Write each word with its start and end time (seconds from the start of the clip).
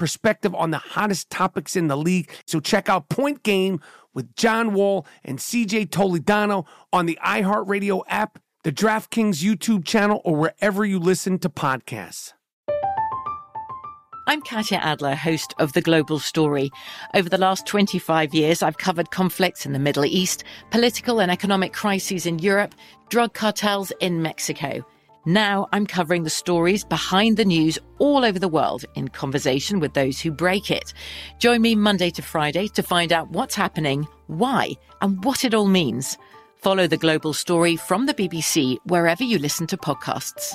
perspective 0.00 0.54
on 0.54 0.70
the 0.70 0.78
hottest 0.78 1.28
topics 1.28 1.76
in 1.76 1.88
the 1.88 1.96
league. 1.96 2.30
So 2.46 2.58
check 2.58 2.88
out 2.88 3.10
Point 3.10 3.42
Game 3.42 3.80
with 4.14 4.34
John 4.34 4.72
Wall 4.72 5.06
and 5.22 5.38
CJ 5.38 5.90
Toledano 5.90 6.66
on 6.90 7.04
the 7.04 7.18
iHeartRadio 7.22 8.02
app, 8.08 8.38
the 8.64 8.72
DraftKings 8.72 9.44
YouTube 9.44 9.84
channel, 9.84 10.22
or 10.24 10.34
wherever 10.34 10.86
you 10.86 10.98
listen 10.98 11.38
to 11.40 11.50
podcasts. 11.50 12.32
I'm 14.26 14.40
Katya 14.40 14.78
Adler, 14.78 15.14
host 15.14 15.54
of 15.58 15.74
The 15.74 15.82
Global 15.82 16.18
Story. 16.18 16.70
Over 17.14 17.28
the 17.28 17.36
last 17.36 17.66
25 17.66 18.32
years, 18.32 18.62
I've 18.62 18.78
covered 18.78 19.10
conflicts 19.10 19.66
in 19.66 19.74
the 19.74 19.78
Middle 19.78 20.06
East, 20.06 20.44
political 20.70 21.20
and 21.20 21.30
economic 21.30 21.74
crises 21.74 22.24
in 22.24 22.38
Europe, 22.38 22.74
drug 23.10 23.34
cartels 23.34 23.92
in 24.00 24.22
Mexico. 24.22 24.82
Now 25.26 25.68
I'm 25.72 25.86
covering 25.86 26.24
the 26.24 26.30
stories 26.30 26.82
behind 26.82 27.36
the 27.36 27.44
news 27.44 27.78
all 27.98 28.24
over 28.24 28.38
the 28.38 28.48
world 28.48 28.84
in 28.94 29.08
conversation 29.08 29.78
with 29.78 29.92
those 29.92 30.18
who 30.18 30.30
break 30.30 30.70
it. 30.70 30.94
Join 31.38 31.60
me 31.60 31.74
Monday 31.74 32.10
to 32.10 32.22
Friday 32.22 32.68
to 32.68 32.82
find 32.82 33.12
out 33.12 33.30
what's 33.30 33.54
happening, 33.54 34.08
why, 34.28 34.72
and 35.02 35.22
what 35.22 35.44
it 35.44 35.52
all 35.52 35.66
means. 35.66 36.16
Follow 36.56 36.86
the 36.86 36.96
global 36.96 37.34
story 37.34 37.76
from 37.76 38.06
the 38.06 38.14
BBC 38.14 38.78
wherever 38.86 39.22
you 39.22 39.38
listen 39.38 39.66
to 39.66 39.76
podcasts. 39.76 40.54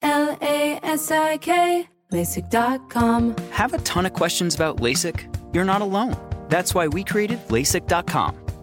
L 0.00 0.36
A 0.40 0.80
S 0.82 1.10
I 1.10 1.36
K, 1.38 1.88
LASIK.com. 2.10 3.36
Have 3.52 3.74
a 3.74 3.78
ton 3.78 4.06
of 4.06 4.14
questions 4.14 4.54
about 4.54 4.78
LASIK? 4.78 5.54
You're 5.54 5.64
not 5.64 5.82
alone. 5.82 6.16
That's 6.48 6.74
why 6.74 6.88
we 6.88 7.04
created 7.04 7.38
LASIK.com 7.48 8.43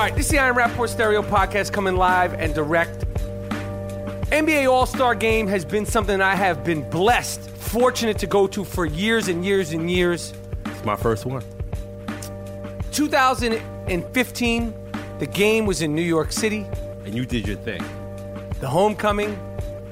All 0.00 0.06
right, 0.06 0.16
this 0.16 0.24
is 0.24 0.32
the 0.32 0.38
Iron 0.38 0.56
Rapaport 0.56 0.88
Stereo 0.88 1.20
podcast 1.20 1.74
coming 1.74 1.94
live 1.94 2.32
and 2.32 2.54
direct. 2.54 3.00
NBA 4.30 4.66
All 4.66 4.86
Star 4.86 5.14
Game 5.14 5.46
has 5.46 5.62
been 5.62 5.84
something 5.84 6.22
I 6.22 6.34
have 6.34 6.64
been 6.64 6.88
blessed, 6.88 7.42
fortunate 7.50 8.18
to 8.20 8.26
go 8.26 8.46
to 8.46 8.64
for 8.64 8.86
years 8.86 9.28
and 9.28 9.44
years 9.44 9.74
and 9.74 9.90
years. 9.90 10.32
It's 10.64 10.86
my 10.86 10.96
first 10.96 11.26
one. 11.26 11.44
2015, 12.92 14.74
the 15.18 15.26
game 15.26 15.66
was 15.66 15.82
in 15.82 15.94
New 15.94 16.00
York 16.00 16.32
City. 16.32 16.66
And 17.04 17.14
you 17.14 17.26
did 17.26 17.46
your 17.46 17.58
thing. 17.58 17.84
The 18.60 18.68
homecoming, 18.68 19.38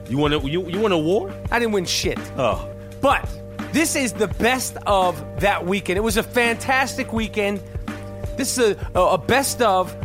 You 0.09 0.17
won 0.17 0.33
a 0.33 0.41
you, 0.41 0.67
you 0.71 0.81
won 0.81 0.93
a 0.93 0.99
war? 0.99 1.31
I 1.51 1.59
didn't 1.59 1.73
win 1.73 1.85
shit. 1.85 2.19
Oh. 2.39 2.67
But 3.03 3.29
this 3.73 3.95
is 3.95 4.15
the 4.15 4.29
best 4.29 4.79
of 4.87 5.23
that 5.41 5.67
weekend. 5.67 5.99
It 5.99 6.03
was 6.03 6.17
a 6.17 6.23
fantastic 6.23 7.13
weekend. 7.13 7.61
This 8.39 8.57
is 8.57 8.77
a, 8.95 9.01
a 9.01 9.19
best 9.19 9.61
of 9.63 9.97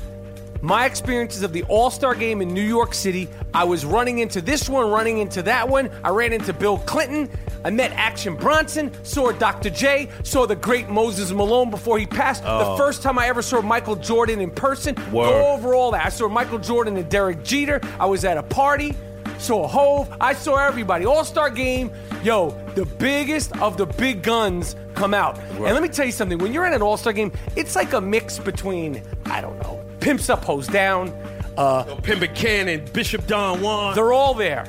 my 0.64 0.88
experiences 0.88 1.44
of 1.44 1.54
the 1.54 1.62
All 1.66 1.92
Star 1.92 2.16
game 2.16 2.42
in 2.42 2.52
New 2.52 2.64
York 2.64 2.96
City. 2.96 3.30
I 3.54 3.64
was 3.64 3.86
running 3.86 4.18
into 4.20 4.42
this 4.42 4.68
one, 4.68 4.90
running 4.90 5.20
into 5.20 5.44
that 5.44 5.70
one. 5.70 5.92
I 6.04 6.10
ran 6.10 6.34
into 6.34 6.52
Bill 6.52 6.80
Clinton. 6.80 7.30
I 7.64 7.70
met 7.70 7.92
Action 7.92 8.36
Bronson, 8.36 8.92
saw 9.06 9.32
Dr. 9.34 9.70
J, 9.70 10.10
saw 10.24 10.48
the 10.48 10.56
great 10.56 10.90
Moses 10.90 11.32
Malone 11.32 11.70
before 11.70 12.00
he 12.00 12.08
passed. 12.08 12.42
The 12.42 12.50
oh. 12.50 12.76
first 12.76 13.04
time 13.04 13.20
I 13.20 13.28
ever 13.28 13.44
saw 13.44 13.62
Michael 13.62 13.98
Jordan 13.98 14.42
in 14.42 14.50
person. 14.50 14.96
Word. 15.12 15.30
Go 15.30 15.54
over 15.54 15.76
all 15.76 15.92
that. 15.92 16.04
I 16.04 16.10
saw 16.10 16.28
Michael 16.28 16.58
Jordan 16.60 16.98
and 16.98 17.08
Derek 17.08 17.44
Jeter. 17.44 17.82
I 18.00 18.08
was 18.08 18.26
at 18.26 18.38
a 18.38 18.44
party. 18.44 18.96
I 19.44 19.46
saw 19.46 19.68
Hov. 19.68 20.18
I 20.22 20.34
saw 20.34 20.56
everybody. 20.56 21.06
All 21.06 21.26
Star 21.26 21.50
game. 21.50 21.92
Yo, 22.24 22.52
the 22.76 22.86
biggest 22.86 23.52
of 23.58 23.76
the 23.76 23.86
big 23.86 24.24
guns 24.24 24.78
come 24.94 25.14
out. 25.14 25.38
And 25.38 25.64
let 25.64 25.84
me 25.84 25.90
tell 25.90 26.06
you 26.06 26.14
something. 26.14 26.38
When 26.38 26.54
you're 26.54 26.66
at 26.66 26.72
an 26.72 26.82
All 26.82 26.96
Star 26.96 27.12
game, 27.12 27.30
it's 27.58 27.76
like 27.76 27.92
a 27.92 28.00
mix 28.00 28.40
between, 28.40 29.04
I 29.26 29.42
don't 29.42 29.60
know, 29.60 29.84
pimps 30.00 30.30
up, 30.30 30.46
hose 30.46 30.68
down. 30.68 31.10
Uh, 31.58 31.84
Pimba 31.98 32.34
Cannon, 32.34 32.86
Bishop 32.94 33.28
Don 33.28 33.62
Juan. 33.62 33.96
they're 33.96 34.14
all 34.14 34.34
there. 34.34 34.66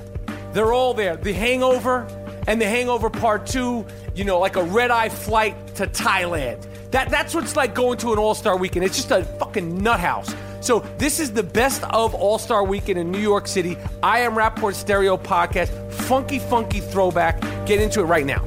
They're 0.52 0.72
all 0.72 0.92
there. 0.92 1.14
The 1.14 1.32
Hangover 1.32 2.08
and 2.48 2.60
The 2.60 2.66
Hangover 2.66 3.10
Part 3.10 3.46
2, 3.46 3.86
you 4.16 4.24
know, 4.24 4.40
like 4.40 4.56
a 4.56 4.64
red 4.64 4.90
eye 4.90 5.08
flight 5.08 5.76
to 5.76 5.86
Thailand. 5.86 6.66
That, 6.90 7.10
that's 7.10 7.32
what's 7.32 7.54
like 7.54 7.76
going 7.76 7.98
to 7.98 8.12
an 8.12 8.18
All 8.18 8.34
Star 8.34 8.56
weekend. 8.56 8.84
It's 8.84 8.96
just 8.96 9.12
a 9.12 9.22
fucking 9.22 9.78
nut 9.78 10.00
house. 10.00 10.34
So, 10.64 10.80
this 10.96 11.20
is 11.20 11.34
the 11.34 11.42
best 11.42 11.84
of 11.90 12.14
All 12.14 12.38
Star 12.38 12.64
weekend 12.64 12.98
in 12.98 13.10
New 13.10 13.18
York 13.18 13.46
City. 13.46 13.76
I 14.02 14.20
am 14.20 14.32
Rapaport 14.32 14.72
Stereo 14.72 15.18
Podcast. 15.18 15.68
Funky, 15.92 16.38
funky 16.38 16.80
throwback. 16.80 17.38
Get 17.66 17.82
into 17.82 18.00
it 18.00 18.04
right 18.04 18.24
now. 18.24 18.40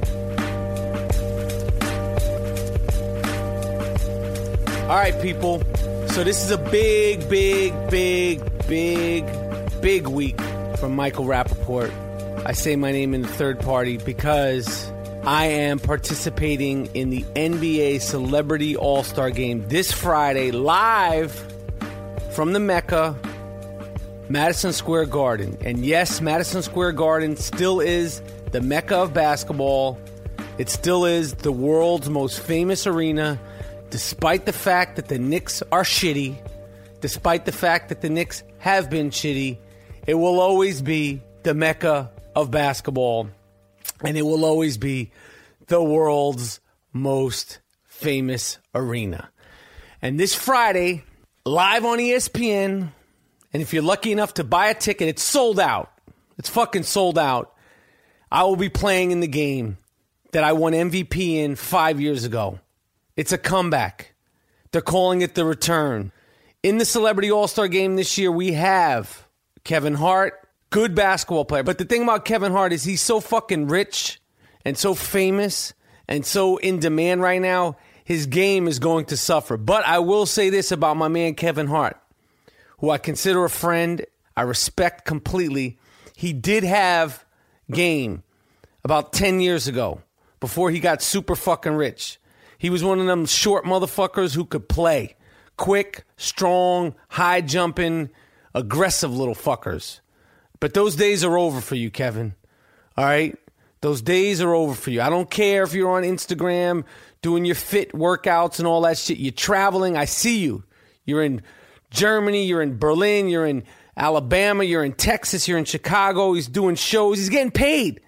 All 4.90 4.96
right, 4.96 5.14
people. 5.22 5.62
So 6.08 6.24
this 6.24 6.44
is 6.44 6.50
a 6.50 6.58
big, 6.58 7.30
big, 7.30 7.76
big, 7.92 8.42
big, 8.68 9.24
big 9.80 10.08
week 10.08 10.42
from 10.78 10.96
Michael 10.96 11.26
Rapaport. 11.26 11.92
I 12.48 12.54
say 12.54 12.76
my 12.76 12.92
name 12.92 13.14
in 13.14 13.22
the 13.22 13.28
third 13.28 13.60
party 13.60 13.98
because 13.98 14.92
I 15.24 15.46
am 15.46 15.78
participating 15.78 16.88
in 16.96 17.12
the 17.12 17.22
NBA 17.36 18.02
Celebrity 18.02 18.76
All 18.76 19.04
Star 19.04 19.30
Game 19.30 19.68
this 19.68 19.92
Friday, 19.92 20.50
live 20.50 21.54
from 22.38 22.54
the 22.54 22.60
Mecca, 22.60 23.18
Madison 24.30 24.72
Square 24.72 25.08
Garden. 25.08 25.58
And 25.62 25.84
yes, 25.84 26.22
Madison 26.22 26.62
Square 26.62 26.92
Garden 26.92 27.36
still 27.36 27.80
is 27.80 28.22
the 28.52 28.62
Mecca 28.62 28.96
of 28.96 29.12
basketball. 29.12 30.00
It 30.60 30.70
still 30.70 31.04
is 31.04 31.34
the 31.34 31.52
world's 31.52 32.12
most 32.12 32.40
famous 32.40 32.86
arena, 32.86 33.40
despite 33.90 34.46
the 34.46 34.54
fact 34.54 34.98
that 34.98 35.08
the 35.08 35.18
Knicks 35.18 35.64
are 35.72 35.82
shitty, 35.82 36.38
despite 37.02 37.46
the 37.46 37.52
fact 37.52 37.90
that 37.90 38.02
the 38.02 38.10
Knicks 38.12 38.44
have 38.60 38.88
been 38.88 39.10
shitty. 39.10 39.58
It 40.06 40.14
will 40.14 40.40
always 40.40 40.84
be 40.84 41.24
the 41.42 41.56
Mecca 41.56 42.12
of 42.36 42.52
basketball, 42.52 43.30
and 44.04 44.16
it 44.16 44.22
will 44.22 44.46
always 44.46 44.78
be 44.78 45.10
the 45.66 45.82
world's 45.82 46.60
most 46.94 47.62
famous 47.88 48.60
arena. 48.76 49.32
And 50.04 50.20
this 50.20 50.36
Friday, 50.36 51.04
live 51.48 51.86
on 51.86 51.98
ESPN, 51.98 52.90
and 53.54 53.62
if 53.62 53.74
you're 53.74 53.84
lucky 53.84 54.12
enough 54.12 54.36
to 54.36 54.44
buy 54.44 54.68
a 54.68 54.74
ticket, 54.74 55.08
it's 55.08 55.24
sold 55.24 55.60
out. 55.60 55.92
It's 56.38 56.50
fucking 56.50 56.84
sold 56.84 57.18
out. 57.18 57.54
I 58.32 58.44
will 58.44 58.56
be 58.56 58.70
playing 58.70 59.12
in 59.12 59.22
the 59.22 59.28
game 59.28 59.78
that 60.32 60.44
I 60.44 60.54
won 60.54 60.74
MVP 60.74 61.36
in 61.38 61.56
five 61.56 62.00
years 62.00 62.26
ago. 62.26 62.60
It's 63.16 63.32
a 63.32 63.38
comeback. 63.38 64.14
They're 64.72 64.82
calling 64.82 65.22
it 65.22 65.36
the 65.36 65.46
return. 65.46 66.12
In 66.62 66.78
the 66.78 66.86
Celebrity 66.86 67.32
All 67.32 67.48
Star 67.48 67.68
game 67.68 67.96
this 67.96 68.18
year, 68.18 68.32
we 68.32 68.54
have 68.54 69.26
Kevin 69.64 69.96
Hart, 69.96 70.48
good 70.70 70.94
basketball 70.94 71.46
player. 71.46 71.64
But 71.64 71.78
the 71.78 71.86
thing 71.86 72.04
about 72.04 72.26
Kevin 72.26 72.52
Hart 72.52 72.74
is 72.74 72.84
he's 72.84 73.02
so 73.02 73.20
fucking 73.20 73.68
rich 73.68 74.20
and 74.66 74.78
so 74.78 74.94
famous 74.94 75.74
and 76.08 76.26
so 76.26 76.58
in 76.58 76.80
demand 76.80 77.22
right 77.22 77.42
now, 77.42 77.78
his 78.08 78.26
game 78.26 78.70
is 78.70 78.80
going 78.80 79.04
to 79.04 79.18
suffer. 79.18 79.58
But 79.58 79.86
I 79.86 80.00
will 80.00 80.26
say 80.26 80.50
this 80.50 80.72
about 80.72 80.96
my 80.96 81.10
man 81.10 81.36
Kevin 81.36 81.68
Hart, 81.68 82.02
who 82.78 82.90
I 82.90 83.00
consider 83.00 83.44
a 83.44 83.50
friend. 83.50 84.06
I 84.34 84.44
respect 84.44 85.04
completely. 85.04 85.78
He 86.16 86.32
did 86.32 86.64
have 86.64 87.26
game 87.70 88.24
about 88.86 89.12
10 89.12 89.42
years 89.42 89.68
ago 89.68 90.04
before 90.40 90.72
he 90.72 90.80
got 90.80 91.02
super 91.02 91.36
fucking 91.36 91.74
rich. 91.74 92.18
He 92.58 92.70
was 92.70 92.82
one 92.82 93.02
of 93.02 93.08
them 93.08 93.26
short 93.26 93.66
motherfuckers 93.66 94.36
who 94.36 94.46
could 94.46 94.70
play. 94.70 95.18
Quick, 95.58 96.06
strong, 96.16 96.96
high 97.10 97.42
jumping, 97.42 98.10
aggressive 98.54 99.14
little 99.14 99.36
fuckers. 99.36 100.00
But 100.62 100.74
those 100.74 100.96
days 100.96 101.26
are 101.26 101.38
over 101.38 101.60
for 101.60 101.76
you, 101.76 101.92
Kevin. 101.92 102.36
All 102.96 103.04
right? 103.04 103.38
Those 103.82 104.02
days 104.02 104.42
are 104.42 104.56
over 104.56 104.74
for 104.74 104.92
you. 104.92 105.02
I 105.02 105.10
don't 105.10 105.30
care 105.30 105.64
if 105.64 105.74
you're 105.74 105.92
on 105.92 106.04
Instagram 106.04 106.86
doing 107.22 107.46
your 107.46 107.56
fit 107.56 107.92
workouts 107.94 108.60
and 108.60 108.68
all 108.68 108.82
that 108.82 108.98
shit. 108.98 109.18
You're 109.18 109.32
traveling. 109.32 109.98
I 109.98 110.06
see 110.06 110.40
you. 110.40 110.64
You're 111.06 111.24
in 111.24 111.42
Germany, 111.90 112.46
you're 112.46 112.62
in 112.62 112.78
Berlin, 112.78 113.30
you're 113.30 113.46
in 113.46 113.64
Alabama, 113.96 114.64
you're 114.64 114.84
in 114.84 114.94
Texas, 114.94 115.48
you're 115.48 115.58
in 115.58 115.66
Chicago. 115.66 116.34
He's 116.34 116.48
doing 116.48 116.76
shows. 116.76 117.18
He's 117.18 117.30
getting 117.30 117.52
paid. 117.52 118.02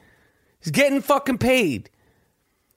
He's 0.62 0.72
getting 0.72 1.02
fucking 1.02 1.38
paid. 1.38 1.90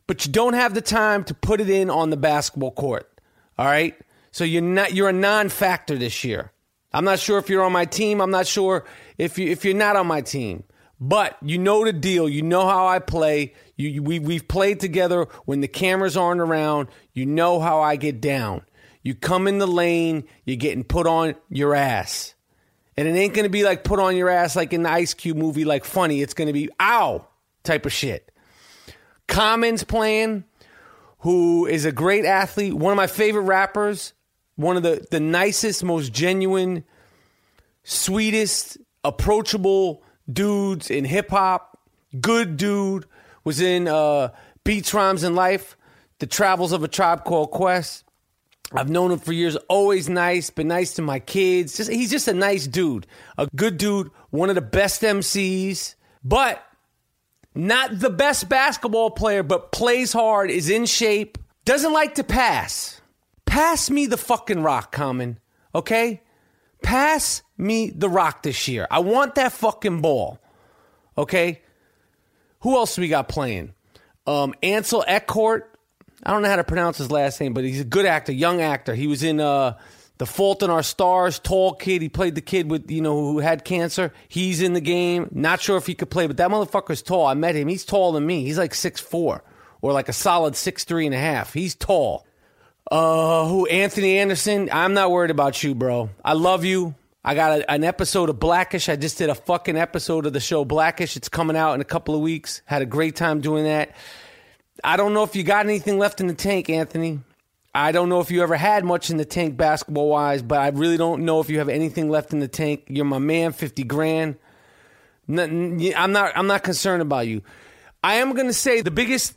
But 0.07 0.27
you 0.27 0.33
don't 0.33 0.55
have 0.55 0.75
the 0.75 0.81
time 0.81 1.25
to 1.25 1.35
put 1.35 1.61
it 1.61 1.69
in 1.69 1.91
on 1.91 2.11
the 2.11 2.17
basketball 2.17 2.71
court. 2.71 3.11
All 3.59 3.67
right? 3.67 3.95
So 4.31 4.45
you're 4.45 4.63
not 4.63 4.95
you're 4.95 5.11
a 5.11 5.13
non-factor 5.13 5.97
this 5.99 6.25
year. 6.25 6.53
I'm 6.93 7.05
not 7.05 7.19
sure 7.19 7.39
if 7.39 7.49
you're 7.49 7.63
on 7.63 7.73
my 7.73 7.85
team. 7.85 8.21
I'm 8.21 8.31
not 8.31 8.47
sure 8.47 8.85
if 9.19 9.39
you 9.39 9.51
if 9.51 9.65
you're 9.65 9.75
not 9.75 9.97
on 9.97 10.07
my 10.07 10.23
team. 10.23 10.65
But 11.05 11.37
you 11.43 11.59
know 11.59 11.85
the 11.85 11.93
deal. 11.93 12.29
You 12.29 12.43
know 12.43 12.65
how 12.65 12.87
I 12.87 13.01
play. 13.01 13.55
You, 13.75 13.89
you, 13.89 14.03
we 14.05 14.21
we've 14.21 14.47
played 14.47 14.79
together 14.79 15.27
when 15.47 15.61
the 15.61 15.67
cameras 15.67 16.17
aren't 16.17 16.41
around. 16.41 16.87
You 17.13 17.27
know 17.27 17.59
how 17.59 17.81
I 17.81 17.97
get 17.97 18.21
down. 18.21 18.63
You 19.03 19.17
come 19.17 19.49
in 19.49 19.59
the 19.59 19.67
lane, 19.67 20.23
you're 20.45 20.57
getting 20.57 20.85
put 20.85 21.09
on 21.09 21.35
your 21.49 21.75
ass. 21.75 22.37
And 22.97 23.09
it 23.09 23.17
ain't 23.17 23.35
going 23.35 23.43
to 23.43 23.51
be 23.51 23.65
like 23.65 23.83
put 23.83 23.99
on 23.99 24.17
your 24.17 24.29
ass 24.29 24.55
like 24.55 24.73
in 24.73 24.85
the 24.85 24.91
Ice 24.91 25.13
Cube 25.13 25.37
movie, 25.37 25.65
like 25.65 25.85
funny. 25.85 26.23
It's 26.23 26.35
going 26.35 26.47
to 26.47 26.53
be 26.53 26.71
ow 26.79 27.27
type 27.65 27.85
of 27.85 27.93
shit. 27.93 28.31
Common's 29.27 29.83
playing, 29.83 30.45
who 31.19 31.67
is 31.67 31.85
a 31.85 31.91
great 31.91 32.25
athlete, 32.25 32.75
one 32.75 32.93
of 32.93 32.97
my 32.97 33.09
favorite 33.09 33.43
rappers, 33.43 34.13
one 34.55 34.77
of 34.77 34.85
the, 34.85 35.05
the 35.11 35.19
nicest, 35.19 35.83
most 35.83 36.13
genuine, 36.13 36.85
sweetest, 37.83 38.79
approachable 39.03 40.05
dudes 40.33 40.91
in 40.91 41.05
hip 41.05 41.31
hop. 41.31 41.79
Good 42.21 42.57
dude. 42.57 43.07
Was 43.45 43.61
in 43.61 43.89
uh, 43.89 44.29
Beats, 44.65 44.95
Rhymes, 44.95 45.25
and 45.25 45.35
Life, 45.35 45.77
The 46.21 46.27
Travels 46.27 46.73
of 46.73 46.85
a 46.85 46.89
Tribe 46.89 47.25
Called 47.25 47.51
Quest. 47.51 48.05
I've 48.75 48.89
known 48.89 49.11
him 49.11 49.19
for 49.19 49.33
years. 49.33 49.57
Always 49.69 50.09
nice. 50.09 50.51
Been 50.51 50.69
nice 50.69 50.95
to 50.95 51.03
my 51.03 51.19
kids. 51.19 51.77
Just 51.77 51.91
he's 51.91 52.11
just 52.11 52.29
a 52.29 52.33
nice 52.33 52.67
dude, 52.67 53.07
a 53.37 53.49
good 53.55 53.77
dude. 53.77 54.11
One 54.31 54.49
of 54.49 54.55
the 54.55 54.63
best 54.63 55.03
MCs, 55.03 55.95
but 56.25 56.63
not 57.55 57.99
the 57.99 58.11
best 58.11 58.49
basketball 58.49 59.11
player. 59.11 59.43
But 59.43 59.73
plays 59.73 60.13
hard, 60.13 60.51
is 60.51 60.71
in 60.71 60.87
shape, 60.87 61.39
doesn't 61.65 61.93
like 61.93 62.15
to 62.15 62.25
pass. 62.25 63.01
Pass 63.45 63.91
me 63.91 64.07
the 64.07 64.17
fucking 64.17 64.63
rock, 64.63 64.93
Common. 64.93 65.39
Okay, 65.75 66.23
pass 66.83 67.43
me 67.63 67.91
the 67.91 68.09
rock 68.09 68.43
this 68.43 68.69
year. 68.69 68.87
I 68.91 68.99
want 69.01 69.37
that 69.37 69.53
fucking 69.53 70.01
ball. 70.01 70.39
Okay. 71.17 71.63
Who 72.61 72.77
else 72.77 72.97
we 72.99 73.09
got 73.09 73.29
playing? 73.29 73.75
Um, 74.27 74.55
Ansel 74.63 75.05
Elgort. 75.09 75.63
I 76.25 76.31
don't 76.31 76.43
know 76.43 76.49
how 76.49 76.57
to 76.57 76.65
pronounce 76.65 76.99
his 76.99 77.11
last 77.11 77.41
name, 77.41 77.53
but 77.53 77.65
he's 77.65 77.81
a 77.81 77.85
good 77.85 78.07
actor, 78.07 78.33
young 78.33 78.61
actor. 78.61 78.95
He 78.95 79.09
was 79.09 79.25
in 79.25 79.41
uh, 79.41 79.77
The 80.19 80.27
Fault 80.27 80.63
in 80.63 80.71
Our 80.71 80.85
Stars, 80.85 81.41
tall 81.41 81.75
kid. 81.75 82.01
He 82.01 82.09
played 82.09 82.37
the 82.37 82.41
kid 82.41 82.71
with 82.71 82.89
you 82.91 83.01
know 83.01 83.17
who 83.17 83.41
had 83.41 83.65
cancer. 83.65 84.13
He's 84.29 84.63
in 84.63 84.73
the 84.73 84.81
game. 84.81 85.29
Not 85.33 85.61
sure 85.61 85.77
if 85.77 85.87
he 85.87 85.95
could 85.95 86.11
play, 86.11 86.29
but 86.29 86.37
that 86.37 86.51
motherfucker's 86.51 87.03
tall. 87.03 87.27
I 87.27 87.35
met 87.35 87.57
him. 87.57 87.67
He's 87.67 87.85
taller 87.85 88.15
than 88.15 88.27
me. 88.27 88.45
He's 88.45 88.59
like 88.59 88.75
six 88.75 89.01
four 89.01 89.43
or 89.81 89.93
like 89.93 90.09
a 90.09 90.13
solid 90.13 90.55
six 90.55 90.85
three 90.85 91.07
and 91.07 91.15
a 91.15 91.19
half. 91.19 91.53
He's 91.53 91.75
tall. 91.75 92.25
Uh, 92.91 93.49
who 93.49 93.67
Anthony 93.67 94.19
Anderson? 94.19 94.69
I'm 94.73 94.95
not 94.95 95.11
worried 95.11 95.31
about 95.31 95.63
you, 95.65 95.75
bro. 95.75 96.11
I 96.25 96.35
love 96.35 96.65
you. 96.65 96.95
I 97.25 97.35
got 97.35 97.61
a, 97.61 97.71
an 97.71 97.85
episode 97.85 98.29
of 98.31 98.41
Blackish. 98.41 98.89
I 98.89 98.97
just 98.97 99.19
did 99.19 99.31
a 99.31 99.35
fucking 99.35 99.77
episode 99.77 100.27
of 100.27 100.33
the 100.33 100.41
show 100.41 100.65
Blackish. 100.65 101.17
It's 101.17 101.29
coming 101.29 101.57
out 101.57 101.75
in 101.75 101.81
a 101.81 101.85
couple 101.85 102.15
of 102.15 102.21
weeks. 102.21 102.63
Had 102.65 102.83
a 102.83 102.87
great 102.87 103.15
time 103.15 103.41
doing 103.41 103.65
that. 103.65 103.95
I 104.83 104.97
don't 104.97 105.15
know 105.15 105.23
if 105.23 105.37
you 105.37 105.45
got 105.45 105.67
anything 105.67 105.99
left 105.99 106.21
in 106.21 106.27
the 106.27 106.35
tank, 106.35 106.69
Anthony. 106.69 107.21
I 107.75 107.93
don't 107.93 108.09
know 108.09 108.21
if 108.21 108.31
you 108.31 108.43
ever 108.43 108.57
had 108.57 108.85
much 108.85 109.09
in 109.09 109.17
the 109.17 109.25
tank 109.25 109.57
basketball 109.57 110.09
wise, 110.09 110.43
but 110.43 110.59
I 110.59 110.69
really 110.69 110.97
don't 110.97 111.25
know 111.25 111.41
if 111.41 111.49
you 111.49 111.59
have 111.59 111.69
anything 111.69 112.11
left 112.11 112.33
in 112.33 112.41
the 112.41 112.49
tank. 112.49 112.85
You're 112.89 113.05
my 113.05 113.19
man, 113.19 113.53
50 113.53 113.85
grand. 113.85 114.37
I'm 115.29 116.13
not 116.13 116.33
I'm 116.37 116.47
not 116.49 116.65
concerned 116.65 117.01
about 117.01 117.29
you. 117.29 117.43
I 118.03 118.15
am 118.15 118.35
going 118.35 118.49
to 118.49 118.53
say 118.53 118.81
the 118.83 118.91
biggest 118.91 119.35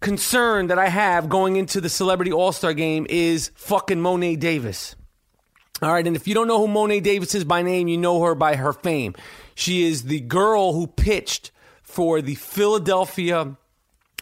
concern 0.00 0.66
that 0.66 0.78
I 0.78 0.88
have 0.88 1.28
going 1.28 1.56
into 1.56 1.80
the 1.80 1.88
Celebrity 1.88 2.32
All-Star 2.32 2.74
game 2.74 3.06
is 3.08 3.52
fucking 3.54 4.00
Mo'ne 4.00 4.38
Davis. 4.38 4.96
All 5.80 5.92
right, 5.92 6.06
and 6.06 6.16
if 6.16 6.26
you 6.26 6.34
don't 6.34 6.48
know 6.48 6.58
who 6.58 6.66
Mo'ne 6.66 7.00
Davis 7.02 7.34
is 7.36 7.44
by 7.44 7.62
name, 7.62 7.86
you 7.86 7.96
know 7.96 8.22
her 8.22 8.34
by 8.34 8.56
her 8.56 8.72
fame. 8.72 9.14
She 9.54 9.86
is 9.86 10.04
the 10.04 10.20
girl 10.20 10.72
who 10.72 10.88
pitched 10.88 11.52
for 11.82 12.20
the 12.20 12.34
Philadelphia 12.34 13.56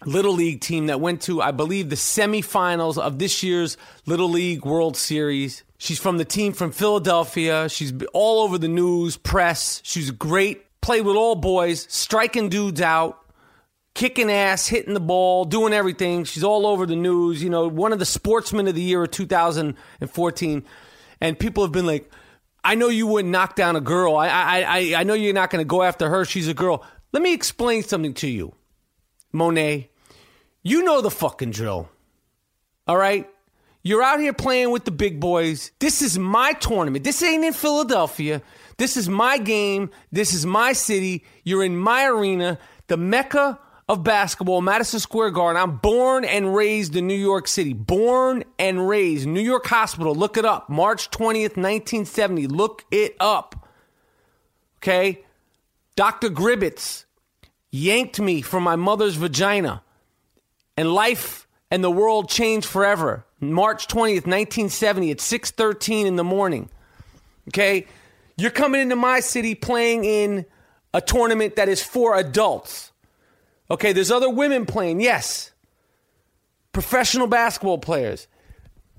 Little 0.05 0.35
League 0.35 0.61
team 0.61 0.87
that 0.87 1.00
went 1.00 1.23
to, 1.23 1.41
I 1.41 1.53
believe, 1.53 1.88
the 1.88 1.97
semifinals 1.97 2.99
of 2.99 3.19
this 3.19 3.43
year's 3.43 3.79
Little 4.05 4.29
League 4.29 4.67
World 4.67 4.99
Series. 4.99 5.62
She's 5.79 5.99
from 5.99 6.19
the 6.19 6.25
team 6.26 6.53
from 6.53 6.73
Philadelphia. 6.73 7.70
She's 7.70 7.93
all 8.12 8.43
over 8.43 8.59
the 8.59 8.69
news, 8.69 9.17
press. 9.17 9.81
She's 9.82 10.11
great. 10.11 10.62
Played 10.82 11.06
with 11.06 11.17
all 11.17 11.35
boys, 11.35 11.87
striking 11.91 12.50
dudes 12.50 12.81
out, 12.81 13.19
kicking 13.94 14.31
ass, 14.31 14.67
hitting 14.67 14.94
the 14.94 15.00
ball, 15.00 15.47
doing 15.47 15.73
everything. 15.73 16.25
She's 16.25 16.44
all 16.44 16.67
over 16.67 16.85
the 16.85 16.97
news. 16.97 17.43
You 17.43 17.49
know, 17.50 17.67
one 17.67 17.93
of 17.93 17.99
the 17.99 18.05
sportsmen 18.05 18.69
of 18.69 18.75
the 18.75 18.82
year 18.82 19.02
of 19.02 19.11
2014. 19.11 20.64
And 21.20 21.38
people 21.38 21.64
have 21.64 21.72
been 21.72 21.86
like, 21.86 22.10
I 22.64 22.74
know 22.74 22.88
you 22.88 23.06
wouldn't 23.06 23.30
knock 23.30 23.54
down 23.54 23.76
a 23.76 23.80
girl. 23.80 24.16
I, 24.16 24.28
I, 24.28 24.94
I, 24.96 25.04
know 25.04 25.14
you're 25.14 25.32
not 25.32 25.50
going 25.50 25.60
to 25.60 25.68
go 25.68 25.82
after 25.82 26.08
her. 26.08 26.24
She's 26.24 26.48
a 26.48 26.54
girl. 26.54 26.84
Let 27.12 27.22
me 27.22 27.32
explain 27.32 27.84
something 27.84 28.14
to 28.14 28.28
you. 28.28 28.54
Mo'ne, 29.32 29.84
you 30.62 30.82
know 30.82 31.00
the 31.00 31.10
fucking 31.10 31.52
drill. 31.52 31.88
All 32.88 32.96
right? 32.96 33.28
You're 33.82 34.02
out 34.02 34.18
here 34.18 34.32
playing 34.32 34.72
with 34.72 34.84
the 34.84 34.90
big 34.90 35.20
boys. 35.20 35.70
This 35.78 36.02
is 36.02 36.18
my 36.18 36.54
tournament. 36.54 37.04
This 37.04 37.22
ain't 37.22 37.44
in 37.44 37.52
Philadelphia. 37.52 38.42
This 38.78 38.96
is 38.96 39.08
my 39.08 39.38
game. 39.38 39.90
This 40.10 40.34
is 40.34 40.44
my 40.44 40.72
city. 40.72 41.24
You're 41.44 41.62
in 41.62 41.76
my 41.76 42.06
arena, 42.06 42.58
the 42.88 42.96
mecca 42.96 43.61
of 43.88 44.02
basketball, 44.02 44.61
Madison 44.61 44.99
Square 44.99 45.31
Garden. 45.31 45.62
I'm 45.62 45.76
born 45.76 46.25
and 46.25 46.55
raised 46.55 46.97
in 46.97 47.07
New 47.07 47.14
York 47.14 47.47
City. 47.47 47.73
Born 47.73 48.43
and 48.59 48.88
raised. 48.88 49.28
New 49.28 49.40
York 49.40 49.66
Hospital. 49.66 50.14
Look 50.14 50.37
it 50.37 50.45
up. 50.45 50.69
March 50.69 51.11
20th, 51.11 51.57
1970. 51.57 52.49
Look 52.49 52.85
it 52.90 53.16
up. 53.21 53.69
Okay? 54.78 55.25
Dr. 55.95 56.28
Gribbets 56.28 57.05
yanked 57.71 58.21
me 58.21 58.43
from 58.43 58.62
my 58.62 58.76
mother's 58.76 59.16
vagina, 59.16 59.83
and 60.76 60.93
life 60.93 61.47
and 61.71 61.83
the 61.83 61.90
world 61.90 62.28
changed 62.28 62.66
forever. 62.66 63.25
March 63.40 63.87
20th, 63.87 64.26
1970 64.26 65.11
at 65.11 65.21
6:13 65.21 66.07
in 66.07 66.16
the 66.16 66.25
morning. 66.25 66.71
Okay? 67.49 67.87
You're 68.37 68.50
coming 68.50 68.81
into 68.81 68.97
my 68.97 69.21
city 69.21 69.55
playing 69.55 70.05
in 70.05 70.45
a 70.93 71.00
tournament 71.00 71.57
that 71.57 71.69
is 71.69 71.83
for 71.83 72.16
adults. 72.16 72.93
Okay, 73.70 73.92
there's 73.92 74.11
other 74.11 74.30
women 74.30 74.66
playing, 74.66 75.00
yes. 75.00 75.50
Professional 76.73 77.26
basketball 77.26 77.78
players. 77.78 78.28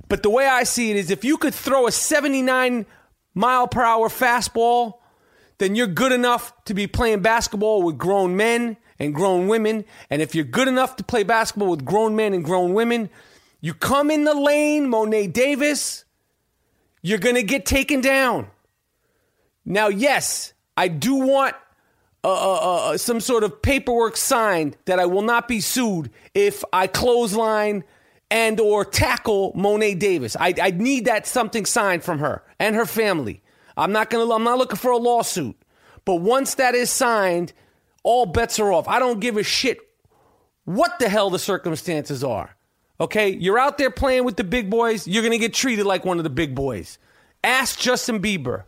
But 0.09 0.24
the 0.24 0.29
way 0.29 0.47
I 0.47 0.63
see 0.63 0.91
it 0.91 0.97
is 0.97 1.12
if 1.12 1.24
you 1.24 1.38
could 1.38 1.53
throw 1.53 1.88
a 1.88 1.91
79 1.91 2.86
mile 3.33 3.67
per 3.67 3.83
hour 3.83 4.09
fastball 4.09 4.95
then 5.57 5.75
you're 5.75 5.88
good 5.88 6.12
enough 6.12 6.53
to 6.65 6.74
be 6.74 6.88
playing 6.88 7.21
basketball 7.21 7.81
with 7.81 7.97
grown 7.97 8.36
men 8.36 8.77
and 9.00 9.13
grown 9.13 9.47
women. 9.47 9.86
And 10.09 10.21
if 10.21 10.36
you're 10.36 10.45
good 10.45 10.67
enough 10.67 10.95
to 10.97 11.03
play 11.03 11.24
basketball 11.24 11.69
with 11.69 11.83
grown 11.83 12.15
men 12.15 12.33
and 12.33 12.43
grown 12.43 12.74
women, 12.74 13.09
you 13.59 13.74
come 13.74 14.12
in 14.12 14.24
the 14.24 14.36
lane, 14.36 14.88
Mo'ne 14.88 15.31
Davis, 15.31 16.05
you're 17.01 17.17
going 17.17 17.36
to 17.36 17.43
get 17.43 17.65
taken 17.65 18.01
down. 18.01 18.47
Now, 19.65 19.88
yes, 19.88 20.53
I 20.75 20.88
do 20.88 21.15
want 21.15 21.55
uh, 22.24 22.91
uh, 22.91 22.97
some 22.97 23.19
sort 23.19 23.43
of 23.43 23.62
paperwork 23.62 24.17
signed 24.17 24.77
that 24.86 25.00
I 25.00 25.05
will 25.05 25.21
not 25.21 25.47
be 25.47 25.62
sued 25.62 26.12
if 26.33 26.63
I 26.74 26.88
clothesline 26.88 27.83
and 28.29 28.59
or 28.59 28.83
tackle 28.83 29.53
Mo'ne 29.55 29.97
Davis. 29.97 30.36
I, 30.39 30.53
I 30.62 30.71
need 30.71 31.05
that 31.05 31.27
something 31.27 31.65
signed 31.65 32.03
from 32.03 32.19
her 32.19 32.43
and 32.59 32.75
her 32.75 32.86
family. 32.86 33.41
I'm 33.77 33.91
not 33.91 34.09
gonna. 34.09 34.33
I'm 34.33 34.43
not 34.43 34.57
looking 34.57 34.77
for 34.77 34.91
a 34.91 34.97
lawsuit. 34.97 35.55
But 36.03 36.15
once 36.15 36.55
that 36.55 36.74
is 36.74 36.89
signed, 36.89 37.53
all 38.03 38.25
bets 38.25 38.59
are 38.59 38.71
off. 38.71 38.88
I 38.88 39.00
don't 39.00 39.19
give 39.19 39.38
a 39.38 39.43
shit 39.43 39.79
what 40.65 41.00
the 41.00 41.09
hell 41.09 41.29
the 41.29 41.39
circumstances 41.39 42.24
are. 42.24 42.55
Okay, 43.00 43.29
you're 43.29 43.59
out 43.59 43.77
there 43.77 43.91
playing 43.91 44.24
with 44.24 44.38
the 44.38 44.43
big 44.43 44.69
boys. 44.69 45.07
You're 45.07 45.24
gonna 45.24 45.38
get 45.38 45.53
treated 45.53 45.86
like 45.86 46.03
one 46.03 46.17
of 46.17 46.24
the 46.24 46.29
big 46.29 46.55
boys. 46.55 46.97
Ask 47.43 47.79
Justin 47.79 48.21
Bieber. 48.21 48.63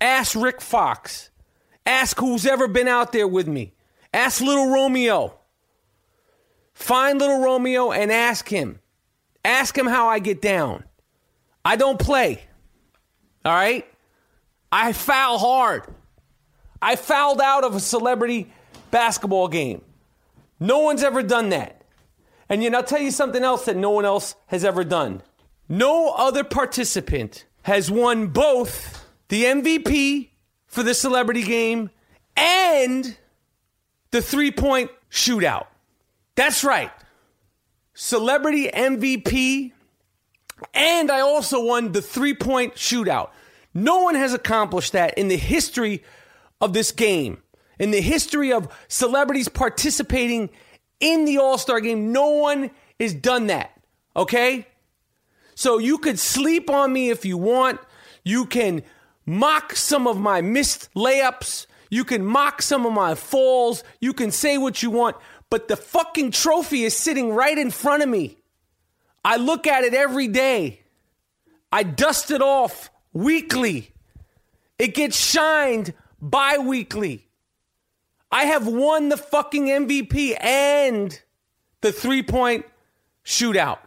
Ask 0.00 0.36
Rick 0.36 0.60
Fox. 0.60 1.29
Ask 1.86 2.18
who's 2.18 2.46
ever 2.46 2.68
been 2.68 2.88
out 2.88 3.12
there 3.12 3.28
with 3.28 3.48
me. 3.48 3.72
Ask 4.12 4.40
little 4.40 4.70
Romeo. 4.70 5.34
Find 6.74 7.18
little 7.18 7.40
Romeo 7.40 7.92
and 7.92 8.10
ask 8.10 8.48
him. 8.48 8.80
Ask 9.44 9.76
him 9.76 9.86
how 9.86 10.08
I 10.08 10.18
get 10.18 10.40
down. 10.40 10.84
I 11.64 11.76
don't 11.76 11.98
play. 11.98 12.42
All 13.44 13.54
right? 13.54 13.86
I 14.72 14.92
foul 14.92 15.38
hard. 15.38 15.84
I 16.80 16.96
fouled 16.96 17.40
out 17.40 17.64
of 17.64 17.74
a 17.74 17.80
celebrity 17.80 18.52
basketball 18.90 19.48
game. 19.48 19.82
No 20.58 20.78
one's 20.78 21.02
ever 21.02 21.22
done 21.22 21.50
that. 21.50 21.82
And 22.48 22.62
yet, 22.62 22.74
I'll 22.74 22.82
tell 22.82 23.00
you 23.00 23.10
something 23.10 23.44
else 23.44 23.66
that 23.66 23.76
no 23.76 23.90
one 23.90 24.04
else 24.04 24.34
has 24.46 24.64
ever 24.64 24.82
done. 24.82 25.22
No 25.68 26.10
other 26.10 26.42
participant 26.42 27.44
has 27.62 27.90
won 27.90 28.28
both 28.28 29.06
the 29.28 29.44
MVP 29.44 30.29
for 30.70 30.84
the 30.84 30.94
celebrity 30.94 31.42
game 31.42 31.90
and 32.36 33.16
the 34.12 34.22
three 34.22 34.50
point 34.50 34.90
shootout. 35.10 35.66
That's 36.36 36.64
right. 36.64 36.92
Celebrity 37.92 38.70
MVP, 38.72 39.72
and 40.72 41.10
I 41.10 41.20
also 41.20 41.62
won 41.62 41.92
the 41.92 42.00
three 42.00 42.34
point 42.34 42.76
shootout. 42.76 43.30
No 43.74 44.02
one 44.02 44.14
has 44.14 44.32
accomplished 44.32 44.92
that 44.92 45.18
in 45.18 45.28
the 45.28 45.36
history 45.36 46.02
of 46.60 46.72
this 46.72 46.92
game, 46.92 47.42
in 47.78 47.90
the 47.90 48.00
history 48.00 48.52
of 48.52 48.68
celebrities 48.88 49.48
participating 49.48 50.50
in 51.00 51.24
the 51.24 51.38
All 51.38 51.58
Star 51.58 51.80
game. 51.80 52.12
No 52.12 52.30
one 52.30 52.70
has 53.00 53.12
done 53.12 53.48
that, 53.48 53.72
okay? 54.16 54.66
So 55.56 55.78
you 55.78 55.98
could 55.98 56.18
sleep 56.18 56.70
on 56.70 56.92
me 56.92 57.10
if 57.10 57.24
you 57.24 57.36
want. 57.36 57.80
You 58.24 58.46
can 58.46 58.82
mock 59.26 59.74
some 59.74 60.06
of 60.06 60.18
my 60.18 60.40
missed 60.40 60.88
layups. 60.94 61.66
You 61.90 62.04
can 62.04 62.24
mock 62.24 62.62
some 62.62 62.86
of 62.86 62.92
my 62.92 63.14
falls. 63.14 63.82
You 64.00 64.12
can 64.12 64.30
say 64.30 64.58
what 64.58 64.82
you 64.82 64.90
want, 64.90 65.16
but 65.50 65.68
the 65.68 65.76
fucking 65.76 66.30
trophy 66.30 66.84
is 66.84 66.96
sitting 66.96 67.32
right 67.32 67.56
in 67.56 67.70
front 67.70 68.02
of 68.02 68.08
me. 68.08 68.36
I 69.24 69.36
look 69.36 69.66
at 69.66 69.84
it 69.84 69.94
every 69.94 70.28
day. 70.28 70.80
I 71.72 71.82
dust 71.82 72.30
it 72.30 72.42
off 72.42 72.90
weekly. 73.12 73.92
It 74.78 74.94
gets 74.94 75.16
shined 75.16 75.92
bi 76.20 76.58
weekly. 76.58 77.28
I 78.32 78.44
have 78.44 78.66
won 78.66 79.08
the 79.08 79.16
fucking 79.16 79.66
MVP 79.66 80.36
and 80.40 81.20
the 81.80 81.92
three 81.92 82.22
point 82.22 82.64
shootout. 83.24 83.78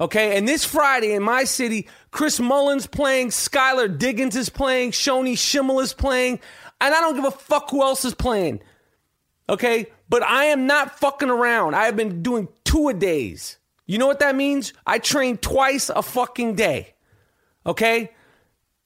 Okay, 0.00 0.36
and 0.36 0.46
this 0.46 0.64
Friday 0.64 1.12
in 1.12 1.22
my 1.22 1.44
city, 1.44 1.88
Chris 2.10 2.40
Mullin's 2.40 2.86
playing, 2.86 3.28
Skylar 3.28 3.96
Diggins 3.96 4.34
is 4.34 4.48
playing, 4.48 4.90
Shoni 4.90 5.38
Schimmel 5.38 5.80
is 5.80 5.92
playing, 5.92 6.40
and 6.80 6.94
I 6.94 7.00
don't 7.00 7.14
give 7.14 7.24
a 7.24 7.30
fuck 7.30 7.70
who 7.70 7.82
else 7.82 8.04
is 8.04 8.14
playing. 8.14 8.60
Okay, 9.48 9.86
but 10.08 10.22
I 10.22 10.46
am 10.46 10.66
not 10.66 10.98
fucking 10.98 11.30
around. 11.30 11.74
I 11.74 11.84
have 11.84 11.96
been 11.96 12.22
doing 12.22 12.48
two 12.64 12.88
a 12.88 12.94
days. 12.94 13.58
You 13.86 13.98
know 13.98 14.06
what 14.06 14.20
that 14.20 14.34
means? 14.34 14.72
I 14.86 14.98
train 14.98 15.36
twice 15.36 15.90
a 15.90 16.02
fucking 16.02 16.54
day. 16.54 16.94
Okay? 17.66 18.10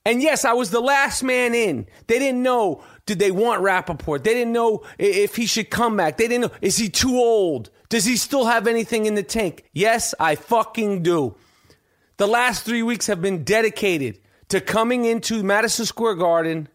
And 0.05 0.23
yes, 0.23 0.45
I 0.45 0.53
was 0.55 0.71
the 0.71 0.81
last 0.81 1.23
man 1.23 1.55
in. 1.55 1.87
They 2.07 2.19
didn't 2.19 2.43
know, 2.43 2.83
did 3.07 3.19
they 3.19 3.31
want 3.31 3.63
Rapaport? 3.63 4.25
They 4.25 4.35
didn't 4.35 4.53
know 4.53 4.85
if 4.99 5.37
he 5.37 5.47
should 5.47 5.71
come 5.71 5.97
back. 5.97 6.17
They 6.17 6.29
didn't 6.29 6.51
know, 6.51 6.57
is 6.61 6.77
he 6.77 6.89
too 6.89 7.17
old? 7.17 7.71
Does 7.89 8.05
he 8.05 8.17
still 8.17 8.47
have 8.47 8.67
anything 8.67 9.07
in 9.07 9.15
the 9.15 9.23
tank? 9.23 9.65
Yes, 9.73 10.15
I 10.21 10.35
fucking 10.35 11.03
do. 11.03 11.37
The 12.19 12.27
last 12.27 12.65
three 12.65 12.83
weeks 12.83 13.07
have 13.07 13.23
been 13.23 13.45
dedicated 13.45 14.19
to 14.49 14.61
coming 14.61 15.05
into 15.05 15.43
Madison 15.43 15.87
Square 15.87 16.17
Garden 16.17 16.69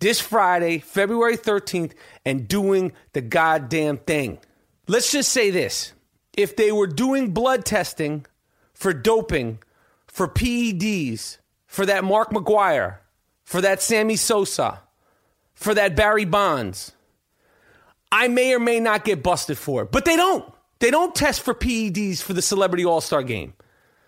this 0.00 0.20
Friday, 0.20 0.78
February 0.78 1.36
13th, 1.36 1.92
and 2.24 2.46
doing 2.46 2.92
the 3.12 3.20
goddamn 3.20 3.98
thing. 3.98 4.38
Let's 4.86 5.10
just 5.10 5.32
say 5.32 5.50
this 5.50 5.92
if 6.36 6.56
they 6.56 6.70
were 6.70 6.86
doing 6.86 7.30
blood 7.32 7.64
testing 7.64 8.26
for 8.74 8.92
doping, 8.92 9.60
for 10.06 10.28
PEDs, 10.28 11.38
for 11.66 11.86
that 11.86 12.04
Mark 12.04 12.30
McGwire, 12.30 12.98
for 13.44 13.60
that 13.60 13.80
Sammy 13.80 14.16
Sosa, 14.16 14.82
for 15.54 15.74
that 15.74 15.96
Barry 15.96 16.24
Bonds, 16.24 16.92
I 18.14 18.28
may 18.28 18.54
or 18.54 18.60
may 18.60 18.78
not 18.78 19.04
get 19.04 19.24
busted 19.24 19.58
for 19.58 19.82
it. 19.82 19.90
But 19.90 20.04
they 20.04 20.14
don't. 20.14 20.44
They 20.78 20.92
don't 20.92 21.12
test 21.16 21.40
for 21.40 21.52
PEDs 21.52 22.22
for 22.22 22.32
the 22.32 22.42
Celebrity 22.42 22.84
All 22.84 23.00
Star 23.00 23.24
game. 23.24 23.54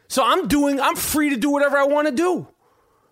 So 0.07 0.23
I'm 0.25 0.47
doing, 0.47 0.81
I'm 0.81 0.95
free 0.95 1.31
to 1.31 1.37
do 1.37 1.51
whatever 1.51 1.77
I 1.77 1.87
want 1.87 2.07
to 2.07 2.15
do. 2.15 2.47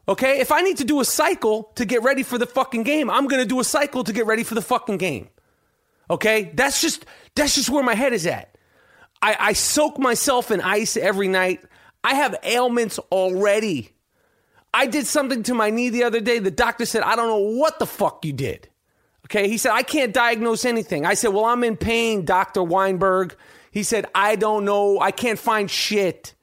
Okay? 0.07 0.39
If 0.39 0.53
I 0.53 0.61
need 0.61 0.77
to 0.77 0.85
do 0.85 1.01
a 1.01 1.05
cycle 1.05 1.65
to 1.75 1.85
get 1.85 2.05
ready 2.05 2.23
for 2.23 2.39
the 2.39 2.47
fucking 2.47 2.85
game, 2.85 3.11
I'm 3.11 3.27
going 3.27 3.43
to 3.43 3.49
do 3.49 3.59
a 3.59 3.65
cycle 3.65 4.05
to 4.05 4.13
get 4.13 4.27
ready 4.27 4.45
for 4.45 4.55
the 4.55 4.63
fucking 4.63 4.99
game. 4.99 5.31
Okay? 6.09 6.53
That's 6.55 6.81
just, 6.81 7.05
that's 7.35 7.57
just 7.57 7.71
where 7.71 7.83
my 7.83 7.97
head 7.97 8.13
is 8.13 8.25
at. 8.25 8.57
I, 9.21 9.37
I 9.41 9.53
soak 9.55 9.99
myself 9.99 10.53
in 10.53 10.61
ice 10.61 10.97
every 10.97 11.27
night. 11.27 11.61
I 12.05 12.15
have 12.15 12.37
ailments 12.45 13.01
already. 13.11 13.91
I 14.73 14.87
did 14.87 15.09
something 15.09 15.43
to 15.45 15.55
my 15.55 15.71
knee 15.71 15.89
the 15.89 16.05
other 16.05 16.21
day. 16.21 16.39
The 16.39 16.53
doctor 16.53 16.87
said, 16.87 17.03
I 17.03 17.17
don't 17.17 17.27
know 17.27 17.59
what 17.59 17.81
the 17.81 17.87
fuck 17.87 18.25
you 18.25 18.33
did. 18.33 18.69
Okay. 19.27 19.49
He 19.49 19.59
said, 19.59 19.73
I 19.73 19.83
can't 19.83 20.13
diagnose 20.13 20.65
anything. 20.65 21.07
I 21.07 21.15
said, 21.15 21.29
Well, 21.29 21.45
I'm 21.45 21.65
in 21.65 21.77
pain, 21.77 22.25
Dr. 22.25 22.63
Weinberg. 22.63 23.37
He 23.71 23.83
said, 23.83 24.07
I 24.15 24.37
don't 24.37 24.65
know. 24.65 25.01
I 25.01 25.11
can't 25.11 25.39
find 25.39 25.71
shit. 25.71 26.35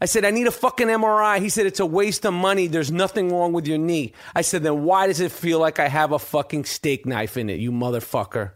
I 0.00 0.06
said, 0.06 0.24
I 0.24 0.30
need 0.30 0.46
a 0.46 0.52
fucking 0.52 0.86
MRI. 0.86 1.40
He 1.40 1.48
said, 1.48 1.66
It's 1.66 1.80
a 1.80 1.86
waste 1.86 2.24
of 2.24 2.32
money. 2.32 2.66
There's 2.66 2.92
nothing 2.92 3.30
wrong 3.30 3.52
with 3.52 3.66
your 3.66 3.78
knee. 3.78 4.12
I 4.34 4.42
said, 4.42 4.62
Then 4.62 4.84
why 4.84 5.08
does 5.08 5.20
it 5.20 5.32
feel 5.32 5.58
like 5.58 5.78
I 5.78 5.88
have 5.88 6.12
a 6.12 6.18
fucking 6.18 6.64
steak 6.64 7.04
knife 7.04 7.36
in 7.36 7.50
it, 7.50 7.58
you 7.60 7.72
motherfucker? 7.72 8.52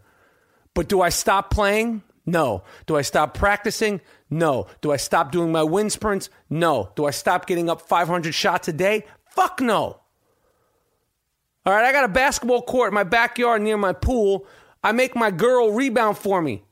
But 0.73 0.87
do 0.87 1.01
I 1.01 1.09
stop 1.09 1.51
playing? 1.51 2.01
No. 2.25 2.63
Do 2.85 2.95
I 2.95 3.01
stop 3.01 3.33
practicing? 3.33 4.01
No. 4.29 4.67
Do 4.81 4.91
I 4.91 4.97
stop 4.97 5.31
doing 5.31 5.51
my 5.51 5.63
wind 5.63 5.91
sprints? 5.91 6.29
No. 6.49 6.91
Do 6.95 7.05
I 7.05 7.11
stop 7.11 7.45
getting 7.45 7.69
up 7.69 7.81
500 7.81 8.33
shots 8.33 8.67
a 8.69 8.73
day? 8.73 9.05
Fuck 9.29 9.59
no. 9.59 9.99
All 11.65 11.73
right, 11.73 11.85
I 11.85 11.91
got 11.91 12.03
a 12.03 12.09
basketball 12.09 12.61
court 12.61 12.89
in 12.89 12.93
my 12.93 13.03
backyard 13.03 13.61
near 13.61 13.77
my 13.77 13.93
pool. 13.93 14.45
I 14.83 14.91
make 14.91 15.15
my 15.15 15.31
girl 15.31 15.71
rebound 15.71 16.17
for 16.17 16.41
me. 16.41 16.63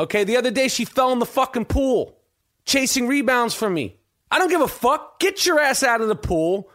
Okay, 0.00 0.24
the 0.24 0.36
other 0.36 0.50
day 0.50 0.68
she 0.68 0.84
fell 0.84 1.12
in 1.12 1.20
the 1.20 1.26
fucking 1.26 1.66
pool, 1.66 2.18
chasing 2.64 3.06
rebounds 3.06 3.54
for 3.54 3.70
me. 3.70 3.96
I 4.30 4.38
don't 4.38 4.50
give 4.50 4.60
a 4.60 4.68
fuck. 4.68 5.20
Get 5.20 5.46
your 5.46 5.60
ass 5.60 5.84
out 5.84 6.00
of 6.00 6.08
the 6.08 6.16
pool 6.16 6.68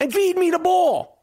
and 0.00 0.12
feed 0.12 0.36
me 0.36 0.50
the 0.50 0.58
ball. 0.58 1.16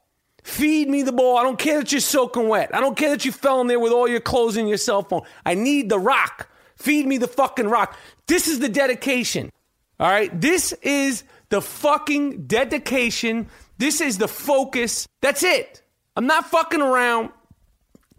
Feed 0.43 0.89
me 0.89 1.03
the 1.03 1.11
ball. 1.11 1.37
I 1.37 1.43
don't 1.43 1.59
care 1.59 1.79
that 1.79 1.91
you're 1.91 2.01
soaking 2.01 2.47
wet. 2.47 2.73
I 2.73 2.79
don't 2.79 2.97
care 2.97 3.09
that 3.09 3.25
you 3.25 3.33
fell 3.33 3.59
in 3.59 3.67
there 3.67 3.79
with 3.79 3.91
all 3.91 4.07
your 4.07 4.21
clothes 4.21 4.55
and 4.55 4.69
your 4.69 4.77
cell 4.77 5.03
phone. 5.03 5.21
I 5.45 5.55
need 5.55 5.89
the 5.89 5.99
rock. 5.99 6.49
Feed 6.77 7.05
me 7.05 7.17
the 7.17 7.27
fucking 7.27 7.67
rock. 7.67 7.97
This 8.27 8.47
is 8.47 8.59
the 8.59 8.69
dedication. 8.69 9.51
All 9.99 10.09
right? 10.09 10.39
This 10.39 10.73
is 10.81 11.23
the 11.49 11.61
fucking 11.61 12.45
dedication. 12.45 13.47
This 13.83 13.99
is 13.99 14.17
the 14.17 14.29
focus. 14.29 15.09
That's 15.21 15.43
it. 15.43 15.81
I'm 16.15 16.25
not 16.25 16.49
fucking 16.49 16.81
around. 16.81 17.31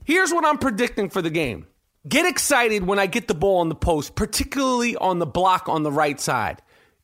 Here's 0.04 0.30
what 0.30 0.44
I'm 0.44 0.58
predicting 0.58 1.08
for 1.08 1.22
the 1.22 1.30
game. 1.30 1.66
Get 2.06 2.26
excited 2.26 2.86
when 2.86 2.98
I 2.98 3.06
get 3.06 3.28
the 3.28 3.34
ball 3.34 3.60
on 3.60 3.70
the 3.70 3.74
post, 3.74 4.14
particularly 4.14 4.94
on 4.94 5.20
the 5.20 5.26
block 5.26 5.66
on 5.70 5.82
the 5.82 5.90
right 5.90 6.20
side. 6.20 6.60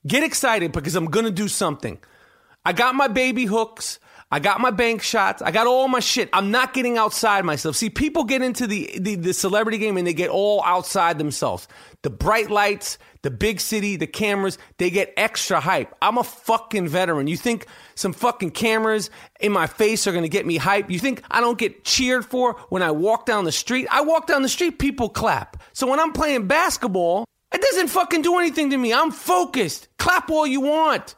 Get 0.07 0.25
excited 0.25 0.73
because 0.73 0.95
I'm 0.95 1.07
going 1.07 1.25
to 1.25 1.31
do 1.31 1.49
something. 1.49 2.01
I 2.63 2.75
got 2.75 2.95
my 2.95 3.09
baby 3.09 3.47
hooks. 3.47 3.99
I 4.33 4.39
got 4.39 4.61
my 4.61 4.71
bank 4.71 5.03
shots. 5.03 5.43
I 5.43 5.51
got 5.51 5.67
all 5.67 5.89
my 5.89 5.99
shit. 5.99 6.29
I'm 6.33 6.53
not 6.53 6.73
getting 6.73 6.97
outside 6.97 7.45
myself. 7.45 7.75
See, 7.75 7.91
people 7.91 8.23
get 8.23 8.43
into 8.43 8.67
the, 8.69 8.99
the, 9.01 9.17
the, 9.17 9.33
celebrity 9.33 9.79
game 9.79 9.97
and 9.97 10.07
they 10.07 10.13
get 10.13 10.31
all 10.31 10.63
outside 10.65 11.19
themselves. 11.19 11.67
The 12.03 12.11
bright 12.11 12.49
lights, 12.49 12.97
the 13.23 13.31
big 13.33 13.61
city, 13.61 13.97
the 13.97 14.07
cameras, 14.07 14.57
they 14.79 14.91
get 14.91 15.13
extra 15.17 15.59
hype. 15.59 15.93
I'm 16.01 16.17
a 16.17 16.23
fucking 16.23 16.87
veteran. 16.87 17.27
You 17.27 17.37
think 17.37 17.67
some 18.01 18.13
fucking 18.13 18.51
cameras 18.51 19.11
in 19.41 19.53
my 19.53 19.67
face 19.67 20.07
are 20.07 20.13
going 20.13 20.25
to 20.25 20.29
get 20.29 20.47
me 20.47 20.57
hype? 20.57 20.91
You 20.91 20.99
think 20.99 21.23
I 21.31 21.41
don't 21.41 21.59
get 21.59 21.85
cheered 21.85 22.25
for 22.25 22.55
when 22.69 22.83
I 22.83 22.91
walk 22.91 23.27
down 23.27 23.45
the 23.45 23.53
street? 23.53 23.87
I 23.91 24.01
walk 24.01 24.27
down 24.27 24.43
the 24.43 24.49
street, 24.49 24.79
people 24.79 25.09
clap. 25.09 25.63
So 25.73 25.87
when 25.87 26.01
I'm 26.01 26.13
playing 26.13 26.47
basketball, 26.47 27.25
it 27.53 27.61
doesn't 27.61 27.89
fucking 27.89 28.23
do 28.23 28.39
anything 28.39 28.71
to 28.71 28.77
me. 28.77 28.93
I'm 28.93 29.11
focused. 29.11 29.89
Clap 29.99 30.31
all 30.31 30.47
you 30.47 30.61
want. 30.61 31.15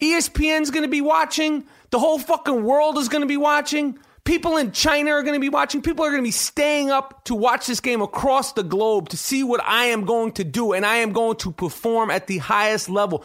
ESPN's 0.00 0.70
going 0.70 0.82
to 0.84 0.88
be 0.88 1.00
watching. 1.00 1.64
The 1.90 1.98
whole 1.98 2.18
fucking 2.18 2.64
world 2.64 2.98
is 2.98 3.08
going 3.08 3.22
to 3.22 3.28
be 3.28 3.36
watching. 3.36 3.98
People 4.24 4.56
in 4.56 4.70
China 4.70 5.12
are 5.12 5.22
going 5.22 5.34
to 5.34 5.40
be 5.40 5.48
watching. 5.48 5.82
People 5.82 6.04
are 6.04 6.10
going 6.10 6.22
to 6.22 6.26
be 6.26 6.30
staying 6.30 6.90
up 6.90 7.24
to 7.24 7.34
watch 7.34 7.66
this 7.66 7.80
game 7.80 8.00
across 8.00 8.52
the 8.52 8.62
globe 8.62 9.08
to 9.08 9.16
see 9.16 9.42
what 9.42 9.60
I 9.64 9.86
am 9.86 10.04
going 10.04 10.32
to 10.32 10.44
do. 10.44 10.72
And 10.72 10.86
I 10.86 10.96
am 10.96 11.12
going 11.12 11.36
to 11.38 11.50
perform 11.50 12.10
at 12.10 12.28
the 12.28 12.38
highest 12.38 12.88
level. 12.88 13.24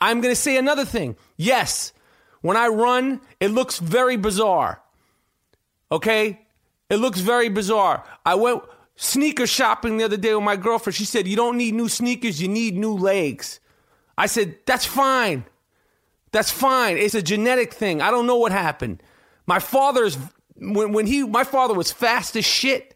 I'm 0.00 0.20
going 0.20 0.32
to 0.32 0.40
say 0.40 0.56
another 0.56 0.84
thing. 0.84 1.16
Yes, 1.36 1.92
when 2.48 2.56
I 2.56 2.68
run, 2.68 3.20
it 3.40 3.50
looks 3.50 3.78
very 3.78 4.16
bizarre. 4.16 4.80
Okay? 5.92 6.40
It 6.88 6.96
looks 6.96 7.20
very 7.20 7.50
bizarre. 7.50 8.04
I 8.24 8.36
went 8.36 8.62
sneaker 8.96 9.46
shopping 9.46 9.98
the 9.98 10.04
other 10.04 10.16
day 10.16 10.34
with 10.34 10.44
my 10.44 10.56
girlfriend. 10.56 10.96
She 10.96 11.04
said, 11.04 11.28
You 11.28 11.36
don't 11.36 11.58
need 11.58 11.74
new 11.74 11.90
sneakers, 11.90 12.40
you 12.40 12.48
need 12.48 12.74
new 12.74 12.94
legs. 12.94 13.60
I 14.16 14.28
said, 14.28 14.56
That's 14.64 14.86
fine. 14.86 15.44
That's 16.32 16.50
fine. 16.50 16.96
It's 16.96 17.14
a 17.14 17.20
genetic 17.20 17.74
thing. 17.74 18.00
I 18.00 18.10
don't 18.10 18.26
know 18.26 18.38
what 18.38 18.50
happened. 18.50 19.02
My 19.46 19.58
father's 19.58 20.16
when 20.56 20.94
when 20.94 21.06
he 21.06 21.24
my 21.24 21.44
father 21.44 21.74
was 21.74 21.92
fast 21.92 22.34
as 22.34 22.46
shit, 22.46 22.94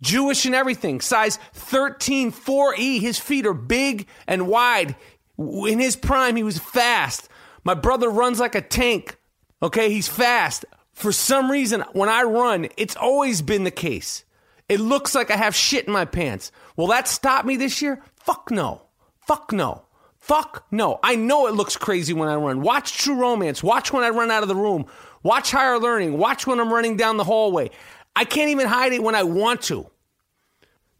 Jewish 0.00 0.46
and 0.46 0.54
everything, 0.54 1.00
size 1.00 1.40
13 1.54 2.30
4E. 2.30 3.00
His 3.00 3.18
feet 3.18 3.46
are 3.46 3.52
big 3.52 4.06
and 4.28 4.46
wide. 4.46 4.94
In 5.36 5.80
his 5.80 5.96
prime, 5.96 6.36
he 6.36 6.44
was 6.44 6.58
fast. 6.58 7.28
My 7.64 7.74
brother 7.74 8.08
runs 8.08 8.40
like 8.40 8.54
a 8.54 8.60
tank. 8.60 9.16
Okay, 9.62 9.90
he's 9.90 10.08
fast. 10.08 10.64
For 10.92 11.12
some 11.12 11.50
reason, 11.50 11.84
when 11.92 12.08
I 12.08 12.22
run, 12.22 12.68
it's 12.76 12.96
always 12.96 13.42
been 13.42 13.64
the 13.64 13.70
case. 13.70 14.24
It 14.68 14.80
looks 14.80 15.14
like 15.14 15.30
I 15.30 15.36
have 15.36 15.54
shit 15.54 15.86
in 15.86 15.92
my 15.92 16.04
pants. 16.04 16.52
Will 16.76 16.88
that 16.88 17.08
stop 17.08 17.44
me 17.44 17.56
this 17.56 17.82
year? 17.82 18.02
Fuck 18.16 18.50
no. 18.50 18.82
Fuck 19.20 19.52
no. 19.52 19.84
Fuck 20.18 20.66
no. 20.70 20.98
I 21.02 21.16
know 21.16 21.46
it 21.46 21.54
looks 21.54 21.76
crazy 21.76 22.12
when 22.12 22.28
I 22.28 22.36
run. 22.36 22.62
Watch 22.62 22.96
True 22.98 23.16
Romance. 23.16 23.62
Watch 23.62 23.92
when 23.92 24.04
I 24.04 24.10
run 24.10 24.30
out 24.30 24.42
of 24.42 24.48
the 24.48 24.56
room. 24.56 24.86
Watch 25.22 25.50
Higher 25.50 25.78
Learning. 25.78 26.16
Watch 26.18 26.46
when 26.46 26.60
I'm 26.60 26.72
running 26.72 26.96
down 26.96 27.16
the 27.16 27.24
hallway. 27.24 27.70
I 28.14 28.24
can't 28.24 28.50
even 28.50 28.66
hide 28.66 28.92
it 28.92 29.02
when 29.02 29.14
I 29.14 29.22
want 29.24 29.62
to. 29.62 29.86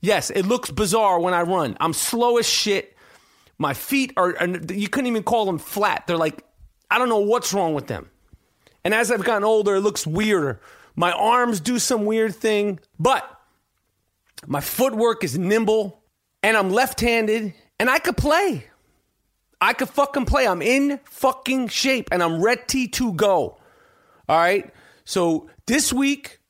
Yes, 0.00 0.31
it 0.31 0.45
looks 0.45 0.71
bizarre 0.71 1.21
when 1.21 1.35
I 1.35 1.42
run. 1.42 1.76
I'm 1.78 1.92
slow 1.92 2.38
as 2.38 2.49
shit. 2.49 2.97
My 3.59 3.75
feet 3.75 4.12
are, 4.16 4.35
you 4.71 4.88
couldn't 4.88 5.07
even 5.07 5.23
call 5.23 5.47
them 5.47 5.59
flat. 5.59 6.07
They're 6.07 6.16
like, 6.16 6.45
I 6.92 6.99
don't 6.99 7.08
know 7.08 7.20
what's 7.20 7.54
wrong 7.54 7.72
with 7.72 7.87
them. 7.87 8.11
And 8.84 8.92
as 8.92 9.11
I've 9.11 9.25
gotten 9.25 9.44
older, 9.44 9.76
it 9.76 9.80
looks 9.80 10.06
weirder. 10.06 10.61
My 10.94 11.11
arms 11.12 11.58
do 11.58 11.78
some 11.78 12.04
weird 12.04 12.34
thing, 12.34 12.80
but 13.00 13.26
my 14.46 14.61
footwork 14.61 15.25
is 15.25 15.38
nimble 15.38 16.02
and 16.42 16.54
I'm 16.54 16.68
left 16.68 17.00
handed 17.00 17.54
and 17.80 17.88
I 17.88 17.99
could 17.99 18.18
play. 18.18 18.66
I 19.58 19.72
could 19.72 19.88
fucking 19.88 20.26
play. 20.26 20.46
I'm 20.46 20.61
in 20.61 21.00
fucking 21.04 21.68
shape 21.68 22.11
and 22.12 22.22
I'm 22.22 22.42
ready 22.42 22.88
to 22.88 23.14
go. 23.14 23.58
All 24.28 24.37
right. 24.37 24.70
So 25.06 25.49
this 25.66 25.94
week, 25.94 26.40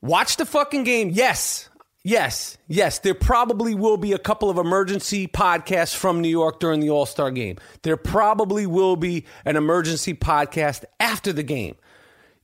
watch 0.00 0.36
the 0.36 0.46
fucking 0.46 0.84
game. 0.84 1.10
Yes. 1.10 1.68
Yes. 2.06 2.58
Yes. 2.68 2.98
There 2.98 3.14
probably 3.14 3.74
will 3.74 3.96
be 3.96 4.12
a 4.12 4.18
couple 4.18 4.50
of 4.50 4.58
emergency 4.58 5.26
podcasts 5.26 5.96
from 5.96 6.20
New 6.20 6.28
York 6.28 6.60
during 6.60 6.80
the 6.80 6.90
All 6.90 7.06
Star 7.06 7.30
game. 7.30 7.56
There 7.82 7.96
probably 7.96 8.66
will 8.66 8.96
be 8.96 9.24
an 9.46 9.56
emergency 9.56 10.12
podcast 10.12 10.84
after 11.00 11.32
the 11.32 11.42
game. 11.42 11.76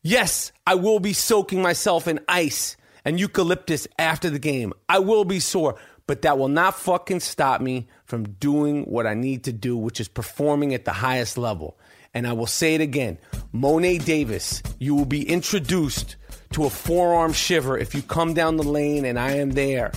Yes, 0.02 0.50
I 0.66 0.76
will 0.76 0.98
be 0.98 1.12
soaking 1.12 1.60
myself 1.60 2.08
in 2.08 2.20
ice 2.26 2.78
and 3.04 3.20
eucalyptus 3.20 3.86
after 3.98 4.30
the 4.30 4.38
game. 4.38 4.72
I 4.88 4.98
will 4.98 5.26
be 5.26 5.40
sore, 5.40 5.76
but 6.06 6.22
that 6.22 6.38
will 6.38 6.48
not 6.48 6.78
fucking 6.78 7.20
stop 7.20 7.60
me 7.60 7.86
from 8.06 8.24
doing 8.24 8.84
what 8.84 9.06
I 9.06 9.12
need 9.12 9.44
to 9.44 9.52
do, 9.52 9.76
which 9.76 10.00
is 10.00 10.08
performing 10.08 10.72
at 10.72 10.86
the 10.86 10.92
highest 10.92 11.36
level. 11.36 11.78
And 12.14 12.26
I 12.26 12.32
will 12.32 12.46
say 12.46 12.74
it 12.74 12.80
again 12.80 13.18
Mo'ne 13.52 13.98
Davis, 13.98 14.62
you 14.78 14.94
will 14.94 15.04
be 15.04 15.28
introduced 15.28 16.16
to 16.52 16.64
a 16.64 16.70
forearm 16.70 17.32
shiver 17.32 17.78
if 17.78 17.94
you 17.94 18.02
come 18.02 18.34
down 18.34 18.56
the 18.56 18.62
lane 18.64 19.04
and 19.04 19.18
I 19.18 19.32
am 19.32 19.52
there. 19.52 19.92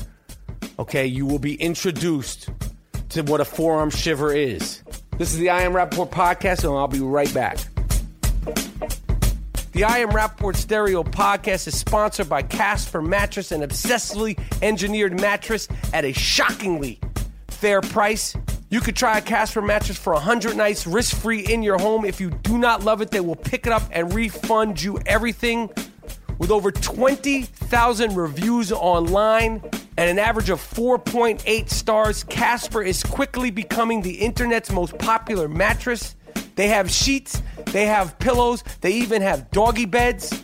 Okay, 0.80 1.06
you 1.06 1.26
will 1.26 1.40
be 1.40 1.56
introduced 1.56 2.50
to 3.10 3.22
what 3.24 3.42
a 3.42 3.46
forearm 3.46 3.90
shiver 3.90 4.34
is. 4.34 4.84
This 5.18 5.32
is 5.32 5.38
the 5.38 5.50
I 5.50 5.62
Am 5.62 5.74
Rapaport 5.74 6.10
podcast, 6.10 6.64
and 6.64 6.74
I'll 6.74 6.88
be 6.88 7.00
right 7.00 7.32
back. 7.34 7.58
The 9.74 9.84
I 9.84 10.00
Am 10.00 10.10
Rapaport 10.10 10.56
Stereo 10.56 11.04
podcast 11.04 11.68
is 11.68 11.78
sponsored 11.78 12.30
by 12.30 12.44
Casper 12.44 13.02
Mattress, 13.02 13.52
an 13.52 13.62
obsessively 13.62 14.40
engineered 14.62 15.20
mattress 15.20 15.68
at 15.94 16.06
a 16.06 16.14
shockingly 16.14 17.00
fair 17.48 17.82
price. 17.82 18.36
You 18.70 18.80
could 18.80 18.96
try 18.96 19.20
a 19.20 19.22
Casper 19.22 19.62
mattress 19.62 19.98
for 19.98 20.14
100 20.14 20.56
nights 20.56 20.86
risk 20.86 21.16
free 21.16 21.42
in 21.42 21.64
your 21.64 21.78
home. 21.78 22.06
If 22.06 22.20
you 22.20 22.30
do 22.30 22.58
not 22.58 22.84
love 22.84 23.02
it, 23.02 23.12
they 23.12 23.20
will 23.20 23.36
pick 23.36 23.66
it 23.68 23.74
up 23.74 23.84
and 23.92 24.14
refund 24.14 24.82
you 24.82 25.00
everything. 25.06 25.70
With 26.38 26.52
over 26.52 26.72
20,000 26.72 28.16
reviews 28.16 28.72
online 28.72 29.62
and 29.98 30.10
an 30.10 30.20
average 30.20 30.50
of 30.50 30.60
4.8 30.60 31.70
stars, 31.70 32.24
Casper 32.24 32.82
is 32.82 33.04
quickly 33.04 33.52
becoming 33.52 34.02
the 34.02 34.14
internet's 34.14 34.72
most 34.72 34.98
popular 34.98 35.48
mattress. 35.48 36.16
They 36.56 36.68
have 36.68 36.90
sheets, 36.90 37.42
they 37.68 37.86
have 37.86 38.18
pillows, 38.20 38.64
they 38.82 38.92
even 38.92 39.22
have 39.22 39.52
doggy 39.52 39.86
beds. 39.86 40.44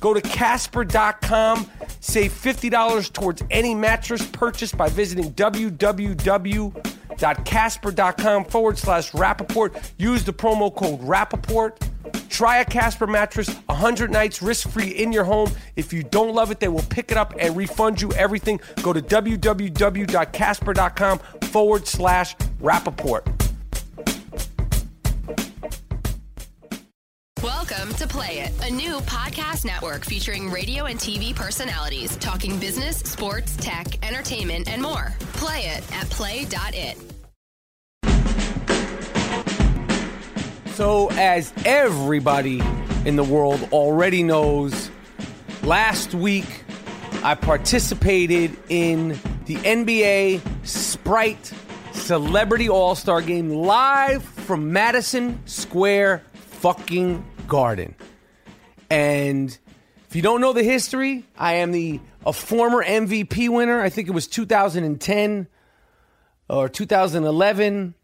Go 0.00 0.14
to 0.14 0.20
Casper.com, 0.20 1.70
save 2.00 2.32
$50 2.32 3.12
towards 3.12 3.42
any 3.50 3.74
mattress 3.74 4.26
purchased 4.26 4.76
by 4.76 4.88
visiting 4.88 5.30
www.casper.com 7.16 8.44
forward 8.46 8.78
slash 8.78 9.12
Rapaport. 9.12 9.92
Use 9.98 10.24
the 10.24 10.32
promo 10.32 10.74
code 10.74 11.00
Rapaport. 11.00 11.76
Try 12.28 12.58
a 12.58 12.64
Casper 12.64 13.06
mattress 13.06 13.48
100 13.66 14.10
nights 14.10 14.42
risk 14.42 14.68
free 14.68 14.88
in 14.88 15.12
your 15.12 15.22
home. 15.24 15.52
If 15.76 15.92
you 15.92 16.02
don't 16.02 16.34
love 16.34 16.50
it, 16.50 16.58
they 16.60 16.68
will 16.68 16.82
pick 16.82 17.12
it 17.12 17.18
up 17.18 17.34
and 17.38 17.54
refund 17.56 18.00
you 18.00 18.10
everything. 18.12 18.60
Go 18.82 18.92
to 18.92 19.02
www.casper.com 19.02 21.18
forward 21.42 21.86
slash 21.86 22.34
Rapaport. 22.60 23.51
Welcome 27.42 27.92
to 27.94 28.06
Play 28.06 28.38
It, 28.38 28.52
a 28.62 28.70
new 28.70 29.00
podcast 29.00 29.64
network 29.64 30.04
featuring 30.04 30.48
radio 30.48 30.84
and 30.84 30.96
TV 30.96 31.34
personalities 31.34 32.16
talking 32.18 32.56
business, 32.60 32.98
sports, 32.98 33.56
tech, 33.56 33.98
entertainment, 34.06 34.68
and 34.68 34.80
more. 34.80 35.12
Play 35.32 35.62
it 35.62 35.92
at 35.92 36.08
play.it. 36.08 36.96
So, 40.76 41.10
as 41.14 41.52
everybody 41.64 42.62
in 43.04 43.16
the 43.16 43.24
world 43.24 43.68
already 43.72 44.22
knows, 44.22 44.92
last 45.64 46.14
week 46.14 46.46
I 47.24 47.34
participated 47.34 48.56
in 48.68 49.18
the 49.46 49.56
NBA 49.56 50.42
Sprite 50.64 51.52
Celebrity 51.90 52.68
All 52.68 52.94
Star 52.94 53.20
Game 53.20 53.50
live 53.50 54.22
from 54.22 54.72
Madison 54.72 55.44
Square 55.46 56.22
fucking 56.62 57.24
Garden. 57.52 57.94
And 58.88 59.58
if 60.08 60.16
you 60.16 60.22
don't 60.22 60.40
know 60.40 60.54
the 60.54 60.62
history, 60.62 61.26
I 61.36 61.56
am 61.56 61.70
the 61.70 62.00
a 62.24 62.32
former 62.32 62.82
MVP 62.82 63.50
winner. 63.50 63.78
I 63.78 63.90
think 63.90 64.08
it 64.08 64.12
was 64.12 64.26
2010 64.26 65.48
or 66.48 66.70
2011. 66.70 67.94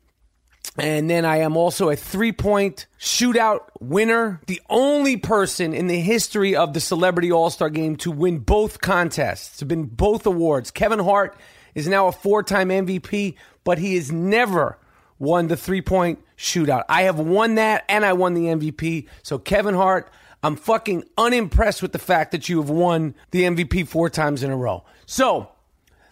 And 0.76 1.08
then 1.08 1.24
I 1.24 1.38
am 1.38 1.56
also 1.56 1.88
a 1.88 1.96
three 1.96 2.30
point 2.30 2.84
shootout 3.00 3.70
winner, 3.80 4.42
the 4.46 4.60
only 4.68 5.16
person 5.16 5.72
in 5.72 5.86
the 5.86 5.98
history 5.98 6.54
of 6.54 6.74
the 6.74 6.80
Celebrity 6.80 7.32
All 7.32 7.48
Star 7.48 7.70
game 7.70 7.96
to 7.96 8.10
win 8.10 8.40
both 8.40 8.82
contests, 8.82 9.56
to 9.60 9.64
win 9.64 9.84
both 9.84 10.26
awards. 10.26 10.70
Kevin 10.70 10.98
Hart 10.98 11.34
is 11.74 11.88
now 11.88 12.06
a 12.06 12.12
four 12.12 12.42
time 12.42 12.68
MVP, 12.68 13.34
but 13.64 13.78
he 13.78 13.94
has 13.94 14.12
never 14.12 14.76
won 15.18 15.48
the 15.48 15.56
three 15.56 15.82
point 15.82 16.20
shootout. 16.36 16.84
I 16.88 17.02
have 17.02 17.18
won 17.18 17.56
that 17.56 17.84
and 17.88 18.04
I 18.04 18.12
won 18.12 18.34
the 18.34 18.46
MVP. 18.46 19.08
So, 19.22 19.38
Kevin 19.38 19.74
Hart, 19.74 20.10
I'm 20.42 20.56
fucking 20.56 21.04
unimpressed 21.16 21.82
with 21.82 21.92
the 21.92 21.98
fact 21.98 22.32
that 22.32 22.48
you 22.48 22.60
have 22.60 22.70
won 22.70 23.14
the 23.30 23.42
MVP 23.42 23.88
four 23.88 24.08
times 24.08 24.42
in 24.42 24.50
a 24.50 24.56
row. 24.56 24.84
So, 25.06 25.48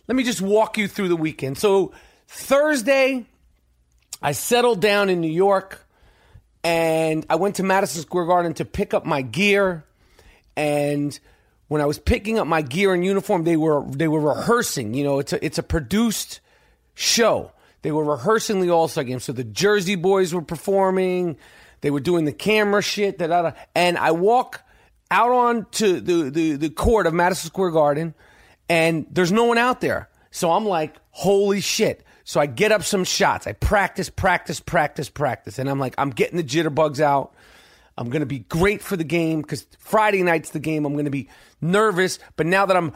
let 0.08 0.16
me 0.16 0.22
just 0.22 0.40
walk 0.40 0.78
you 0.78 0.88
through 0.88 1.08
the 1.08 1.16
weekend. 1.16 1.58
So, 1.58 1.92
Thursday, 2.28 3.26
I 4.22 4.32
settled 4.32 4.80
down 4.80 5.08
in 5.08 5.20
New 5.20 5.30
York 5.30 5.86
and 6.64 7.24
I 7.30 7.36
went 7.36 7.56
to 7.56 7.62
Madison 7.62 8.02
Square 8.02 8.26
Garden 8.26 8.54
to 8.54 8.64
pick 8.64 8.92
up 8.92 9.06
my 9.06 9.22
gear. 9.22 9.84
And 10.56 11.18
when 11.68 11.80
I 11.80 11.84
was 11.84 11.98
picking 11.98 12.38
up 12.38 12.46
my 12.46 12.62
gear 12.62 12.92
and 12.92 13.04
uniform, 13.04 13.44
they 13.44 13.56
were 13.56 13.84
they 13.88 14.08
were 14.08 14.20
rehearsing. 14.20 14.94
You 14.94 15.04
know, 15.04 15.18
it's 15.20 15.32
a 15.32 15.44
it's 15.44 15.58
a 15.58 15.62
produced 15.62 16.40
show. 16.94 17.52
They 17.82 17.92
were 17.92 18.04
rehearsing 18.04 18.60
the 18.60 18.70
All 18.70 18.88
Star 18.88 19.04
game. 19.04 19.20
So 19.20 19.32
the 19.32 19.44
Jersey 19.44 19.94
Boys 19.94 20.34
were 20.34 20.42
performing. 20.42 21.36
They 21.80 21.90
were 21.90 22.00
doing 22.00 22.24
the 22.24 22.32
camera 22.32 22.82
shit. 22.82 23.18
Da, 23.18 23.26
da, 23.28 23.42
da. 23.42 23.52
And 23.74 23.98
I 23.98 24.10
walk 24.12 24.62
out 25.10 25.30
onto 25.30 26.00
the, 26.00 26.30
the, 26.30 26.56
the 26.56 26.70
court 26.70 27.06
of 27.06 27.14
Madison 27.14 27.48
Square 27.48 27.70
Garden, 27.70 28.14
and 28.68 29.06
there's 29.10 29.32
no 29.32 29.44
one 29.44 29.58
out 29.58 29.80
there. 29.80 30.08
So 30.30 30.50
I'm 30.50 30.66
like, 30.66 30.96
holy 31.10 31.60
shit. 31.60 32.04
So 32.24 32.40
I 32.40 32.46
get 32.46 32.72
up 32.72 32.82
some 32.82 33.04
shots. 33.04 33.46
I 33.46 33.52
practice, 33.52 34.10
practice, 34.10 34.58
practice, 34.58 35.08
practice. 35.08 35.58
And 35.60 35.70
I'm 35.70 35.78
like, 35.78 35.94
I'm 35.96 36.10
getting 36.10 36.36
the 36.36 36.42
jitterbugs 36.42 36.98
out. 36.98 37.32
I'm 37.96 38.10
going 38.10 38.20
to 38.20 38.26
be 38.26 38.40
great 38.40 38.82
for 38.82 38.96
the 38.96 39.04
game 39.04 39.42
because 39.42 39.66
Friday 39.78 40.22
night's 40.22 40.50
the 40.50 40.58
game. 40.58 40.84
I'm 40.84 40.94
going 40.94 41.04
to 41.06 41.10
be 41.10 41.28
nervous. 41.60 42.18
But 42.34 42.46
now 42.46 42.66
that 42.66 42.76
I'm 42.76 42.92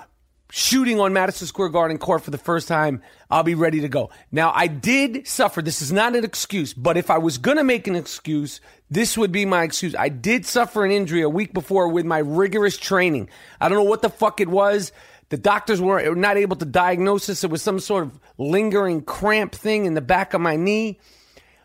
shooting 0.50 1.00
on 1.00 1.12
Madison 1.12 1.46
Square 1.46 1.70
Garden 1.70 1.98
court 1.98 2.22
for 2.22 2.30
the 2.30 2.38
first 2.38 2.68
time, 2.68 3.02
I'll 3.30 3.42
be 3.42 3.54
ready 3.54 3.80
to 3.80 3.88
go. 3.88 4.10
Now, 4.32 4.52
I 4.54 4.66
did 4.66 5.26
suffer. 5.26 5.62
This 5.62 5.80
is 5.80 5.92
not 5.92 6.16
an 6.16 6.24
excuse, 6.24 6.74
but 6.74 6.96
if 6.96 7.10
I 7.10 7.18
was 7.18 7.38
going 7.38 7.56
to 7.56 7.64
make 7.64 7.86
an 7.86 7.96
excuse, 7.96 8.60
this 8.90 9.16
would 9.16 9.32
be 9.32 9.44
my 9.44 9.62
excuse. 9.62 9.94
I 9.94 10.08
did 10.08 10.44
suffer 10.44 10.84
an 10.84 10.90
injury 10.90 11.22
a 11.22 11.28
week 11.28 11.54
before 11.54 11.88
with 11.88 12.04
my 12.04 12.18
rigorous 12.18 12.76
training. 12.76 13.28
I 13.60 13.68
don't 13.68 13.78
know 13.78 13.84
what 13.84 14.02
the 14.02 14.10
fuck 14.10 14.40
it 14.40 14.48
was. 14.48 14.92
The 15.28 15.38
doctors 15.38 15.80
were 15.80 16.14
not 16.16 16.36
able 16.36 16.56
to 16.56 16.64
diagnose 16.64 17.26
this. 17.26 17.44
It 17.44 17.50
was 17.50 17.62
some 17.62 17.78
sort 17.78 18.04
of 18.04 18.18
lingering 18.36 19.02
cramp 19.02 19.54
thing 19.54 19.86
in 19.86 19.94
the 19.94 20.00
back 20.00 20.34
of 20.34 20.40
my 20.40 20.56
knee. 20.56 20.98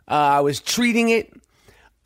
Uh, 0.08 0.14
I 0.14 0.40
was 0.42 0.62
treating 0.62 1.10
it. 1.10 1.34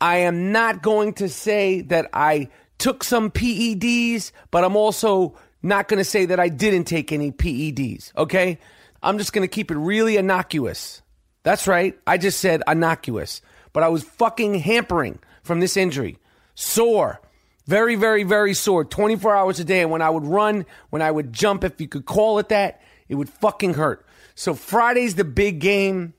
I 0.00 0.18
am 0.18 0.52
not 0.52 0.80
going 0.80 1.12
to 1.14 1.28
say 1.28 1.82
that 1.82 2.08
I 2.14 2.48
took 2.78 3.04
some 3.04 3.30
PEDs, 3.30 4.32
but 4.50 4.64
I'm 4.64 4.74
also 4.74 5.36
not 5.62 5.88
going 5.88 5.98
to 5.98 6.04
say 6.04 6.26
that 6.26 6.40
I 6.40 6.48
didn't 6.48 6.84
take 6.84 7.12
any 7.12 7.32
PEDs, 7.32 8.16
okay? 8.16 8.58
I'm 9.02 9.18
just 9.18 9.32
going 9.32 9.46
to 9.46 9.52
keep 9.52 9.70
it 9.70 9.76
really 9.76 10.16
innocuous. 10.16 11.02
That's 11.42 11.66
right. 11.66 11.98
I 12.06 12.18
just 12.18 12.40
said 12.40 12.62
innocuous. 12.66 13.40
But 13.72 13.82
I 13.82 13.88
was 13.88 14.02
fucking 14.02 14.54
hampering 14.54 15.18
from 15.42 15.60
this 15.60 15.76
injury. 15.76 16.18
Sore. 16.54 17.20
Very, 17.66 17.94
very, 17.94 18.24
very 18.24 18.52
sore. 18.52 18.84
24 18.84 19.36
hours 19.36 19.60
a 19.60 19.64
day. 19.64 19.80
And 19.80 19.90
when 19.90 20.02
I 20.02 20.10
would 20.10 20.26
run, 20.26 20.66
when 20.90 21.02
I 21.02 21.10
would 21.10 21.32
jump, 21.32 21.64
if 21.64 21.80
you 21.80 21.88
could 21.88 22.04
call 22.04 22.38
it 22.38 22.48
that, 22.48 22.82
it 23.08 23.14
would 23.14 23.28
fucking 23.28 23.74
hurt. 23.74 24.04
So 24.34 24.54
Friday's 24.54 25.14
the 25.14 25.24
big 25.24 25.60
game. 25.60 26.14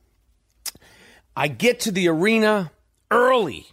I 1.35 1.47
get 1.47 1.81
to 1.81 1.91
the 1.91 2.07
arena 2.07 2.71
early, 3.09 3.67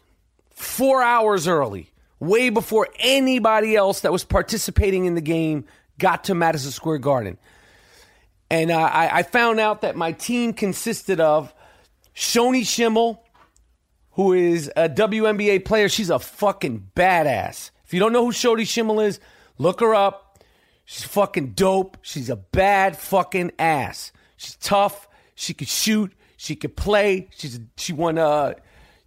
four 0.51 1.03
hours 1.03 1.49
early, 1.49 1.91
way 2.21 2.51
before 2.51 2.89
anybody 2.99 3.77
else 3.77 4.01
that 4.01 4.13
was 4.13 4.25
participating 4.25 5.05
in 5.05 5.15
the 5.15 5.21
game 5.21 5.65
got 5.99 6.25
to 6.25 6.35
Madison 6.35 6.71
Square 6.71 6.99
Garden. 6.99 7.39
And 8.51 8.71
uh, 8.71 8.79
I, 8.79 9.19
I 9.19 9.23
found 9.23 9.61
out 9.61 9.83
that 9.83 9.97
my 9.97 10.13
team 10.13 10.53
consisted 10.53 11.21
of 11.21 11.53
Shoni 12.15 12.67
Schimmel, 12.67 13.23
who 14.13 14.33
is 14.33 14.71
a 14.77 14.89
WNBA 14.89 15.65
player. 15.65 15.89
She's 15.89 16.11
a 16.11 16.19
fucking 16.19 16.91
badass. 16.97 17.71
If 17.85 17.95
you 17.95 18.01
don't 18.01 18.13
know 18.13 18.25
who 18.25 18.33
Shoni 18.33 18.67
Schimmel 18.67 19.01
is, 19.01 19.21
look 19.59 19.81
her 19.81 19.95
up. 19.95 20.43
She's 20.85 21.05
fucking 21.05 21.51
dope. 21.51 21.99
She's 22.01 22.31
a 22.31 22.37
bad 22.37 22.97
fucking 22.97 23.53
ass. 23.59 24.11
She's 24.39 24.57
tough. 24.57 25.07
She 25.35 25.53
could 25.53 25.69
shoot. 25.69 26.13
She 26.39 26.57
could 26.57 26.77
play. 26.77 27.29
She's 27.37 27.61
she 27.77 27.93
won 27.93 28.17
uh 28.17 28.55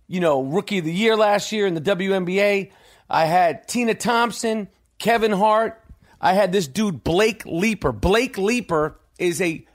you 0.07 0.19
know 0.19 0.43
rookie 0.43 0.77
of 0.77 0.85
the 0.85 0.93
year 0.93 1.15
last 1.15 1.51
year 1.51 1.65
in 1.65 1.73
the 1.73 1.81
WNBA. 1.81 2.71
I 3.11 3.25
had 3.25 3.67
Tina 3.67 3.93
Thompson, 3.93 4.69
Kevin 4.97 5.33
Hart. 5.33 5.83
I 6.21 6.33
had 6.33 6.53
this 6.53 6.67
dude 6.67 7.03
Blake 7.03 7.45
Leeper. 7.45 7.91
Blake 7.91 8.37
Leeper 8.37 8.97
is 9.19 9.41
a 9.41 9.65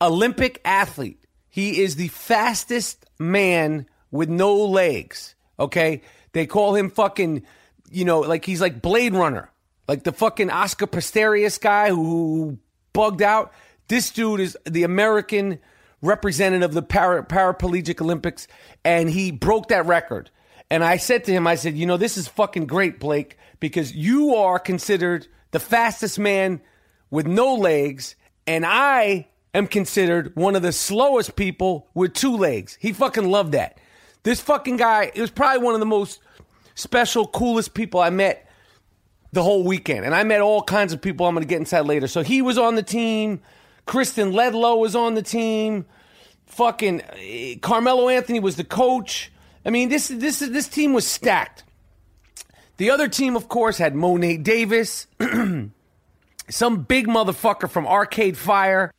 Olympic 0.00 0.60
athlete. 0.64 1.22
He 1.50 1.82
is 1.82 1.96
the 1.96 2.08
fastest 2.08 3.04
man 3.18 3.86
with 4.10 4.30
no 4.30 4.56
legs. 4.56 5.34
Okay, 5.60 6.00
they 6.32 6.46
call 6.46 6.74
him 6.74 6.88
fucking, 6.90 7.42
you 7.90 8.06
know, 8.06 8.20
like 8.20 8.46
he's 8.46 8.62
like 8.62 8.80
Blade 8.80 9.12
Runner, 9.12 9.50
like 9.86 10.04
the 10.04 10.12
fucking 10.12 10.48
Oscar 10.48 10.86
Pistorius 10.86 11.60
guy 11.60 11.90
who 11.90 12.58
bugged 12.94 13.20
out. 13.20 13.52
This 13.88 14.10
dude 14.10 14.40
is 14.40 14.56
the 14.64 14.84
American 14.84 15.58
representative 16.00 16.70
of 16.70 16.74
the 16.74 16.82
para, 16.82 17.22
paraplegic 17.22 18.00
Olympics, 18.00 18.48
and 18.82 19.10
he 19.10 19.30
broke 19.30 19.68
that 19.68 19.84
record. 19.84 20.30
And 20.72 20.82
I 20.82 20.96
said 20.96 21.24
to 21.24 21.32
him, 21.32 21.46
I 21.46 21.56
said, 21.56 21.76
you 21.76 21.84
know, 21.84 21.98
this 21.98 22.16
is 22.16 22.28
fucking 22.28 22.64
great, 22.64 22.98
Blake, 22.98 23.36
because 23.60 23.94
you 23.94 24.36
are 24.36 24.58
considered 24.58 25.26
the 25.50 25.60
fastest 25.60 26.18
man 26.18 26.62
with 27.10 27.26
no 27.26 27.54
legs, 27.54 28.16
and 28.46 28.64
I 28.64 29.28
am 29.52 29.66
considered 29.66 30.34
one 30.34 30.56
of 30.56 30.62
the 30.62 30.72
slowest 30.72 31.36
people 31.36 31.90
with 31.92 32.14
two 32.14 32.38
legs. 32.38 32.78
He 32.80 32.94
fucking 32.94 33.28
loved 33.28 33.52
that. 33.52 33.76
This 34.22 34.40
fucking 34.40 34.78
guy, 34.78 35.12
it 35.14 35.20
was 35.20 35.30
probably 35.30 35.62
one 35.62 35.74
of 35.74 35.80
the 35.80 35.84
most 35.84 36.20
special, 36.74 37.26
coolest 37.26 37.74
people 37.74 38.00
I 38.00 38.08
met 38.08 38.48
the 39.30 39.42
whole 39.42 39.64
weekend. 39.64 40.06
And 40.06 40.14
I 40.14 40.24
met 40.24 40.40
all 40.40 40.62
kinds 40.62 40.94
of 40.94 41.02
people 41.02 41.26
I'm 41.26 41.34
going 41.34 41.44
to 41.44 41.48
get 41.48 41.58
inside 41.58 41.82
later. 41.82 42.08
So 42.08 42.22
he 42.22 42.40
was 42.40 42.56
on 42.56 42.76
the 42.76 42.82
team. 42.82 43.42
Kristen 43.84 44.32
Ledlow 44.32 44.78
was 44.78 44.96
on 44.96 45.16
the 45.16 45.22
team. 45.22 45.84
Fucking 46.46 47.02
eh, 47.18 47.56
Carmelo 47.60 48.08
Anthony 48.08 48.40
was 48.40 48.56
the 48.56 48.64
coach. 48.64 49.30
I 49.64 49.70
mean, 49.70 49.88
this 49.88 50.08
this 50.08 50.40
this 50.40 50.68
team 50.68 50.92
was 50.92 51.06
stacked. 51.06 51.64
The 52.78 52.90
other 52.90 53.08
team, 53.08 53.36
of 53.36 53.48
course, 53.48 53.78
had 53.78 53.94
Mo'ne 53.94 54.42
Davis, 54.42 55.06
some 56.48 56.82
big 56.82 57.06
motherfucker 57.06 57.70
from 57.70 57.86
Arcade 57.86 58.36
Fire. 58.36 58.92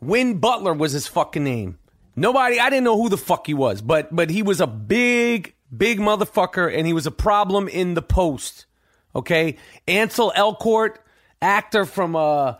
Win 0.00 0.38
Butler 0.38 0.72
was 0.72 0.92
his 0.92 1.06
fucking 1.06 1.44
name. 1.44 1.78
Nobody, 2.14 2.58
I 2.58 2.70
didn't 2.70 2.84
know 2.84 2.96
who 2.96 3.08
the 3.08 3.18
fuck 3.18 3.46
he 3.46 3.54
was, 3.54 3.82
but 3.82 4.14
but 4.14 4.30
he 4.30 4.42
was 4.42 4.60
a 4.60 4.66
big, 4.66 5.54
big 5.76 5.98
motherfucker, 5.98 6.74
and 6.74 6.86
he 6.86 6.92
was 6.92 7.06
a 7.06 7.10
problem 7.10 7.68
in 7.68 7.94
the 7.94 8.02
post. 8.02 8.66
Okay, 9.14 9.56
Ansel 9.86 10.32
Elgort, 10.36 10.96
actor 11.42 11.84
from 11.84 12.16
uh, 12.16 12.54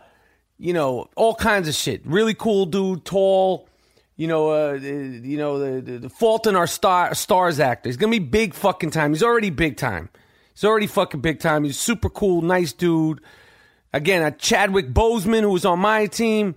you 0.57 0.73
know, 0.73 1.09
all 1.15 1.35
kinds 1.35 1.67
of 1.67 1.75
shit. 1.75 2.05
Really 2.05 2.33
cool 2.33 2.65
dude, 2.65 3.05
tall. 3.05 3.69
You 4.17 4.27
know, 4.27 4.49
uh, 4.49 4.73
you 4.73 5.37
know 5.37 5.79
the, 5.79 5.99
the, 5.99 6.09
Fault 6.09 6.47
in 6.47 6.55
Our 6.55 6.65
Star, 6.65 7.13
Stars 7.13 7.59
actor. 7.59 7.87
He's 7.87 7.97
gonna 7.97 8.11
be 8.11 8.19
big 8.19 8.55
fucking 8.55 8.89
time. 8.89 9.13
He's 9.13 9.21
already 9.21 9.51
big 9.51 9.77
time. 9.77 10.09
He's 10.55 10.63
already 10.63 10.87
fucking 10.87 11.21
big 11.21 11.39
time. 11.39 11.63
He's 11.63 11.79
super 11.79 12.09
cool, 12.09 12.41
nice 12.41 12.73
dude. 12.73 13.21
Again, 13.93 14.23
a 14.23 14.31
Chadwick 14.31 14.91
Boseman 14.91 15.41
who 15.41 15.51
was 15.51 15.65
on 15.65 15.77
my 15.79 16.07
team. 16.07 16.55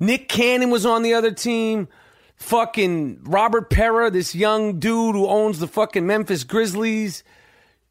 Nick 0.00 0.28
Cannon 0.28 0.70
was 0.70 0.84
on 0.84 1.02
the 1.02 1.14
other 1.14 1.30
team. 1.30 1.86
Fucking 2.34 3.20
Robert 3.22 3.70
Pera, 3.70 4.10
this 4.10 4.34
young 4.34 4.80
dude 4.80 5.14
who 5.14 5.28
owns 5.28 5.60
the 5.60 5.68
fucking 5.68 6.06
Memphis 6.06 6.42
Grizzlies. 6.42 7.22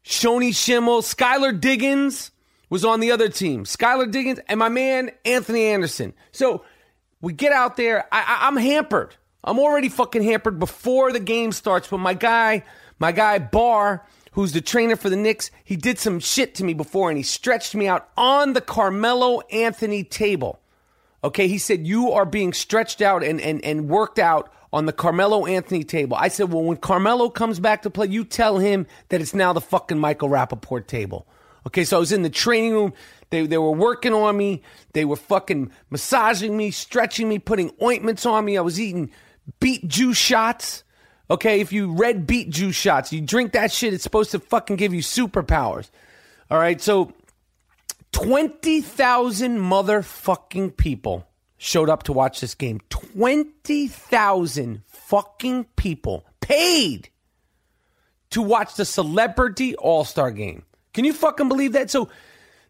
Shoni 0.04 0.54
Schimmel, 0.54 1.00
Skylar 1.00 1.58
Diggins 1.58 2.30
was 2.68 2.84
on 2.84 3.00
the 3.00 3.10
other 3.10 3.30
team. 3.30 3.64
Skylar 3.64 4.10
Diggins 4.10 4.40
and 4.46 4.58
my 4.58 4.68
man 4.68 5.10
Anthony 5.24 5.64
Anderson. 5.64 6.12
So 6.32 6.64
we 7.20 7.32
get 7.32 7.52
out 7.52 7.76
there. 7.76 8.06
I, 8.12 8.20
I, 8.20 8.46
I'm 8.46 8.56
hampered. 8.56 9.14
I'm 9.42 9.58
already 9.58 9.88
fucking 9.88 10.22
hampered 10.22 10.58
before 10.58 11.12
the 11.12 11.20
game 11.20 11.52
starts. 11.52 11.88
But 11.88 11.98
my 11.98 12.14
guy, 12.14 12.64
my 12.98 13.12
guy 13.12 13.38
Barr, 13.38 14.04
who's 14.32 14.52
the 14.52 14.60
trainer 14.60 14.96
for 14.96 15.08
the 15.08 15.16
Knicks, 15.16 15.50
he 15.64 15.76
did 15.76 15.98
some 15.98 16.20
shit 16.20 16.54
to 16.56 16.64
me 16.64 16.74
before 16.74 17.08
and 17.08 17.16
he 17.16 17.22
stretched 17.22 17.74
me 17.74 17.86
out 17.86 18.08
on 18.16 18.52
the 18.52 18.60
Carmelo 18.60 19.40
Anthony 19.52 20.04
table. 20.04 20.60
Okay, 21.24 21.48
he 21.48 21.58
said, 21.58 21.86
You 21.86 22.12
are 22.12 22.26
being 22.26 22.52
stretched 22.52 23.00
out 23.00 23.22
and, 23.22 23.40
and, 23.40 23.64
and 23.64 23.88
worked 23.88 24.18
out 24.18 24.52
on 24.72 24.86
the 24.86 24.92
Carmelo 24.92 25.46
Anthony 25.46 25.84
table. 25.84 26.16
I 26.16 26.28
said, 26.28 26.52
Well, 26.52 26.62
when 26.64 26.76
Carmelo 26.76 27.30
comes 27.30 27.58
back 27.60 27.82
to 27.82 27.90
play, 27.90 28.08
you 28.08 28.24
tell 28.24 28.58
him 28.58 28.86
that 29.08 29.20
it's 29.20 29.34
now 29.34 29.52
the 29.52 29.60
fucking 29.60 29.98
Michael 29.98 30.28
Rapaport 30.28 30.86
table. 30.86 31.26
Okay, 31.66 31.84
so 31.84 31.96
I 31.96 32.00
was 32.00 32.12
in 32.12 32.22
the 32.22 32.30
training 32.30 32.72
room. 32.72 32.92
They, 33.30 33.44
they 33.46 33.58
were 33.58 33.72
working 33.72 34.12
on 34.12 34.36
me. 34.36 34.62
They 34.92 35.04
were 35.04 35.16
fucking 35.16 35.72
massaging 35.90 36.56
me, 36.56 36.70
stretching 36.70 37.28
me, 37.28 37.40
putting 37.40 37.72
ointments 37.82 38.24
on 38.24 38.44
me. 38.44 38.56
I 38.56 38.60
was 38.60 38.80
eating 38.80 39.10
beet 39.58 39.86
juice 39.88 40.16
shots. 40.16 40.84
Okay, 41.28 41.60
if 41.60 41.72
you 41.72 41.92
read 41.92 42.24
beet 42.24 42.50
juice 42.50 42.76
shots, 42.76 43.12
you 43.12 43.20
drink 43.20 43.52
that 43.52 43.72
shit, 43.72 43.92
it's 43.92 44.04
supposed 44.04 44.30
to 44.30 44.38
fucking 44.38 44.76
give 44.76 44.94
you 44.94 45.02
superpowers. 45.02 45.90
All 46.48 46.58
right, 46.58 46.80
so 46.80 47.12
20,000 48.12 49.58
motherfucking 49.58 50.76
people 50.76 51.26
showed 51.56 51.90
up 51.90 52.04
to 52.04 52.12
watch 52.12 52.40
this 52.40 52.54
game. 52.54 52.80
20,000 52.90 54.82
fucking 54.86 55.64
people 55.74 56.24
paid 56.40 57.08
to 58.30 58.40
watch 58.40 58.74
the 58.76 58.84
celebrity 58.84 59.74
all 59.74 60.04
star 60.04 60.30
game. 60.30 60.62
Can 60.96 61.04
you 61.04 61.12
fucking 61.12 61.48
believe 61.50 61.72
that? 61.72 61.90
So 61.90 62.08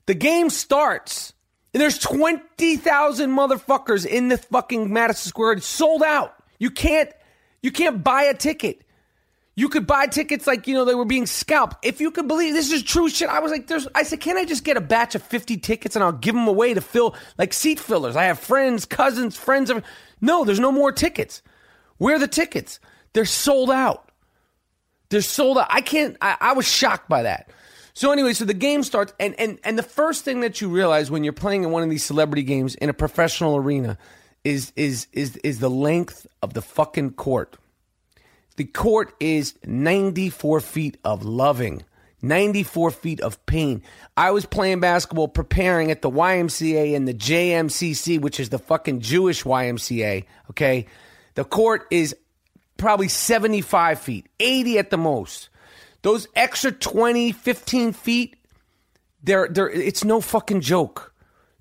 the 0.06 0.14
game 0.14 0.50
starts 0.50 1.32
and 1.72 1.80
there's 1.80 2.00
20,000 2.00 3.30
motherfuckers 3.30 4.04
in 4.04 4.26
the 4.26 4.36
fucking 4.36 4.92
Madison 4.92 5.28
Square. 5.28 5.52
It's 5.52 5.66
sold 5.66 6.02
out. 6.02 6.34
You 6.58 6.72
can't, 6.72 7.08
you 7.62 7.70
can't 7.70 8.02
buy 8.02 8.24
a 8.24 8.34
ticket. 8.34 8.82
You 9.54 9.68
could 9.68 9.86
buy 9.86 10.08
tickets 10.08 10.44
like, 10.44 10.66
you 10.66 10.74
know, 10.74 10.84
they 10.84 10.96
were 10.96 11.04
being 11.04 11.26
scalped. 11.26 11.84
If 11.84 12.00
you 12.00 12.10
could 12.10 12.26
believe 12.26 12.52
this 12.52 12.72
is 12.72 12.82
true 12.82 13.08
shit. 13.08 13.28
I 13.28 13.38
was 13.38 13.52
like, 13.52 13.68
there's, 13.68 13.86
I 13.94 14.02
said, 14.02 14.18
can 14.18 14.36
I 14.36 14.44
just 14.44 14.64
get 14.64 14.76
a 14.76 14.80
batch 14.80 15.14
of 15.14 15.22
50 15.22 15.58
tickets 15.58 15.94
and 15.94 16.02
I'll 16.02 16.10
give 16.10 16.34
them 16.34 16.48
away 16.48 16.74
to 16.74 16.80
fill 16.80 17.14
like 17.38 17.52
seat 17.52 17.78
fillers? 17.78 18.16
I 18.16 18.24
have 18.24 18.40
friends, 18.40 18.86
cousins, 18.86 19.36
friends. 19.36 19.70
Of, 19.70 19.84
no, 20.20 20.44
there's 20.44 20.58
no 20.58 20.72
more 20.72 20.90
tickets. 20.90 21.42
Where 21.98 22.16
are 22.16 22.18
the 22.18 22.26
tickets? 22.26 22.80
They're 23.12 23.24
sold 23.24 23.70
out. 23.70 24.10
They're 25.10 25.22
sold 25.22 25.58
out. 25.58 25.68
I 25.70 25.80
can't, 25.80 26.16
I, 26.20 26.36
I 26.40 26.52
was 26.54 26.66
shocked 26.66 27.08
by 27.08 27.22
that. 27.22 27.50
So 27.96 28.12
anyway, 28.12 28.34
so 28.34 28.44
the 28.44 28.52
game 28.52 28.82
starts, 28.82 29.14
and, 29.18 29.34
and, 29.40 29.58
and 29.64 29.78
the 29.78 29.82
first 29.82 30.22
thing 30.22 30.40
that 30.40 30.60
you 30.60 30.68
realize 30.68 31.10
when 31.10 31.24
you're 31.24 31.32
playing 31.32 31.64
in 31.64 31.70
one 31.70 31.82
of 31.82 31.88
these 31.88 32.04
celebrity 32.04 32.42
games 32.42 32.74
in 32.74 32.90
a 32.90 32.92
professional 32.92 33.56
arena 33.56 33.96
is, 34.44 34.70
is, 34.76 35.06
is, 35.14 35.38
is 35.38 35.60
the 35.60 35.70
length 35.70 36.26
of 36.42 36.52
the 36.52 36.60
fucking 36.60 37.14
court. 37.14 37.56
The 38.56 38.64
court 38.64 39.14
is 39.18 39.54
94 39.64 40.60
feet 40.60 40.98
of 41.06 41.24
loving, 41.24 41.84
94 42.20 42.90
feet 42.90 43.22
of 43.22 43.46
pain. 43.46 43.80
I 44.14 44.30
was 44.30 44.44
playing 44.44 44.80
basketball 44.80 45.28
preparing 45.28 45.90
at 45.90 46.02
the 46.02 46.10
YMCA 46.10 46.94
and 46.94 47.08
the 47.08 47.14
JMCC, 47.14 48.20
which 48.20 48.38
is 48.38 48.50
the 48.50 48.58
fucking 48.58 49.00
Jewish 49.00 49.42
YMCA, 49.44 50.26
okay? 50.50 50.86
The 51.34 51.44
court 51.44 51.86
is 51.90 52.14
probably 52.76 53.08
75 53.08 53.98
feet, 54.00 54.26
80 54.38 54.78
at 54.80 54.90
the 54.90 54.98
most. 54.98 55.48
Those 56.06 56.28
extra 56.36 56.70
20, 56.70 57.32
15 57.32 57.92
feet, 57.92 58.36
they're, 59.24 59.48
they're, 59.48 59.68
it's 59.68 60.04
no 60.04 60.20
fucking 60.20 60.60
joke. 60.60 61.12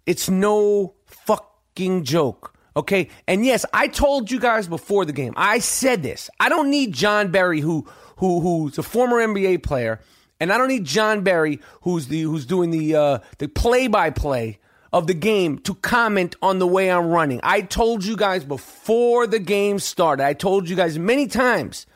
It's 0.05 0.29
no 0.29 0.93
fucking 1.07 2.03
joke. 2.03 2.55
Okay. 2.77 3.09
And 3.27 3.43
yes, 3.43 3.65
I 3.73 3.87
told 3.87 4.29
you 4.29 4.39
guys 4.39 4.67
before 4.67 5.03
the 5.03 5.13
game, 5.13 5.33
I 5.35 5.57
said 5.57 6.03
this. 6.03 6.29
I 6.39 6.49
don't 6.49 6.69
need 6.69 6.93
Jon 6.93 7.31
Barry, 7.31 7.59
who, 7.59 7.87
who, 8.17 8.39
who's 8.39 8.77
a 8.77 8.83
former 8.83 9.17
NBA 9.17 9.63
player 9.63 9.99
And 10.39 10.53
I 10.53 10.59
don't 10.59 10.67
need 10.67 10.85
Jon 10.85 11.23
Barry, 11.23 11.59
who's 11.81 12.05
the 12.09 12.21
who's 12.21 12.45
doing 12.45 12.69
the 12.69 12.95
uh, 12.95 13.19
the 13.39 13.47
play 13.47 13.87
by 13.87 14.11
play 14.11 14.59
of 14.93 15.07
the 15.07 15.15
game, 15.15 15.57
to 15.61 15.73
comment 15.73 16.35
on 16.43 16.59
the 16.59 16.67
way 16.67 16.91
I'm 16.91 17.07
running. 17.07 17.39
I 17.41 17.61
told 17.61 18.05
you 18.05 18.15
guys 18.15 18.43
before 18.43 19.25
the 19.25 19.39
game 19.39 19.79
started. 19.79 20.23
I 20.23 20.33
told 20.33 20.69
you 20.69 20.75
guys 20.75 20.99
many 20.99 21.25
times, 21.25 21.87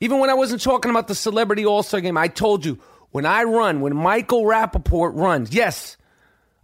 even 0.00 0.18
when 0.18 0.30
I 0.30 0.34
wasn't 0.34 0.62
talking 0.62 0.90
about 0.90 1.08
the 1.08 1.14
Celebrity 1.14 1.64
All 1.64 1.82
Star 1.82 2.00
game. 2.00 2.16
I 2.16 2.28
told 2.28 2.64
you 2.64 2.78
when 3.10 3.26
I 3.26 3.44
run, 3.44 3.80
when 3.80 3.94
Michael 3.94 4.42
Rapaport 4.42 5.12
runs, 5.14 5.54
yes, 5.54 5.96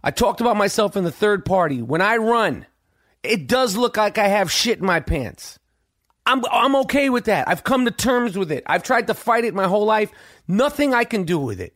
I 0.03 0.11
talked 0.11 0.41
about 0.41 0.57
myself 0.57 0.97
in 0.97 1.03
the 1.03 1.11
third 1.11 1.45
party. 1.45 1.81
When 1.81 2.01
I 2.01 2.17
run, 2.17 2.65
it 3.23 3.47
does 3.47 3.75
look 3.75 3.97
like 3.97 4.17
I 4.17 4.27
have 4.27 4.51
shit 4.51 4.79
in 4.79 4.85
my 4.85 4.99
pants. 4.99 5.59
I'm 6.25 6.43
I'm 6.51 6.75
okay 6.77 7.09
with 7.09 7.25
that. 7.25 7.47
I've 7.47 7.63
come 7.63 7.85
to 7.85 7.91
terms 7.91 8.37
with 8.37 8.51
it. 8.51 8.63
I've 8.65 8.83
tried 8.83 9.07
to 9.07 9.13
fight 9.13 9.45
it 9.45 9.53
my 9.53 9.67
whole 9.67 9.85
life. 9.85 10.11
Nothing 10.47 10.93
I 10.93 11.05
can 11.05 11.23
do 11.23 11.39
with 11.39 11.61
it. 11.61 11.73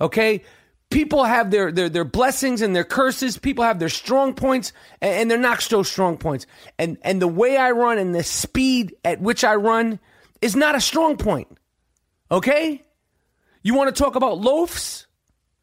Okay? 0.00 0.42
People 0.90 1.24
have 1.24 1.50
their 1.50 1.70
their, 1.70 1.88
their 1.88 2.04
blessings 2.04 2.62
and 2.62 2.74
their 2.74 2.84
curses. 2.84 3.38
People 3.38 3.64
have 3.64 3.78
their 3.78 3.88
strong 3.88 4.34
points 4.34 4.72
and, 5.00 5.14
and 5.14 5.30
they're 5.30 5.38
not 5.38 5.62
so 5.62 5.84
strong 5.84 6.18
points. 6.18 6.46
And 6.78 6.98
and 7.02 7.22
the 7.22 7.28
way 7.28 7.56
I 7.56 7.70
run 7.70 7.98
and 7.98 8.12
the 8.12 8.24
speed 8.24 8.96
at 9.04 9.20
which 9.20 9.44
I 9.44 9.54
run 9.54 10.00
is 10.42 10.54
not 10.54 10.74
a 10.74 10.80
strong 10.80 11.16
point. 11.16 11.48
Okay? 12.30 12.84
You 13.62 13.74
want 13.74 13.94
to 13.94 14.02
talk 14.02 14.16
about 14.16 14.38
loafs? 14.38 15.06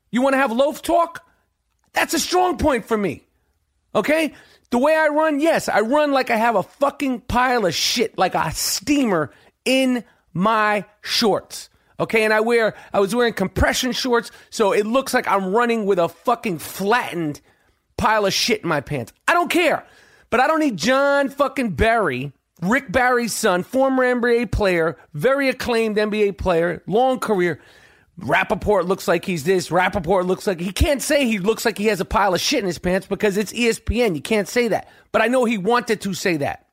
You 0.10 0.22
want 0.22 0.34
to 0.34 0.38
have 0.38 0.52
loaf 0.52 0.82
talk? 0.82 1.24
That's 1.94 2.14
a 2.14 2.20
strong 2.20 2.58
point 2.58 2.86
for 2.86 2.98
me. 2.98 3.28
Okay? 3.94 4.34
The 4.72 4.78
way 4.78 4.96
I 4.96 5.08
run, 5.08 5.40
yes, 5.40 5.68
I 5.68 5.82
run 5.82 6.12
like 6.12 6.30
I 6.30 6.36
have 6.38 6.56
a 6.56 6.64
fucking 6.64 7.22
pile 7.22 7.66
of 7.66 7.74
shit, 7.74 8.18
like 8.18 8.36
a 8.36 8.52
steamer 8.52 9.32
in 9.66 10.04
my 10.34 10.86
shorts. 11.02 11.70
Okay, 12.00 12.24
and 12.24 12.34
I 12.34 12.40
wear 12.40 12.76
I 12.94 13.00
was 13.00 13.14
wearing 13.14 13.34
compression 13.34 13.92
shorts, 13.92 14.32
so 14.52 14.72
it 14.72 14.86
looks 14.86 15.14
like 15.14 15.28
I'm 15.28 15.54
running 15.54 15.86
with 15.86 16.00
a 16.00 16.08
fucking 16.08 16.60
flattened 16.60 17.42
pile 17.98 18.26
of 18.26 18.34
shit 18.34 18.62
in 18.62 18.70
my 18.70 18.80
pants. 18.80 19.12
I 19.28 19.34
don't 19.34 19.52
care. 19.52 19.86
But 20.30 20.40
I 20.40 20.48
don't 20.48 20.60
need 20.60 20.78
Jon 20.78 21.30
fucking 21.30 21.72
Barry, 21.72 22.32
Rick 22.62 22.92
Barry's 22.92 23.34
son, 23.34 23.64
former 23.64 24.04
NBA 24.04 24.52
player, 24.52 24.98
very 25.14 25.50
acclaimed 25.50 25.98
NBA 25.98 26.38
player, 26.38 26.84
long 26.88 27.20
career. 27.20 27.62
Rapaport 28.20 28.86
looks 28.86 29.08
like 29.08 29.24
he's 29.24 29.46
this. 29.46 29.70
Rapaport 29.70 30.26
looks 30.26 30.46
like 30.46 30.60
he 30.60 30.72
can't 30.72 31.02
say 31.02 31.26
he 31.26 31.40
looks 31.40 31.64
like 31.64 31.78
he 31.78 31.86
has 31.86 32.02
a 32.02 32.06
pile 32.06 32.34
of 32.34 32.42
shit 32.42 32.60
in 32.60 32.66
his 32.66 32.78
pants 32.78 33.08
because 33.08 33.38
it's 33.38 33.54
ESPN. 33.54 34.16
You 34.16 34.22
can't 34.22 34.48
say 34.48 34.68
that. 34.68 34.90
But 35.14 35.22
I 35.22 35.28
know 35.28 35.46
he 35.46 35.58
wanted 35.58 36.02
to 36.02 36.14
say 36.14 36.38
that. 36.38 36.66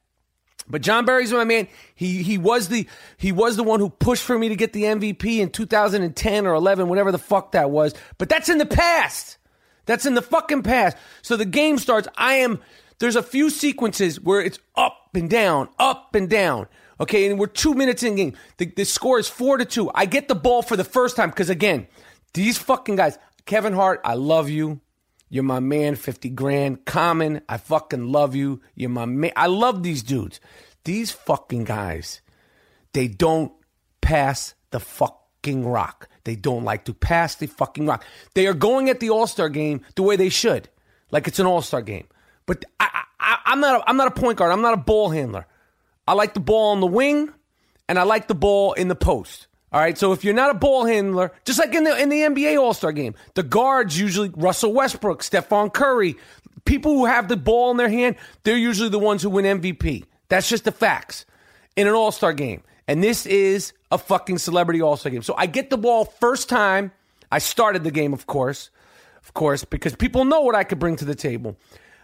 But 0.69 0.83
Jon 0.83 1.05
Barry's 1.05 1.33
my 1.33 1.45
man. 1.45 1.69
He 1.95 2.25
he 2.25 2.39
was 2.39 2.69
the 2.69 2.89
he 3.17 3.31
was 3.31 3.57
the 3.57 3.63
one 3.63 3.79
who 3.79 3.89
pushed 3.89 4.25
for 4.25 4.37
me 4.37 4.49
to 4.49 4.57
get 4.57 4.73
the 4.73 4.83
MVP 4.83 5.39
in 5.39 5.51
2010 5.51 6.47
or 6.47 6.55
11, 6.55 6.89
whatever 6.89 7.13
the 7.13 7.19
fuck 7.19 7.53
that 7.53 7.71
was. 7.71 7.95
But 8.19 8.29
that's 8.29 8.49
in 8.49 8.59
the 8.59 8.67
past. 8.67 9.39
That's 9.85 10.07
in 10.07 10.15
the 10.15 10.23
fucking 10.23 10.63
past. 10.63 10.97
So 11.23 11.37
the 11.37 11.45
game 11.45 11.79
starts. 11.79 12.09
I 12.17 12.35
am 12.35 12.61
there's 12.99 13.17
a 13.17 13.23
few 13.23 13.51
sequences 13.51 14.21
where 14.21 14.41
it's 14.41 14.59
up 14.75 15.06
and 15.17 15.29
down, 15.29 15.69
up 15.79 16.15
and 16.15 16.29
down. 16.29 16.69
Okay, 16.99 17.29
and 17.29 17.39
we're 17.39 17.47
two 17.47 17.75
minutes 17.75 18.03
in 18.03 18.17
game. 18.17 18.35
The, 18.57 18.67
the 18.67 18.85
score 18.85 19.19
is 19.19 19.29
four 19.29 19.59
to 19.59 19.65
two. 19.65 19.91
I 19.95 20.07
get 20.07 20.29
the 20.29 20.35
ball 20.35 20.63
for 20.63 20.77
the 20.77 20.85
first 20.85 21.17
time 21.17 21.31
because 21.31 21.51
again, 21.51 21.87
these 22.33 22.57
fucking 22.59 22.97
guys, 22.97 23.19
Kevin 23.45 23.75
Hart, 23.75 24.01
I 24.05 24.15
love 24.15 24.49
you. 24.49 24.81
You're 25.29 25.43
my 25.43 25.61
man, 25.61 25.97
50 25.97 26.31
grand. 26.31 26.85
Common, 26.85 27.43
I 27.49 27.59
fucking 27.59 28.11
love 28.13 28.35
you. 28.35 28.61
You're 28.75 28.91
my 28.91 29.07
man. 29.07 29.33
I 29.37 29.47
love 29.47 29.83
these 29.83 30.03
dudes. 30.03 30.41
These 30.85 31.11
fucking 31.11 31.65
guys, 31.65 32.21
they 32.93 33.09
don't 33.09 33.53
pass 34.01 34.55
the 34.71 34.81
fucking 34.81 35.67
rock. 35.67 36.09
They 36.25 36.37
don't 36.37 36.65
like 36.65 36.85
to 36.85 36.95
pass 36.95 37.35
the 37.35 37.47
fucking 37.47 37.87
rock. 37.87 38.05
They 38.35 38.47
are 38.47 38.55
going 38.55 38.89
at 38.89 39.01
the 39.01 39.11
All 39.11 39.27
Star 39.27 39.49
game 39.49 39.81
the 39.97 40.03
way 40.03 40.17
they 40.17 40.29
should, 40.29 40.69
like 41.11 41.27
it's 41.27 41.39
an 41.39 41.47
All 41.47 41.63
Star 41.63 41.83
game. 41.83 42.07
But 42.47 42.65
I, 42.79 43.03
I, 43.27 43.39
I'm 43.47 43.61
not. 43.61 43.81
A, 43.81 43.91
I'm 43.91 43.97
not 43.97 44.07
a 44.07 44.13
point 44.13 44.39
guard. 44.39 44.53
I'm 44.53 44.63
not 44.63 44.75
a 44.75 44.79
ball 44.79 45.11
handler. 45.11 45.47
I 46.07 46.13
like 46.13 46.35
the 46.35 46.41
ball 46.41 46.71
on 46.71 46.81
the 46.81 46.87
wing, 46.87 47.29
and 47.89 47.99
I 47.99 48.05
like 48.05 48.29
the 48.29 48.35
ball 48.35 48.73
in 48.75 48.89
the 48.89 48.95
post. 48.95 49.49
All 49.73 49.81
right. 49.81 49.99
So 49.99 50.13
if 50.13 50.25
you're 50.25 50.33
not 50.33 50.51
a 50.51 50.59
ball 50.59 50.87
handler, 50.87 51.33
just 51.45 51.59
like 51.59 51.75
in 51.75 51.85
the 51.85 52.01
in 52.01 52.09
the 52.09 52.21
NBA 52.21 52.59
All 52.59 52.73
Star 52.73 52.93
game, 52.93 53.15
the 53.35 53.43
guards 53.43 53.99
usually 53.99 54.31
Russell 54.37 54.73
Westbrook, 54.73 55.25
Stephen 55.25 55.71
Curry, 55.71 56.17
people 56.65 56.93
who 56.93 57.07
have 57.07 57.27
the 57.27 57.37
ball 57.37 57.73
in 57.73 57.77
their 57.77 57.89
hand, 57.89 58.17
they're 58.45 58.57
usually 58.57 58.89
the 58.89 58.99
ones 58.99 59.23
who 59.23 59.31
win 59.31 59.61
MVP. 59.61 60.05
That's 60.29 60.49
just 60.49 60.65
the 60.65 60.73
facts 60.73 61.27
in 61.75 61.89
an 61.89 61.95
All 61.95 62.13
Star 62.13 62.33
game. 62.33 62.63
And 62.87 63.03
this 63.03 63.27
is 63.27 63.73
a 63.91 63.99
fucking 63.99 64.39
celebrity 64.39 64.81
All 64.81 64.97
Star 64.97 65.11
game. 65.11 65.23
So 65.23 65.35
I 65.37 65.47
get 65.47 65.71
the 65.71 65.79
ball 65.79 66.05
first 66.05 66.49
time. 66.49 66.93
I 67.33 67.41
started 67.41 67.83
the 67.83 67.91
game, 67.91 68.13
of 68.13 68.27
course, 68.27 68.71
of 69.25 69.35
course, 69.35 69.65
because 69.65 69.97
people 69.97 70.25
know 70.25 70.43
what 70.43 70.55
I 70.55 70.63
could 70.63 70.79
bring 70.79 70.95
to 70.97 71.05
the 71.05 71.17
table. 71.17 71.57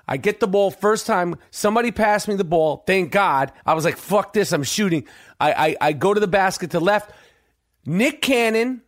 I 0.07 0.17
get 0.17 0.41
the 0.41 0.49
ball 0.49 0.71
first 0.71 1.07
time. 1.07 1.37
Somebody 1.51 1.93
passed 1.93 2.29
me 2.29 2.35
the 2.35 2.45
ball. 2.45 2.83
Thank 2.87 3.13
God. 3.13 3.53
I 3.65 3.75
was 3.75 3.85
like, 3.85 3.97
fuck 3.97 4.33
this. 4.33 4.53
I'm 4.53 4.63
shooting. 4.63 5.07
I, 5.39 5.53
I, 5.53 5.77
I 5.89 5.93
go 5.93 6.13
to 6.13 6.21
the 6.21 6.27
basket 6.27 6.73
to 6.73 6.81
left. 6.81 7.11
Nick 7.85 8.23
Cannon, 8.23 8.83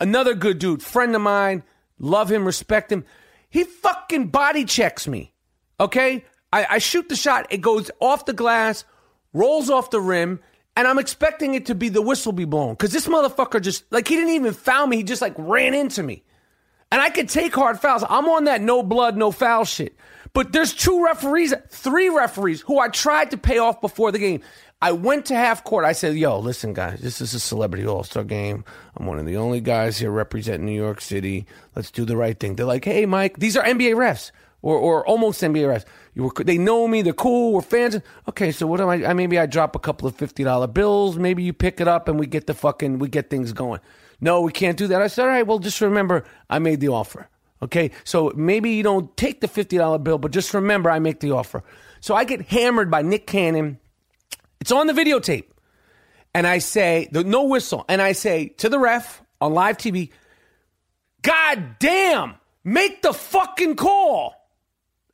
another 0.00 0.34
good 0.34 0.58
dude, 0.58 0.82
friend 0.82 1.14
of 1.14 1.22
mine, 1.22 1.62
love 1.98 2.30
him, 2.30 2.44
respect 2.44 2.90
him. 2.90 3.04
He 3.48 3.64
fucking 3.64 4.28
body 4.28 4.64
checks 4.64 5.06
me. 5.06 5.32
Okay? 5.78 6.24
I, 6.52 6.66
I 6.70 6.78
shoot 6.78 7.08
the 7.08 7.16
shot. 7.16 7.46
It 7.50 7.60
goes 7.60 7.90
off 8.00 8.24
the 8.24 8.32
glass, 8.32 8.84
rolls 9.32 9.70
off 9.70 9.90
the 9.90 10.00
rim, 10.00 10.40
and 10.76 10.86
I'm 10.86 10.98
expecting 10.98 11.54
it 11.54 11.66
to 11.66 11.74
be 11.74 11.88
the 11.88 12.02
whistle 12.02 12.32
be 12.32 12.44
blown. 12.44 12.74
Because 12.74 12.92
this 12.92 13.06
motherfucker 13.06 13.62
just, 13.62 13.84
like, 13.90 14.08
he 14.08 14.16
didn't 14.16 14.34
even 14.34 14.52
foul 14.52 14.86
me. 14.86 14.96
He 14.96 15.02
just, 15.02 15.22
like, 15.22 15.34
ran 15.36 15.74
into 15.74 16.02
me. 16.02 16.22
And 16.92 17.00
I 17.00 17.10
could 17.10 17.28
take 17.28 17.54
hard 17.54 17.80
fouls. 17.80 18.04
I'm 18.08 18.28
on 18.28 18.44
that 18.44 18.60
no 18.60 18.82
blood, 18.82 19.16
no 19.16 19.30
foul 19.30 19.64
shit. 19.64 19.96
But 20.36 20.52
there's 20.52 20.74
two 20.74 21.02
referees, 21.02 21.54
three 21.70 22.10
referees 22.10 22.60
who 22.60 22.78
I 22.78 22.88
tried 22.88 23.30
to 23.30 23.38
pay 23.38 23.56
off 23.56 23.80
before 23.80 24.12
the 24.12 24.18
game. 24.18 24.42
I 24.82 24.92
went 24.92 25.24
to 25.26 25.34
half 25.34 25.64
court. 25.64 25.86
I 25.86 25.92
said, 25.92 26.14
yo, 26.14 26.38
listen, 26.38 26.74
guys, 26.74 27.00
this 27.00 27.22
is 27.22 27.32
a 27.32 27.40
celebrity 27.40 27.86
all 27.86 28.04
star 28.04 28.22
game. 28.22 28.62
I'm 28.98 29.06
one 29.06 29.18
of 29.18 29.24
the 29.24 29.38
only 29.38 29.62
guys 29.62 29.96
here 29.96 30.10
representing 30.10 30.66
New 30.66 30.76
York 30.76 31.00
City. 31.00 31.46
Let's 31.74 31.90
do 31.90 32.04
the 32.04 32.18
right 32.18 32.38
thing. 32.38 32.54
They're 32.54 32.66
like, 32.66 32.84
hey, 32.84 33.06
Mike, 33.06 33.38
these 33.38 33.56
are 33.56 33.64
NBA 33.64 33.94
refs 33.94 34.30
or, 34.60 34.76
or 34.76 35.06
almost 35.06 35.40
NBA 35.40 35.74
refs. 35.74 35.86
You 36.12 36.24
were, 36.24 36.44
they 36.44 36.58
know 36.58 36.86
me. 36.86 37.00
They're 37.00 37.14
cool. 37.14 37.54
We're 37.54 37.62
fans. 37.62 37.98
Okay, 38.28 38.52
so 38.52 38.66
what 38.66 38.78
am 38.82 38.90
I? 38.90 39.06
I 39.06 39.14
maybe 39.14 39.38
I 39.38 39.46
drop 39.46 39.74
a 39.74 39.78
couple 39.78 40.06
of 40.06 40.16
fifty 40.16 40.44
dollar 40.44 40.66
bills. 40.66 41.16
Maybe 41.16 41.44
you 41.44 41.54
pick 41.54 41.80
it 41.80 41.88
up 41.88 42.08
and 42.08 42.20
we 42.20 42.26
get 42.26 42.46
the 42.46 42.52
fucking 42.52 42.98
we 42.98 43.08
get 43.08 43.30
things 43.30 43.54
going. 43.54 43.80
No, 44.20 44.42
we 44.42 44.52
can't 44.52 44.76
do 44.76 44.86
that. 44.88 45.00
I 45.00 45.06
said, 45.06 45.22
all 45.22 45.28
right. 45.28 45.46
Well, 45.46 45.60
just 45.60 45.80
remember, 45.80 46.24
I 46.50 46.58
made 46.58 46.80
the 46.80 46.88
offer. 46.88 47.30
Okay, 47.62 47.90
so 48.04 48.32
maybe 48.36 48.70
you 48.70 48.82
don't 48.82 49.16
take 49.16 49.40
the 49.40 49.48
fifty 49.48 49.78
dollar 49.78 49.98
bill, 49.98 50.18
but 50.18 50.30
just 50.30 50.52
remember, 50.52 50.90
I 50.90 50.98
make 50.98 51.20
the 51.20 51.30
offer. 51.32 51.62
So 52.00 52.14
I 52.14 52.24
get 52.24 52.42
hammered 52.42 52.90
by 52.90 53.02
Nick 53.02 53.26
Cannon. 53.26 53.78
It's 54.60 54.72
on 54.72 54.86
the 54.86 54.92
videotape, 54.92 55.46
and 56.34 56.46
I 56.46 56.58
say 56.58 57.08
the 57.12 57.24
no 57.24 57.44
whistle, 57.44 57.84
and 57.88 58.02
I 58.02 58.12
say 58.12 58.48
to 58.58 58.68
the 58.68 58.78
ref 58.78 59.22
on 59.40 59.54
live 59.54 59.78
TV, 59.78 60.10
God 61.22 61.78
damn, 61.78 62.34
make 62.62 63.02
the 63.02 63.12
fucking 63.12 63.76
call. 63.76 64.34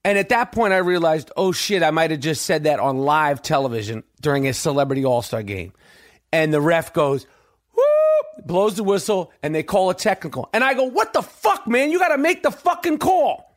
And 0.05 0.18
at 0.18 0.31
that 0.31 0.50
point, 0.52 0.72
I 0.72 0.78
realized, 0.78 1.31
oh 1.37 1.52
shit, 1.52 1.83
I 1.83 1.92
might 1.92 2.11
have 2.11 2.20
just 2.20 2.44
said 2.44 2.64
that 2.64 2.81
on 2.81 2.98
live 2.98 3.40
television 3.40 4.02
during 4.20 4.48
a 4.48 4.52
celebrity 4.52 5.05
all 5.05 5.22
star 5.22 5.42
game. 5.42 5.72
And 6.33 6.52
the 6.52 6.61
ref 6.61 6.92
goes, 6.92 7.26
whoop, 7.72 7.85
blows 8.45 8.77
the 8.77 8.85
whistle, 8.85 9.33
and 9.43 9.55
they 9.55 9.63
call 9.63 9.91
a 9.91 9.95
technical. 9.95 10.49
And 10.53 10.65
I 10.65 10.75
go, 10.75 10.85
what 10.85 11.13
the 11.13 11.23
fuck, 11.23 11.67
man? 11.67 11.91
You 11.91 11.99
got 11.99 12.09
to 12.09 12.19
make 12.19 12.43
the 12.43 12.51
fucking 12.51 12.99
call. 12.99 13.57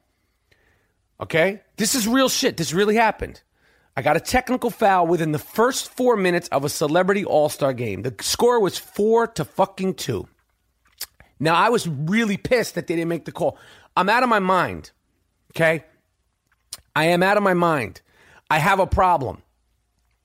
Okay? 1.20 1.62
This 1.78 1.96
is 1.96 2.08
real 2.08 2.30
shit. 2.30 2.58
This 2.58 2.74
really 2.74 2.96
happened. 2.96 3.42
I 3.98 4.02
got 4.02 4.18
a 4.18 4.20
technical 4.20 4.70
foul 4.70 5.08
within 5.08 5.32
the 5.32 5.40
first 5.40 5.90
four 5.90 6.18
minutes 6.18 6.50
of 6.50 6.66
a 6.66 6.70
celebrity 6.70 7.24
all 7.24 7.48
star 7.48 7.74
game. 7.74 8.02
The 8.02 8.14
score 8.20 8.60
was 8.60 8.78
four 8.78 9.28
to 9.28 9.46
fucking 9.46 9.96
two. 9.96 10.28
Now, 11.40 11.56
I 11.56 11.70
was 11.70 11.88
really 11.88 12.38
pissed 12.38 12.76
that 12.76 12.88
they 12.88 12.96
didn't 12.96 13.10
make 13.10 13.26
the 13.26 13.32
call. 13.32 13.58
I'm 13.96 14.10
out 14.10 14.24
of 14.24 14.30
my 14.30 14.40
mind. 14.40 14.92
Okay? 15.52 15.86
I 16.96 17.06
am 17.06 17.24
out 17.24 17.38
of 17.38 17.44
my 17.44 17.54
mind. 17.54 18.02
I 18.50 18.60
have 18.60 18.80
a 18.80 18.88
problem. 18.88 19.42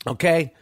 Okay? 0.06 0.52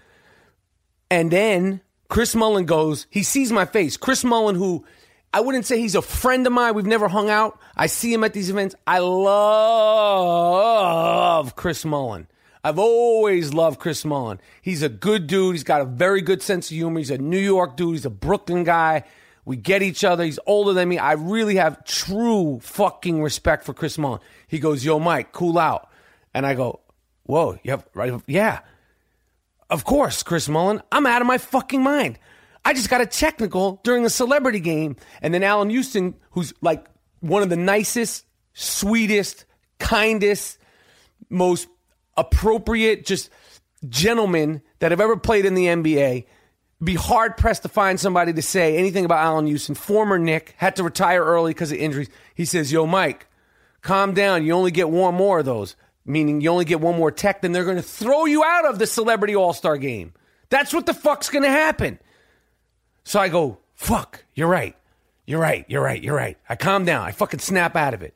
And 1.11 1.31
then 1.31 1.81
Chris 2.09 2.35
Mullin 2.35 2.64
goes, 2.64 3.07
he 3.11 3.23
sees 3.23 3.53
my 3.53 3.66
face. 3.66 3.97
Chris 3.97 4.25
Mullin, 4.25 4.57
who 4.57 4.85
I 5.33 5.40
wouldn't 5.40 5.66
say 5.66 5.79
he's 5.79 5.94
a 5.94 6.03
friend 6.03 6.47
of 6.47 6.53
mine. 6.53 6.75
We've 6.75 6.87
never 6.87 7.09
hung 7.09 7.29
out. 7.29 7.59
I 7.77 7.87
see 7.87 8.12
him 8.12 8.25
at 8.25 8.33
these 8.33 8.51
events. 8.51 8.75
I 8.87 8.99
love 8.99 9.14
Chris 11.55 11.85
Mullin. 11.85 12.27
I've 12.64 12.79
always 12.79 13.55
loved 13.55 13.79
Chris 13.79 14.05
Mullin. 14.05 14.40
He's 14.62 14.83
a 14.83 14.88
good 14.88 15.27
dude. 15.27 15.55
He's 15.55 15.64
got 15.64 15.83
a 15.83 15.85
very 15.85 16.23
good 16.23 16.42
sense 16.42 16.71
of 16.71 16.77
humor. 16.77 16.99
He's 16.99 17.11
a 17.11 17.18
New 17.18 17.38
York 17.38 17.77
dude. 17.77 17.94
He's 17.94 18.07
a 18.07 18.11
Brooklyn 18.11 18.64
guy. 18.64 19.05
We 19.44 19.57
get 19.57 19.83
each 19.83 20.03
other. 20.03 20.25
He's 20.25 20.38
older 20.47 20.73
than 20.73 20.88
me. 20.88 20.99
I 20.99 21.12
really 21.12 21.57
have 21.57 21.85
true 21.85 22.59
fucking 22.62 23.23
respect 23.23 23.64
for 23.64 23.75
Chris 23.75 23.99
Mullin. 23.99 24.21
He 24.47 24.59
goes, 24.59 24.85
Yo, 24.85 24.99
Mike, 24.99 25.33
cool 25.33 25.59
out. 25.59 25.90
And 26.35 26.47
I 26.47 26.55
go, 26.55 26.81
Whoa, 27.25 27.59
you 27.62 27.71
have, 27.71 27.87
right? 27.94 28.12
Yeah. 28.27 28.61
Of 29.70 29.85
course, 29.85 30.22
Chris 30.22 30.48
Mullin. 30.48 30.83
I'm 30.90 31.07
out 31.07 31.20
of 31.20 31.26
my 31.26 31.38
fucking 31.38 31.83
mind. 31.83 32.18
I 32.64 32.74
just 32.74 32.90
got 32.90 33.00
a 33.00 33.07
technical 33.07 33.81
during 33.85 34.04
a 34.04 34.11
celebrity 34.11 34.61
game. 34.61 34.96
And 35.22 35.33
then 35.33 35.42
Allan 35.42 35.70
Houston, 35.70 36.14
who's 36.31 36.52
like 36.61 36.87
one 37.20 37.42
of 37.42 37.50
the 37.50 37.57
nicest, 37.57 38.24
sweetest, 38.54 39.44
kindest, 39.78 40.59
most 41.31 41.68
appropriate, 42.16 43.04
just 43.04 43.31
gentlemen 43.88 44.62
that 44.81 44.90
have 44.90 45.00
ever 45.00 45.16
played 45.16 45.44
in 45.44 45.54
the 45.54 45.66
NBA, 45.66 46.24
be 46.83 46.94
hard 46.94 47.37
pressed 47.37 47.62
to 47.62 47.68
find 47.68 47.98
somebody 47.98 48.33
to 48.33 48.42
say 48.42 48.76
anything 48.76 49.04
about 49.04 49.18
Allan 49.24 49.46
Houston. 49.46 49.74
Former 49.74 50.18
Knick 50.18 50.54
had 50.57 50.76
to 50.76 50.83
retire 50.83 51.24
early 51.24 51.52
because 51.52 51.72
of 51.72 51.78
injuries. 51.78 52.09
He 52.35 52.44
says, 52.44 52.70
Yo, 52.70 52.87
Mike, 52.87 53.26
calm 53.83 54.14
down. 54.14 54.44
You 54.44 54.52
only 54.52 54.70
get 54.70 54.88
one 54.88 55.14
more 55.14 55.40
of 55.40 55.44
those, 55.44 55.74
meaning 56.09 56.40
you 56.40 56.51
only 56.51 56.64
get 56.64 56.81
one 56.81 56.97
more 56.97 57.11
tech, 57.11 57.42
then 57.42 57.53
they're 57.53 57.64
going 57.64 57.77
to 57.77 57.83
throw 57.83 58.25
you 58.25 58.42
out 58.42 58.64
of 58.64 58.79
the 58.79 58.87
celebrity 58.87 59.37
all 59.37 59.53
star 59.53 59.77
game. 59.77 60.14
That's 60.51 60.73
what 60.73 60.87
the 60.87 60.94
fuck's 60.94 61.29
going 61.29 61.44
to 61.44 61.51
happen. 61.51 61.99
So 63.05 63.21
I 63.21 63.29
go, 63.29 63.59
fuck, 63.75 64.25
you're 64.35 64.49
right. 64.49 64.75
You're 65.27 65.40
right. 65.40 65.66
You're 65.68 65.83
right. 65.83 66.03
You're 66.03 66.16
right. 66.16 66.38
I 66.49 66.57
calm 66.57 66.87
down. 66.87 67.07
I 67.07 67.12
fucking 67.12 67.40
snap 67.40 67.77
out 67.77 67.92
of 67.92 68.03
it. 68.03 68.14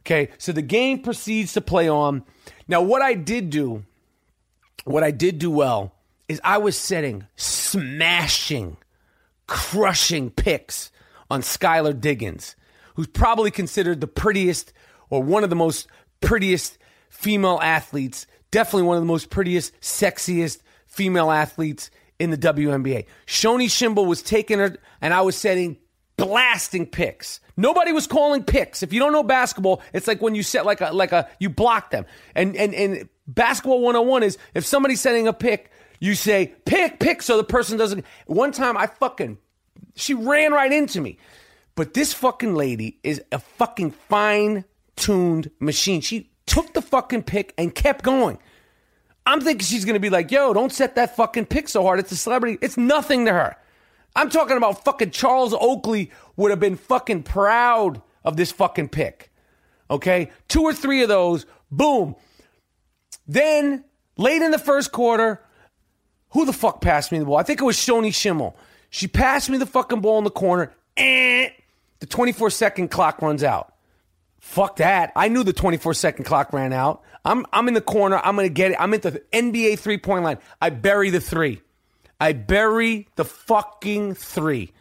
Okay. 0.00 0.28
So 0.38 0.52
the 0.52 0.62
game 0.62 1.00
proceeds 1.00 1.54
to 1.54 1.60
play 1.60 1.88
on. 1.88 2.22
Now, 2.68 2.82
what 2.82 3.02
I 3.02 3.14
did 3.14 3.50
do, 3.50 3.84
what 4.84 5.02
I 5.02 5.10
did 5.10 5.40
do 5.40 5.50
well 5.50 5.92
is 6.28 6.40
I 6.44 6.58
was 6.58 6.76
setting 6.76 7.26
smashing, 7.34 8.76
crushing 9.48 10.30
picks 10.30 10.92
on 11.28 11.42
Skylar 11.42 12.00
Diggins, 12.00 12.54
who's 12.94 13.08
probably 13.08 13.50
considered 13.50 14.00
the 14.00 14.06
prettiest 14.06 14.72
or 15.10 15.22
one 15.24 15.42
of 15.42 15.50
the 15.50 15.56
most 15.56 15.88
prettiest 16.20 16.78
female 17.16 17.58
athletes, 17.62 18.26
definitely 18.50 18.82
one 18.82 18.96
of 18.96 19.02
the 19.02 19.06
most 19.06 19.30
prettiest, 19.30 19.78
sexiest 19.80 20.60
female 20.86 21.30
athletes 21.30 21.90
in 22.18 22.30
the 22.30 22.38
WNBA. 22.38 23.06
Shoni 23.26 23.70
Schimmel 23.70 24.06
was 24.06 24.22
taking 24.22 24.58
her, 24.58 24.76
and 25.00 25.12
I 25.12 25.20
was 25.22 25.36
setting 25.36 25.76
blasting 26.16 26.86
picks. 26.86 27.40
Nobody 27.56 27.92
was 27.92 28.06
calling 28.06 28.42
picks. 28.42 28.82
If 28.82 28.92
you 28.92 29.00
don't 29.00 29.12
know 29.12 29.22
basketball, 29.22 29.82
it's 29.92 30.06
like 30.06 30.20
when 30.20 30.34
you 30.34 30.42
set 30.42 30.66
like 30.66 30.80
a 30.80 30.92
like 30.92 31.12
a 31.12 31.28
you 31.38 31.48
block 31.48 31.90
them. 31.90 32.06
And 32.34 32.56
and 32.56 32.74
and 32.74 33.08
basketball 33.26 33.80
101 33.80 34.22
is 34.22 34.38
if 34.54 34.64
somebody's 34.64 35.00
setting 35.00 35.26
a 35.26 35.32
pick, 35.32 35.70
you 36.00 36.14
say 36.14 36.54
pick 36.64 36.98
pick 36.98 37.22
so 37.22 37.36
the 37.36 37.44
person 37.44 37.78
doesn't 37.78 38.04
One 38.26 38.52
time 38.52 38.76
I 38.76 38.86
fucking 38.86 39.38
she 39.94 40.14
ran 40.14 40.52
right 40.52 40.72
into 40.72 41.00
me. 41.00 41.18
But 41.74 41.94
this 41.94 42.12
fucking 42.12 42.54
lady 42.54 42.98
is 43.02 43.22
a 43.32 43.38
fucking 43.38 43.90
fine-tuned 43.90 45.50
machine. 45.60 46.00
She 46.00 46.30
took 46.46 46.72
the 46.72 46.82
fucking 46.82 47.24
pick 47.24 47.52
and 47.58 47.74
kept 47.74 48.04
going. 48.04 48.38
I'm 49.26 49.40
thinking 49.40 49.64
she's 49.64 49.84
going 49.84 49.94
to 49.94 50.00
be 50.00 50.10
like, 50.10 50.30
yo, 50.30 50.52
don't 50.52 50.72
set 50.72 50.94
that 50.94 51.16
fucking 51.16 51.46
pick 51.46 51.68
so 51.68 51.82
hard. 51.82 51.98
It's 51.98 52.12
a 52.12 52.16
celebrity. 52.16 52.58
It's 52.60 52.76
nothing 52.76 53.24
to 53.26 53.32
her. 53.32 53.56
I'm 54.14 54.30
talking 54.30 54.56
about 54.56 54.84
fucking 54.84 55.10
Charles 55.10 55.52
Oakley 55.52 56.10
would 56.36 56.50
have 56.50 56.60
been 56.60 56.76
fucking 56.76 57.24
proud 57.24 58.00
of 58.24 58.36
this 58.36 58.52
fucking 58.52 58.88
pick. 58.88 59.30
Okay? 59.90 60.30
Two 60.48 60.62
or 60.62 60.72
three 60.72 61.02
of 61.02 61.08
those, 61.08 61.44
boom. 61.70 62.14
Then, 63.26 63.84
late 64.16 64.42
in 64.42 64.52
the 64.52 64.58
first 64.58 64.92
quarter, 64.92 65.42
who 66.30 66.46
the 66.46 66.52
fuck 66.52 66.80
passed 66.80 67.12
me 67.12 67.18
the 67.18 67.24
ball? 67.24 67.36
I 67.36 67.42
think 67.42 67.60
it 67.60 67.64
was 67.64 67.76
Shoni 67.76 68.14
Schimmel. 68.14 68.56
She 68.90 69.08
passed 69.08 69.50
me 69.50 69.58
the 69.58 69.66
fucking 69.66 70.00
ball 70.00 70.18
in 70.18 70.24
the 70.24 70.30
corner, 70.30 70.72
and 70.96 71.50
the 71.98 72.06
24 72.06 72.50
second 72.50 72.88
clock 72.88 73.20
runs 73.20 73.42
out. 73.42 73.74
Fuck 74.46 74.76
that. 74.76 75.12
I 75.16 75.26
knew 75.26 75.42
the 75.42 75.52
24 75.52 75.92
second 75.92 76.24
clock 76.24 76.52
ran 76.52 76.72
out. 76.72 77.02
I'm, 77.24 77.44
I'm 77.52 77.66
in 77.66 77.74
the 77.74 77.80
corner. 77.80 78.20
I'm 78.22 78.36
going 78.36 78.48
to 78.48 78.54
get 78.54 78.70
it. 78.70 78.76
I'm 78.80 78.94
at 78.94 79.02
the 79.02 79.20
NBA 79.32 79.80
three 79.80 79.98
point 79.98 80.22
line. 80.22 80.38
I 80.62 80.70
bury 80.70 81.10
the 81.10 81.20
three. 81.20 81.60
I 82.20 82.32
bury 82.32 83.08
the 83.16 83.24
fucking 83.24 84.14
three. 84.14 84.72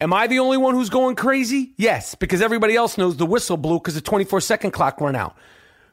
Am 0.00 0.12
I 0.14 0.26
the 0.26 0.38
only 0.38 0.56
one 0.56 0.74
who's 0.74 0.88
going 0.88 1.16
crazy? 1.16 1.74
Yes, 1.76 2.14
because 2.14 2.40
everybody 2.40 2.74
else 2.74 2.96
knows 2.96 3.18
the 3.18 3.26
whistle 3.26 3.58
blew 3.58 3.78
because 3.78 3.94
the 3.94 4.00
24 4.00 4.40
second 4.40 4.70
clock 4.70 5.00
ran 5.02 5.14
out. 5.14 5.36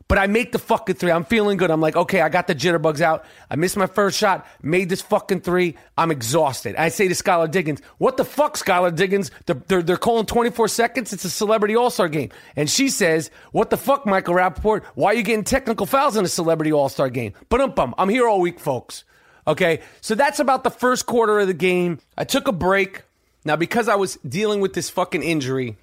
But 0.08 0.20
I 0.20 0.28
make 0.28 0.52
the 0.52 0.60
fucking 0.60 0.96
three. 0.96 1.12
I'm 1.12 1.24
feeling 1.26 1.58
good. 1.58 1.72
I'm 1.72 1.82
like, 1.82 1.96
okay, 1.96 2.22
I 2.22 2.30
got 2.30 2.46
the 2.46 2.54
jitterbugs 2.54 3.02
out. 3.02 3.26
I 3.50 3.56
missed 3.56 3.76
my 3.76 3.88
first 3.88 4.20
shot, 4.20 4.46
made 4.62 4.88
this 4.88 5.02
fucking 5.02 5.42
three. 5.42 5.78
I'm 5.98 6.12
exhausted. 6.12 6.76
I 6.76 6.90
say 6.90 7.08
to 7.08 7.16
Skylar 7.16 7.50
Diggins, 7.50 7.82
what 7.98 8.18
the 8.18 8.26
fuck, 8.26 8.56
Skylar 8.56 8.96
Diggins? 8.96 9.32
They're, 9.48 9.62
they're, 9.68 9.82
they're 9.82 9.98
calling 9.98 10.28
24 10.28 10.68
seconds. 10.68 11.12
It's 11.12 11.26
a 11.26 11.30
celebrity 11.30 11.76
all 11.76 11.90
star 11.90 12.08
game. 12.08 12.30
And 12.56 12.70
she 12.70 12.90
says, 12.90 13.32
what 13.52 13.72
the 13.72 13.78
fuck, 13.78 14.06
Michael 14.06 14.36
Rapaport? 14.36 14.84
Why 14.94 15.12
are 15.12 15.16
you 15.16 15.24
getting 15.24 15.44
technical 15.44 15.88
fouls 15.88 16.16
in 16.16 16.24
a 16.24 16.28
celebrity 16.28 16.72
all 16.72 16.90
star 16.90 17.10
game? 17.10 17.34
But 17.50 17.62
um 17.62 17.72
bum. 17.72 17.96
I'm 17.98 18.10
here 18.10 18.28
all 18.28 18.40
week, 18.40 18.60
folks. 18.60 19.06
Okay. 19.48 19.82
So 20.02 20.14
that's 20.14 20.40
about 20.40 20.64
the 20.64 20.72
first 20.72 21.08
quarter 21.08 21.40
of 21.40 21.48
the 21.48 21.54
game. 21.56 21.98
I 22.16 22.26
took 22.26 22.48
a 22.48 22.52
break. 22.52 23.02
Now, 23.44 23.56
because 23.56 23.88
I 23.88 23.96
was 23.96 24.18
dealing 24.18 24.60
with 24.60 24.74
this 24.74 24.92
fucking 24.92 25.24
injury, 25.24 25.78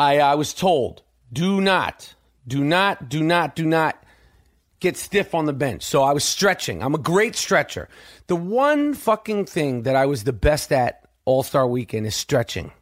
I, 0.00 0.18
I 0.18 0.34
was 0.34 0.52
told, 0.52 1.02
do 1.32 1.60
not 1.60 2.15
do 2.46 2.62
not, 2.62 3.08
do 3.08 3.22
not, 3.22 3.56
do 3.56 3.64
not 3.64 4.02
get 4.80 4.96
stiff 4.96 5.34
on 5.34 5.46
the 5.46 5.52
bench. 5.52 5.82
So 5.82 6.02
I 6.02 6.12
was 6.12 6.24
stretching. 6.24 6.82
I'm 6.82 6.94
a 6.94 6.98
great 6.98 7.36
stretcher. 7.36 7.88
The 8.26 8.36
one 8.36 8.94
fucking 8.94 9.46
thing 9.46 9.82
that 9.82 9.96
I 9.96 10.06
was 10.06 10.24
the 10.24 10.32
best 10.32 10.72
at 10.72 11.08
All 11.24 11.42
Star 11.42 11.66
weekend 11.66 12.06
is 12.06 12.14
stretching. 12.14 12.72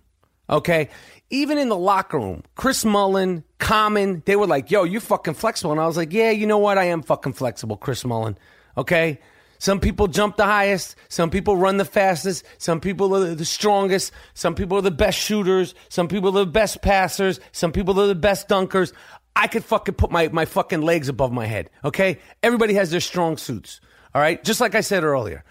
Okay? 0.50 0.90
Even 1.31 1.59
in 1.59 1.68
the 1.68 1.77
locker 1.77 2.18
room, 2.18 2.42
Chris 2.55 2.85
Mullin, 2.85 3.44
Common, 3.59 4.22
they 4.27 4.37
were 4.37 4.46
like, 4.46 4.70
yo, 4.70 4.85
you're 4.85 5.00
fucking 5.00 5.35
flexible. 5.35 5.72
And 5.72 5.81
I 5.81 5.87
was 5.87 5.96
like, 5.96 6.12
yeah, 6.12 6.31
you 6.31 6.46
know 6.46 6.59
what? 6.59 6.79
I 6.79 6.85
am 6.85 7.03
fucking 7.03 7.33
flexible, 7.33 7.77
Chris 7.77 8.05
Mullin. 8.05 8.37
Okay? 8.77 9.20
Some 9.59 9.81
people 9.81 10.09
jump 10.09 10.37
the 10.37 10.44
highest. 10.44 10.96
Some 11.09 11.31
people 11.31 11.57
run 11.57 11.79
the 11.79 11.87
fastest. 11.87 12.44
Some 12.59 12.81
people 12.81 13.14
are 13.16 13.35
the 13.35 13.44
strongest. 13.46 14.12
Some 14.35 14.55
people 14.55 14.77
are 14.77 14.83
the 14.83 14.90
best 14.90 15.18
shooters. 15.18 15.74
Some 15.88 16.09
people 16.09 16.37
are 16.37 16.44
the 16.44 16.50
best 16.50 16.83
passers. 16.83 17.40
Some 17.53 17.72
people 17.72 17.98
are 17.98 18.07
the 18.07 18.14
best 18.14 18.46
dunkers. 18.46 18.92
I 19.37 19.49
could 19.49 19.64
fucking 19.64 19.94
put 19.94 20.11
my, 20.11 20.29
my 20.29 20.44
fucking 20.44 20.83
legs 20.83 21.09
above 21.09 21.33
my 21.33 21.47
head. 21.47 21.70
Okay? 21.85 22.18
Everybody 22.42 22.75
has 22.75 22.90
their 22.90 23.01
strong 23.01 23.37
suits. 23.37 23.81
All 24.14 24.20
right? 24.23 24.42
Just 24.44 24.61
like 24.61 24.75
I 24.75 24.81
said 24.81 25.05
earlier. 25.05 25.44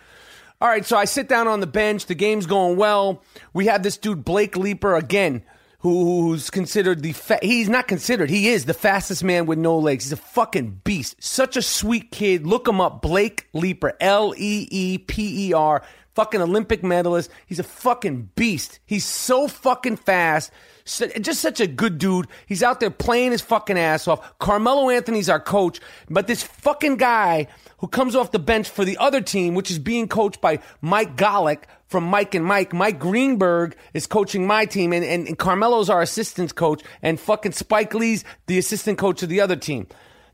All 0.62 0.70
right, 0.70 0.86
so 0.86 0.96
I 0.96 1.04
sit 1.04 1.28
down 1.28 1.50
on 1.50 1.60
the 1.60 1.68
bench. 1.68 2.06
The 2.06 2.16
game's 2.16 2.46
going 2.46 2.78
well. 2.78 3.22
We 3.52 3.66
have 3.66 3.84
this 3.84 3.98
dude, 3.98 4.24
Blake 4.24 4.56
Leeper, 4.56 4.96
again, 4.96 5.44
who, 5.80 6.22
who's 6.30 6.50
considered 6.50 7.02
the, 7.02 7.12
fa- 7.12 7.40
he's 7.42 7.68
not 7.68 7.90
considered, 7.90 8.30
he 8.30 8.48
is 8.48 8.64
the 8.64 8.74
fastest 8.74 9.26
man 9.26 9.46
with 9.46 9.60
no 9.60 9.78
legs. 9.78 10.06
He's 10.06 10.14
a 10.14 10.18
fucking 10.18 10.80
beast. 10.86 11.22
Such 11.22 11.58
a 11.58 11.62
sweet 11.62 12.12
kid. 12.12 12.48
Look 12.48 12.66
him 12.66 12.80
up, 12.80 13.02
Blake 13.02 13.50
Leeper, 13.52 13.92
L 14.00 14.34
E 14.38 14.66
E 14.72 14.98
P 15.00 15.50
E 15.50 15.54
R, 15.54 15.84
fucking 16.16 16.42
Olympic 16.42 16.82
medalist. 16.82 17.30
He's 17.46 17.60
a 17.60 17.64
fucking 17.64 18.30
beast. 18.36 18.80
He's 18.86 19.06
so 19.06 19.50
fucking 19.50 19.98
fast. 19.98 20.50
Just 20.86 21.40
such 21.40 21.62
a 21.62 21.68
good 21.68 21.98
dude. 21.98 22.28
He's 22.46 22.62
out 22.62 22.80
there 22.80 22.90
playing 22.90 23.32
his 23.32 23.42
fucking 23.42 23.78
ass 23.78 24.08
off. 24.08 24.38
Carmelo 24.40 24.90
Anthony's 24.90 25.30
our 25.30 25.40
coach, 25.40 25.80
but 26.10 26.28
this 26.28 26.44
fucking 26.44 26.98
guy 26.98 27.48
who 27.78 27.88
comes 27.88 28.16
off 28.16 28.32
the 28.32 28.40
bench 28.40 28.70
for 28.70 28.84
the 28.84 28.98
other 28.98 29.22
team, 29.22 29.56
which 29.56 29.72
is 29.72 29.80
being 29.80 30.08
coached 30.08 30.42
by 30.42 30.60
Mike 30.82 31.16
Golic 31.16 31.64
from 31.88 32.04
Mike 32.04 32.36
and 32.36 32.46
Mike. 32.46 32.74
Mike 32.74 33.00
Greenberg 33.00 33.78
is 33.94 34.08
coaching 34.08 34.46
my 34.46 34.66
team, 34.66 34.92
and, 34.92 35.06
and, 35.06 35.28
and 35.28 35.38
Carmelo's 35.38 35.90
our 35.90 36.02
assistant 36.02 36.56
coach, 36.56 36.82
and 37.02 37.20
fucking 37.20 37.54
Spike 37.54 37.94
Lee's 37.94 38.24
the 38.48 38.58
assistant 38.58 38.98
coach 38.98 39.24
of 39.24 39.30
the 39.30 39.40
other 39.40 39.56
team. 39.56 39.88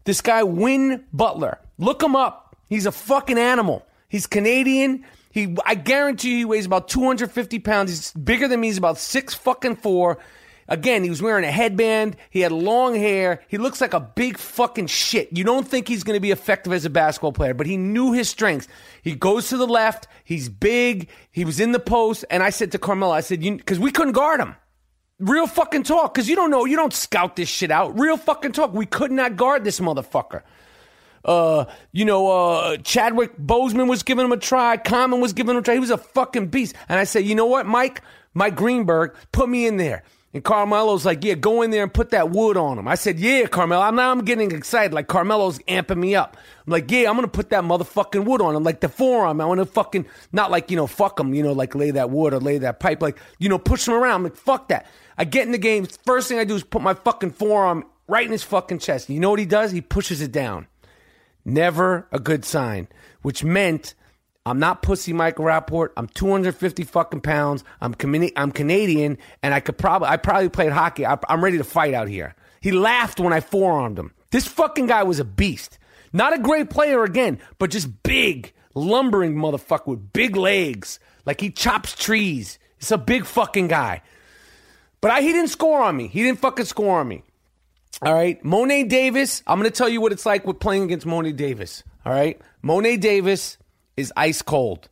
This 0.05 0.21
guy, 0.21 0.43
Win 0.43 1.05
Butler. 1.13 1.59
Look 1.77 2.01
him 2.01 2.15
up. 2.15 2.55
He's 2.69 2.85
a 2.85 2.91
fucking 2.91 3.37
animal. 3.37 3.85
He's 4.07 4.25
Canadian. 4.25 5.05
He, 5.31 5.55
I 5.65 5.75
guarantee 5.75 6.31
you, 6.31 6.37
he 6.37 6.45
weighs 6.45 6.65
about 6.65 6.87
250 6.87 7.59
pounds. 7.59 7.91
He's 7.91 8.11
bigger 8.13 8.47
than 8.47 8.59
me. 8.59 8.67
He's 8.67 8.77
about 8.77 8.97
six 8.97 9.33
fucking 9.33 9.77
four. 9.77 10.17
Again, 10.69 11.03
he 11.03 11.09
was 11.09 11.21
wearing 11.21 11.43
a 11.45 11.51
headband. 11.51 12.15
He 12.29 12.41
had 12.41 12.51
long 12.51 12.93
hair. 12.93 13.41
He 13.47 13.57
looks 13.57 13.81
like 13.81 13.95
a 13.95 13.99
big 13.99 14.37
fucking 14.37 14.85
shit. 14.85 15.35
You 15.35 15.43
don't 15.43 15.67
think 15.67 15.87
he's 15.87 16.03
going 16.03 16.15
to 16.15 16.21
be 16.21 16.29
effective 16.29 16.71
as 16.71 16.85
a 16.85 16.91
basketball 16.91 17.31
player, 17.31 17.55
but 17.55 17.65
he 17.65 17.75
knew 17.75 18.13
his 18.13 18.29
strengths. 18.29 18.67
He 19.01 19.15
goes 19.15 19.49
to 19.49 19.57
the 19.57 19.65
left. 19.65 20.07
He's 20.23 20.47
big. 20.47 21.09
He 21.31 21.43
was 21.43 21.59
in 21.59 21.71
the 21.71 21.79
post. 21.79 22.23
And 22.29 22.43
I 22.43 22.51
said 22.51 22.71
to 22.73 22.77
Carmelo, 22.77 23.11
I 23.11 23.21
said, 23.21 23.41
because 23.41 23.79
we 23.79 23.91
couldn't 23.91 24.13
guard 24.13 24.39
him. 24.39 24.55
Real 25.17 25.47
fucking 25.47 25.83
talk. 25.83 26.13
Because 26.13 26.29
you 26.29 26.35
don't 26.35 26.51
know, 26.51 26.65
you 26.65 26.75
don't 26.75 26.93
scout 26.93 27.35
this 27.35 27.49
shit 27.49 27.71
out. 27.71 27.99
Real 27.99 28.15
fucking 28.15 28.51
talk. 28.51 28.71
We 28.71 28.85
could 28.85 29.11
not 29.11 29.37
guard 29.37 29.63
this 29.63 29.79
motherfucker. 29.79 30.43
Uh, 31.25 31.65
you 31.91 32.05
know, 32.05 32.29
uh, 32.29 32.77
Chadwick 32.77 33.35
Boseman 33.37 33.89
was 33.89 34.03
giving 34.03 34.23
him 34.23 34.31
a 34.31 34.37
try. 34.37 34.77
Common 34.77 35.19
was 35.19 35.33
giving 35.33 35.55
him 35.55 35.57
a 35.57 35.61
try. 35.63 35.73
He 35.73 35.79
was 35.79 35.89
a 35.89 35.97
fucking 35.97 36.47
beast. 36.47 36.75
And 36.87 36.99
I 36.99 37.05
said, 37.05 37.25
you 37.25 37.33
know 37.33 37.47
what, 37.47 37.65
Mike? 37.65 38.03
Mike 38.35 38.55
Greenberg, 38.55 39.15
put 39.31 39.49
me 39.49 39.65
in 39.65 39.77
there. 39.77 40.03
And 40.31 40.43
Carmelo's 40.43 41.05
like, 41.05 41.23
yeah, 41.23 41.33
go 41.33 41.63
in 41.63 41.71
there 41.71 41.81
and 41.81 41.91
put 41.91 42.11
that 42.11 42.29
wood 42.29 42.55
on 42.55 42.77
him. 42.77 42.87
I 42.87 42.93
said, 42.93 43.19
yeah, 43.19 43.47
Carmelo. 43.47 43.81
I'm 43.81 43.95
now 43.95 44.11
I'm 44.11 44.23
getting 44.23 44.51
excited. 44.51 44.93
Like 44.93 45.07
Carmelo's 45.07 45.57
amping 45.59 45.97
me 45.97 46.13
up. 46.15 46.37
I'm 46.67 46.71
like, 46.71 46.91
yeah, 46.91 47.09
I'm 47.09 47.15
gonna 47.15 47.27
put 47.27 47.49
that 47.49 47.63
motherfucking 47.63 48.25
wood 48.25 48.39
on 48.39 48.55
him, 48.55 48.63
like 48.63 48.79
the 48.79 48.89
forearm. 48.89 49.41
I 49.41 49.45
want 49.45 49.59
to 49.59 49.65
fucking 49.65 50.05
not 50.31 50.51
like 50.51 50.69
you 50.69 50.77
know, 50.77 50.85
fuck 50.85 51.19
him, 51.19 51.33
you 51.33 51.41
know, 51.41 51.53
like 51.53 51.73
lay 51.73 51.89
that 51.91 52.11
wood 52.11 52.33
or 52.33 52.39
lay 52.39 52.59
that 52.59 52.79
pipe, 52.79 53.01
like 53.01 53.17
you 53.39 53.49
know, 53.49 53.57
push 53.57 53.87
him 53.87 53.95
around. 53.95 54.15
I'm 54.15 54.23
like, 54.23 54.35
fuck 54.35 54.67
that. 54.67 54.85
I 55.17 55.25
get 55.25 55.47
in 55.47 55.51
the 55.51 55.57
game. 55.57 55.87
First 56.05 56.29
thing 56.29 56.37
I 56.37 56.43
do 56.43 56.55
is 56.55 56.63
put 56.63 56.83
my 56.83 56.93
fucking 56.93 57.31
forearm 57.31 57.85
right 58.07 58.25
in 58.25 58.31
his 58.31 58.43
fucking 58.43 58.79
chest. 58.79 59.09
You 59.09 59.19
know 59.19 59.31
what 59.31 59.39
he 59.39 59.45
does? 59.45 59.71
He 59.71 59.81
pushes 59.81 60.21
it 60.21 60.31
down. 60.31 60.67
Never 61.43 62.07
a 62.11 62.19
good 62.19 62.45
sign. 62.45 62.87
Which 63.23 63.43
meant 63.43 63.95
I'm 64.45 64.59
not 64.59 64.81
pussy 64.81 65.13
Michael 65.13 65.45
Rapaport. 65.45 65.89
I'm 65.97 66.07
250 66.07 66.83
fucking 66.83 67.21
pounds. 67.21 67.63
I'm 67.81 67.95
I'm 68.35 68.51
Canadian, 68.51 69.17
and 69.43 69.53
I 69.53 69.59
could 69.59 69.77
probably 69.77 70.07
I 70.07 70.17
probably 70.17 70.49
played 70.49 70.71
hockey. 70.71 71.05
I, 71.05 71.17
I'm 71.27 71.43
ready 71.43 71.57
to 71.57 71.63
fight 71.63 71.93
out 71.93 72.07
here. 72.07 72.35
He 72.61 72.71
laughed 72.71 73.19
when 73.19 73.33
I 73.33 73.41
forearmed 73.41 73.99
him. 73.99 74.13
This 74.31 74.47
fucking 74.47 74.87
guy 74.87 75.03
was 75.03 75.19
a 75.19 75.25
beast. 75.25 75.77
Not 76.13 76.33
a 76.33 76.39
great 76.39 76.69
player 76.69 77.03
again, 77.03 77.39
but 77.57 77.69
just 77.69 78.03
big, 78.03 78.53
lumbering 78.73 79.35
motherfucker 79.35 79.87
with 79.87 80.13
big 80.13 80.35
legs. 80.35 80.99
Like 81.25 81.41
he 81.41 81.51
chops 81.51 81.95
trees. 81.95 82.57
He's 82.79 82.91
a 82.91 82.97
big 82.97 83.25
fucking 83.25 83.67
guy. 83.67 84.01
But 85.01 85.11
I, 85.11 85.21
he 85.21 85.31
didn't 85.31 85.49
score 85.49 85.81
on 85.81 85.95
me. 85.95 86.07
He 86.07 86.23
didn't 86.23 86.39
fucking 86.39 86.65
score 86.65 86.99
on 86.99 87.07
me. 87.07 87.23
All 88.01 88.13
right. 88.13 88.43
Mo'ne 88.43 88.87
Davis, 88.87 89.43
I'm 89.45 89.59
going 89.59 89.69
to 89.69 89.77
tell 89.77 89.89
you 89.89 90.01
what 90.01 90.11
it's 90.11 90.25
like 90.25 90.45
with 90.45 90.59
playing 90.59 90.83
against 90.83 91.05
Mo'ne 91.05 91.35
Davis. 91.35 91.83
All 92.05 92.13
right. 92.13 92.41
Mo'ne 92.61 92.99
Davis 92.99 93.57
is 93.99 94.13
ice 94.15 94.41
cold. 94.41 94.89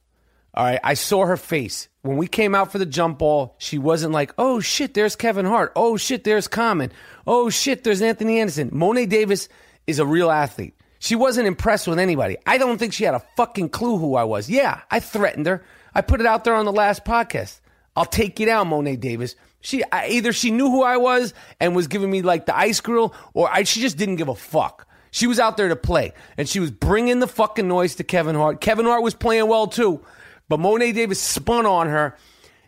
All 0.54 0.66
right. 0.66 0.80
I 0.84 0.94
saw 0.96 1.26
her 1.26 1.38
face. 1.38 1.88
When 2.02 2.18
we 2.18 2.28
came 2.28 2.56
out 2.56 2.72
for 2.72 2.78
the 2.78 2.86
jump 2.86 3.20
ball, 3.20 3.56
she 3.58 3.78
wasn't 3.78 4.14
like, 4.14 4.34
oh 4.38 4.60
shit, 4.60 4.94
there's 4.94 5.16
Kevin 5.16 5.46
Hart. 5.46 5.72
Oh 5.76 5.98
shit, 5.98 6.24
there's 6.24 6.48
Common. 6.48 6.92
Oh 7.26 7.50
shit, 7.50 7.84
there's 7.84 8.02
Anthony 8.02 8.40
Anderson. 8.40 8.70
Mo'ne 8.72 9.08
Davis 9.08 9.50
is 9.86 10.00
a 10.00 10.06
real 10.06 10.32
athlete. 10.32 10.74
She 11.00 11.16
wasn't 11.16 11.48
impressed 11.48 11.88
with 11.88 12.00
anybody. 12.00 12.38
I 12.46 12.58
don't 12.58 12.78
think 12.78 12.94
she 12.94 13.04
had 13.04 13.14
a 13.14 13.24
fucking 13.36 13.70
clue 13.70 13.98
who 13.98 14.16
I 14.16 14.24
was. 14.24 14.50
Yeah, 14.50 14.82
I 14.90 15.00
threatened 15.00 15.46
her. 15.46 15.64
I 15.94 16.02
put 16.02 16.22
it 16.22 16.26
out 16.26 16.44
there 16.44 16.56
on 16.56 16.66
the 16.66 16.72
last 16.72 17.06
podcast. 17.06 17.60
I'll 17.96 18.06
take 18.06 18.40
you 18.40 18.46
down, 18.46 18.68
Mo'ne 18.70 19.00
Davis. 19.00 19.36
She 19.62 19.84
I, 19.92 20.08
either 20.10 20.34
she 20.34 20.52
knew 20.52 20.70
who 20.70 20.84
I 20.84 20.98
was 20.98 21.34
and 21.60 21.76
was 21.76 21.88
giving 21.88 22.10
me 22.10 22.22
like 22.22 22.46
the 22.46 22.58
ice 22.58 22.80
grill, 22.80 23.14
or 23.34 23.50
I, 23.52 23.64
she 23.64 23.82
just 23.82 23.98
didn't 23.98 24.16
give 24.16 24.30
a 24.30 24.36
fuck. 24.36 24.87
She 25.18 25.26
was 25.26 25.40
out 25.40 25.58
there 25.58 25.68
to 25.68 25.76
play, 25.76 26.14
and 26.38 26.48
she 26.48 26.60
was 26.60 26.70
bringing 26.70 27.18
the 27.18 27.28
fucking 27.28 27.68
noise 27.68 27.96
to 27.96 28.04
Kevin 28.04 28.36
Hart. 28.36 28.62
Kevin 28.62 28.86
Hart 28.86 29.02
was 29.02 29.16
playing 29.16 29.48
well 29.48 29.66
too, 29.66 30.06
but 30.48 30.60
Mo'ne 30.60 30.94
Davis 30.94 31.20
spun 31.20 31.66
on 31.66 31.88
her, 31.88 32.16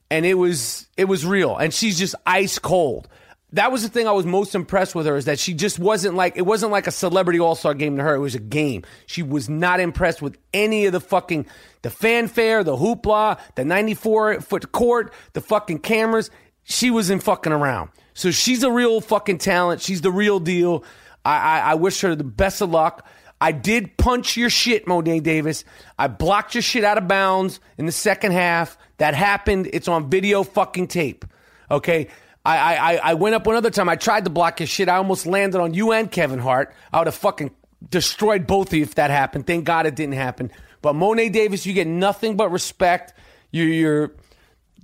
and 0.10 0.26
it 0.26 0.34
was 0.34 0.88
it 0.98 1.06
was 1.06 1.28
real. 1.28 1.56
And 1.56 1.72
she's 1.72 2.00
just 2.00 2.16
ice 2.26 2.58
cold. 2.58 3.08
That 3.54 3.72
was 3.72 3.84
the 3.84 3.90
thing 3.90 4.08
I 4.08 4.14
was 4.14 4.26
most 4.26 4.56
impressed 4.56 4.96
with 4.96 5.06
her 5.06 5.16
is 5.16 5.26
that 5.26 5.38
she 5.38 5.54
just 5.54 5.78
wasn't 5.78 6.16
like 6.16 6.38
it 6.38 6.42
wasn't 6.42 6.72
like 6.72 6.88
a 6.88 6.92
celebrity 6.92 7.40
all 7.40 7.54
star 7.54 7.76
game 7.76 7.98
to 7.98 8.02
her. 8.02 8.16
It 8.16 8.20
was 8.20 8.34
a 8.34 8.40
game. 8.40 8.82
She 9.06 9.22
was 9.22 9.48
not 9.48 9.80
impressed 9.80 10.20
with 10.20 10.36
any 10.52 10.88
of 10.88 10.92
the 10.92 11.02
fucking 11.02 11.46
the 11.84 11.92
fanfare, 11.92 12.64
the 12.64 12.78
hoopla, 12.78 13.40
the 13.54 13.64
94 13.64 14.42
foot 14.42 14.72
court, 14.72 15.14
the 15.34 15.42
fucking 15.42 15.82
cameras. 15.82 16.32
She 16.64 16.90
wasn't 16.90 17.22
fucking 17.22 17.54
around. 17.54 17.92
So 18.16 18.32
she's 18.32 18.64
a 18.64 18.72
real 18.72 19.02
fucking 19.02 19.38
talent. 19.38 19.82
She's 19.82 20.02
the 20.02 20.12
real 20.12 20.40
deal. 20.40 20.84
I, 21.26 21.38
I, 21.38 21.60
I 21.72 21.74
wish 21.76 22.02
her 22.02 22.16
the 22.16 22.24
best 22.24 22.62
of 22.62 22.70
luck. 22.70 23.08
I 23.42 23.52
did 23.52 23.96
punch 23.98 24.36
your 24.36 24.50
shit, 24.50 24.88
Mo'ne 24.88 25.22
Davis. 25.22 25.64
I 25.98 26.08
blocked 26.08 26.56
your 26.56 26.62
shit 26.62 26.84
out 26.84 26.98
of 26.98 27.08
bounds 27.08 27.60
in 27.78 27.86
the 27.86 27.92
second 27.92 28.34
half. 28.34 28.78
That 28.98 29.14
happened. 29.14 29.70
It's 29.72 29.88
on 29.88 30.10
video 30.10 30.44
fucking 30.44 30.88
tape. 30.88 31.26
Okay. 31.72 32.10
I, 32.46 32.76
I, 32.76 32.96
I 32.96 33.14
went 33.14 33.36
up 33.36 33.46
one 33.46 33.56
other 33.56 33.70
time. 33.70 33.90
I 33.90 33.96
tried 33.96 34.24
to 34.24 34.30
block 34.30 34.60
your 34.60 34.68
shit. 34.68 34.90
I 34.90 34.96
almost 34.96 35.26
landed 35.26 35.62
on 35.62 35.74
you 35.74 35.92
and 35.92 36.12
Kevin 36.12 36.40
Hart. 36.40 36.74
I 36.92 37.00
would 37.00 37.08
have 37.08 37.16
fucking 37.16 37.52
destroyed 37.90 38.48
both 38.48 38.70
of 38.70 38.74
you 38.74 38.84
if 38.84 38.96
that 38.96 39.12
happened. 39.12 39.48
Thank 39.48 39.66
God 39.66 39.86
it 39.86 39.96
didn't 39.96 40.16
happen. 40.16 40.52
But 40.82 40.96
Mo'ne 40.96 41.32
Davis, 41.32 41.66
you 41.66 41.74
get 41.74 41.88
nothing 41.88 42.38
but 42.38 42.52
respect. 42.52 43.14
You're, 43.52 43.68
you're 43.68 44.12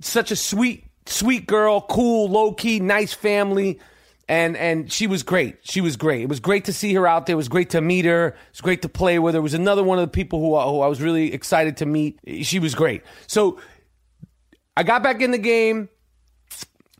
such 0.00 0.30
a 0.30 0.36
sweet, 0.36 0.84
sweet 1.06 1.46
girl, 1.46 1.80
cool, 1.80 2.28
low 2.28 2.52
key, 2.52 2.80
nice 2.80 3.12
family. 3.12 3.80
And 4.28 4.56
and 4.56 4.90
she 4.90 5.06
was 5.06 5.22
great. 5.22 5.58
She 5.62 5.80
was 5.80 5.96
great. 5.96 6.22
It 6.22 6.28
was 6.28 6.40
great 6.40 6.64
to 6.64 6.72
see 6.72 6.92
her 6.94 7.06
out 7.06 7.26
there. 7.26 7.34
It 7.34 7.36
was 7.36 7.48
great 7.48 7.70
to 7.70 7.80
meet 7.80 8.04
her. 8.06 8.28
It 8.28 8.36
was 8.50 8.60
great 8.60 8.82
to 8.82 8.88
play 8.88 9.20
with 9.20 9.34
her. 9.34 9.38
It 9.38 9.42
was 9.42 9.54
another 9.54 9.84
one 9.84 9.98
of 9.98 10.02
the 10.02 10.10
people 10.10 10.40
who, 10.40 10.58
who 10.68 10.80
I 10.80 10.88
was 10.88 11.00
really 11.00 11.32
excited 11.32 11.76
to 11.76 11.86
meet. 11.86 12.18
She 12.42 12.58
was 12.58 12.74
great. 12.74 13.02
So 13.28 13.60
I 14.76 14.82
got 14.82 15.02
back 15.02 15.20
in 15.20 15.30
the 15.30 15.38
game. 15.38 15.88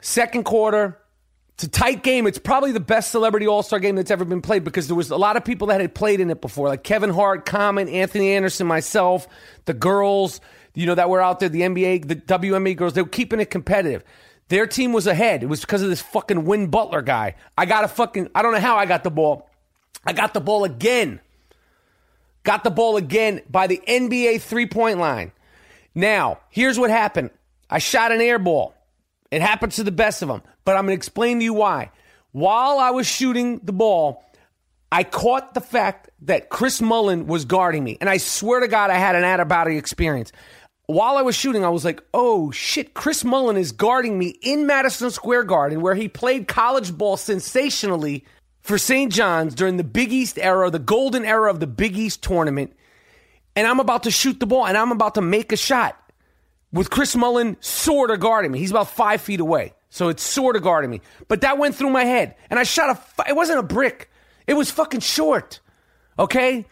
Second 0.01 0.45
quarter, 0.45 1.01
it's 1.55 1.65
a 1.65 1.69
tight 1.69 2.03
game. 2.03 2.27
It's 2.27 2.39
probably 2.39 2.71
the 2.71 2.81
best 2.81 3.11
celebrity 3.11 3.47
all 3.47 3.63
star 3.63 3.79
game 3.79 3.97
that's 3.97 4.11
ever 4.11 4.25
been 4.25 4.43
played 4.43 4.63
because 4.63 4.87
there 4.87 4.95
was 4.95 5.11
a 5.11 5.17
lot 5.17 5.37
of 5.37 5.45
people 5.45 5.69
that 5.69 5.81
had 5.81 5.95
played 5.95 6.21
in 6.21 6.31
it 6.31 6.41
before, 6.41 6.69
like 6.69 6.85
Kevin 6.85 7.11
Hart, 7.11 7.47
Common, 7.47 7.89
Anthony 7.89 8.33
Anderson, 8.33 8.67
myself, 8.67 9.27
the 9.65 9.75
girls, 9.75 10.41
you 10.75 10.87
know, 10.87 10.95
that 10.95 11.09
were 11.09 11.21
out 11.21 11.41
there, 11.41 11.49
the 11.49 11.63
NBA, 11.63 12.07
the 12.07 12.17
WNBA 12.17 12.77
girls. 12.77 12.93
They 12.93 13.03
were 13.03 13.09
keeping 13.09 13.41
it 13.41 13.47
competitive. 13.47 14.05
Their 14.49 14.67
team 14.67 14.93
was 14.93 15.07
ahead. 15.07 15.43
It 15.43 15.47
was 15.47 15.61
because 15.61 15.83
of 15.83 15.89
this 15.89 16.01
fucking 16.01 16.45
Win 16.45 16.69
Butler 16.69 17.03
guy. 17.03 17.35
I 17.59 17.67
got 17.67 17.85
a 17.85 17.89
fucking, 17.89 18.31
I 18.35 18.43
don't 18.43 18.53
know 18.53 18.61
how 18.61 18.77
I 18.77 18.87
got 18.87 19.03
the 19.03 19.11
ball. 19.11 19.49
I 20.05 20.13
got 20.13 20.35
the 20.35 20.41
ball 20.41 20.65
again. 20.65 21.21
Got 22.45 22.63
the 22.63 22.71
ball 22.71 22.97
again 22.97 23.43
by 23.51 23.67
the 23.67 23.83
NBA 23.89 24.41
three 24.41 24.67
point 24.67 25.01
line. 25.01 25.33
Now, 25.95 26.39
here's 26.51 26.79
what 26.79 26.91
happened 26.91 27.31
I 27.69 27.79
shot 27.79 28.13
an 28.13 28.21
air 28.21 28.39
ball. 28.39 28.75
It 29.33 29.43
happens 29.43 29.77
to 29.77 29.83
the 29.83 29.91
best 29.91 30.23
of 30.23 30.29
them, 30.29 30.43
but 30.65 30.77
I'm 30.77 30.85
going 30.85 30.97
to 30.97 31.01
explain 31.01 31.41
to 31.41 31.45
you 31.45 31.55
why. 31.55 31.91
While 32.31 32.79
I 32.79 32.91
was 32.91 33.07
shooting 33.07 33.61
the 33.65 33.73
ball, 33.73 34.23
I 34.93 35.03
caught 35.03 35.55
the 35.55 35.61
fact 35.61 36.11
that 36.23 36.49
Chris 36.49 36.81
Mullin 36.81 37.27
was 37.27 37.45
guarding 37.45 37.83
me. 37.83 37.99
And 38.01 38.09
I 38.09 38.19
swear 38.19 38.61
to 38.61 38.69
God, 38.69 38.91
I 38.91 38.99
had 38.99 39.17
an 39.17 39.25
out 39.25 39.41
of 39.41 39.49
body 39.49 39.77
experience. 39.77 40.31
While 40.87 41.17
I 41.17 41.23
was 41.23 41.35
shooting, 41.35 41.65
I 41.65 41.69
was 41.69 41.85
like, 41.85 42.01
oh 42.15 42.53
shit, 42.53 42.95
Chris 42.95 43.25
Mullin 43.25 43.57
is 43.57 43.73
guarding 43.73 44.19
me 44.19 44.37
in 44.41 44.67
Madison 44.67 45.11
Square 45.11 45.45
Garden, 45.45 45.81
where 45.81 45.97
he 45.97 46.09
played 46.09 46.47
college 46.47 46.97
ball 46.97 47.17
sensationally 47.17 48.25
for 48.63 48.79
St. 48.79 49.13
John's 49.13 49.55
during 49.55 49.79
the 49.79 49.85
Big 49.85 50.13
East 50.13 50.39
era, 50.39 50.71
the 50.71 50.79
golden 50.79 51.25
era 51.25 51.51
of 51.51 51.59
the 51.59 51.67
Big 51.67 51.97
East 51.97 52.23
tournament. 52.23 52.73
And 53.57 53.67
I'm 53.67 53.81
about 53.81 54.05
to 54.05 54.11
shoot 54.11 54.39
the 54.39 54.47
ball 54.47 54.67
and 54.67 54.77
I'm 54.77 54.93
about 54.93 55.15
to 55.15 55.23
make 55.23 55.51
a 55.51 55.57
shot 55.57 56.01
with 56.73 56.91
Chris 56.91 57.17
Mullin 57.17 57.57
sort 57.61 58.11
of 58.11 58.21
guarding 58.21 58.53
me. 58.53 58.59
He's 58.59 58.71
about 58.71 58.91
five 58.91 59.21
feet 59.21 59.41
away. 59.41 59.73
So 59.89 60.09
it's 60.09 60.23
sort 60.23 60.57
of 60.57 60.63
guarding 60.63 60.91
me. 60.91 61.01
But 61.27 61.41
that 61.41 61.59
went 61.59 61.75
through 61.75 61.91
my 61.91 62.05
head. 62.05 62.37
And 62.51 62.61
I 62.61 62.65
shot 62.65 62.97
a, 63.19 63.29
it 63.29 63.35
wasn't 63.35 63.59
a 63.59 63.63
brick. 63.63 64.11
It 64.47 64.55
was 64.55 64.71
fucking 64.71 65.01
short. 65.01 65.61
Okay? 66.19 66.67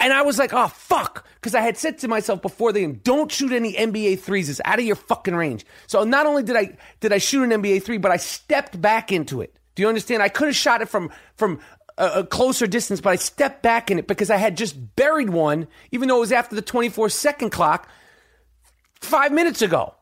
And 0.00 0.14
I 0.14 0.22
was 0.22 0.38
like, 0.38 0.54
oh, 0.54 0.68
fuck. 0.68 1.26
Because 1.34 1.54
I 1.54 1.60
had 1.60 1.76
said 1.76 1.98
to 1.98 2.08
myself 2.08 2.40
before 2.40 2.72
the 2.72 2.80
game, 2.80 3.00
don't 3.04 3.30
shoot 3.30 3.52
any 3.52 3.74
NBA 3.74 4.20
threes. 4.20 4.48
It's 4.48 4.60
out 4.64 4.78
of 4.78 4.84
your 4.84 4.96
fucking 4.96 5.34
range. 5.34 5.66
So 5.86 6.02
not 6.04 6.26
only 6.26 6.42
did 6.42 6.56
I 6.56 6.76
did 7.00 7.12
I 7.12 7.18
shoot 7.18 7.44
an 7.44 7.62
NBA 7.62 7.82
three, 7.82 7.98
but 7.98 8.10
I 8.10 8.16
stepped 8.16 8.80
back 8.80 9.12
into 9.12 9.42
it. 9.42 9.54
Do 9.74 9.82
you 9.82 9.88
understand? 9.88 10.22
I 10.22 10.30
could 10.30 10.48
have 10.48 10.56
shot 10.56 10.80
it 10.80 10.88
from 10.88 11.10
from 11.36 11.60
a, 11.98 12.06
a 12.06 12.24
closer 12.24 12.66
distance, 12.66 13.00
but 13.00 13.10
I 13.10 13.16
stepped 13.16 13.62
back 13.62 13.90
in 13.90 13.98
it 13.98 14.06
because 14.06 14.30
I 14.30 14.36
had 14.38 14.56
just 14.56 14.96
buried 14.96 15.30
one, 15.30 15.68
even 15.92 16.08
though 16.08 16.16
it 16.16 16.20
was 16.20 16.32
after 16.32 16.56
the 16.56 16.62
24 16.62 17.10
second 17.10 17.50
clock 17.50 17.88
five 19.00 19.32
minutes 19.32 19.60
ago. 19.62 19.94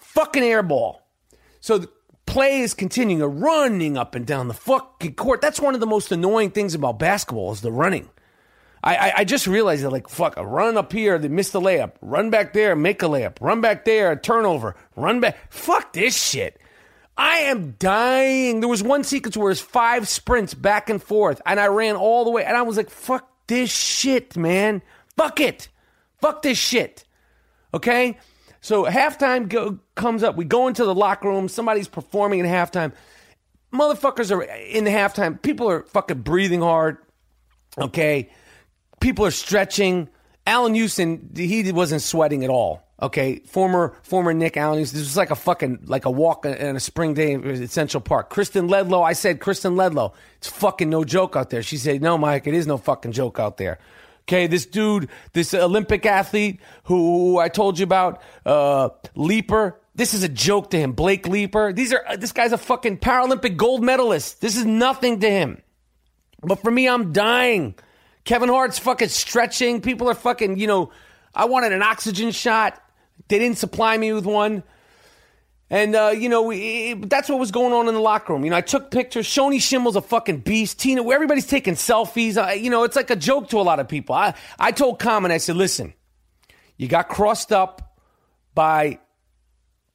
Fucking 0.00 0.42
airball. 0.42 1.00
So 1.60 1.78
the 1.78 1.90
play 2.24 2.60
is 2.60 2.74
continuing, 2.74 3.22
running 3.40 3.98
up 3.98 4.14
and 4.14 4.26
down 4.26 4.48
the 4.48 4.54
fucking 4.54 5.14
court. 5.14 5.40
That's 5.40 5.60
one 5.60 5.74
of 5.74 5.80
the 5.80 5.86
most 5.86 6.10
annoying 6.10 6.50
things 6.50 6.74
about 6.74 6.98
basketball 6.98 7.52
is 7.52 7.60
the 7.60 7.72
running. 7.72 8.08
I, 8.84 9.12
I, 9.16 9.24
just 9.24 9.48
realized 9.48 9.82
that, 9.82 9.90
like, 9.90 10.08
fuck, 10.08 10.36
run 10.36 10.76
up 10.76 10.92
here, 10.92 11.18
they 11.18 11.26
missed 11.26 11.52
the 11.52 11.60
layup. 11.60 11.94
Run 12.00 12.30
back 12.30 12.52
there, 12.52 12.76
make 12.76 13.02
a 13.02 13.06
layup. 13.06 13.38
Run 13.40 13.60
back 13.60 13.84
there, 13.84 14.14
turnover. 14.14 14.76
Run 14.94 15.18
back. 15.18 15.52
Fuck 15.52 15.92
this 15.92 16.16
shit. 16.16 16.60
I 17.16 17.38
am 17.38 17.72
dying. 17.78 18.60
There 18.60 18.68
was 18.68 18.82
one 18.82 19.02
sequence 19.02 19.36
where 19.36 19.50
it's 19.50 19.60
five 19.60 20.06
sprints 20.06 20.54
back 20.54 20.88
and 20.88 21.02
forth, 21.02 21.40
and 21.46 21.58
I 21.58 21.66
ran 21.66 21.96
all 21.96 22.24
the 22.24 22.30
way, 22.30 22.44
and 22.44 22.56
I 22.56 22.62
was 22.62 22.76
like, 22.76 22.90
fuck 22.90 23.28
this 23.46 23.72
shit, 23.72 24.36
man. 24.36 24.82
Fuck 25.16 25.40
it. 25.40 25.68
Fuck 26.20 26.42
this 26.42 26.58
shit. 26.58 27.04
Okay? 27.72 28.18
So 28.60 28.84
halftime 28.84 29.48
go, 29.48 29.78
comes 29.94 30.22
up. 30.22 30.36
We 30.36 30.44
go 30.44 30.68
into 30.68 30.84
the 30.84 30.94
locker 30.94 31.28
room. 31.28 31.48
Somebody's 31.48 31.88
performing 31.88 32.40
in 32.40 32.46
halftime. 32.46 32.92
Motherfuckers 33.72 34.34
are 34.34 34.42
in 34.42 34.84
the 34.84 34.90
halftime. 34.90 35.40
People 35.40 35.70
are 35.70 35.84
fucking 35.84 36.22
breathing 36.22 36.60
hard. 36.60 36.98
Okay? 37.78 38.30
People 39.00 39.26
are 39.26 39.30
stretching. 39.30 40.08
Allan 40.46 40.74
Houston, 40.74 41.30
he 41.34 41.70
wasn't 41.72 42.02
sweating 42.02 42.44
at 42.44 42.50
all. 42.50 42.86
Okay, 43.02 43.40
former 43.40 43.94
former 44.02 44.32
Knick 44.32 44.56
Allan. 44.56 44.78
This 44.80 44.94
was 44.94 45.18
like 45.18 45.30
a 45.30 45.34
fucking 45.34 45.80
like 45.84 46.06
a 46.06 46.10
walk 46.10 46.46
in 46.46 46.76
a 46.76 46.80
spring 46.80 47.12
day 47.12 47.34
at 47.34 47.70
Central 47.70 48.00
Park. 48.00 48.30
Kristen 48.30 48.68
Ledlow. 48.68 49.04
I 49.04 49.12
said 49.12 49.38
Kristen 49.38 49.74
Ledlow. 49.74 50.14
It's 50.38 50.48
fucking 50.48 50.88
no 50.88 51.04
joke 51.04 51.36
out 51.36 51.50
there. 51.50 51.62
She 51.62 51.76
said, 51.76 52.00
"No, 52.00 52.16
Mike, 52.16 52.46
it 52.46 52.54
is 52.54 52.66
no 52.66 52.78
fucking 52.78 53.12
joke 53.12 53.38
out 53.38 53.58
there." 53.58 53.78
Okay, 54.22 54.46
this 54.46 54.64
dude, 54.64 55.10
this 55.34 55.52
Olympic 55.52 56.04
athlete 56.06 56.58
who, 56.84 56.96
who 56.96 57.38
I 57.38 57.48
told 57.48 57.78
you 57.78 57.84
about, 57.84 58.22
uh, 58.46 58.88
Leeper. 59.14 59.78
This 59.94 60.14
is 60.14 60.22
a 60.22 60.28
joke 60.28 60.70
to 60.70 60.78
him. 60.78 60.92
Blake 60.92 61.28
Leeper. 61.28 61.74
These 61.74 61.92
are 61.92 62.16
this 62.16 62.32
guy's 62.32 62.52
a 62.52 62.58
fucking 62.58 62.98
Paralympic 62.98 63.58
gold 63.58 63.84
medalist. 63.84 64.40
This 64.40 64.56
is 64.56 64.64
nothing 64.64 65.20
to 65.20 65.30
him. 65.30 65.62
But 66.40 66.60
for 66.60 66.70
me, 66.70 66.88
I'm 66.88 67.12
dying. 67.12 67.74
Kevin 68.26 68.48
Hart's 68.48 68.78
fucking 68.78 69.08
stretching. 69.08 69.80
People 69.80 70.10
are 70.10 70.14
fucking, 70.14 70.58
you 70.58 70.66
know, 70.66 70.90
I 71.34 71.46
wanted 71.46 71.72
an 71.72 71.80
oxygen 71.80 72.32
shot. 72.32 72.82
They 73.28 73.38
didn't 73.38 73.56
supply 73.56 73.96
me 73.96 74.12
with 74.12 74.26
one. 74.26 74.64
And, 75.70 75.96
uh, 75.96 76.12
you 76.16 76.28
know, 76.28 76.42
we, 76.42 76.94
that's 76.94 77.28
what 77.28 77.38
was 77.38 77.50
going 77.50 77.72
on 77.72 77.88
in 77.88 77.94
the 77.94 78.00
locker 78.00 78.32
room. 78.32 78.44
You 78.44 78.50
know, 78.50 78.56
I 78.56 78.60
took 78.60 78.90
pictures. 78.90 79.26
Shoni 79.26 79.56
Schimmel's 79.56 79.96
a 79.96 80.00
fucking 80.00 80.40
beast. 80.40 80.78
Tina, 80.80 81.08
everybody's 81.08 81.46
taking 81.46 81.74
selfies. 81.74 82.36
Uh, 82.36 82.52
you 82.52 82.68
know, 82.68 82.82
it's 82.82 82.96
like 82.96 83.10
a 83.10 83.16
joke 83.16 83.48
to 83.50 83.60
a 83.60 83.62
lot 83.62 83.80
of 83.80 83.88
people. 83.88 84.14
I, 84.14 84.34
I 84.58 84.72
told 84.72 84.98
Common, 84.98 85.30
I 85.30 85.38
said, 85.38 85.56
listen, 85.56 85.94
You 86.76 86.88
got 86.88 87.08
crossed 87.08 87.52
up 87.52 87.96
by 88.54 88.98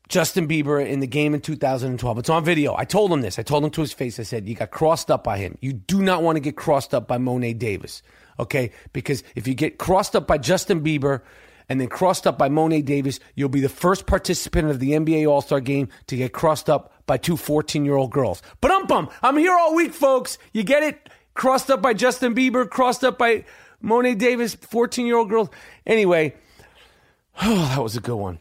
Justin 0.08 0.46
Bieber 0.48 0.86
in 0.86 1.00
the 1.00 1.08
game 1.08 1.34
in 1.34 1.40
2012. 1.40 2.18
It's 2.18 2.30
on 2.30 2.44
video. 2.44 2.76
I 2.76 2.84
told 2.84 3.12
him 3.12 3.22
this. 3.22 3.40
I 3.40 3.44
told 3.44 3.64
him 3.64 3.72
to 3.72 3.82
his 3.82 3.94
face. 3.94 4.20
I 4.20 4.24
said, 4.24 4.48
You 4.48 4.56
got 4.56 4.72
crossed 4.72 5.10
up 5.10 5.24
by 5.24 5.38
him. 5.38 5.58
You 5.62 5.72
do 5.72 6.02
not 6.02 6.22
want 6.22 6.36
to 6.36 6.42
get 6.42 6.58
crossed 6.58 6.94
up 6.94 7.08
by 7.08 7.18
Mo'ne 7.18 7.58
Davis. 7.58 8.04
Okay? 8.40 8.72
Because 8.94 9.24
if 9.36 9.48
you 9.48 9.54
get 9.54 9.78
crossed 9.78 10.16
up 10.16 10.28
by 10.28 10.38
Justin 10.38 10.82
Bieber 10.82 11.22
and 11.70 11.80
then 11.80 11.88
crossed 11.88 12.28
up 12.28 12.38
by 12.38 12.50
Mo'ne 12.50 12.82
Davis, 12.84 13.20
you'll 13.36 13.50
be 13.50 13.62
the 13.62 13.70
first 13.70 14.06
participant 14.06 14.70
of 14.70 14.80
the 14.80 14.92
NBA 14.92 15.30
All 15.30 15.42
Star 15.42 15.60
game 15.60 15.90
to 16.08 16.18
get 16.18 16.34
crossed 16.34 16.70
up 16.70 16.94
by 17.06 17.18
two 17.18 17.38
14 17.38 17.86
year 17.86 17.96
old 17.96 18.12
girls. 18.12 18.42
But 18.60 18.72
um 18.72 18.88
bum, 18.88 19.10
I'm 19.22 19.38
here 19.38 19.56
all 19.56 19.76
week, 19.76 19.94
folks. 19.94 20.38
You 20.54 20.64
get 20.64 20.84
it? 20.84 21.10
Crossed 21.34 21.72
up 21.72 21.82
by 21.82 21.94
Justin 21.94 22.36
Bieber, 22.36 22.70
crossed 22.70 23.04
up 23.04 23.18
by 23.18 23.46
Mo'ne 23.82 24.18
Davis, 24.18 24.56
14 24.56 25.06
year 25.06 25.18
old 25.18 25.30
girls. 25.30 25.50
Anyway, 25.86 26.36
oh, 27.42 27.68
that 27.74 27.82
was 27.82 27.96
a 27.96 28.02
good 28.02 28.18
one. 28.18 28.40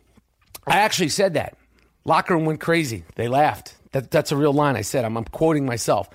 I 0.66 0.78
actually 0.78 1.08
said 1.08 1.34
that. 1.34 1.56
Locker 2.04 2.34
room 2.34 2.44
went 2.44 2.60
crazy. 2.60 3.04
They 3.16 3.28
laughed. 3.28 3.74
That, 3.92 4.10
that's 4.10 4.32
a 4.32 4.36
real 4.36 4.52
line 4.52 4.76
I 4.76 4.82
said. 4.82 5.04
I'm, 5.04 5.16
I'm 5.16 5.24
quoting 5.24 5.66
myself. 5.66 6.08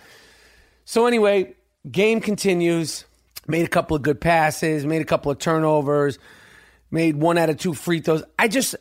So, 0.85 1.05
anyway, 1.07 1.55
game 1.89 2.21
continues. 2.21 3.05
Made 3.47 3.65
a 3.65 3.69
couple 3.69 3.95
of 3.95 4.01
good 4.01 4.19
passes, 4.19 4.85
made 4.85 5.01
a 5.01 5.05
couple 5.05 5.31
of 5.31 5.37
turnovers, 5.37 6.17
made 6.89 7.15
one 7.15 7.37
out 7.37 7.49
of 7.49 7.57
two 7.57 7.73
free 7.73 7.99
throws. 7.99 8.23
I 8.39 8.47
just, 8.47 8.75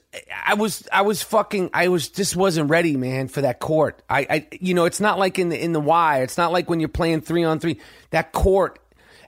I 0.47 0.55
was, 0.55 0.89
I 0.93 1.03
was 1.03 1.23
fucking, 1.23 1.71
I 1.75 1.89
was 1.89 2.09
just 2.09 2.35
wasn't 2.35 2.71
ready, 2.71 2.97
man, 2.97 3.29
for 3.29 3.43
that 3.43 3.61
court. 3.61 4.03
I, 4.09 4.21
I, 4.31 4.49
you 4.61 4.73
know, 4.75 4.87
it's 4.87 5.01
not 5.01 5.19
like 5.19 5.39
in 5.39 5.51
the 5.51 5.62
in 5.62 5.73
the 5.73 5.81
Y. 5.81 6.23
It's 6.23 6.39
not 6.39 6.53
like 6.53 6.71
when 6.71 6.81
you're 6.81 6.89
playing 6.89 7.21
three 7.21 7.45
on 7.45 7.61
three. 7.61 7.79
That 8.11 8.33
court 8.33 8.79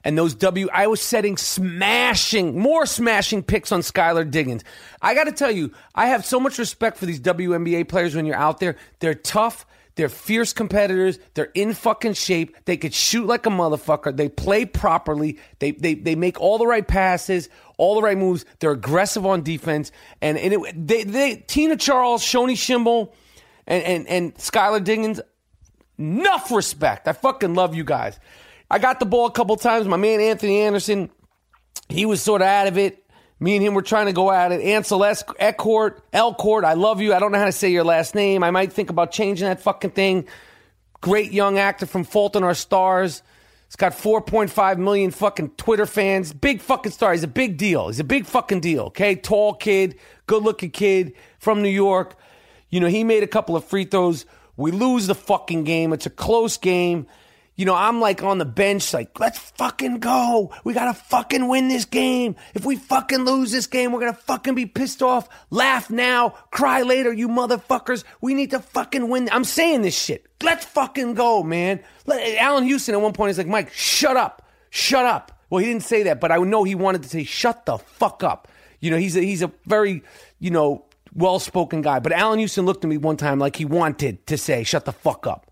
and 0.03 0.17
those 0.17 0.33
W, 0.35 0.69
I 0.71 0.87
was 0.87 1.01
setting 1.01 1.35
smashing, 1.35 2.57
more 2.57 2.85
smashing 2.85 3.43
picks 3.43 3.71
on 3.71 3.81
Skylar 3.81 4.29
Diggins. 4.29 4.63
I 5.01 5.13
got 5.13 5.25
to 5.25 5.33
tell 5.33 5.51
you, 5.51 5.73
I 5.93 6.07
have 6.07 6.25
so 6.25 6.39
much 6.39 6.57
respect 6.59 6.97
for 6.97 7.05
these 7.05 7.19
WNBA 7.19 7.89
players 7.89 8.15
when 8.15 8.25
you're 8.25 8.35
out 8.37 8.59
there. 8.61 8.77
They're 8.99 9.13
tough. 9.13 9.65
They're 9.97 10.09
fierce 10.09 10.53
competitors. 10.53 11.17
They're 11.33 11.51
in 11.55 11.73
fucking 11.73 12.13
shape. 12.13 12.55
They 12.65 12.77
could 12.77 12.93
shoot 12.93 13.25
like 13.25 13.47
a 13.47 13.49
motherfucker. 13.49 14.15
They 14.15 14.29
play 14.29 14.63
properly. 14.63 15.39
They 15.57 15.71
they 15.71 15.95
they 15.95 16.15
make 16.15 16.39
all 16.39 16.59
the 16.59 16.67
right 16.67 16.87
passes, 16.87 17.49
all 17.77 17.95
the 17.95 18.03
right 18.03 18.17
moves. 18.17 18.45
They're 18.59 18.71
aggressive 18.71 19.25
on 19.25 19.41
defense. 19.41 19.91
And 20.21 20.37
and 20.37 20.53
it, 20.53 20.87
they 20.87 21.03
they 21.03 21.35
Tina 21.47 21.77
Charles, 21.77 22.23
Shoni 22.23 22.55
Schimmel, 22.55 23.13
and 23.65 23.83
and 23.83 24.07
and 24.07 24.35
Skylar 24.35 24.83
Diggins. 24.83 25.19
Enough 25.97 26.51
respect. 26.51 27.07
I 27.07 27.13
fucking 27.13 27.55
love 27.55 27.73
you 27.73 27.83
guys. 27.83 28.19
I 28.69 28.77
got 28.77 28.99
the 28.99 29.07
ball 29.07 29.25
a 29.25 29.31
couple 29.31 29.55
times. 29.55 29.87
My 29.87 29.97
man 29.97 30.21
Anthony 30.21 30.61
Anderson, 30.61 31.09
he 31.89 32.05
was 32.05 32.21
sort 32.21 32.41
of 32.41 32.47
out 32.47 32.67
of 32.67 32.77
it. 32.77 33.03
Me 33.39 33.55
and 33.55 33.63
him 33.63 33.73
were 33.75 33.83
trying 33.83 34.07
to 34.07 34.13
go 34.13 34.31
at 34.31 34.51
it. 34.51 34.61
Ansel 34.61 34.99
Eckcourt, 34.99 35.99
Elcourt, 36.11 36.63
I 36.63 36.73
love 36.73 37.01
you. 37.01 37.13
I 37.13 37.19
don't 37.19 37.31
know 37.31 37.37
how 37.37 37.45
to 37.45 37.51
say 37.51 37.69
your 37.69 37.83
last 37.83 38.15
name. 38.15 38.43
I 38.43 38.49
might 38.49 38.73
think 38.73 38.89
about 38.89 39.11
changing 39.11 39.47
that 39.47 39.61
fucking 39.61 39.91
thing. 39.91 40.27
Great 41.01 41.31
young 41.31 41.59
actor 41.59 41.85
from 41.85 42.03
Fault 42.03 42.35
in 42.35 42.43
Our 42.43 42.55
Stars. 42.55 43.21
He's 43.67 43.75
got 43.75 43.91
4.5 43.91 44.77
million 44.77 45.11
fucking 45.11 45.51
Twitter 45.51 45.85
fans. 45.85 46.33
Big 46.33 46.61
fucking 46.61 46.91
star. 46.91 47.11
He's 47.11 47.23
a 47.23 47.27
big 47.27 47.57
deal. 47.57 47.87
He's 47.87 47.99
a 47.99 48.05
big 48.05 48.25
fucking 48.25 48.61
deal. 48.61 48.83
Okay. 48.85 49.15
Tall 49.15 49.53
kid, 49.53 49.99
good 50.25 50.41
looking 50.41 50.71
kid 50.71 51.13
from 51.37 51.61
New 51.61 51.69
York. 51.69 52.15
You 52.69 52.79
know, 52.79 52.87
he 52.87 53.03
made 53.03 53.23
a 53.23 53.27
couple 53.27 53.55
of 53.55 53.65
free 53.65 53.85
throws. 53.85 54.25
We 54.55 54.71
lose 54.71 55.05
the 55.07 55.15
fucking 55.15 55.65
game. 55.65 55.93
It's 55.93 56.05
a 56.05 56.09
close 56.09 56.57
game 56.57 57.07
you 57.57 57.65
know, 57.65 57.75
I'm 57.75 57.99
like 57.99 58.21
on 58.21 58.37
the 58.37 58.45
bench, 58.45 58.93
like, 58.93 59.19
let's 59.19 59.39
fucking 59.39 59.97
go. 59.97 60.53
We 60.63 60.73
gotta 60.73 60.93
fucking 60.93 61.47
win 61.47 61.67
this 61.67 61.85
game. 61.85 62.35
If 62.53 62.65
we 62.65 62.75
fucking 62.75 63.25
lose 63.25 63.51
this 63.51 63.65
game, 63.65 63.91
we're 63.91 63.99
gonna 63.99 64.13
fucking 64.13 64.53
be 64.53 64.67
pissed 64.67 65.01
off. 65.01 65.27
Laugh 65.49 65.89
now, 65.89 66.29
cry 66.51 66.83
later, 66.83 67.11
you 67.11 67.27
motherfuckers. 67.27 68.03
We 68.21 68.35
need 68.35 68.51
to 68.51 68.59
fucking 68.59 69.09
win. 69.09 69.27
I'm 69.31 69.43
saying 69.43 69.81
this 69.81 69.99
shit. 69.99 70.27
Let's 70.43 70.65
fucking 70.65 71.15
go, 71.15 71.41
man. 71.41 71.81
Let, 72.05 72.37
Allan 72.37 72.63
Houston 72.63 72.93
at 72.93 73.01
one 73.01 73.13
point 73.13 73.31
is 73.31 73.39
like, 73.39 73.47
Mike, 73.47 73.73
shut 73.73 74.15
up. 74.15 74.47
Shut 74.69 75.05
up. 75.05 75.31
Well, 75.49 75.59
he 75.59 75.65
didn't 75.65 75.83
say 75.83 76.03
that, 76.03 76.21
but 76.21 76.31
I 76.31 76.37
know 76.37 76.63
he 76.63 76.75
wanted 76.75 77.03
to 77.03 77.09
say, 77.09 77.23
shut 77.23 77.65
the 77.65 77.79
fuck 77.79 78.23
up. 78.23 78.47
You 78.79 78.91
know, 78.91 78.97
he's 78.97 79.17
a, 79.17 79.21
he's 79.21 79.41
a 79.41 79.51
very, 79.65 80.03
you 80.39 80.51
know, 80.51 80.85
well 81.15 81.39
spoken 81.39 81.81
guy. 81.81 81.99
But 81.99 82.11
Allan 82.11 82.37
Houston 82.37 82.65
looked 82.65 82.83
at 82.83 82.87
me 82.89 82.97
one 82.97 83.17
time 83.17 83.39
like 83.39 83.55
he 83.55 83.65
wanted 83.65 84.27
to 84.27 84.37
say, 84.37 84.63
shut 84.63 84.85
the 84.85 84.91
fuck 84.93 85.25
up. 85.25 85.46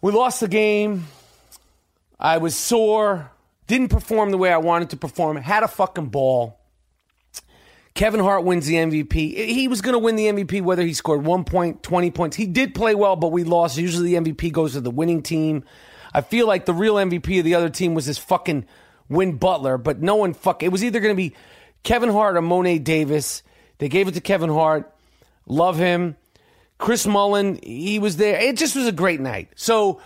We 0.00 0.12
lost 0.12 0.40
the 0.40 0.48
game. 0.48 1.06
I 2.18 2.38
was 2.38 2.56
sore. 2.56 3.30
Didn't 3.66 3.88
perform 3.88 4.30
the 4.30 4.38
way 4.38 4.52
I 4.52 4.58
wanted 4.58 4.90
to 4.90 4.96
perform. 4.96 5.36
Had 5.36 5.62
a 5.62 5.68
fucking 5.68 6.06
ball. 6.06 6.58
Kevin 7.94 8.20
Hart 8.20 8.44
wins 8.44 8.66
the 8.66 8.74
MVP. 8.74 9.12
He 9.12 9.66
was 9.66 9.80
going 9.80 9.94
to 9.94 9.98
win 9.98 10.14
the 10.14 10.26
MVP 10.26 10.62
whether 10.62 10.82
he 10.82 10.94
scored 10.94 11.24
one 11.24 11.42
point, 11.42 11.82
20 11.82 12.12
points. 12.12 12.36
He 12.36 12.46
did 12.46 12.74
play 12.74 12.94
well, 12.94 13.16
but 13.16 13.32
we 13.32 13.42
lost. 13.42 13.76
Usually 13.76 14.14
the 14.14 14.20
MVP 14.20 14.52
goes 14.52 14.74
to 14.74 14.80
the 14.80 14.90
winning 14.90 15.20
team. 15.20 15.64
I 16.14 16.20
feel 16.20 16.46
like 16.46 16.64
the 16.64 16.72
real 16.72 16.94
MVP 16.94 17.40
of 17.40 17.44
the 17.44 17.56
other 17.56 17.68
team 17.68 17.94
was 17.94 18.06
this 18.06 18.18
fucking 18.18 18.66
Win 19.08 19.36
Butler, 19.36 19.78
but 19.78 20.00
no 20.00 20.14
one 20.14 20.32
fuck. 20.32 20.62
It 20.62 20.70
was 20.70 20.84
either 20.84 21.00
going 21.00 21.12
to 21.12 21.16
be 21.16 21.34
Kevin 21.82 22.10
Hart 22.10 22.36
or 22.36 22.42
Mo'ne 22.42 22.82
Davis. 22.84 23.42
They 23.78 23.88
gave 23.88 24.06
it 24.06 24.14
to 24.14 24.20
Kevin 24.20 24.50
Hart. 24.50 24.94
Love 25.46 25.76
him. 25.76 26.16
Chris 26.78 27.06
Mullin, 27.06 27.58
he 27.62 27.98
was 27.98 28.16
there. 28.16 28.40
It 28.40 28.56
just 28.56 28.76
was 28.76 28.86
a 28.86 28.92
great 28.92 29.20
night. 29.20 29.50
So, 29.56 30.00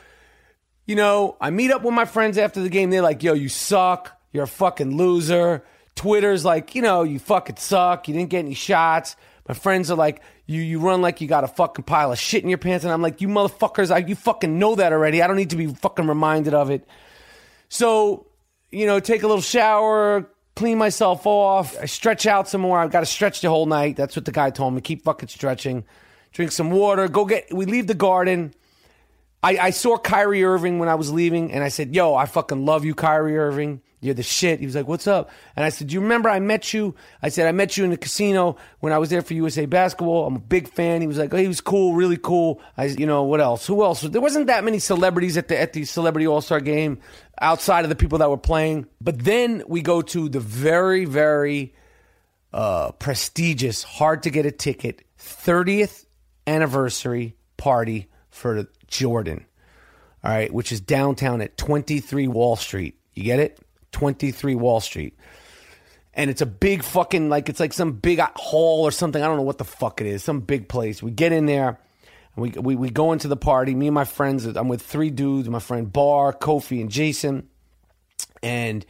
you 0.87 0.97
know, 0.97 1.37
I 1.41 1.51
meet 1.51 1.71
up 1.71 1.83
with 1.83 1.95
my 1.95 2.07
friends 2.07 2.39
after 2.39 2.61
the 2.61 2.71
game. 2.71 2.91
They're 2.91 3.03
like, 3.03 3.23
yo, 3.23 3.35
you 3.35 3.49
suck. 3.49 4.19
You're 4.33 4.45
a 4.45 4.49
fucking 4.49 4.97
loser. 4.97 5.65
Twitter's 5.95 6.45
like, 6.45 6.75
you 6.75 6.81
know, 6.81 7.03
you 7.03 7.19
fucking 7.19 7.57
suck. 7.57 8.09
You 8.09 8.15
didn't 8.15 8.31
get 8.31 8.41
any 8.41 8.55
shots. 8.55 9.17
My 9.47 9.55
friends 9.55 9.91
are 9.91 9.97
like, 9.97 10.23
you 10.47 10.63
you 10.63 10.81
run 10.81 11.03
like 11.03 11.21
you 11.21 11.29
got 11.29 11.45
a 11.45 11.49
fucking 11.49 11.85
pile 11.85 12.13
of 12.13 12.19
shit 12.19 12.43
in 12.43 12.49
your 12.49 12.59
pants. 12.59 12.85
And 12.85 12.93
I'm 12.93 13.03
like, 13.03 13.21
you 13.21 13.29
motherfuckers, 13.29 13.91
I, 13.91 13.99
you 13.99 14.15
fucking 14.15 14.59
know 14.59 14.75
that 14.77 14.93
already. 14.93 15.21
I 15.21 15.27
don't 15.27 15.37
need 15.37 15.51
to 15.51 15.57
be 15.57 15.67
fucking 15.67 16.07
reminded 16.07 16.55
of 16.55 16.71
it. 16.71 16.87
So, 17.69 18.27
you 18.71 18.87
know, 18.87 18.99
take 18.99 19.23
a 19.23 19.27
little 19.27 19.43
shower, 19.43 20.31
clean 20.57 20.79
myself 20.79 21.27
off. 21.27 21.79
I 21.79 21.85
stretch 21.85 22.27
out 22.27 22.49
some 22.49 22.63
more. 22.63 22.79
I've 22.79 22.91
got 22.91 23.01
to 23.01 23.07
stretch 23.07 23.43
the 23.43 23.51
whole 23.51 23.67
night. 23.67 23.97
That's 23.97 24.17
what 24.17 24.25
the 24.25 24.33
guy 24.33 24.51
told 24.51 24.73
me. 24.73 24.81
Keep 24.81 25.05
fucking 25.05 25.29
stretching 25.29 25.85
drink 26.33 26.53
some 26.53 26.71
water, 26.71 27.09
go 27.09 27.25
get. 27.25 27.53
We 27.53 27.67
leave 27.67 27.87
the 27.87 27.95
garden. 27.95 28.55
I, 29.45 29.59
I 29.59 29.71
saw 29.71 29.99
Kyrie 29.99 30.45
Irving 30.45 30.79
when 30.79 30.89
I 30.89 30.95
was 30.95 31.13
leaving, 31.13 31.53
and 31.53 31.65
I 31.65 31.69
said, 31.69 31.95
"Yo, 31.95 32.15
I 32.15 32.27
fucking 32.27 32.65
love 32.65 32.85
you, 32.85 32.95
Kyrie 32.95 33.37
Irving. 33.37 33.83
You're 34.01 34.15
the 34.15 34.23
shit." 34.23 34.61
He 34.61 34.67
was 34.67 34.77
like, 34.77 34.87
"What's 34.87 35.09
up?" 35.09 35.31
And 35.57 35.65
I 35.65 35.69
said, 35.69 35.89
"Do 35.89 35.95
you 35.95 36.01
remember 36.01 36.29
I 36.29 36.39
met 36.39 36.73
you?" 36.73 36.95
I 37.23 37.29
said, 37.29 37.49
"I 37.49 37.53
met 37.53 37.77
you 37.77 37.83
in 37.83 37.91
the 37.91 37.97
casino 37.97 38.57
when 38.79 38.93
I 38.93 38.99
was 38.99 39.11
there 39.11 39.21
for 39.21 39.35
USA 39.35 39.67
Basketball. 39.67 40.27
I'm 40.27 40.37
a 40.37 40.41
big 40.41 40.69
fan." 40.69 41.01
He 41.01 41.09
was 41.09 41.19
like, 41.19 41.35
"Oh, 41.35 41.39
he 41.39 41.49
was 41.49 41.61
cool, 41.61 41.95
really 41.95 42.17
cool." 42.17 42.61
I, 42.77 42.85
you 42.85 43.07
know, 43.07 43.25
what 43.25 43.41
else? 43.41 43.67
Who 43.67 43.83
else? 43.83 44.03
There 44.03 44.21
wasn't 44.21 44.47
that 44.47 44.63
many 44.63 44.79
celebrities 44.79 45.37
at 45.37 45.49
the 45.49 45.61
at 45.61 45.73
the 45.73 45.85
Celebrity 45.85 46.27
All 46.27 46.41
Star 46.41 46.61
Game 46.61 47.01
outside 47.41 47.85
of 47.85 47.89
the 47.89 47.97
people 47.97 48.19
that 48.19 48.31
were 48.31 48.39
playing. 48.39 48.87
But 49.01 49.25
then 49.25 49.65
we 49.67 49.83
go 49.83 50.03
to 50.03 50.29
the 50.29 50.41
very, 50.41 51.05
very 51.05 51.75
uh, 52.53 52.93
prestigious, 52.93 53.83
hard 53.83 54.23
to 54.23 54.31
get 54.31 54.47
a 54.47 54.53
ticket, 54.53 55.03
30th 55.19 56.07
anniversary 56.47 57.37
party 57.57 58.09
for 58.31 58.67
Jordan. 58.89 59.47
All 60.25 60.31
right, 60.31 60.53
which 60.53 60.73
is 60.73 60.81
downtown 60.81 61.41
at 61.41 61.57
23 61.57 62.29
Wall 62.29 62.57
Street. 62.57 62.97
You 63.15 63.25
get 63.25 63.41
it? 63.41 63.59
23 63.93 64.55
Wall 64.55 64.81
Street. 64.81 65.17
And 66.15 66.31
it's 66.31 66.43
a 66.43 66.47
big 66.47 66.83
fucking, 66.85 67.29
like, 67.29 67.49
it's 67.49 67.59
like 67.59 67.73
some 67.73 67.93
big 67.93 68.21
hall 68.21 68.83
or 68.83 68.91
something. 68.91 69.23
I 69.23 69.27
don't 69.27 69.37
know 69.37 69.43
what 69.43 69.59
the 69.59 69.65
fuck 69.65 70.01
it 70.01 70.07
is. 70.07 70.23
Some 70.23 70.41
big 70.41 70.69
place. 70.69 71.03
We 71.03 71.11
get 71.11 71.33
in 71.33 71.47
there. 71.47 71.79
We, 72.37 72.51
we, 72.51 72.77
we 72.77 72.91
go 72.91 73.13
into 73.13 73.29
the 73.29 73.37
party. 73.37 73.75
Me 73.75 73.89
and 73.89 73.95
my 73.95 74.05
friends, 74.05 74.45
I'm 74.45 74.69
with 74.69 74.83
three 74.83 75.11
dudes, 75.11 75.49
my 75.49 75.59
friend 75.59 75.91
Bar, 75.93 76.33
Kofi, 76.33 76.81
and 76.81 76.91
Jason. 76.91 77.49
And 78.43 78.85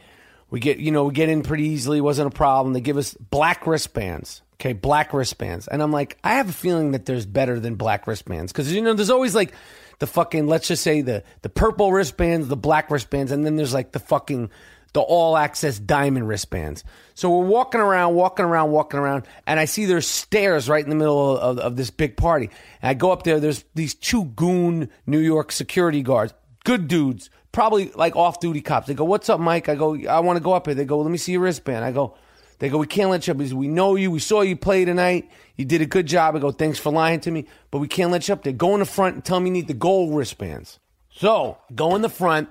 we 0.53 0.59
get, 0.59 0.77
you 0.77 0.91
know, 0.91 1.05
we 1.05 1.13
get 1.15 1.29
in 1.29 1.41
pretty 1.41 1.63
easily. 1.69 1.99
Wasn't 1.99 2.27
a 2.27 2.29
problem. 2.29 2.73
They 2.73 2.79
give 2.79 2.97
us 2.97 3.15
black 3.15 3.65
wristbands. 3.65 4.43
Okay, 4.53 4.73
black 4.73 5.11
wristbands. 5.11 5.67
And 5.67 5.81
I'm 5.81 5.91
like, 5.91 6.19
I 6.23 6.35
have 6.35 6.47
a 6.47 6.53
feeling 6.53 6.91
that 6.91 7.07
there's 7.07 7.25
better 7.25 7.59
than 7.59 7.73
black 7.73 8.05
wristbands. 8.05 8.51
Because, 8.51 8.71
you 8.71 8.83
know, 8.83 8.93
there's 8.93 9.09
always 9.09 9.33
like 9.33 9.51
the 9.97 10.05
fucking, 10.05 10.45
let's 10.45 10.67
just 10.67 10.83
say 10.83 11.01
the, 11.01 11.23
the 11.41 11.49
purple 11.49 11.91
wristbands, 11.91 12.49
the 12.49 12.55
black 12.55 12.91
wristbands, 12.91 13.31
and 13.31 13.43
then 13.43 13.55
there's 13.55 13.73
like 13.73 13.93
the 13.93 13.99
fucking, 13.99 14.51
the 14.93 15.01
all 15.01 15.35
access 15.35 15.79
diamond 15.79 16.27
wristbands. 16.27 16.83
So 17.15 17.35
we're 17.35 17.47
walking 17.47 17.81
around, 17.81 18.13
walking 18.13 18.45
around, 18.45 18.69
walking 18.69 18.99
around, 18.99 19.23
and 19.47 19.59
I 19.59 19.65
see 19.65 19.85
there's 19.85 20.05
stairs 20.05 20.69
right 20.69 20.83
in 20.83 20.91
the 20.91 20.95
middle 20.95 21.35
of, 21.35 21.57
of 21.57 21.75
this 21.77 21.89
big 21.89 22.15
party. 22.15 22.51
And 22.83 22.89
I 22.91 22.93
go 22.93 23.11
up 23.11 23.23
there, 23.23 23.39
there's 23.39 23.65
these 23.73 23.95
two 23.95 24.25
goon 24.25 24.91
New 25.07 25.17
York 25.17 25.51
security 25.51 26.03
guards, 26.03 26.31
good 26.63 26.87
dudes, 26.87 27.31
probably 27.53 27.91
like 27.91 28.17
off 28.17 28.41
duty 28.41 28.59
cops. 28.59 28.87
They 28.87 28.93
go, 28.93 29.05
What's 29.05 29.29
up, 29.29 29.39
Mike? 29.39 29.69
I 29.69 29.75
go, 29.75 29.95
I 30.07 30.19
want 30.19 30.35
to 30.35 30.43
go 30.43 30.51
up 30.51 30.65
here. 30.65 30.75
They 30.75 30.83
go, 30.83 30.99
Let 30.99 31.09
me 31.09 31.17
see 31.17 31.31
your 31.31 31.41
wristband. 31.41 31.85
I 31.85 31.93
go, 31.93 32.17
they 32.59 32.69
go, 32.69 32.77
we 32.77 32.87
can't 32.87 33.09
let 33.09 33.27
you 33.27 33.31
up. 33.31 33.37
We 33.37 33.67
know 33.67 33.95
you. 33.95 34.11
We 34.11 34.19
saw 34.19 34.41
you 34.41 34.55
play 34.55 34.85
tonight. 34.85 35.29
You 35.55 35.65
did 35.65 35.81
a 35.81 35.85
good 35.85 36.05
job. 36.05 36.35
I 36.35 36.39
go, 36.39 36.51
thanks 36.51 36.79
for 36.79 36.91
lying 36.91 37.19
to 37.21 37.31
me, 37.31 37.45
but 37.71 37.79
we 37.79 37.87
can't 37.87 38.11
let 38.11 38.27
you 38.27 38.33
up 38.33 38.43
there. 38.43 38.53
Go 38.53 38.73
in 38.73 38.79
the 38.79 38.85
front 38.85 39.15
and 39.15 39.25
tell 39.25 39.39
me 39.39 39.49
you 39.49 39.53
need 39.53 39.67
the 39.67 39.73
gold 39.73 40.15
wristbands. 40.15 40.79
So 41.09 41.57
go 41.75 41.95
in 41.95 42.01
the 42.01 42.09
front, 42.09 42.49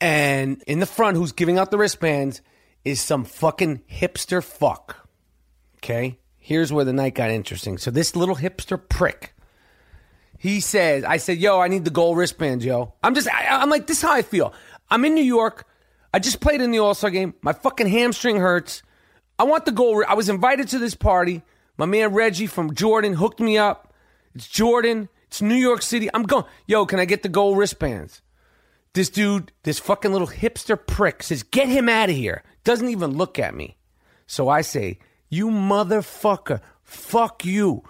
and 0.00 0.62
in 0.66 0.80
the 0.80 0.86
front, 0.86 1.16
who's 1.16 1.32
giving 1.32 1.58
out 1.58 1.70
the 1.70 1.78
wristbands 1.78 2.42
is 2.84 3.00
some 3.00 3.24
fucking 3.24 3.82
hipster 3.90 4.42
fuck. 4.42 5.08
Okay? 5.78 6.18
Here's 6.38 6.72
where 6.72 6.84
the 6.84 6.92
night 6.92 7.14
got 7.14 7.30
interesting. 7.30 7.78
So 7.78 7.90
this 7.90 8.16
little 8.16 8.36
hipster 8.36 8.80
prick, 8.88 9.34
he 10.38 10.60
says, 10.60 11.04
I 11.04 11.16
said, 11.16 11.38
yo, 11.38 11.60
I 11.60 11.68
need 11.68 11.84
the 11.84 11.90
gold 11.90 12.16
wristbands, 12.16 12.64
yo. 12.64 12.94
I'm 13.02 13.14
just, 13.14 13.28
I, 13.28 13.60
I'm 13.60 13.70
like, 13.70 13.86
this 13.86 13.98
is 13.98 14.02
how 14.02 14.12
I 14.12 14.22
feel. 14.22 14.52
I'm 14.90 15.04
in 15.04 15.14
New 15.14 15.24
York. 15.24 15.66
I 16.12 16.18
just 16.18 16.40
played 16.40 16.60
in 16.60 16.70
the 16.70 16.78
All 16.78 16.94
Star 16.94 17.10
game. 17.10 17.34
My 17.42 17.52
fucking 17.52 17.88
hamstring 17.88 18.38
hurts. 18.38 18.82
I 19.38 19.44
want 19.44 19.64
the 19.64 19.72
gold. 19.72 20.04
I 20.08 20.14
was 20.14 20.28
invited 20.28 20.68
to 20.68 20.78
this 20.78 20.94
party. 20.94 21.42
My 21.76 21.86
man 21.86 22.14
Reggie 22.14 22.46
from 22.46 22.74
Jordan 22.74 23.14
hooked 23.14 23.40
me 23.40 23.58
up. 23.58 23.92
It's 24.34 24.48
Jordan. 24.48 25.08
It's 25.26 25.42
New 25.42 25.54
York 25.56 25.82
City. 25.82 26.08
I'm 26.14 26.22
going, 26.22 26.44
yo, 26.66 26.86
can 26.86 27.00
I 27.00 27.04
get 27.04 27.22
the 27.22 27.28
gold 27.28 27.58
wristbands? 27.58 28.22
This 28.94 29.10
dude, 29.10 29.52
this 29.64 29.78
fucking 29.78 30.12
little 30.12 30.28
hipster 30.28 30.78
prick 30.86 31.22
says, 31.22 31.42
get 31.42 31.68
him 31.68 31.88
out 31.88 32.08
of 32.08 32.16
here. 32.16 32.42
Doesn't 32.64 32.88
even 32.88 33.18
look 33.18 33.38
at 33.38 33.54
me. 33.54 33.76
So 34.26 34.48
I 34.48 34.62
say, 34.62 34.98
you 35.28 35.48
motherfucker, 35.48 36.60
fuck 36.82 37.44
you. 37.44 37.82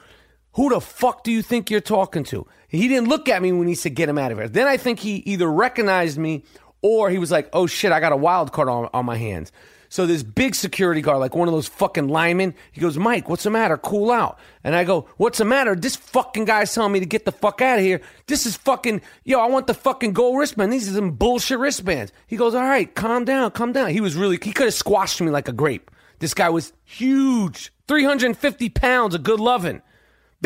Who 0.56 0.70
the 0.70 0.80
fuck 0.80 1.22
do 1.22 1.30
you 1.30 1.42
think 1.42 1.70
you're 1.70 1.80
talking 1.80 2.24
to? 2.24 2.46
He 2.68 2.88
didn't 2.88 3.08
look 3.08 3.28
at 3.28 3.42
me 3.42 3.52
when 3.52 3.68
he 3.68 3.74
said, 3.74 3.94
get 3.94 4.08
him 4.08 4.18
out 4.18 4.32
of 4.32 4.38
here. 4.38 4.48
Then 4.48 4.66
I 4.66 4.78
think 4.78 4.98
he 4.98 5.16
either 5.16 5.50
recognized 5.50 6.16
me 6.18 6.44
or 6.80 7.10
he 7.10 7.18
was 7.18 7.30
like, 7.30 7.50
oh 7.52 7.66
shit, 7.66 7.92
I 7.92 8.00
got 8.00 8.12
a 8.12 8.16
wild 8.16 8.52
card 8.52 8.68
on, 8.68 8.88
on 8.94 9.04
my 9.04 9.16
hands. 9.16 9.52
So 9.90 10.06
this 10.06 10.22
big 10.22 10.54
security 10.54 11.02
guard, 11.02 11.18
like 11.18 11.34
one 11.34 11.46
of 11.46 11.52
those 11.52 11.68
fucking 11.68 12.08
linemen, 12.08 12.54
he 12.72 12.80
goes, 12.80 12.96
Mike, 12.96 13.28
what's 13.28 13.44
the 13.44 13.50
matter? 13.50 13.76
Cool 13.76 14.10
out. 14.10 14.38
And 14.64 14.74
I 14.74 14.84
go, 14.84 15.08
what's 15.18 15.38
the 15.38 15.44
matter? 15.44 15.74
This 15.74 15.94
fucking 15.94 16.46
guy's 16.46 16.74
telling 16.74 16.92
me 16.92 17.00
to 17.00 17.06
get 17.06 17.26
the 17.26 17.32
fuck 17.32 17.60
out 17.60 17.78
of 17.78 17.84
here. 17.84 18.00
This 18.26 18.46
is 18.46 18.56
fucking, 18.56 19.02
yo, 19.24 19.38
I 19.40 19.46
want 19.46 19.66
the 19.66 19.74
fucking 19.74 20.14
gold 20.14 20.38
wristband. 20.38 20.72
These 20.72 20.90
are 20.90 20.94
some 20.94 21.12
bullshit 21.12 21.58
wristbands. 21.58 22.12
He 22.26 22.36
goes, 22.38 22.54
all 22.54 22.62
right, 22.62 22.92
calm 22.94 23.26
down, 23.26 23.50
calm 23.50 23.72
down. 23.72 23.90
He 23.90 24.00
was 24.00 24.16
really, 24.16 24.38
he 24.42 24.52
could 24.52 24.66
have 24.66 24.74
squashed 24.74 25.20
me 25.20 25.30
like 25.30 25.48
a 25.48 25.52
grape. 25.52 25.90
This 26.18 26.32
guy 26.32 26.48
was 26.48 26.72
huge, 26.84 27.72
350 27.88 28.70
pounds 28.70 29.14
of 29.14 29.22
good 29.22 29.38
loving. 29.38 29.82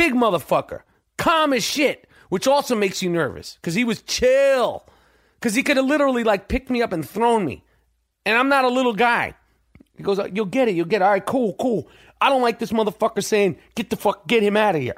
Big 0.01 0.15
motherfucker. 0.15 0.81
Calm 1.19 1.53
as 1.53 1.63
shit, 1.63 2.09
which 2.31 2.49
also 2.49 2.75
makes 2.75 3.03
you 3.03 3.11
nervous 3.11 3.59
because 3.61 3.75
he 3.75 3.85
was 3.85 4.01
chill. 4.01 4.87
Because 5.35 5.55
he 5.55 5.63
could 5.63 5.77
have 5.77 5.85
literally 5.85 6.25
like 6.25 6.49
picked 6.49 6.71
me 6.71 6.81
up 6.81 6.95
and 6.95 7.07
thrown 7.07 7.45
me. 7.45 7.63
And 8.25 8.39
I'm 8.39 8.49
not 8.49 8.65
a 8.65 8.71
little 8.71 8.95
guy. 8.95 9.35
He 9.99 10.03
goes, 10.03 10.19
You'll 10.33 10.47
get 10.47 10.69
it, 10.69 10.75
you'll 10.75 10.87
get 10.87 11.03
it. 11.03 11.05
All 11.05 11.11
right, 11.11 11.27
cool, 11.27 11.53
cool. 11.61 11.87
I 12.19 12.31
don't 12.31 12.41
like 12.41 12.59
this 12.59 12.73
motherfucker 12.73 13.23
saying, 13.23 13.59
Get 13.75 13.91
the 13.91 13.97
fuck, 13.97 14.27
get 14.27 14.43
him 14.43 14.57
out 14.57 14.75
of 14.75 14.81
here. 14.81 14.97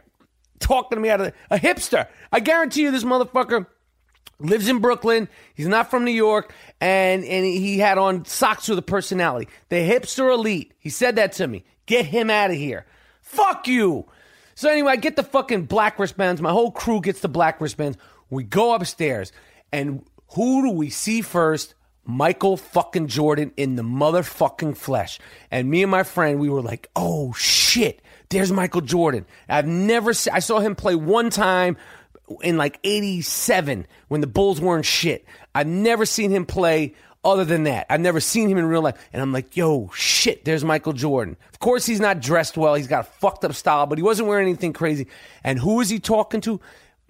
Talking 0.61 0.99
to 0.99 1.03
me 1.03 1.11
out 1.11 1.21
of 1.21 1.33
a 1.51 1.59
hipster. 1.59 2.07
I 2.31 2.39
guarantee 2.39 2.83
you 2.83 2.93
this 2.93 3.03
motherfucker 3.03 3.67
lives 4.39 4.69
in 4.69 4.79
Brooklyn. 4.79 5.29
He's 5.57 5.67
not 5.67 5.91
from 5.91 6.05
New 6.05 6.13
York, 6.13 6.55
and 6.81 7.25
and 7.25 7.45
he 7.45 7.81
had 7.81 7.99
on 7.99 8.25
socks 8.25 8.69
with 8.69 8.79
a 8.79 8.83
personality. 8.83 9.49
The 9.69 9.79
hipster 9.79 10.33
elite. 10.33 10.75
He 10.79 10.91
said 10.91 11.17
that 11.17 11.33
to 11.33 11.49
me. 11.49 11.65
Get 11.87 12.07
him 12.07 12.31
out 12.31 12.53
of 12.53 12.57
here. 12.57 12.87
Fuck 13.21 13.67
you. 13.67 14.07
So 14.63 14.71
anyway, 14.71 14.93
I 14.93 14.97
get 14.97 15.17
the 15.17 15.25
fucking 15.25 15.65
black 15.65 15.99
wristbands. 15.99 16.41
My 16.41 16.53
whole 16.53 16.71
crew 16.71 17.01
gets 17.01 17.19
the 17.19 17.29
black 17.29 17.61
wristbands. 17.61 17.99
We 18.31 18.45
go 18.45 18.75
upstairs, 18.75 19.33
and 19.73 20.05
who 20.37 20.63
do 20.63 20.71
we 20.71 20.89
see 20.89 21.21
first? 21.21 21.75
Michael 22.05 22.57
fucking 22.57 23.09
Jordan 23.09 23.51
in 23.57 23.75
the 23.75 23.83
motherfucking 23.83 24.77
flesh. 24.77 25.19
And 25.51 25.69
me 25.69 25.83
and 25.83 25.91
my 25.91 26.05
friend, 26.05 26.39
we 26.39 26.49
were 26.49 26.63
like, 26.63 26.89
oh 26.95 27.33
shit, 27.33 28.03
there's 28.29 28.53
Michael 28.53 28.83
Jordan. 28.83 29.27
I've 29.49 29.67
never 29.67 30.15
seen, 30.15 30.33
I 30.33 30.39
saw 30.39 30.61
him 30.61 30.77
play 30.77 30.95
one 30.95 31.31
time 31.31 31.77
in 32.41 32.57
like 32.57 32.79
87 32.85 33.85
when 34.07 34.21
the 34.21 34.29
Bulls 34.29 34.61
weren't 34.61 34.87
shit. 34.87 35.25
I've 35.57 35.67
never 35.67 36.07
seen 36.07 36.31
him 36.31 36.47
play 36.47 36.95
other 37.25 37.45
than 37.45 37.65
that. 37.65 37.87
I've 37.89 38.01
never 38.01 38.21
seen 38.21 38.49
him 38.49 38.59
in 38.59 38.67
real 38.67 38.83
life. 38.83 38.99
And 39.13 39.23
I'm 39.23 39.33
like, 39.33 39.57
yo, 39.57 39.91
shit, 39.95 40.45
there's 40.45 40.65
Michael 40.65 40.93
Jordan. 40.93 41.37
Of 41.53 41.61
course, 41.61 41.87
he's 41.87 42.01
not 42.01 42.21
dressed 42.21 42.57
well. 42.57 42.75
He's 42.75 42.87
got 42.87 43.07
a 43.07 43.11
fucked 43.11 43.45
up 43.45 43.55
style, 43.55 43.87
but 43.87 43.99
he 43.99 44.03
wasn't 44.03 44.29
wearing 44.29 44.49
anything 44.49 44.73
crazy. 44.73 45.07
And 45.45 45.59
who 45.59 45.81
is 45.81 45.89
he 45.89 45.99
talking 45.99 46.41
to? 46.43 46.61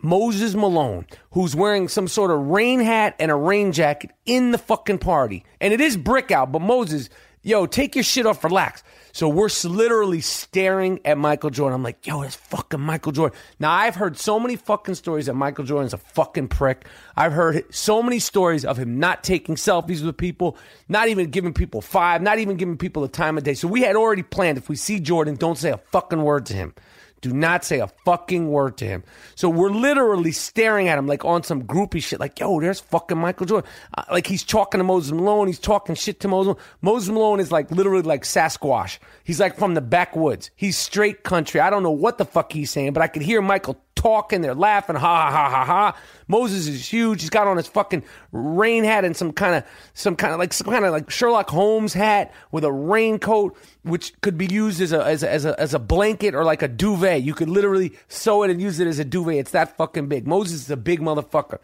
Moses 0.04 0.54
Malone, 0.54 1.06
who's 1.30 1.54
wearing 1.54 1.86
some 1.86 2.08
sort 2.08 2.32
of 2.32 2.48
rain 2.48 2.80
hat 2.80 3.14
and 3.20 3.30
a 3.30 3.36
rain 3.36 3.70
jacket 3.72 4.10
in 4.26 4.50
the 4.50 4.58
fucking 4.58 4.98
party. 4.98 5.44
And 5.60 5.72
it 5.72 5.80
is 5.80 5.96
brick 5.96 6.32
out, 6.32 6.50
but 6.50 6.60
Moses, 6.60 7.08
yo, 7.42 7.66
take 7.66 7.94
your 7.94 8.02
shit 8.02 8.26
off, 8.26 8.42
relax. 8.42 8.82
So 9.12 9.28
we're 9.28 9.50
literally 9.64 10.22
staring 10.22 11.00
at 11.04 11.18
Michael 11.18 11.50
Jordan. 11.50 11.76
I'm 11.76 11.82
like, 11.82 12.06
yo, 12.06 12.22
it's 12.22 12.34
fucking 12.34 12.80
Michael 12.80 13.12
Jordan. 13.12 13.38
Now, 13.60 13.70
I've 13.70 13.94
heard 13.94 14.16
so 14.16 14.40
many 14.40 14.56
fucking 14.56 14.94
stories 14.94 15.26
that 15.26 15.34
Michael 15.34 15.64
Jordan's 15.64 15.92
a 15.92 15.98
fucking 15.98 16.48
prick. 16.48 16.86
I've 17.14 17.32
heard 17.32 17.64
so 17.74 18.02
many 18.02 18.18
stories 18.18 18.64
of 18.64 18.78
him 18.78 18.98
not 18.98 19.22
taking 19.22 19.56
selfies 19.56 20.04
with 20.04 20.16
people, 20.16 20.56
not 20.88 21.08
even 21.08 21.30
giving 21.30 21.52
people 21.52 21.82
five, 21.82 22.22
not 22.22 22.38
even 22.38 22.56
giving 22.56 22.78
people 22.78 23.02
the 23.02 23.08
time 23.08 23.36
of 23.36 23.44
day. 23.44 23.54
So 23.54 23.68
we 23.68 23.82
had 23.82 23.96
already 23.96 24.22
planned 24.22 24.56
if 24.56 24.70
we 24.70 24.76
see 24.76 24.98
Jordan, 24.98 25.36
don't 25.36 25.58
say 25.58 25.70
a 25.70 25.78
fucking 25.78 26.22
word 26.22 26.46
to 26.46 26.54
him. 26.54 26.74
Do 27.22 27.32
not 27.32 27.64
say 27.64 27.78
a 27.78 27.86
fucking 27.86 28.48
word 28.48 28.76
to 28.78 28.84
him. 28.84 29.04
So 29.36 29.48
we're 29.48 29.70
literally 29.70 30.32
staring 30.32 30.88
at 30.88 30.98
him 30.98 31.06
like 31.06 31.24
on 31.24 31.44
some 31.44 31.62
groupie 31.62 32.02
shit. 32.02 32.18
Like, 32.18 32.38
yo, 32.40 32.60
there's 32.60 32.80
fucking 32.80 33.16
Michael 33.16 33.46
Jordan. 33.46 33.70
Uh, 33.96 34.02
like 34.10 34.26
he's 34.26 34.42
talking 34.42 34.78
to 34.78 34.84
Moses 34.84 35.12
Malone. 35.12 35.46
He's 35.46 35.60
talking 35.60 35.94
shit 35.94 36.18
to 36.20 36.28
Moses. 36.28 36.56
Moses 36.80 37.10
Malone 37.10 37.38
is 37.38 37.52
like 37.52 37.70
literally 37.70 38.02
like 38.02 38.24
Sasquatch. 38.24 38.98
He's 39.22 39.38
like 39.38 39.56
from 39.56 39.74
the 39.74 39.80
backwoods. 39.80 40.50
He's 40.56 40.76
straight 40.76 41.22
country. 41.22 41.60
I 41.60 41.70
don't 41.70 41.84
know 41.84 41.92
what 41.92 42.18
the 42.18 42.24
fuck 42.24 42.52
he's 42.52 42.72
saying, 42.72 42.92
but 42.92 43.02
I 43.02 43.06
could 43.06 43.22
hear 43.22 43.40
Michael 43.40 43.80
talking. 44.03 44.40
They're 44.40 44.55
laughing. 44.55 44.96
Ha 44.96 45.30
ha 45.30 45.30
ha 45.30 45.48
ha 45.48 45.64
ha. 45.64 45.96
Moses 46.26 46.66
is 46.66 46.92
huge. 46.92 47.20
He's 47.20 47.30
got 47.30 47.46
on 47.46 47.57
his 47.57 47.68
fucking 47.68 48.03
rain 48.32 48.84
hat 48.84 49.05
and 49.05 49.16
some 49.16 49.32
kind 49.32 49.55
of 49.55 49.64
some 49.94 50.16
kind 50.16 50.32
of 50.32 50.38
like 50.40 50.53
some 50.53 50.66
kind 50.66 50.84
of 50.84 50.92
like 50.92 51.11
Sherlock 51.11 51.48
Holmes 51.48 51.94
hat 51.94 52.34
with 52.50 52.64
a 52.64 52.72
raincoat, 52.72 53.57
which 53.82 54.20
could 54.20 54.36
be 54.36 54.46
used 54.46 54.80
as 54.80 54.92
a 54.92 55.05
as 55.05 55.22
a, 55.22 55.32
as 55.32 55.44
a 55.44 55.61
as 55.61 55.74
a 55.74 55.78
blanket 55.78 56.34
or 56.34 56.44
like 56.44 56.62
a 56.62 56.68
duvet. 56.68 57.22
You 57.22 57.34
could 57.34 57.48
literally 57.48 57.92
sew 58.09 58.42
it 58.42 58.50
and 58.50 58.61
use 58.61 58.80
it 58.80 58.88
as 58.88 58.98
a 58.98 59.05
duvet. 59.05 59.36
It's 59.36 59.53
that 59.53 59.76
fucking 59.76 60.09
big. 60.09 60.26
Moses 60.26 60.62
is 60.62 60.70
a 60.70 60.76
big 60.76 61.00
motherfucker. 61.00 61.59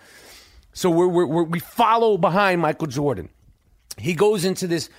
So 0.73 0.91
we're, 0.91 1.09
we're, 1.09 1.27
we're 1.27 1.43
we 1.43 1.59
follow 1.59 2.17
behind 2.19 2.61
Michael 2.61 2.87
Jordan. 2.87 3.31
He 3.97 4.15
goes 4.15 4.45
into 4.45 4.69
this 4.69 4.91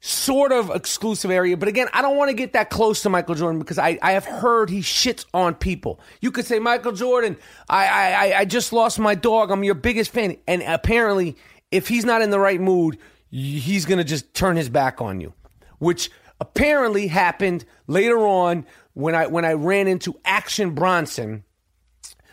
sort 0.00 0.52
of 0.52 0.70
exclusive 0.70 1.30
area. 1.30 1.56
But 1.56 1.68
again, 1.68 1.88
I 1.92 2.02
don't 2.02 2.16
want 2.16 2.30
to 2.30 2.36
get 2.36 2.52
that 2.52 2.70
close 2.70 3.02
to 3.02 3.08
Michael 3.08 3.34
Jordan 3.34 3.58
because 3.58 3.78
I, 3.78 3.98
I 4.00 4.12
have 4.12 4.24
heard 4.24 4.70
he 4.70 4.80
shits 4.80 5.24
on 5.34 5.54
people. 5.54 6.00
You 6.20 6.30
could 6.30 6.46
say, 6.46 6.58
Michael 6.58 6.92
Jordan, 6.92 7.36
I, 7.68 7.86
I, 7.86 8.38
I 8.38 8.44
just 8.44 8.72
lost 8.72 8.98
my 8.98 9.14
dog. 9.14 9.50
I'm 9.50 9.64
your 9.64 9.74
biggest 9.74 10.12
fan. 10.12 10.36
And 10.46 10.62
apparently, 10.62 11.36
if 11.70 11.88
he's 11.88 12.04
not 12.04 12.22
in 12.22 12.30
the 12.30 12.38
right 12.38 12.60
mood, 12.60 12.98
he's 13.30 13.86
going 13.86 13.98
to 13.98 14.04
just 14.04 14.34
turn 14.34 14.56
his 14.56 14.68
back 14.68 15.00
on 15.00 15.20
you, 15.20 15.34
which 15.78 16.10
apparently 16.40 17.08
happened 17.08 17.64
later 17.88 18.18
on 18.18 18.66
when 18.94 19.14
I, 19.14 19.26
when 19.26 19.44
I 19.44 19.54
ran 19.54 19.88
into 19.88 20.18
Action 20.24 20.74
Bronson 20.74 21.44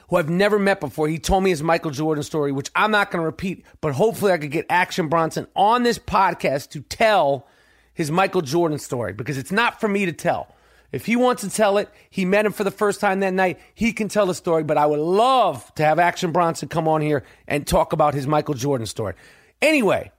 who 0.07 0.17
I've 0.17 0.29
never 0.29 0.59
met 0.59 0.79
before. 0.79 1.07
He 1.07 1.17
told 1.17 1.43
me 1.43 1.49
his 1.49 1.63
Michael 1.63 1.89
Jordan 1.89 2.23
story, 2.23 2.51
which 2.51 2.69
I'm 2.75 2.91
not 2.91 3.09
going 3.09 3.21
to 3.21 3.25
repeat, 3.25 3.65
but 3.81 3.93
hopefully 3.93 4.31
I 4.31 4.37
could 4.37 4.51
get 4.51 4.67
Action 4.69 5.07
Bronson 5.07 5.47
on 5.55 5.81
this 5.81 5.97
podcast 5.97 6.69
to 6.69 6.81
tell 6.81 7.47
his 7.95 8.11
Michael 8.11 8.41
Jordan 8.41 8.77
story 8.77 9.13
because 9.13 9.39
it's 9.39 9.51
not 9.51 9.81
for 9.81 9.87
me 9.87 10.05
to 10.05 10.13
tell. 10.13 10.53
If 10.91 11.07
he 11.07 11.15
wants 11.15 11.41
to 11.41 11.49
tell 11.49 11.79
it, 11.79 11.89
he 12.09 12.23
met 12.23 12.45
him 12.45 12.51
for 12.51 12.63
the 12.63 12.71
first 12.71 13.01
time 13.01 13.21
that 13.21 13.33
night, 13.33 13.59
he 13.73 13.91
can 13.91 14.07
tell 14.07 14.27
the 14.27 14.35
story, 14.35 14.63
but 14.63 14.77
I 14.77 14.85
would 14.85 14.99
love 14.99 15.73
to 15.75 15.83
have 15.83 15.97
Action 15.97 16.31
Bronson 16.31 16.69
come 16.69 16.87
on 16.87 17.01
here 17.01 17.23
and 17.47 17.65
talk 17.65 17.91
about 17.91 18.13
his 18.13 18.27
Michael 18.27 18.53
Jordan 18.53 18.85
story. 18.85 19.15
Anyway, 19.61 20.11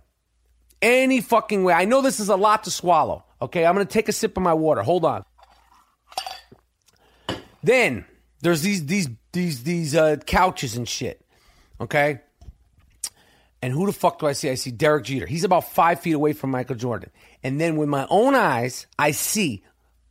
any 0.82 1.20
fucking 1.20 1.62
way. 1.62 1.72
I 1.72 1.84
know 1.84 2.02
this 2.02 2.18
is 2.18 2.28
a 2.28 2.36
lot 2.36 2.64
to 2.64 2.70
swallow. 2.70 3.24
Okay, 3.40 3.64
I'm 3.64 3.74
going 3.74 3.86
to 3.86 3.92
take 3.92 4.08
a 4.08 4.12
sip 4.12 4.36
of 4.36 4.42
my 4.42 4.54
water. 4.54 4.82
Hold 4.82 5.04
on. 5.04 5.24
Then 7.62 8.04
there's 8.40 8.62
these 8.62 8.86
these 8.86 9.08
these 9.32 9.62
these 9.62 9.94
uh, 9.94 10.16
couches 10.26 10.76
and 10.76 10.88
shit. 10.88 11.24
Okay. 11.80 12.20
And 13.62 13.72
who 13.72 13.86
the 13.86 13.92
fuck 13.92 14.18
do 14.18 14.26
I 14.26 14.32
see? 14.32 14.50
I 14.50 14.54
see 14.54 14.70
Derek 14.70 15.04
Jeter. 15.04 15.26
He's 15.26 15.44
about 15.44 15.70
five 15.70 16.00
feet 16.00 16.14
away 16.14 16.32
from 16.32 16.50
Michael 16.50 16.76
Jordan. 16.76 17.10
And 17.42 17.60
then 17.60 17.76
with 17.76 17.88
my 17.88 18.06
own 18.10 18.34
eyes, 18.34 18.86
I 18.98 19.12
see 19.12 19.64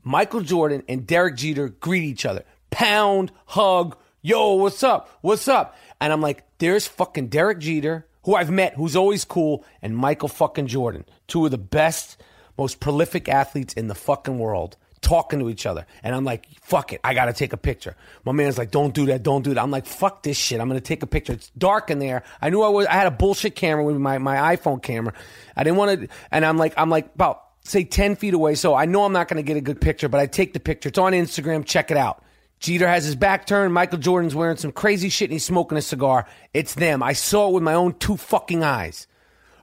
Michael 0.04 0.42
Jordan 0.42 0.84
and 0.88 1.06
Derek 1.06 1.36
Jeter 1.36 1.70
greet 1.70 2.04
each 2.04 2.26
other. 2.26 2.44
Pound, 2.72 3.32
hug, 3.46 3.98
yo, 4.22 4.54
what's 4.54 4.84
up? 4.84 5.18
What's 5.22 5.48
up? 5.48 5.76
And 6.02 6.12
I'm 6.12 6.22
like, 6.22 6.44
there's 6.58 6.88
fucking 6.88 7.28
Derek 7.28 7.60
Jeter, 7.60 8.08
who 8.24 8.36
I've 8.36 8.52
met, 8.52 8.74
who's 8.74 8.96
always 8.96 9.24
cool, 9.24 9.64
and 9.82 9.96
Michael 9.96 10.30
fucking 10.30 10.68
Jordan. 10.68 11.06
Two 11.28 11.46
of 11.46 11.52
the 11.52 11.58
best, 11.58 12.22
most 12.58 12.80
prolific 12.80 13.30
athletes 13.30 13.74
in 13.74 13.88
the 13.88 13.96
fucking 13.96 14.40
world 14.40 14.78
talking 15.06 15.38
to 15.40 15.50
each 15.50 15.68
other. 15.68 15.86
And 16.02 16.16
I'm 16.16 16.26
like, 16.26 16.48
fuck 16.62 16.92
it, 16.92 17.00
I 17.04 17.14
gotta 17.14 17.32
take 17.32 17.54
a 17.54 17.58
picture. 17.58 17.96
My 18.26 18.32
man's 18.32 18.58
like, 18.58 18.72
don't 18.72 18.92
do 18.92 19.06
that, 19.06 19.22
don't 19.22 19.44
do 19.44 19.54
that. 19.54 19.62
I'm 19.62 19.70
like, 19.70 19.86
fuck 19.86 20.24
this 20.24 20.36
shit, 20.36 20.60
I'm 20.60 20.68
gonna 20.68 20.82
take 20.82 21.04
a 21.04 21.08
picture. 21.08 21.34
It's 21.34 21.52
dark 21.58 21.92
in 21.92 22.00
there. 22.00 22.24
I 22.42 22.50
knew 22.50 22.64
I 22.64 22.70
was, 22.70 22.88
I 22.88 22.94
had 22.94 23.06
a 23.06 23.12
bullshit 23.12 23.56
camera 23.56 23.84
with 23.84 23.98
my, 23.98 24.18
my 24.18 24.56
iPhone 24.56 24.82
camera. 24.82 25.14
I 25.56 25.64
didn't 25.64 25.78
want 25.78 26.02
to, 26.02 26.08
and 26.32 26.44
I'm 26.44 26.58
like, 26.58 26.74
I'm 26.76 26.90
like 26.90 27.14
about, 27.14 27.44
say 27.64 27.84
10 27.84 28.16
feet 28.16 28.34
away. 28.34 28.56
So 28.56 28.74
I 28.74 28.86
know 28.86 29.04
I'm 29.04 29.14
not 29.14 29.28
gonna 29.28 29.44
get 29.44 29.58
a 29.58 29.62
good 29.62 29.80
picture, 29.80 30.10
but 30.10 30.20
I 30.20 30.26
take 30.26 30.54
the 30.54 30.60
picture. 30.60 30.90
It's 30.90 30.98
on 30.98 31.14
Instagram, 31.14 31.66
check 31.66 31.92
it 31.92 31.98
out. 31.98 32.24
Jeter 32.60 32.88
has 32.88 33.06
his 33.06 33.16
back 33.16 33.46
turned. 33.46 33.76
Michael 33.76 34.00
Jordan's 34.00 34.34
wearing 34.34 34.58
some 34.58 34.72
crazy 34.72 35.10
shit 35.10 35.30
and 35.30 35.34
he's 35.34 35.46
smoking 35.46 35.78
a 35.78 35.84
cigar. 35.84 36.26
It's 36.52 36.74
them. 36.74 37.04
I 37.04 37.14
saw 37.14 37.50
it 37.50 37.54
with 37.54 37.64
my 37.64 37.76
own 37.76 37.94
two 38.00 38.18
fucking 38.18 38.64
eyes. 38.64 39.08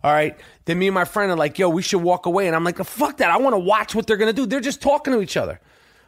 All 0.02 0.12
right. 0.12 0.36
Then 0.64 0.78
me 0.78 0.88
and 0.88 0.94
my 0.94 1.04
friend 1.04 1.30
are 1.30 1.36
like, 1.36 1.58
yo, 1.58 1.68
we 1.68 1.82
should 1.82 2.02
walk 2.02 2.26
away. 2.26 2.46
And 2.46 2.56
I'm 2.56 2.64
like, 2.64 2.78
fuck 2.78 3.18
that. 3.18 3.30
I 3.30 3.36
want 3.38 3.54
to 3.54 3.58
watch 3.58 3.94
what 3.94 4.06
they're 4.06 4.16
going 4.16 4.34
to 4.34 4.40
do. 4.40 4.46
They're 4.46 4.60
just 4.60 4.82
talking 4.82 5.12
to 5.12 5.20
each 5.20 5.36
other. 5.36 5.60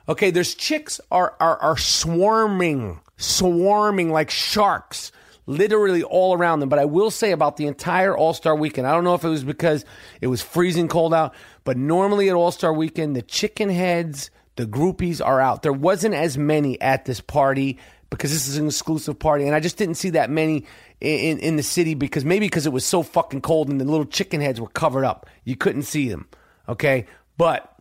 Okay. 0.08 0.30
There's 0.30 0.54
chicks 0.54 1.00
are, 1.10 1.34
are, 1.40 1.58
are 1.58 1.76
swarming, 1.76 3.00
swarming 3.16 4.10
like 4.10 4.30
sharks, 4.30 5.12
literally 5.46 6.02
all 6.02 6.34
around 6.34 6.60
them. 6.60 6.68
But 6.68 6.80
I 6.80 6.86
will 6.86 7.10
say 7.10 7.30
about 7.30 7.56
the 7.56 7.66
entire 7.66 8.16
All 8.16 8.34
Star 8.34 8.56
weekend, 8.56 8.86
I 8.86 8.92
don't 8.92 9.04
know 9.04 9.14
if 9.14 9.24
it 9.24 9.28
was 9.28 9.44
because 9.44 9.84
it 10.20 10.26
was 10.26 10.42
freezing 10.42 10.88
cold 10.88 11.14
out, 11.14 11.34
but 11.62 11.76
normally 11.76 12.28
at 12.28 12.34
All 12.34 12.50
Star 12.50 12.72
weekend, 12.72 13.14
the 13.14 13.22
chicken 13.22 13.68
heads, 13.68 14.30
the 14.56 14.66
groupies 14.66 15.24
are 15.24 15.40
out. 15.40 15.62
There 15.62 15.72
wasn't 15.72 16.14
as 16.14 16.36
many 16.36 16.80
at 16.80 17.04
this 17.04 17.20
party 17.20 17.78
because 18.10 18.32
this 18.32 18.48
is 18.48 18.56
an 18.58 18.66
exclusive 18.66 19.18
party, 19.18 19.46
and 19.46 19.54
I 19.54 19.60
just 19.60 19.76
didn't 19.76 19.96
see 19.96 20.10
that 20.10 20.30
many 20.30 20.64
in, 21.04 21.38
in 21.38 21.56
the 21.56 21.62
city 21.62 21.94
because 21.94 22.24
maybe 22.24 22.46
because 22.46 22.66
it 22.66 22.72
was 22.72 22.84
so 22.84 23.02
fucking 23.02 23.42
cold 23.42 23.68
and 23.68 23.80
the 23.80 23.84
little 23.84 24.06
chicken 24.06 24.40
heads 24.40 24.60
were 24.60 24.68
covered 24.68 25.04
up. 25.04 25.28
You 25.44 25.56
couldn't 25.56 25.82
see 25.82 26.08
them. 26.08 26.28
Okay. 26.68 27.06
But 27.36 27.74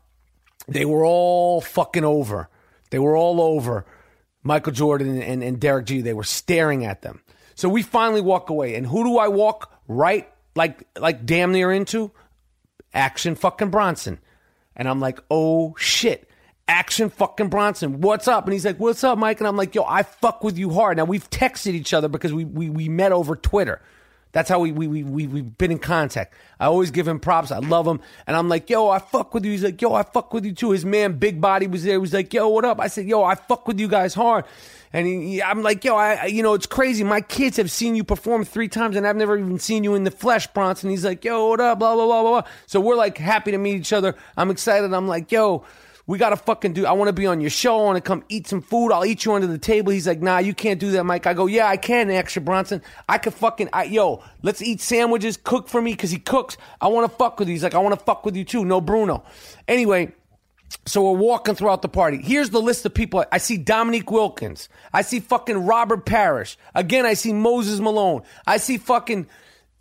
they 0.67 0.85
were 0.85 1.05
all 1.05 1.61
fucking 1.61 2.03
over. 2.03 2.49
They 2.89 2.99
were 2.99 3.15
all 3.15 3.41
over 3.41 3.85
Michael 4.43 4.73
Jordan 4.73 5.21
and, 5.21 5.43
and 5.43 5.59
Derek 5.59 5.85
G. 5.85 6.01
They 6.01 6.13
were 6.13 6.23
staring 6.23 6.85
at 6.85 7.01
them. 7.01 7.21
So 7.55 7.69
we 7.69 7.81
finally 7.81 8.21
walk 8.21 8.49
away. 8.49 8.75
And 8.75 8.85
who 8.85 9.03
do 9.03 9.17
I 9.17 9.27
walk 9.27 9.71
right 9.87 10.29
like 10.55 10.87
like 10.97 11.25
damn 11.25 11.51
near 11.51 11.71
into? 11.71 12.11
Action 12.93 13.35
fucking 13.35 13.69
Bronson. 13.69 14.19
And 14.75 14.87
I'm 14.87 14.99
like, 14.99 15.19
oh 15.31 15.75
shit. 15.77 16.29
Action 16.67 17.09
fucking 17.09 17.49
Bronson, 17.49 17.99
what's 18.01 18.27
up? 18.27 18.45
And 18.45 18.53
he's 18.53 18.65
like, 18.65 18.79
what's 18.79 19.03
up, 19.03 19.17
Mike? 19.17 19.39
And 19.39 19.47
I'm 19.47 19.57
like, 19.57 19.75
yo, 19.75 19.83
I 19.83 20.03
fuck 20.03 20.43
with 20.43 20.57
you 20.57 20.69
hard. 20.71 20.97
Now 20.97 21.03
we've 21.03 21.29
texted 21.29 21.73
each 21.73 21.93
other 21.93 22.07
because 22.07 22.31
we 22.33 22.45
we, 22.45 22.69
we 22.69 22.87
met 22.87 23.11
over 23.11 23.35
Twitter. 23.35 23.81
That's 24.33 24.49
how 24.49 24.59
we, 24.59 24.71
we, 24.71 24.87
we, 24.87 25.03
we, 25.03 25.27
we've 25.27 25.57
been 25.59 25.71
in 25.71 25.77
contact. 25.77 26.33
I 26.59 26.65
always 26.65 26.89
give 26.89 27.07
him 27.07 27.19
props. 27.19 27.51
I 27.51 27.59
love 27.59 27.85
him. 27.87 28.01
And 28.25 28.35
I'm 28.35 28.49
like, 28.49 28.67
yo, 28.67 28.89
I 28.89 28.97
fuck 28.97 29.31
with 29.35 29.45
you. 29.45 29.51
He's 29.51 29.63
like, 29.63 29.79
yo, 29.79 29.93
I 29.93 30.01
fuck 30.01 30.33
with 30.33 30.43
you 30.43 30.53
too. 30.53 30.71
His 30.71 30.83
man, 30.83 31.19
Big 31.19 31.39
Body, 31.39 31.67
was 31.67 31.83
there. 31.83 31.93
He 31.93 31.97
was 31.99 32.13
like, 32.13 32.33
yo, 32.33 32.47
what 32.49 32.65
up? 32.65 32.79
I 32.79 32.87
said, 32.87 33.05
yo, 33.05 33.23
I 33.23 33.35
fuck 33.35 33.67
with 33.67 33.79
you 33.79 33.87
guys 33.87 34.15
hard. 34.15 34.45
And 34.91 35.05
he, 35.05 35.43
I'm 35.43 35.61
like, 35.61 35.83
yo, 35.83 35.95
I, 35.95 36.25
you 36.25 36.41
know, 36.41 36.55
it's 36.55 36.65
crazy. 36.65 37.03
My 37.03 37.21
kids 37.21 37.57
have 37.57 37.69
seen 37.69 37.95
you 37.95 38.03
perform 38.03 38.43
three 38.43 38.69
times 38.69 38.95
and 38.95 39.05
I've 39.05 39.15
never 39.15 39.37
even 39.37 39.59
seen 39.59 39.83
you 39.83 39.93
in 39.93 40.03
the 40.03 40.11
flesh, 40.11 40.47
Bronson. 40.47 40.89
He's 40.89 41.05
like, 41.05 41.23
yo, 41.23 41.49
what 41.49 41.59
up? 41.59 41.77
Blah, 41.77 41.93
blah, 41.93 42.05
blah, 42.07 42.21
blah, 42.23 42.41
blah. 42.41 42.49
So 42.65 42.79
we're 42.79 42.95
like 42.95 43.19
happy 43.19 43.51
to 43.51 43.59
meet 43.59 43.75
each 43.75 43.93
other. 43.93 44.15
I'm 44.35 44.49
excited. 44.49 44.91
I'm 44.95 45.07
like, 45.07 45.31
yo, 45.31 45.63
we 46.05 46.17
gotta 46.17 46.35
fucking 46.35 46.73
do. 46.73 46.85
I 46.85 46.91
want 46.91 47.07
to 47.07 47.13
be 47.13 47.25
on 47.25 47.39
your 47.39 47.49
show. 47.49 47.79
I 47.79 47.83
want 47.83 47.95
to 47.97 48.01
come 48.01 48.23
eat 48.27 48.47
some 48.47 48.61
food. 48.61 48.91
I'll 48.91 49.05
eat 49.05 49.23
you 49.23 49.33
under 49.33 49.47
the 49.47 49.57
table. 49.57 49.91
He's 49.91 50.07
like, 50.07 50.21
nah, 50.21 50.39
you 50.39 50.53
can't 50.53 50.79
do 50.79 50.91
that, 50.91 51.05
Mike. 51.05 51.25
I 51.27 51.33
go, 51.33 51.45
yeah, 51.45 51.67
I 51.67 51.77
can, 51.77 52.09
extra 52.09 52.41
Bronson. 52.41 52.81
I 53.07 53.17
could 53.17 53.33
fucking, 53.33 53.69
I, 53.71 53.85
yo, 53.85 54.21
let's 54.41 54.61
eat 54.61 54.81
sandwiches. 54.81 55.37
Cook 55.37 55.69
for 55.69 55.81
me 55.81 55.91
because 55.91 56.11
he 56.11 56.19
cooks. 56.19 56.57
I 56.81 56.87
want 56.87 57.09
to 57.09 57.17
fuck 57.17 57.39
with 57.39 57.47
you. 57.47 57.53
He's 57.53 57.63
like, 57.63 57.75
I 57.75 57.79
want 57.79 57.97
to 57.97 58.05
fuck 58.05 58.25
with 58.25 58.35
you 58.35 58.43
too. 58.43 58.65
No, 58.65 58.81
Bruno. 58.81 59.23
Anyway. 59.67 60.13
So 60.85 61.03
we're 61.03 61.19
walking 61.19 61.53
throughout 61.53 61.83
the 61.83 61.87
party. 61.87 62.17
Here's 62.17 62.49
the 62.49 62.59
list 62.59 62.83
of 62.85 62.95
people. 62.95 63.23
I 63.31 63.37
see 63.37 63.57
Dominique 63.57 64.09
Wilkins. 64.09 64.69
I 64.91 65.03
see 65.03 65.19
fucking 65.19 65.67
Robert 65.67 66.03
Parish. 66.03 66.57
Again, 66.73 67.05
I 67.05 67.13
see 67.13 67.31
Moses 67.31 67.79
Malone. 67.79 68.23
I 68.47 68.57
see 68.57 68.77
fucking 68.77 69.27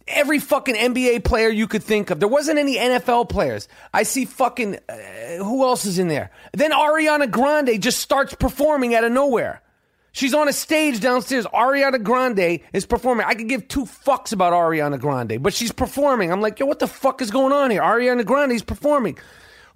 every 0.07 0.38
fucking 0.38 0.74
NBA 0.74 1.24
player 1.24 1.48
you 1.48 1.66
could 1.66 1.82
think 1.82 2.11
of. 2.11 2.20
There 2.20 2.28
wasn't 2.28 2.59
any 2.59 2.76
NFL 2.76 3.28
players. 3.28 3.68
I 3.92 4.03
see 4.03 4.24
fucking 4.24 4.78
uh, 4.88 5.42
who 5.42 5.64
else 5.64 5.84
is 5.84 5.98
in 5.98 6.09
there? 6.09 6.30
Then 6.53 6.72
Ariana 6.72 7.30
Grande 7.30 7.80
just 7.80 7.98
starts 7.98 8.34
performing 8.34 8.94
out 8.94 9.05
of 9.05 9.12
nowhere. 9.12 9.62
She's 10.12 10.34
on 10.34 10.46
a 10.46 10.53
stage 10.53 11.00
downstairs. 11.00 11.46
Ariana 11.46 12.03
Grande 12.03 12.61
is 12.74 12.84
performing. 12.84 13.26
I 13.26 13.34
could 13.34 13.48
give 13.48 13.66
two 13.66 13.86
fucks 13.86 14.32
about 14.32 14.53
Ariana 14.53 15.00
Grande, 15.00 15.42
but 15.42 15.55
she's 15.55 15.72
performing. 15.72 16.30
I'm 16.30 16.42
like, 16.42 16.59
yo, 16.61 16.66
what 16.66 16.80
the 16.80 16.86
fuck 16.86 17.22
is 17.22 17.30
going 17.30 17.53
on 17.53 17.70
here? 17.70 17.80
Ariana 17.80 18.24
Grande's 18.24 18.62
performing. 18.62 19.18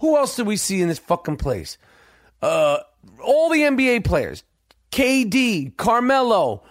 Who 0.00 0.16
else 0.16 0.36
do 0.36 0.44
we 0.44 0.58
see 0.58 0.82
in 0.82 0.88
this 0.88 0.98
fucking 0.98 1.38
place? 1.38 1.78
Uh, 2.42 2.78
all 3.22 3.48
the 3.48 3.60
NBA 3.60 4.04
players. 4.04 4.44
KD, 4.92 5.74
Carmelo, 5.76 6.62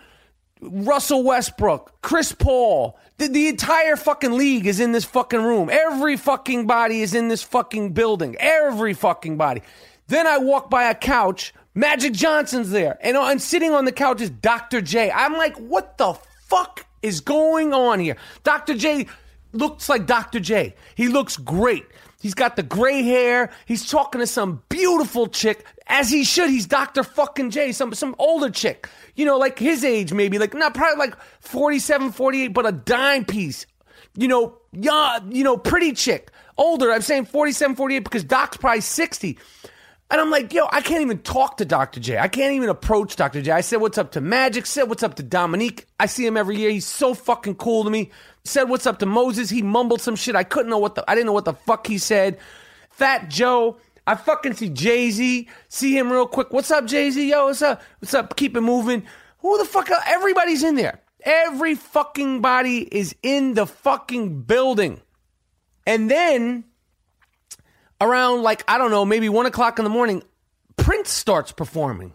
Russell 0.61 1.23
Westbrook, 1.23 2.01
Chris 2.01 2.31
Paul, 2.31 2.97
the, 3.17 3.27
the, 3.27 3.47
entire 3.47 3.95
fucking 3.95 4.33
league 4.33 4.67
is 4.67 4.79
in 4.79 4.91
this 4.91 5.05
fucking 5.05 5.41
room. 5.41 5.69
Every 5.71 6.17
fucking 6.17 6.67
body 6.67 7.01
is 7.01 7.13
in 7.13 7.27
this 7.29 7.43
fucking 7.43 7.93
building. 7.93 8.35
Every 8.39 8.93
fucking 8.93 9.37
body. 9.37 9.61
Then 10.07 10.27
I 10.27 10.37
walk 10.37 10.69
by 10.69 10.89
a 10.89 10.95
couch. 10.95 11.53
Magic 11.73 12.13
Johnson's 12.13 12.71
there. 12.71 12.97
And, 13.01 13.17
and 13.17 13.41
sitting 13.41 13.71
on 13.71 13.85
the 13.85 13.91
couch 13.91 14.21
is 14.21 14.29
Dr. 14.29 14.81
J. 14.81 15.11
I'm 15.11 15.33
like, 15.33 15.55
what 15.57 15.97
the 15.97 16.13
fuck 16.47 16.85
is 17.01 17.21
going 17.21 17.73
on 17.73 17.99
here? 17.99 18.17
Dr. 18.43 18.75
J 18.75 19.07
looks 19.53 19.89
like 19.89 20.05
Dr. 20.05 20.39
J. 20.39 20.75
He 20.95 21.07
looks 21.07 21.37
great. 21.37 21.85
He's 22.21 22.33
got 22.33 22.55
the 22.55 22.63
gray 22.63 23.03
hair. 23.03 23.51
He's 23.65 23.89
talking 23.89 24.19
to 24.19 24.27
some 24.27 24.63
beautiful 24.69 25.27
chick, 25.27 25.65
as 25.87 26.09
he 26.09 26.23
should. 26.23 26.49
He's 26.49 26.65
Dr. 26.65 27.03
fucking 27.03 27.51
J, 27.51 27.71
some, 27.71 27.93
some 27.93 28.15
older 28.19 28.49
chick. 28.49 28.89
You 29.15 29.25
know, 29.25 29.37
like 29.37 29.59
his 29.59 29.83
age, 29.83 30.13
maybe. 30.13 30.37
Like, 30.39 30.53
not 30.53 30.73
probably 30.73 30.97
like 30.97 31.15
47, 31.41 32.11
48, 32.11 32.47
but 32.49 32.65
a 32.65 32.71
dime 32.71 33.25
piece. 33.25 33.65
You 34.15 34.27
know, 34.27 34.57
yeah, 34.71 35.19
you 35.29 35.43
know, 35.43 35.57
pretty 35.57 35.93
chick. 35.93 36.31
Older. 36.57 36.91
I'm 36.91 37.01
saying 37.01 37.25
47, 37.25 37.75
48 37.75 37.99
because 37.99 38.23
Doc's 38.23 38.57
probably 38.57 38.81
60. 38.81 39.37
And 40.11 40.21
I'm 40.21 40.29
like, 40.29 40.53
yo, 40.53 40.67
I 40.71 40.81
can't 40.81 41.01
even 41.01 41.19
talk 41.19 41.57
to 41.57 41.65
Dr. 41.65 41.99
J. 41.99 42.19
I 42.19 42.27
can't 42.27 42.53
even 42.53 42.69
approach 42.69 43.15
Dr. 43.15 43.41
J. 43.41 43.51
I 43.51 43.61
said, 43.61 43.77
what's 43.81 43.97
up 43.97 44.11
to 44.11 44.21
Magic? 44.21 44.67
Said, 44.67 44.83
what's 44.83 45.03
up 45.03 45.15
to 45.15 45.23
Dominique? 45.23 45.87
I 45.99 46.05
see 46.05 46.25
him 46.25 46.37
every 46.37 46.57
year. 46.57 46.69
He's 46.69 46.85
so 46.85 47.13
fucking 47.13 47.55
cool 47.55 47.83
to 47.83 47.89
me 47.89 48.11
said 48.45 48.69
what's 48.69 48.87
up 48.87 48.99
to 48.99 49.05
Moses. 49.05 49.49
He 49.49 49.61
mumbled 49.61 50.01
some 50.01 50.15
shit. 50.15 50.35
I 50.35 50.43
couldn't 50.43 50.69
know 50.69 50.77
what 50.77 50.95
the 50.95 51.03
I 51.09 51.15
didn't 51.15 51.27
know 51.27 51.33
what 51.33 51.45
the 51.45 51.53
fuck 51.53 51.85
he 51.85 51.97
said. 51.97 52.37
Fat 52.91 53.29
Joe. 53.29 53.77
I 54.07 54.15
fucking 54.15 54.53
see 54.53 54.69
Jay 54.69 55.09
Z. 55.09 55.49
See 55.67 55.97
him 55.97 56.11
real 56.11 56.27
quick. 56.27 56.53
What's 56.53 56.71
up, 56.71 56.85
Jay 56.85 57.09
Z? 57.09 57.29
Yo, 57.29 57.45
what's 57.45 57.61
up? 57.61 57.81
What's 57.99 58.13
up? 58.13 58.35
Keep 58.35 58.55
it 58.57 58.61
moving. 58.61 59.03
Who 59.39 59.57
the 59.57 59.65
fuck? 59.65 59.89
Everybody's 60.07 60.63
in 60.63 60.75
there. 60.75 61.01
Every 61.23 61.75
fucking 61.75 62.41
body 62.41 62.79
is 62.79 63.15
in 63.23 63.55
the 63.55 63.65
fucking 63.65 64.43
building. 64.43 65.01
And 65.87 66.09
then 66.09 66.65
around 67.99 68.43
like 68.43 68.63
I 68.67 68.77
don't 68.77 68.91
know, 68.91 69.05
maybe 69.05 69.29
one 69.29 69.45
o'clock 69.45 69.79
in 69.79 69.83
the 69.83 69.89
morning, 69.89 70.23
Prince 70.77 71.09
starts 71.09 71.51
performing. 71.51 72.13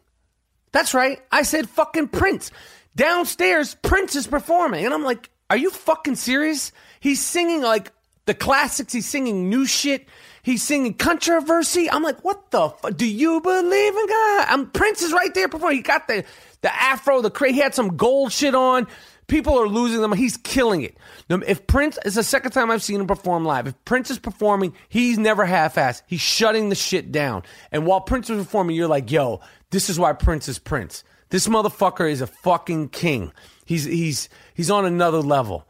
That's 0.72 0.94
right. 0.94 1.20
I 1.32 1.42
said 1.42 1.68
fucking 1.68 2.08
Prince. 2.08 2.52
Downstairs, 2.94 3.76
Prince 3.82 4.14
is 4.14 4.26
performing. 4.26 4.84
And 4.84 4.94
I'm 4.94 5.04
like, 5.04 5.30
are 5.48 5.56
you 5.56 5.70
fucking 5.70 6.16
serious? 6.16 6.70
He's 7.00 7.24
singing 7.24 7.62
like 7.62 7.92
the 8.26 8.34
classics. 8.34 8.92
He's 8.92 9.08
singing 9.08 9.48
new 9.48 9.66
shit. 9.66 10.08
He's 10.42 10.62
singing 10.62 10.94
controversy. 10.94 11.90
I'm 11.90 12.02
like, 12.02 12.24
what 12.24 12.50
the 12.50 12.70
fuck? 12.70 12.96
Do 12.96 13.06
you 13.06 13.40
believe 13.40 13.96
in 13.96 14.06
God? 14.06 14.46
I'm 14.48 14.70
Prince 14.70 15.02
is 15.02 15.12
right 15.12 15.32
there 15.34 15.48
before 15.48 15.72
he 15.72 15.80
got 15.82 16.08
the 16.08 16.24
the 16.62 16.74
afro, 16.74 17.20
the 17.20 17.30
cra 17.30 17.52
He 17.52 17.58
had 17.60 17.74
some 17.74 17.96
gold 17.96 18.32
shit 18.32 18.54
on. 18.54 18.86
People 19.26 19.60
are 19.60 19.68
losing 19.68 20.00
them. 20.00 20.12
He's 20.12 20.36
killing 20.38 20.82
it. 20.82 20.96
If 21.28 21.68
Prince, 21.68 21.98
is 22.04 22.16
the 22.16 22.24
second 22.24 22.50
time 22.50 22.68
I've 22.68 22.82
seen 22.82 23.00
him 23.00 23.06
perform 23.06 23.44
live. 23.44 23.68
If 23.68 23.84
Prince 23.84 24.10
is 24.10 24.18
performing, 24.18 24.74
he's 24.88 25.18
never 25.18 25.44
half-assed. 25.44 26.02
He's 26.08 26.20
shutting 26.20 26.68
the 26.68 26.74
shit 26.74 27.12
down. 27.12 27.44
And 27.70 27.86
while 27.86 28.00
Prince 28.00 28.28
is 28.28 28.44
performing, 28.44 28.74
you're 28.74 28.88
like, 28.88 29.12
yo, 29.12 29.40
this 29.70 29.88
is 29.88 30.00
why 30.00 30.14
Prince 30.14 30.48
is 30.48 30.58
Prince. 30.58 31.04
This 31.28 31.46
motherfucker 31.46 32.10
is 32.10 32.20
a 32.20 32.26
fucking 32.26 32.88
king. 32.88 33.32
He's 33.64 33.84
he's 33.84 34.28
he's 34.52 34.68
on 34.68 34.84
another 34.84 35.20
level. 35.20 35.64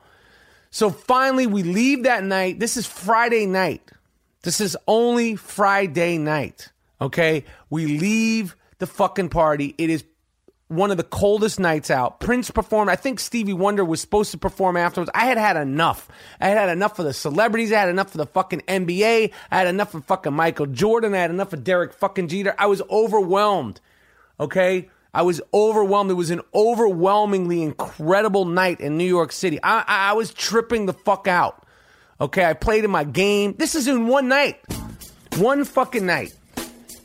So 0.71 0.89
finally 0.89 1.47
we 1.47 1.63
leave 1.63 2.05
that 2.05 2.25
night. 2.25 2.61
This 2.61 2.79
is 2.79 2.87
Friday 2.87 3.45
night. 3.45 3.83
This 4.43 4.61
is 4.61 4.77
only 4.87 5.37
Friday 5.37 6.19
night. 6.19 6.71
Okay? 7.01 7.45
We 7.69 7.99
leave 7.99 8.57
the 8.79 8.87
fucking 8.87 9.29
party. 9.29 9.75
It 9.79 9.91
is 9.91 10.05
one 10.69 10.93
of 10.93 10.97
the 10.97 11.05
coldest 11.05 11.59
nights 11.59 11.91
out. 11.91 12.21
Prince 12.21 12.51
performed. 12.51 12.91
I 12.91 12.97
think 12.97 13.19
Stevie 13.19 13.53
Wonder 13.53 13.85
was 13.85 14.01
supposed 14.01 14.31
to 14.31 14.39
perform 14.39 14.77
afterwards. 14.77 15.11
I 15.15 15.27
had 15.27 15.37
had 15.37 15.57
enough. 15.57 16.09
I 16.41 16.49
had 16.49 16.59
had 16.59 16.69
enough 16.69 16.99
of 16.99 17.05
the 17.05 17.13
celebrities. 17.13 17.73
I 17.73 17.81
had 17.81 17.89
enough 17.89 18.15
of 18.15 18.19
the 18.19 18.27
fucking 18.27 18.61
NBA. 18.69 19.33
I 19.51 19.59
had 19.59 19.67
enough 19.67 19.95
of 19.95 20.05
fucking 20.05 20.33
Michael 20.33 20.67
Jordan. 20.67 21.13
I 21.13 21.19
had 21.19 21.31
enough 21.31 21.53
of 21.53 21.65
Derek 21.65 21.93
fucking 21.93 22.29
Jeter. 22.29 22.55
I 22.57 22.67
was 22.67 22.83
overwhelmed. 22.89 23.81
Okay? 24.39 24.89
I 25.13 25.23
was 25.23 25.41
overwhelmed. 25.53 26.13
It 26.13 26.15
was 26.15 26.31
an 26.31 26.41
overwhelmingly 26.55 27.63
incredible 27.63 28.45
night 28.45 28.81
in 28.81 28.97
New 28.97 29.05
York 29.05 29.33
City. 29.33 29.59
I, 29.63 29.81
I, 29.81 30.11
I 30.11 30.13
was 30.13 30.33
tripping 30.33 30.87
the 30.87 30.93
fuck 30.93 31.27
out. 31.27 31.67
Okay, 32.21 32.45
I 32.45 32.53
played 32.53 32.85
in 32.85 32.91
my 32.91 33.05
game. 33.05 33.55
This 33.57 33.75
is 33.75 33.89
in 33.89 34.07
one 34.07 34.29
night, 34.29 34.61
one 35.39 35.65
fucking 35.65 36.05
night. 36.05 36.35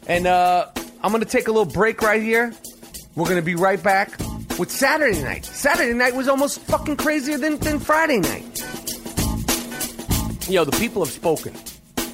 And 0.07 0.28
uh, 0.28 0.70
I'm 1.01 1.11
gonna 1.13 1.24
take 1.24 1.47
a 1.47 1.51
little 1.51 1.72
break 1.72 2.01
right 2.01 2.22
here. 2.22 2.53
We're 3.16 3.30
gonna 3.30 3.41
be 3.41 3.55
right 3.55 3.82
back 3.82 4.09
with 4.59 4.70
Saturday 4.70 5.24
night. 5.24 5.45
Saturday 5.45 5.93
night 5.93 6.16
was 6.16 6.28
almost 6.28 6.59
fucking 6.59 6.97
crazier 6.97 7.38
than, 7.38 7.57
than 7.59 7.80
Friday 7.80 8.20
night. 8.20 8.43
Yo, 10.49 10.66
the 10.66 10.76
people 10.78 11.03
have 11.03 11.13
spoken. 11.13 11.53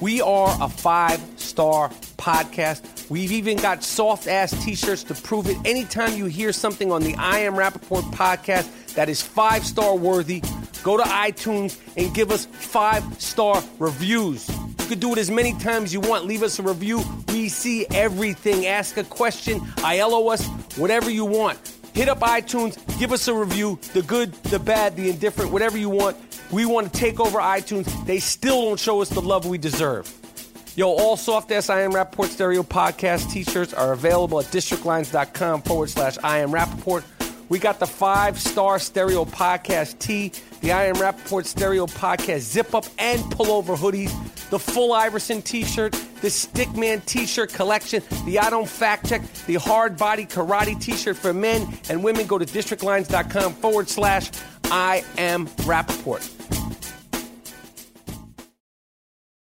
We 0.00 0.20
are 0.20 0.56
a 0.60 0.68
five 0.68 1.20
star 1.36 1.88
podcast. 2.18 3.10
We've 3.10 3.32
even 3.32 3.56
got 3.56 3.82
soft 3.82 4.28
ass 4.28 4.52
t 4.64 4.76
shirts 4.76 5.02
to 5.04 5.14
prove 5.14 5.48
it. 5.48 5.56
Anytime 5.64 6.16
you 6.16 6.26
hear 6.26 6.52
something 6.52 6.92
on 6.92 7.02
the 7.02 7.16
I 7.16 7.40
Am 7.40 7.54
Rapaport 7.54 8.04
podcast 8.12 8.94
that 8.94 9.08
is 9.08 9.20
five 9.20 9.66
star 9.66 9.96
worthy, 9.96 10.40
go 10.82 10.96
to 10.96 11.02
iTunes 11.02 11.78
and 11.96 12.14
give 12.14 12.30
us 12.30 12.46
five 12.46 13.02
star 13.20 13.62
reviews. 13.78 14.48
You 14.48 14.86
can 14.88 14.98
do 14.98 15.12
it 15.12 15.18
as 15.18 15.30
many 15.30 15.52
times 15.54 15.92
you 15.92 16.00
want. 16.00 16.26
Leave 16.26 16.42
us 16.42 16.58
a 16.58 16.62
review. 16.62 17.02
We 17.28 17.48
see 17.48 17.86
everything. 17.90 18.66
Ask 18.66 18.96
a 18.96 19.04
question, 19.04 19.60
ILO 19.78 20.28
us, 20.28 20.46
whatever 20.76 21.10
you 21.10 21.24
want. 21.24 21.58
Hit 21.94 22.08
up 22.08 22.20
iTunes, 22.20 22.78
give 22.98 23.12
us 23.12 23.28
a 23.28 23.34
review, 23.34 23.78
the 23.92 24.02
good, 24.02 24.32
the 24.44 24.58
bad, 24.58 24.96
the 24.96 25.10
indifferent, 25.10 25.52
whatever 25.52 25.76
you 25.76 25.90
want. 25.90 26.16
We 26.50 26.64
want 26.64 26.92
to 26.92 26.98
take 26.98 27.20
over 27.20 27.38
iTunes. 27.38 28.06
They 28.06 28.18
still 28.18 28.62
don't 28.62 28.80
show 28.80 29.02
us 29.02 29.10
the 29.10 29.20
love 29.20 29.46
we 29.46 29.58
deserve. 29.58 30.10
Yo, 30.74 30.88
all 30.88 31.18
soft 31.18 31.52
ass 31.52 31.68
I 31.68 31.82
am 31.82 31.92
Rapaport 31.92 32.28
Stereo 32.28 32.62
podcast 32.62 33.30
t 33.30 33.44
shirts 33.44 33.74
are 33.74 33.92
available 33.92 34.40
at 34.40 34.46
districtlines.com 34.46 35.62
forward 35.62 35.90
slash 35.90 36.16
I 36.24 36.38
am 36.38 36.50
Rapaport. 36.50 37.04
We 37.52 37.58
got 37.58 37.78
the 37.78 37.86
five 37.86 38.40
star 38.40 38.78
stereo 38.78 39.26
podcast 39.26 39.98
tee, 39.98 40.32
the 40.62 40.72
I 40.72 40.84
am 40.84 40.94
Rapaport 40.94 41.44
Stereo 41.44 41.86
podcast 41.86 42.38
zip 42.38 42.74
up 42.74 42.86
and 42.96 43.20
pullover 43.24 43.76
hoodies, 43.76 44.08
the 44.48 44.58
full 44.58 44.94
Iverson 44.94 45.42
t 45.42 45.62
shirt, 45.62 45.92
the 45.92 46.28
Stickman 46.28 47.04
t 47.04 47.26
shirt 47.26 47.52
collection, 47.52 48.02
the 48.24 48.38
I 48.38 48.48
don't 48.48 48.66
fact 48.66 49.06
check, 49.06 49.20
the 49.44 49.56
hard 49.56 49.98
body 49.98 50.24
karate 50.24 50.80
t 50.80 50.92
shirt 50.92 51.18
for 51.18 51.34
men 51.34 51.68
and 51.90 52.02
women. 52.02 52.26
Go 52.26 52.38
to 52.38 52.46
districtlines.com 52.46 53.52
forward 53.52 53.90
slash 53.90 54.30
I 54.70 55.04
am 55.18 55.46
Rapaport. 55.46 56.41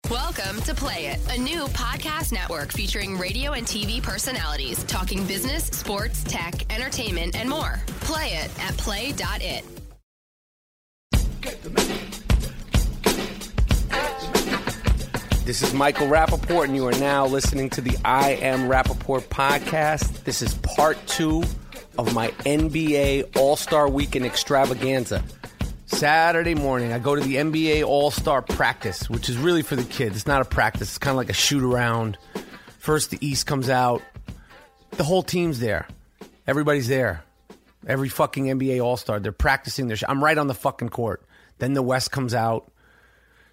Welcome 0.10 0.60
to 0.62 0.74
Play 0.74 1.06
It, 1.06 1.20
a 1.30 1.40
new 1.40 1.66
podcast 1.68 2.32
network 2.32 2.72
featuring 2.72 3.16
radio 3.20 3.52
and 3.52 3.64
TV 3.64 4.02
personalities 4.02 4.84
talking 4.86 5.24
business, 5.28 5.66
sports, 5.66 6.24
tech, 6.24 6.66
entertainment, 6.74 7.36
and 7.36 7.48
more. 7.48 7.80
Play 8.00 8.30
it 8.30 8.50
at 8.60 8.76
play.it. 8.76 9.64
This 15.46 15.62
is 15.62 15.76
Michael 15.76 16.08
Rapaport, 16.08 16.64
and 16.64 16.76
you 16.76 16.88
are 16.88 17.00
now 17.00 17.28
listening 17.28 17.70
to 17.70 17.82
the 17.82 17.96
I 18.04 18.32
Am 18.32 18.62
Rapaport 18.62 19.26
podcast. 19.26 20.24
This 20.24 20.42
is 20.42 20.56
part 20.56 20.98
two 21.06 21.44
of 22.00 22.16
my 22.16 22.30
NBA 22.46 23.38
All 23.38 23.56
Star 23.56 23.88
Weekend 23.88 24.26
extravaganza. 24.26 25.24
Saturday 25.92 26.54
morning, 26.54 26.94
I 26.94 27.00
go 27.00 27.16
to 27.16 27.22
the 27.22 27.36
NBA 27.38 27.84
All 27.84 28.12
Star 28.12 28.44
practice, 28.44 29.10
which 29.10 29.28
is 29.28 29.38
really 29.38 29.64
for 29.64 29.76
the 29.76 29.84
kids. 29.84 30.16
It's 30.16 30.28
not 30.28 30.40
a 30.40 30.46
practice, 30.46 30.90
it's 30.90 30.98
kind 31.00 31.12
of 31.12 31.18
like 31.18 31.30
a 31.32 31.34
shoot 31.34 31.64
around. 31.64 32.18
First, 32.78 33.10
the 33.10 33.18
East 33.26 33.48
comes 33.48 33.70
out, 33.70 34.04
the 34.92 35.04
whole 35.04 35.24
team's 35.24 35.60
there. 35.60 35.88
Everybody's 36.48 36.88
there. 36.88 37.24
Every 37.88 38.08
fucking 38.08 38.46
NBA 38.46 38.82
All 38.84 38.98
Star, 38.98 39.20
they're 39.20 39.32
practicing 39.32 39.88
their. 39.88 39.98
Sh- 39.98 40.04
I'm 40.08 40.24
right 40.24 40.38
on 40.38 40.48
the 40.48 40.54
fucking 40.54 40.90
court. 40.90 41.26
Then 41.58 41.74
the 41.74 41.82
West 41.82 42.12
comes 42.12 42.36
out. 42.36 42.72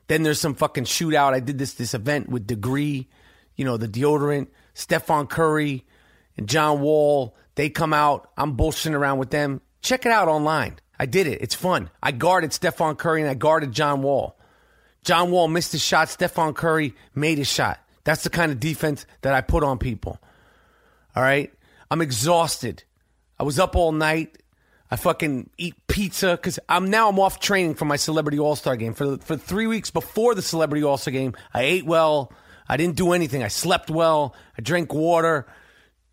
Then 0.07 0.23
there's 0.23 0.41
some 0.41 0.55
fucking 0.55 0.85
shootout. 0.85 1.33
I 1.33 1.41
did 1.41 1.59
this 1.59 1.73
this 1.73 1.95
event 1.95 2.29
with 2.29 2.47
Degree, 2.47 3.09
you 3.57 3.65
know, 3.65 3.79
the 3.79 3.89
deodorant, 3.89 4.49
Stephen 4.75 5.27
Curry, 5.27 5.87
and 6.37 6.49
John 6.49 6.83
Wall. 6.83 7.35
They 7.55 7.71
come 7.71 7.95
out. 7.95 8.31
I'm 8.37 8.57
bullshitting 8.59 8.95
around 8.95 9.19
with 9.19 9.31
them. 9.31 9.63
Check 9.81 10.05
it 10.05 10.13
out 10.13 10.29
online. 10.29 10.77
I 10.99 11.07
did 11.07 11.27
it. 11.27 11.43
It's 11.43 11.55
fun. 11.55 11.91
I 12.03 12.13
guarded 12.13 12.53
Stephen 12.53 12.97
Curry 12.97 13.21
and 13.21 13.31
I 13.31 13.35
guarded 13.35 13.73
John 13.73 14.03
Wall. 14.03 14.37
John 15.05 15.31
Wall 15.31 15.49
missed 15.49 15.73
his 15.73 15.83
shot. 15.83 16.09
Stephen 16.09 16.55
Curry 16.55 16.95
made 17.15 17.39
his 17.39 17.49
shot. 17.49 17.79
That's 18.05 18.23
the 18.23 18.31
kind 18.31 18.53
of 18.53 18.61
defense 18.61 19.07
that 19.23 19.35
I 19.35 19.41
put 19.41 19.63
on 19.63 19.79
people. 19.79 20.21
All 21.15 21.23
right? 21.23 21.53
I'm 21.91 22.01
exhausted. 22.01 22.85
I 23.39 23.43
was 23.43 23.59
up 23.59 23.77
all 23.77 23.93
night. 23.93 24.39
I 24.91 24.97
fucking 24.97 25.51
eat 25.59 25.75
pizza 25.89 26.33
because 26.37 26.59
I'm 26.69 26.91
now 26.91 27.09
I'm 27.09 27.19
off 27.19 27.41
training 27.41 27.75
for 27.75 27.85
my 27.85 27.97
celebrity 27.97 28.39
all 28.39 28.55
star 28.55 28.77
game. 28.77 28.95
For 28.95 29.19
for 29.19 29.37
three 29.37 29.67
weeks 29.67 29.91
before 29.91 30.35
the 30.35 30.43
celebrity 30.43 30.85
all 30.85 30.97
star 30.97 31.13
game, 31.13 31.35
I 31.53 31.63
ate 31.63 31.85
well. 31.85 32.33
I 32.69 32.77
didn't 32.77 32.97
do 32.97 33.13
anything. 33.13 33.43
I 33.43 33.49
slept 33.49 33.91
well. 33.91 34.35
I 34.57 34.63
drank 34.63 34.95
water. 34.95 35.47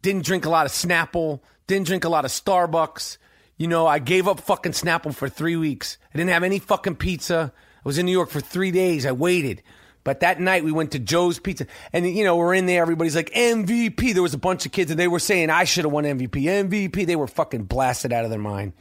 Didn't 0.01 0.25
drink 0.25 0.45
a 0.45 0.49
lot 0.49 0.65
of 0.65 0.71
Snapple. 0.71 1.39
Didn't 1.67 1.87
drink 1.87 2.03
a 2.03 2.09
lot 2.09 2.25
of 2.25 2.31
Starbucks. 2.31 3.17
You 3.57 3.67
know, 3.67 3.85
I 3.85 3.99
gave 3.99 4.27
up 4.27 4.39
fucking 4.39 4.71
Snapple 4.71 5.13
for 5.13 5.29
three 5.29 5.55
weeks. 5.55 5.97
I 6.13 6.17
didn't 6.17 6.31
have 6.31 6.43
any 6.43 6.59
fucking 6.59 6.95
pizza. 6.95 7.53
I 7.55 7.81
was 7.83 7.97
in 7.97 8.05
New 8.05 8.11
York 8.11 8.29
for 8.29 8.39
three 8.39 8.71
days. 8.71 9.05
I 9.05 9.11
waited. 9.11 9.61
But 10.03 10.19
that 10.19 10.39
night 10.39 10.63
we 10.63 10.71
went 10.71 10.91
to 10.91 10.99
Joe's 10.99 11.39
Pizza. 11.39 11.65
And, 11.93 12.05
you 12.05 12.23
know, 12.23 12.35
we're 12.35 12.53
in 12.53 12.65
there. 12.65 12.81
Everybody's 12.81 13.15
like, 13.15 13.29
MVP. 13.31 14.13
There 14.13 14.23
was 14.23 14.33
a 14.33 14.39
bunch 14.39 14.65
of 14.65 14.71
kids 14.71 14.91
and 14.91 14.99
they 14.99 15.07
were 15.07 15.19
saying 15.19 15.49
I 15.49 15.63
should 15.63 15.85
have 15.85 15.93
won 15.93 16.03
MVP. 16.03 16.29
MVP. 16.29 17.05
They 17.05 17.15
were 17.15 17.27
fucking 17.27 17.63
blasted 17.63 18.11
out 18.11 18.25
of 18.25 18.29
their 18.29 18.39
mind. 18.39 18.73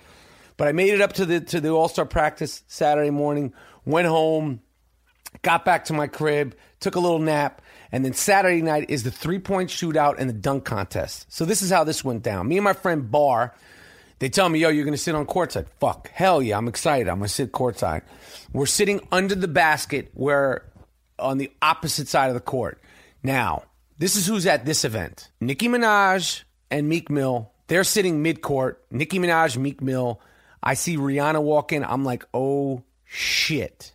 But 0.57 0.69
I 0.69 0.73
made 0.73 0.93
it 0.95 1.01
up 1.01 1.15
to 1.15 1.27
the, 1.27 1.41
to 1.41 1.61
the 1.61 1.71
All 1.71 1.89
Star 1.89 2.07
practice 2.07 2.63
Saturday 2.67 3.11
morning, 3.11 3.53
went 3.85 4.09
home, 4.09 4.61
got 5.43 5.65
back 5.65 5.87
to 5.87 5.93
my 5.93 6.07
crib, 6.07 6.57
took 6.81 6.97
a 6.97 7.01
little 7.01 7.19
nap. 7.19 7.63
And 7.93 8.05
then 8.05 8.15
Saturday 8.15 8.63
night 8.63 8.91
is 8.91 9.03
the 9.03 9.11
three 9.11 9.39
point 9.39 9.71
shootout 9.71 10.17
and 10.19 10.29
the 10.29 10.35
dunk 10.35 10.65
contest. 10.65 11.27
So 11.33 11.45
this 11.45 11.63
is 11.63 11.71
how 11.71 11.85
this 11.85 12.05
went 12.05 12.23
down. 12.23 12.49
Me 12.49 12.57
and 12.57 12.65
my 12.65 12.73
friend 12.73 13.11
Barr, 13.11 13.55
they 14.23 14.29
tell 14.29 14.49
me, 14.49 14.61
yo, 14.61 14.69
you're 14.69 14.85
going 14.85 14.95
to 14.95 15.03
sit 15.03 15.17
on 15.17 15.27
courtside. 15.27 15.67
Fuck. 15.81 16.09
Hell 16.13 16.41
yeah. 16.41 16.57
I'm 16.57 16.69
excited. 16.69 17.09
I'm 17.09 17.19
going 17.19 17.27
to 17.27 17.35
sit 17.35 17.51
courtside. 17.51 18.03
We're 18.53 18.67
sitting 18.67 19.01
under 19.11 19.35
the 19.35 19.49
basket 19.49 20.13
where 20.15 20.71
on 21.19 21.39
the 21.39 21.51
opposite 21.61 22.07
side 22.07 22.29
of 22.29 22.35
the 22.35 22.41
court. 22.41 22.81
Now, 23.25 23.65
this 23.99 24.15
is 24.15 24.25
who's 24.25 24.47
at 24.47 24.65
this 24.65 24.85
event 24.85 25.29
Nicki 25.41 25.67
Minaj 25.67 26.45
and 26.71 26.89
Meek 26.89 27.11
Mill. 27.11 27.51
They're 27.67 27.83
sitting 27.83 28.23
mid 28.23 28.43
court. 28.43 28.85
Nicki 28.93 29.19
Minaj, 29.19 29.57
Meek 29.57 29.83
Mill. 29.83 30.21
I 30.63 30.75
see 30.75 30.97
Rihanna 30.97 31.43
walk 31.43 31.73
in. 31.73 31.83
I'm 31.83 32.05
like, 32.05 32.25
oh 32.33 32.85
shit. 33.05 33.93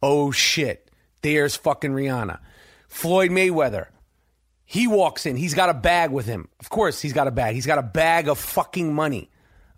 Oh 0.00 0.30
shit. 0.30 0.92
There's 1.22 1.56
fucking 1.56 1.90
Rihanna. 1.90 2.38
Floyd 2.86 3.32
Mayweather. 3.32 3.86
He 4.64 4.86
walks 4.86 5.26
in. 5.26 5.34
He's 5.34 5.54
got 5.54 5.70
a 5.70 5.74
bag 5.74 6.12
with 6.12 6.26
him. 6.26 6.46
Of 6.60 6.70
course, 6.70 7.02
he's 7.02 7.12
got 7.12 7.26
a 7.26 7.32
bag. 7.32 7.56
He's 7.56 7.66
got 7.66 7.78
a 7.78 7.82
bag 7.82 8.28
of 8.28 8.38
fucking 8.38 8.94
money. 8.94 9.28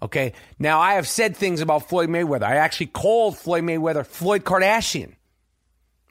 Okay. 0.02 0.32
Now, 0.58 0.80
I 0.80 0.94
have 0.94 1.06
said 1.06 1.36
things 1.36 1.60
about 1.60 1.88
Floyd 1.88 2.08
Mayweather. 2.08 2.42
I 2.42 2.56
actually 2.56 2.86
called 2.86 3.38
Floyd 3.38 3.62
Mayweather 3.62 4.04
Floyd 4.04 4.44
Kardashian. 4.44 5.14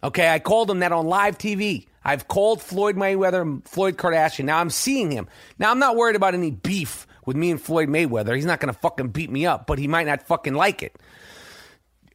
Okay. 0.02 0.30
I 0.34 0.40
called 0.40 0.72
him 0.72 0.80
that 0.80 0.94
on 0.94 1.06
live 1.06 1.38
TV. 1.38 1.88
I've 2.04 2.28
called 2.28 2.62
Floyd 2.62 2.96
Mayweather 2.96 3.68
Floyd 3.68 3.98
Kardashian. 3.98 4.46
Now 4.46 4.60
I'm 4.60 4.70
seeing 4.70 5.12
him. 5.12 5.28
Now 5.60 5.70
I'm 5.72 5.80
not 5.80 5.96
worried 5.96 6.16
about 6.16 6.34
any 6.34 6.52
beef 6.52 7.06
with 7.26 7.36
me 7.36 7.52
and 7.52 7.62
Floyd 7.62 7.90
Mayweather. 7.90 8.36
He's 8.36 8.46
not 8.46 8.60
going 8.60 8.74
to 8.74 8.80
fucking 8.80 9.10
beat 9.10 9.30
me 9.30 9.46
up, 9.46 9.68
but 9.68 9.78
he 9.78 9.88
might 9.88 10.08
not 10.08 10.24
fucking 10.24 10.56
like 10.56 10.82
it. 10.82 10.96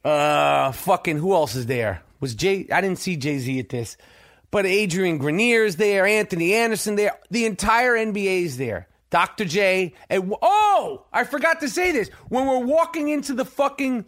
Uh, 0.03 0.71
fucking 0.71 1.17
who 1.17 1.33
else 1.33 1.55
is 1.55 1.67
there? 1.67 2.01
Was 2.19 2.35
Jay? 2.35 2.67
I 2.71 2.81
didn't 2.81 2.99
see 2.99 3.15
Jay 3.15 3.37
Z 3.37 3.59
at 3.59 3.69
this, 3.69 3.97
but 4.51 4.65
Adrian 4.65 5.19
Grenier's 5.19 5.75
there, 5.75 6.05
Anthony 6.05 6.53
Anderson 6.53 6.95
there, 6.95 7.17
the 7.29 7.45
entire 7.45 7.93
NBA's 7.93 8.57
there. 8.57 8.87
Dr. 9.09 9.45
J. 9.45 9.93
And 10.09 10.33
oh, 10.41 11.05
I 11.13 11.23
forgot 11.23 11.61
to 11.61 11.69
say 11.69 11.91
this. 11.91 12.09
When 12.29 12.45
we're 12.45 12.65
walking 12.65 13.09
into 13.09 13.33
the 13.33 13.45
fucking 13.45 14.05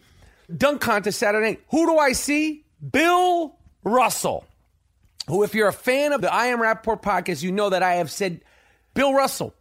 dunk 0.56 0.80
contest 0.80 1.18
Saturday 1.18 1.58
who 1.70 1.86
do 1.86 1.98
I 1.98 2.12
see? 2.12 2.64
Bill 2.90 3.56
Russell. 3.84 4.44
Who, 5.28 5.42
if 5.42 5.54
you're 5.54 5.68
a 5.68 5.72
fan 5.72 6.12
of 6.12 6.22
the 6.22 6.32
I 6.32 6.46
Am 6.46 6.58
Rapaport 6.58 7.02
podcast, 7.02 7.42
you 7.42 7.52
know 7.52 7.70
that 7.70 7.82
I 7.82 7.94
have 7.94 8.10
said, 8.10 8.40
Bill 8.94 9.14
Russell, 9.14 9.54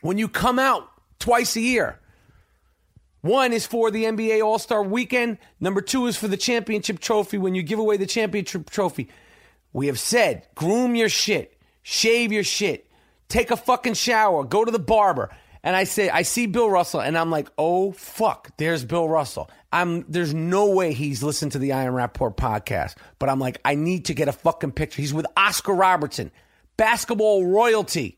when 0.00 0.18
you 0.18 0.26
come 0.26 0.58
out 0.58 0.88
twice 1.18 1.54
a 1.54 1.60
year, 1.60 2.00
one 3.20 3.52
is 3.52 3.66
for 3.66 3.90
the 3.90 4.04
NBA 4.04 4.42
All 4.44 4.58
Star 4.58 4.82
weekend. 4.82 5.38
Number 5.60 5.80
two 5.80 6.06
is 6.06 6.16
for 6.16 6.26
the 6.26 6.36
championship 6.36 6.98
trophy 6.98 7.38
when 7.38 7.54
you 7.54 7.62
give 7.62 7.78
away 7.78 7.98
the 7.98 8.06
championship 8.06 8.70
trophy. 8.70 9.10
We 9.72 9.86
have 9.86 9.98
said, 9.98 10.48
groom 10.54 10.96
your 10.96 11.08
shit, 11.08 11.56
shave 11.82 12.32
your 12.32 12.42
shit, 12.42 12.89
take 13.30 13.50
a 13.50 13.56
fucking 13.56 13.94
shower, 13.94 14.44
go 14.44 14.64
to 14.64 14.70
the 14.70 14.78
barber. 14.78 15.30
And 15.62 15.76
I 15.76 15.84
say, 15.84 16.08
I 16.08 16.22
see 16.22 16.46
Bill 16.46 16.70
Russell, 16.70 17.00
and 17.00 17.18
I'm 17.18 17.30
like, 17.30 17.48
oh 17.58 17.92
fuck, 17.92 18.56
there's 18.56 18.84
Bill 18.84 19.08
Russell. 19.08 19.50
I'm 19.72 20.04
there's 20.08 20.32
no 20.32 20.70
way 20.70 20.92
he's 20.94 21.22
listened 21.22 21.52
to 21.52 21.58
the 21.58 21.72
I 21.72 21.84
Am 21.84 21.92
Rapaport 21.92 22.36
podcast, 22.36 22.96
but 23.18 23.28
I'm 23.28 23.38
like, 23.38 23.58
I 23.64 23.74
need 23.74 24.06
to 24.06 24.14
get 24.14 24.28
a 24.28 24.32
fucking 24.32 24.72
picture. 24.72 25.02
He's 25.02 25.12
with 25.12 25.26
Oscar 25.36 25.74
Robertson, 25.74 26.30
basketball 26.78 27.44
royalty, 27.44 28.16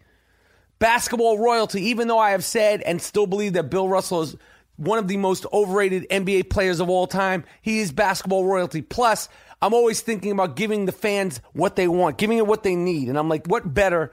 basketball 0.78 1.38
royalty. 1.38 1.82
Even 1.88 2.06
though 2.06 2.18
I 2.18 2.30
have 2.30 2.44
said 2.44 2.80
and 2.82 3.02
still 3.02 3.26
believe 3.26 3.54
that 3.54 3.70
Bill 3.70 3.88
Russell 3.88 4.22
is 4.22 4.36
one 4.76 4.98
of 4.98 5.08
the 5.08 5.16
most 5.16 5.44
overrated 5.52 6.06
NBA 6.10 6.48
players 6.48 6.78
of 6.78 6.88
all 6.88 7.08
time, 7.08 7.44
he 7.60 7.80
is 7.80 7.90
basketball 7.90 8.44
royalty. 8.44 8.82
Plus, 8.82 9.28
I'm 9.60 9.74
always 9.74 10.00
thinking 10.00 10.30
about 10.30 10.54
giving 10.54 10.86
the 10.86 10.92
fans 10.92 11.40
what 11.54 11.74
they 11.74 11.88
want, 11.88 12.18
giving 12.18 12.38
it 12.38 12.46
what 12.46 12.62
they 12.62 12.76
need, 12.76 13.08
and 13.08 13.18
I'm 13.18 13.28
like, 13.28 13.46
what 13.48 13.74
better? 13.74 14.12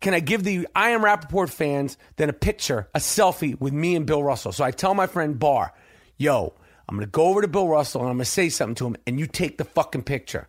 Can 0.00 0.14
I 0.14 0.20
give 0.20 0.44
the 0.44 0.66
I 0.74 0.90
Am 0.90 1.02
Rapaport 1.02 1.50
fans 1.50 1.98
then 2.16 2.30
a 2.30 2.32
picture, 2.32 2.88
a 2.94 2.98
selfie 2.98 3.58
with 3.60 3.72
me 3.72 3.96
and 3.96 4.06
Bill 4.06 4.22
Russell? 4.22 4.52
So 4.52 4.64
I 4.64 4.70
tell 4.70 4.94
my 4.94 5.06
friend 5.06 5.38
Barr, 5.38 5.72
yo, 6.16 6.54
I'm 6.88 6.96
going 6.96 7.06
to 7.06 7.10
go 7.10 7.26
over 7.26 7.42
to 7.42 7.48
Bill 7.48 7.68
Russell 7.68 8.00
and 8.00 8.10
I'm 8.10 8.16
going 8.16 8.24
to 8.24 8.30
say 8.30 8.48
something 8.48 8.74
to 8.76 8.86
him, 8.86 8.96
and 9.06 9.20
you 9.20 9.26
take 9.26 9.58
the 9.58 9.64
fucking 9.64 10.02
picture. 10.04 10.48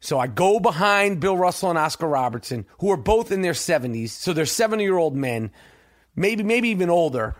So 0.00 0.18
I 0.18 0.26
go 0.26 0.58
behind 0.60 1.20
Bill 1.20 1.36
Russell 1.36 1.70
and 1.70 1.78
Oscar 1.78 2.08
Robertson, 2.08 2.66
who 2.78 2.90
are 2.90 2.96
both 2.96 3.30
in 3.30 3.42
their 3.42 3.52
70s. 3.52 4.10
So 4.10 4.32
they're 4.32 4.46
70 4.46 4.82
year 4.82 4.96
old 4.96 5.16
men, 5.16 5.50
maybe, 6.16 6.42
maybe 6.42 6.70
even 6.70 6.88
older. 6.88 7.36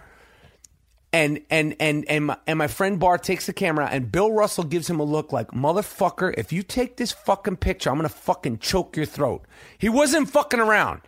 and 1.12 1.40
and 1.50 1.74
and 1.80 2.04
and 2.08 2.26
my, 2.26 2.36
and 2.46 2.58
my 2.58 2.66
friend 2.66 3.00
Bar 3.00 3.16
takes 3.18 3.46
the 3.46 3.52
camera 3.52 3.88
and 3.90 4.12
Bill 4.12 4.30
Russell 4.30 4.64
gives 4.64 4.90
him 4.90 5.00
a 5.00 5.04
look 5.04 5.32
like 5.32 5.52
motherfucker 5.52 6.34
if 6.36 6.52
you 6.52 6.62
take 6.62 6.96
this 6.96 7.12
fucking 7.12 7.56
picture 7.56 7.90
I'm 7.90 8.00
to 8.02 8.08
fucking 8.10 8.58
choke 8.58 8.96
your 8.96 9.06
throat. 9.06 9.46
He 9.78 9.88
wasn't 9.88 10.28
fucking 10.28 10.60
around. 10.60 11.00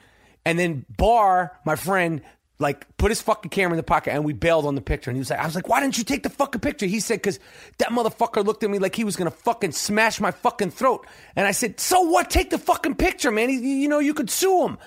And 0.44 0.58
then 0.58 0.84
Barr, 0.96 1.58
my 1.64 1.76
friend, 1.76 2.22
like 2.58 2.86
put 2.98 3.10
his 3.10 3.22
fucking 3.22 3.50
camera 3.50 3.72
in 3.72 3.76
the 3.78 3.82
pocket 3.82 4.12
and 4.12 4.24
we 4.24 4.34
bailed 4.34 4.66
on 4.66 4.74
the 4.74 4.82
picture 4.82 5.10
and 5.10 5.16
he 5.16 5.18
was 5.18 5.30
like 5.30 5.38
I 5.38 5.46
was 5.46 5.54
like 5.54 5.66
why 5.66 5.80
didn't 5.80 5.96
you 5.96 6.04
take 6.04 6.22
the 6.22 6.28
fucking 6.28 6.60
picture? 6.60 6.84
He 6.84 7.00
said 7.00 7.22
cuz 7.22 7.38
that 7.78 7.88
motherfucker 7.88 8.44
looked 8.44 8.62
at 8.62 8.68
me 8.68 8.78
like 8.78 8.94
he 8.94 9.02
was 9.02 9.16
to 9.16 9.30
fucking 9.34 9.72
smash 9.72 10.20
my 10.20 10.30
fucking 10.30 10.70
throat. 10.70 11.06
And 11.36 11.46
I 11.46 11.52
said, 11.52 11.80
"So 11.80 12.02
what? 12.02 12.28
Take 12.28 12.50
the 12.50 12.58
fucking 12.58 12.96
picture, 12.96 13.30
man. 13.30 13.48
He, 13.48 13.82
you 13.82 13.88
know 13.88 13.98
you 13.98 14.12
could 14.12 14.30
sue 14.30 14.66
him." 14.66 14.78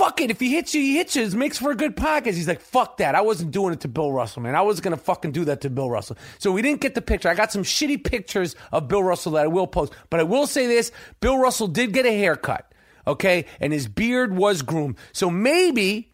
fuck 0.00 0.20
it. 0.22 0.30
If 0.30 0.40
he 0.40 0.50
hits 0.50 0.74
you, 0.74 0.80
he 0.80 0.96
hits 0.96 1.14
you. 1.14 1.22
It 1.24 1.34
makes 1.34 1.58
for 1.58 1.70
a 1.70 1.74
good 1.74 1.94
podcast. 1.94 2.34
He's 2.34 2.48
like, 2.48 2.60
fuck 2.60 2.96
that. 2.98 3.14
I 3.14 3.20
wasn't 3.20 3.50
doing 3.50 3.74
it 3.74 3.80
to 3.80 3.88
Bill 3.88 4.10
Russell, 4.10 4.40
man. 4.40 4.54
I 4.54 4.62
was 4.62 4.80
to 4.80 4.96
fucking 4.96 5.32
do 5.32 5.44
that 5.44 5.60
to 5.60 5.70
Bill 5.70 5.90
Russell. 5.90 6.16
So 6.38 6.52
we 6.52 6.62
didn't 6.62 6.80
get 6.80 6.94
the 6.94 7.02
picture. 7.02 7.28
I 7.28 7.34
got 7.34 7.52
some 7.52 7.62
shitty 7.62 8.02
pictures 8.02 8.56
of 8.72 8.88
Bill 8.88 9.02
Russell 9.02 9.32
that 9.32 9.44
I 9.44 9.48
will 9.48 9.66
post. 9.66 9.92
But 10.08 10.20
I 10.20 10.22
will 10.22 10.46
say 10.46 10.66
this 10.66 10.90
Bill 11.20 11.36
Russell 11.36 11.66
did 11.66 11.92
get 11.92 12.06
a 12.06 12.12
haircut, 12.12 12.69
okay? 13.06 13.46
And 13.60 13.72
his 13.72 13.88
beard 13.88 14.36
was 14.36 14.62
groomed. 14.62 14.96
So 15.12 15.30
maybe, 15.30 16.12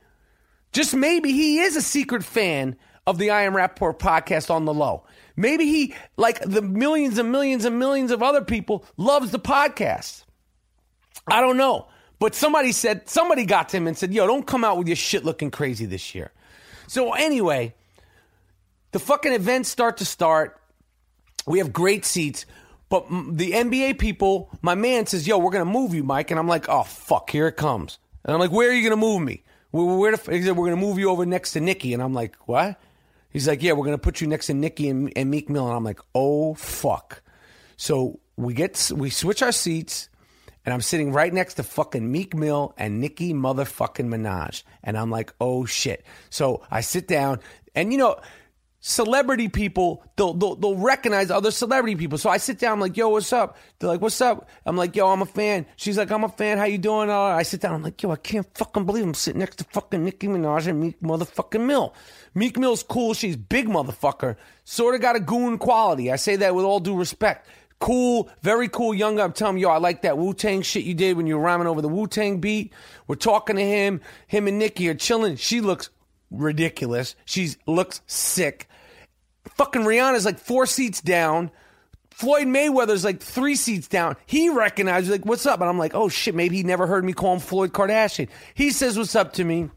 just 0.73 0.95
maybe, 0.95 1.33
he 1.33 1.61
is 1.61 1.77
a 1.77 1.83
secret 1.83 2.25
fan 2.25 2.77
of 3.07 3.19
the 3.19 3.31
I 3.31 3.43
Am 3.43 3.55
Rapaport 3.55 3.99
podcast 3.99 4.51
on 4.51 4.65
the 4.65 4.75
low. 4.75 5.05
Maybe 5.37 5.67
he, 5.67 5.95
like 6.17 6.41
the 6.41 6.63
millions 6.63 7.19
and 7.19 7.31
millions 7.31 7.65
and 7.65 7.79
millions 7.79 8.11
of 8.11 8.23
other 8.23 8.43
people, 8.43 8.85
loves 8.97 9.31
the 9.31 9.39
podcast. 9.39 10.25
I 11.27 11.41
don't 11.41 11.57
know. 11.57 11.89
But 12.19 12.35
somebody 12.35 12.73
said, 12.73 13.09
somebody 13.09 13.45
got 13.45 13.69
to 13.71 13.77
him 13.77 13.87
and 13.87 13.97
said, 13.97 14.13
yo, 14.13 14.27
don't 14.27 14.47
come 14.47 14.65
out 14.65 14.79
with 14.79 14.87
your 14.87 14.97
shit 14.97 15.25
looking 15.25 15.51
crazy 15.51 15.85
this 15.85 16.15
year. 16.15 16.33
So 16.87 17.13
anyway, 17.13 17.75
the 18.93 18.99
fucking 18.99 19.33
events 19.33 19.69
start 19.69 19.99
to 19.99 20.05
start. 20.05 20.59
We 21.47 21.59
have 21.59 21.73
great 21.73 22.05
seats. 22.05 22.47
But 22.89 23.07
the 23.09 23.53
NBA 23.53 23.99
people, 23.99 24.51
my 24.63 24.75
man 24.75 25.07
says, 25.07 25.27
yo, 25.27 25.39
we're 25.39 25.51
to 25.65 25.71
move 25.71 25.95
you, 25.95 26.05
Mike. 26.05 26.31
And 26.31 26.39
I'm 26.39 26.49
like, 26.49 26.69
oh, 26.69 26.85
fuck, 26.85 27.31
here 27.31 27.49
it 27.49 27.57
comes. 27.57 27.99
And 28.25 28.33
I'm 28.33 28.41
like, 28.41 28.53
where 28.53 28.71
are 28.71 28.73
you 28.73 28.83
to 28.91 28.97
move 28.97 29.23
me? 29.23 29.43
Where, 29.73 30.17
the, 30.17 30.33
he 30.33 30.43
said, 30.43 30.57
we're 30.57 30.67
to 30.71 30.77
move 30.77 30.99
you 30.99 31.11
over 31.11 31.27
next 31.27 31.53
to 31.53 31.61
Nicki. 31.61 31.93
And 31.95 32.03
I'm 32.03 32.15
like, 32.15 32.37
what? 32.47 32.81
He's 33.31 33.49
like, 33.49 33.63
yeah, 33.63 33.73
we're 33.73 33.85
to 33.97 34.03
put 34.03 34.21
you 34.21 34.27
next 34.27 34.47
to 34.47 34.55
Nicki 34.55 34.89
and, 34.89 35.13
and 35.17 35.31
Meek 35.31 35.51
Mill. 35.51 35.67
And 35.67 35.77
I'm 35.77 35.85
like, 35.85 36.01
oh, 36.15 36.55
fuck. 36.55 37.23
So 37.77 38.21
we 38.37 38.55
get, 38.55 38.91
we 38.95 39.11
switch 39.11 39.43
our 39.43 39.53
seats 39.53 40.09
and 40.67 40.75
I'm 40.75 40.81
sitting 40.81 41.13
right 41.13 41.33
next 41.33 41.55
to 41.55 41.63
fucking 41.63 42.11
Meek 42.11 42.35
Mill 42.35 42.75
and 42.77 43.01
Nicki 43.01 43.33
motherfucking 43.33 44.09
Minaj. 44.09 44.65
And 44.83 44.99
I'm 44.99 45.11
like, 45.11 45.33
oh 45.41 45.65
shit. 45.65 46.05
So 46.29 46.63
I 46.69 46.81
sit 46.81 47.07
down, 47.07 47.39
and 47.77 47.93
you 47.93 47.99
know, 47.99 48.19
celebrity 48.87 49.49
people, 49.49 50.01
they'll, 50.15 50.33
they'll, 50.33 50.55
they'll 50.55 50.77
recognize 50.77 51.29
other 51.29 51.51
celebrity 51.51 51.97
people. 51.97 52.19
So 52.19 52.31
I 52.31 52.37
sit 52.37 52.61
down, 52.61 52.75
I'm 52.75 52.81
like, 52.81 52.97
yo, 52.97 53.09
what's 53.09 53.33
up? 53.33 53.57
They're 53.79 53.89
like, 53.89 54.01
what's 54.01 54.21
up? 54.21 54.49
I'm 54.65 54.77
like, 54.77 54.95
yo, 54.95 55.09
I'm 55.09 55.23
a 55.23 55.27
fan. 55.27 55.67
She's 55.75 55.99
like, 55.99 56.13
I'm 56.13 56.23
a 56.23 56.29
fan. 56.29 56.57
How 56.57 56.67
you 56.67 56.79
doing? 56.79 57.11
Uh, 57.11 57.19
I 57.19 57.43
sit 57.43 57.61
down, 57.61 57.75
I'm 57.75 57.83
like, 57.83 58.01
yo, 58.01 58.13
I 58.13 58.17
can't 58.17 58.47
fucking 58.57 58.87
believe 58.87 59.03
I'm 59.03 59.13
sitting 59.13 59.41
next 59.41 59.57
to 59.57 59.65
fucking 59.65 60.05
Nicki 60.05 60.29
Minaj 60.29 60.69
and 60.69 60.81
Meek 60.81 61.01
motherfucking 61.01 61.67
Mill. 61.67 61.95
Meek 62.33 62.57
Mill's 62.57 62.85
cool. 62.85 63.13
She's 63.13 63.35
big 63.35 63.67
motherfucker. 63.67 64.37
Sort 64.63 64.95
of 64.95 65.01
got 65.01 65.17
a 65.17 65.21
goon 65.21 65.59
quality. 65.59 66.13
I 66.13 66.17
say 66.17 66.37
that 66.37 66.55
with 66.55 66.65
all 66.65 66.79
due 66.79 66.97
respect. 66.97 67.49
Cool, 67.81 68.31
very 68.41 68.69
cool 68.69 68.95
young. 68.95 69.19
I'm 69.19 69.33
telling 69.33 69.59
you, 69.59 69.67
yo, 69.67 69.71
I 69.71 69.79
like 69.79 70.03
that 70.03 70.17
Wu 70.17 70.33
Tang 70.33 70.63
shit 70.63 70.85
you 70.85 70.95
did 70.95 71.17
when 71.17 71.27
you 71.27 71.37
were 71.37 71.43
rhyming 71.43 71.67
over 71.67 71.83
the 71.83 71.89
Wu 71.89 72.07
Tang 72.07 72.39
beat. 72.39 72.73
We're 73.09 73.17
talking 73.17 73.57
to 73.57 73.63
him. 73.63 74.01
Him 74.29 74.47
and 74.47 74.61
Nicki 74.61 74.89
are 74.89 74.95
chilling. 74.95 75.35
She 75.35 75.61
looks 75.61 75.91
ridiculous. 76.31 77.17
She 77.25 77.51
looks 77.67 78.01
sick. 78.07 78.69
Fucking 79.57 79.83
Rihanna's 79.83 80.25
like 80.25 80.39
four 80.39 80.67
seats 80.67 81.01
down. 81.01 81.51
Floyd 82.11 82.47
Mayweather's 82.47 83.05
like 83.05 83.21
three 83.21 83.57
seats 83.57 83.89
down. 83.89 84.17
He 84.25 84.49
recognizes, 84.49 85.11
like, 85.11 85.27
what's 85.27 85.45
up? 85.45 85.61
And 85.61 85.69
I'm 85.69 85.79
like, 85.79 85.95
oh 85.95 86.09
shit, 86.09 86.35
maybe 86.35 86.57
he 86.57 86.63
never 86.63 86.87
heard 86.87 87.05
me 87.05 87.13
call 87.13 87.35
him 87.35 87.41
Floyd 87.41 87.73
Kardashian. 87.73 88.29
He 88.55 88.71
says, 88.71 88.97
what's 88.97 89.15
up 89.15 89.35
to 89.35 89.45
me 89.45 89.69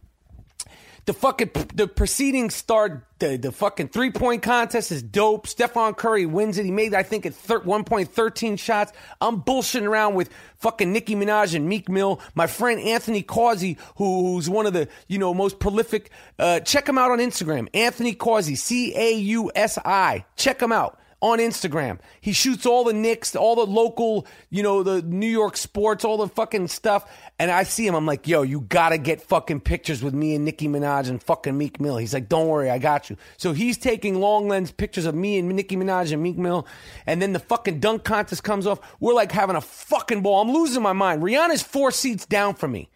the 1.09 1.13
fucking 1.13 1.49
the 1.73 1.87
proceedings 1.87 2.53
start 2.53 3.03
the, 3.17 3.35
the 3.35 3.51
fucking 3.51 3.87
three 3.87 4.11
point 4.11 4.43
contest 4.43 4.91
is 4.91 5.01
dope. 5.01 5.47
Stephen 5.47 5.95
Curry 5.95 6.27
wins 6.27 6.59
it. 6.59 6.65
He 6.65 6.71
made 6.71 6.93
I 6.93 7.01
think 7.01 7.25
at 7.25 7.33
thir- 7.33 7.61
one 7.61 7.83
point 7.83 8.13
thirteen 8.13 8.57
shots. 8.57 8.93
I'm 9.19 9.41
bullshitting 9.41 9.87
around 9.87 10.13
with 10.13 10.29
fucking 10.57 10.93
Nicki 10.93 11.15
Minaj 11.15 11.55
and 11.55 11.67
Meek 11.67 11.89
Mill. 11.89 12.21
My 12.35 12.45
friend 12.45 12.79
Anthony 12.79 13.23
Causi, 13.23 13.79
who, 13.95 14.33
who's 14.35 14.51
one 14.51 14.67
of 14.67 14.73
the 14.73 14.87
you 15.07 15.17
know 15.17 15.33
most 15.33 15.57
prolific. 15.57 16.11
Uh, 16.37 16.59
check 16.59 16.87
him 16.87 16.99
out 16.99 17.09
on 17.09 17.17
Instagram. 17.17 17.69
Anthony 17.73 18.13
Causi, 18.13 18.55
C 18.55 18.95
A 18.95 19.13
U 19.13 19.51
S 19.55 19.79
I. 19.83 20.25
Check 20.35 20.61
him 20.61 20.71
out 20.71 20.99
on 21.21 21.39
Instagram. 21.39 21.99
He 22.21 22.31
shoots 22.31 22.65
all 22.65 22.83
the 22.83 22.93
Knicks, 22.93 23.35
all 23.35 23.55
the 23.55 23.65
local, 23.65 24.25
you 24.49 24.63
know, 24.63 24.83
the 24.83 25.01
New 25.01 25.27
York 25.27 25.57
sports, 25.57 26.05
all 26.05 26.17
the 26.17 26.29
fucking 26.29 26.67
stuff. 26.69 27.11
And 27.37 27.51
I 27.51 27.63
see 27.63 27.85
him. 27.85 27.95
I'm 27.95 28.05
like, 28.05 28.27
yo, 28.27 28.41
you 28.41 28.61
gotta 28.61 28.97
get 28.97 29.21
fucking 29.21 29.61
pictures 29.61 30.01
with 30.01 30.13
me 30.13 30.35
and 30.35 30.45
Nicki 30.45 30.67
Minaj 30.67 31.09
and 31.09 31.21
fucking 31.21 31.57
Meek 31.57 31.79
Mill. 31.79 31.97
He's 31.97 32.13
like, 32.13 32.29
don't 32.29 32.47
worry, 32.47 32.69
I 32.69 32.77
got 32.77 33.09
you. 33.09 33.17
So 33.37 33.51
he's 33.51 33.77
taking 33.77 34.19
long 34.19 34.47
lens 34.47 34.71
pictures 34.71 35.05
of 35.05 35.15
me 35.15 35.37
and 35.37 35.49
Nicki 35.49 35.75
Minaj 35.75 36.13
and 36.13 36.23
Meek 36.23 36.37
Mill. 36.37 36.65
And 37.05 37.21
then 37.21 37.33
the 37.33 37.39
fucking 37.39 37.79
dunk 37.79 38.03
contest 38.03 38.43
comes 38.43 38.65
off. 38.65 38.79
We're 38.99 39.13
like 39.13 39.31
having 39.31 39.55
a 39.55 39.61
fucking 39.61 40.21
ball. 40.21 40.41
I'm 40.41 40.51
losing 40.51 40.83
my 40.83 40.93
mind. 40.93 41.21
Rihanna's 41.21 41.63
four 41.63 41.91
seats 41.91 42.25
down 42.25 42.55
from 42.55 42.71
me. 42.71 42.89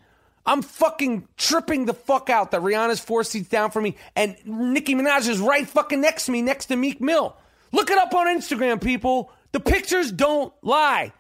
I'm 0.46 0.62
fucking 0.62 1.28
tripping 1.38 1.86
the 1.86 1.94
fuck 1.94 2.30
out 2.30 2.52
that 2.52 2.62
Rihanna's 2.62 3.00
four 3.00 3.24
seats 3.24 3.48
down 3.48 3.72
from 3.72 3.84
me 3.84 3.96
and 4.16 4.36
Nicki 4.46 4.94
Minaj 4.94 5.28
is 5.30 5.40
right 5.40 5.68
fucking 5.68 6.02
next 6.02 6.26
to 6.26 6.32
me, 6.32 6.42
next 6.42 6.66
to 6.66 6.76
Meek 6.76 7.00
Mill. 7.00 7.38
Look 7.74 7.92
it 7.92 7.98
up 7.98 8.14
on 8.14 8.28
Instagram, 8.28 8.82
people. 8.82 9.32
The 9.52 9.60
pictures 9.60 10.12
don't 10.12 10.54
lie. 10.62 11.12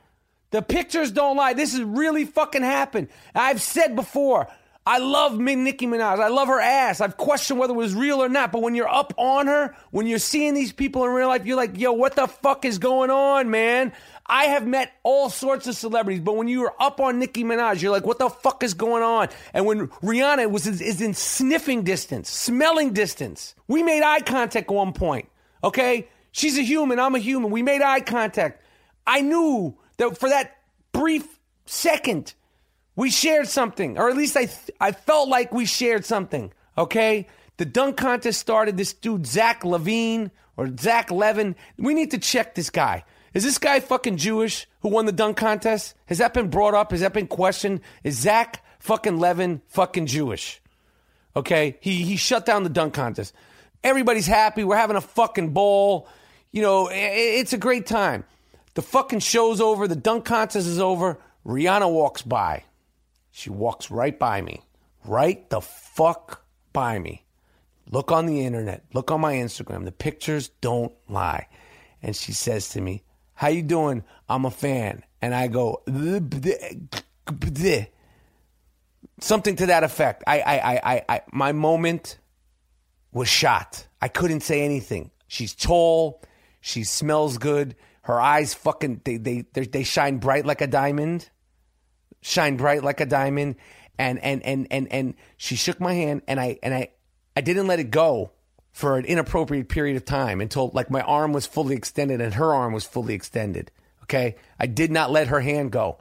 The 0.51 0.61
pictures 0.61 1.11
don't 1.11 1.35
lie. 1.35 1.53
This 1.53 1.73
has 1.73 1.81
really 1.81 2.25
fucking 2.25 2.61
happened. 2.61 3.09
I've 3.33 3.61
said 3.61 3.95
before, 3.95 4.47
I 4.85 4.99
love 4.99 5.39
Nicki 5.39 5.87
Minaj. 5.87 6.19
I 6.19 6.27
love 6.27 6.47
her 6.49 6.59
ass. 6.59 7.01
I've 7.01 7.17
questioned 7.17 7.59
whether 7.59 7.73
it 7.73 7.77
was 7.77 7.95
real 7.95 8.21
or 8.21 8.29
not. 8.29 8.51
But 8.51 8.61
when 8.61 8.75
you're 8.75 8.87
up 8.87 9.13
on 9.17 9.47
her, 9.47 9.75
when 9.91 10.07
you're 10.07 10.19
seeing 10.19 10.53
these 10.53 10.71
people 10.71 11.03
in 11.05 11.11
real 11.11 11.27
life, 11.27 11.45
you're 11.45 11.57
like, 11.57 11.79
yo, 11.79 11.93
what 11.93 12.15
the 12.15 12.27
fuck 12.27 12.65
is 12.65 12.77
going 12.77 13.09
on, 13.09 13.49
man? 13.49 13.91
I 14.25 14.45
have 14.45 14.67
met 14.67 14.91
all 15.03 15.29
sorts 15.29 15.67
of 15.67 15.75
celebrities, 15.75 16.21
but 16.21 16.35
when 16.35 16.47
you 16.47 16.63
are 16.65 16.73
up 16.79 16.99
on 16.99 17.19
Nicki 17.19 17.43
Minaj, 17.43 17.81
you're 17.81 17.91
like, 17.91 18.05
what 18.05 18.19
the 18.19 18.29
fuck 18.29 18.63
is 18.63 18.73
going 18.73 19.03
on? 19.03 19.29
And 19.53 19.65
when 19.65 19.87
Rihanna 19.87 20.49
was 20.51 20.67
is 20.67 21.01
in 21.01 21.13
sniffing 21.13 21.83
distance, 21.83 22.29
smelling 22.29 22.93
distance, 22.93 23.55
we 23.67 23.83
made 23.83 24.03
eye 24.03 24.21
contact 24.21 24.69
at 24.69 24.73
one 24.73 24.93
point. 24.93 25.29
Okay, 25.63 26.07
She's 26.33 26.57
a 26.57 26.63
human. 26.63 26.99
I'm 26.99 27.15
a 27.15 27.19
human. 27.19 27.51
We 27.51 27.61
made 27.61 27.81
eye 27.81 28.01
contact. 28.01 28.61
I 29.07 29.21
knew 29.21 29.77
that 29.97 30.17
for 30.17 30.29
that 30.29 30.57
brief 30.91 31.39
second, 31.65 32.33
we 32.95 33.11
shared 33.11 33.47
something, 33.47 33.97
or 33.97 34.09
at 34.09 34.17
least 34.17 34.35
I, 34.35 34.45
th- 34.45 34.71
I 34.81 34.91
felt 34.91 35.29
like 35.29 35.53
we 35.53 35.65
shared 35.65 36.05
something. 36.05 36.51
Okay. 36.77 37.27
The 37.57 37.65
dunk 37.65 37.97
contest 37.97 38.41
started. 38.41 38.77
This 38.77 38.93
dude, 38.93 39.27
Zach 39.27 39.61
LaVine 39.61 40.31
or 40.57 40.75
Zach 40.75 41.11
Levin. 41.11 41.55
We 41.77 41.93
need 41.93 42.11
to 42.11 42.17
check 42.17 42.55
this 42.55 42.71
guy. 42.71 43.05
Is 43.35 43.43
this 43.43 43.59
guy 43.59 43.79
fucking 43.79 44.17
Jewish 44.17 44.67
who 44.81 44.89
won 44.89 45.05
the 45.05 45.11
dunk 45.11 45.37
contest? 45.37 45.93
Has 46.07 46.17
that 46.17 46.33
been 46.33 46.49
brought 46.49 46.73
up? 46.73 46.91
Has 46.91 47.01
that 47.01 47.13
been 47.13 47.27
questioned? 47.27 47.81
Is 48.03 48.17
Zach 48.17 48.65
fucking 48.79 49.19
Levin 49.19 49.61
fucking 49.67 50.07
Jewish? 50.07 50.61
Okay. 51.35 51.77
He, 51.79 52.03
he 52.03 52.15
shut 52.15 52.43
down 52.43 52.63
the 52.63 52.69
dunk 52.69 52.95
contest. 52.95 53.35
Everybody's 53.83 54.27
happy. 54.27 54.63
We're 54.63 54.77
having 54.77 54.95
a 54.97 55.01
fucking 55.01 55.49
ball 55.51 56.07
you 56.53 56.61
know, 56.61 56.87
it's 56.89 57.51
a 57.51 57.57
great 57.57 57.85
time. 57.85 58.23
The 58.75 58.81
fucking 58.81 59.19
show's 59.19 59.59
over. 59.59 59.87
The 59.87 59.95
dunk 59.95 60.23
contest 60.23 60.67
is 60.67 60.79
over. 60.79 61.19
Rihanna 61.45 61.91
walks 61.91 62.21
by. 62.21 62.63
She 63.31 63.49
walks 63.49 63.91
right 63.91 64.17
by 64.17 64.41
me. 64.41 64.61
Right 65.03 65.49
the 65.49 65.59
fuck 65.59 66.45
by 66.71 66.99
me. 66.99 67.25
Look 67.89 68.11
on 68.11 68.27
the 68.27 68.45
internet. 68.45 68.85
Look 68.93 69.11
on 69.11 69.19
my 69.19 69.33
Instagram. 69.33 69.83
The 69.83 69.91
pictures 69.91 70.49
don't 70.61 70.93
lie. 71.09 71.47
And 72.01 72.15
she 72.15 72.31
says 72.31 72.69
to 72.69 72.81
me, 72.81 73.03
How 73.33 73.49
you 73.49 73.63
doing? 73.63 74.03
I'm 74.29 74.45
a 74.45 74.51
fan. 74.51 75.03
And 75.21 75.33
I 75.33 75.47
go, 75.47 75.81
something 79.19 79.55
to 79.55 79.65
that 79.67 79.83
effect. 79.83 80.23
I, 80.27 80.39
I, 80.39 80.75
I, 80.75 81.05
I, 81.09 81.21
my 81.31 81.51
moment 81.51 82.19
was 83.11 83.27
shot. 83.27 83.87
I 84.01 84.07
couldn't 84.07 84.41
say 84.41 84.61
anything. 84.61 85.11
She's 85.27 85.55
tall. 85.55 86.21
She 86.65 86.85
smells 86.85 87.37
good. 87.37 87.75
Her 88.03 88.21
eyes 88.21 88.53
fucking 88.53 89.01
they 89.03 89.17
they 89.17 89.41
they 89.41 89.83
shine 89.83 90.19
bright 90.19 90.45
like 90.45 90.61
a 90.61 90.67
diamond. 90.67 91.29
Shine 92.21 92.55
bright 92.55 92.85
like 92.85 93.01
a 93.01 93.05
diamond. 93.05 93.57
And 93.99 94.17
and 94.19 94.41
and 94.43 94.67
and 94.71 94.87
and 94.89 95.15
she 95.35 95.57
shook 95.57 95.81
my 95.81 95.93
hand 95.93 96.21
and 96.25 96.39
I 96.39 96.59
and 96.63 96.73
I 96.73 96.91
I 97.35 97.41
didn't 97.41 97.67
let 97.67 97.79
it 97.79 97.91
go 97.91 98.31
for 98.71 98.97
an 98.97 99.03
inappropriate 99.03 99.67
period 99.67 99.97
of 99.97 100.05
time 100.05 100.39
until 100.39 100.71
like 100.73 100.89
my 100.89 101.01
arm 101.01 101.33
was 101.33 101.45
fully 101.45 101.75
extended 101.75 102.21
and 102.21 102.33
her 102.35 102.53
arm 102.53 102.71
was 102.71 102.85
fully 102.85 103.13
extended. 103.13 103.69
Okay? 104.03 104.37
I 104.57 104.67
did 104.67 104.89
not 104.89 105.11
let 105.11 105.27
her 105.27 105.41
hand 105.41 105.73
go 105.73 105.97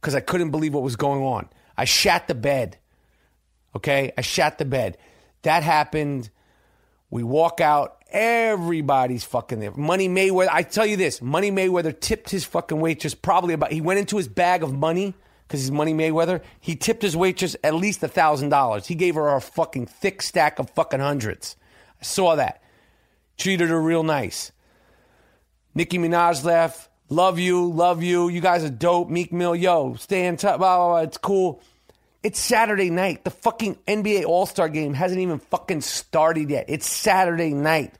because 0.00 0.14
I 0.14 0.20
couldn't 0.20 0.50
believe 0.50 0.72
what 0.72 0.82
was 0.82 0.96
going 0.96 1.22
on. 1.22 1.50
I 1.76 1.84
shat 1.84 2.26
the 2.26 2.34
bed. 2.34 2.78
Okay? 3.76 4.12
I 4.16 4.22
shat 4.22 4.56
the 4.56 4.64
bed. 4.64 4.96
That 5.42 5.62
happened. 5.62 6.30
We 7.10 7.22
walk 7.22 7.60
out 7.60 7.95
Everybody's 8.10 9.24
fucking 9.24 9.58
there. 9.58 9.72
Money 9.72 10.08
Mayweather. 10.08 10.48
I 10.50 10.62
tell 10.62 10.86
you 10.86 10.96
this, 10.96 11.20
Money 11.20 11.50
Mayweather 11.50 11.98
tipped 11.98 12.30
his 12.30 12.44
fucking 12.44 12.80
waitress 12.80 13.14
probably 13.14 13.54
about. 13.54 13.72
He 13.72 13.80
went 13.80 13.98
into 13.98 14.16
his 14.16 14.28
bag 14.28 14.62
of 14.62 14.72
money 14.72 15.14
because 15.46 15.60
he's 15.60 15.70
Money 15.72 15.92
Mayweather. 15.92 16.40
He 16.60 16.76
tipped 16.76 17.02
his 17.02 17.16
waitress 17.16 17.56
at 17.64 17.74
least 17.74 18.02
a 18.02 18.08
thousand 18.08 18.50
dollars. 18.50 18.86
He 18.86 18.94
gave 18.94 19.16
her 19.16 19.34
a 19.34 19.40
fucking 19.40 19.86
thick 19.86 20.22
stack 20.22 20.58
of 20.58 20.70
fucking 20.70 21.00
hundreds. 21.00 21.56
I 22.00 22.04
saw 22.04 22.36
that. 22.36 22.62
Treated 23.36 23.68
her 23.68 23.80
real 23.80 24.02
nice. 24.02 24.52
Nicki 25.74 25.98
Minaj 25.98 26.44
left. 26.44 26.88
Love 27.08 27.38
you, 27.38 27.70
love 27.70 28.02
you. 28.02 28.28
You 28.28 28.40
guys 28.40 28.64
are 28.64 28.70
dope. 28.70 29.08
Meek 29.08 29.32
Mill, 29.32 29.54
yo, 29.54 29.94
stay 29.94 30.26
in 30.26 30.36
touch. 30.36 30.58
Blah, 30.58 30.76
blah, 30.76 30.88
blah. 30.88 31.00
It's 31.02 31.18
cool. 31.18 31.60
It's 32.26 32.40
Saturday 32.40 32.90
night. 32.90 33.22
The 33.22 33.30
fucking 33.30 33.76
NBA 33.86 34.24
All 34.24 34.46
Star 34.46 34.68
game 34.68 34.94
hasn't 34.94 35.20
even 35.20 35.38
fucking 35.38 35.82
started 35.82 36.50
yet. 36.50 36.64
It's 36.66 36.84
Saturday 36.84 37.54
night. 37.54 37.94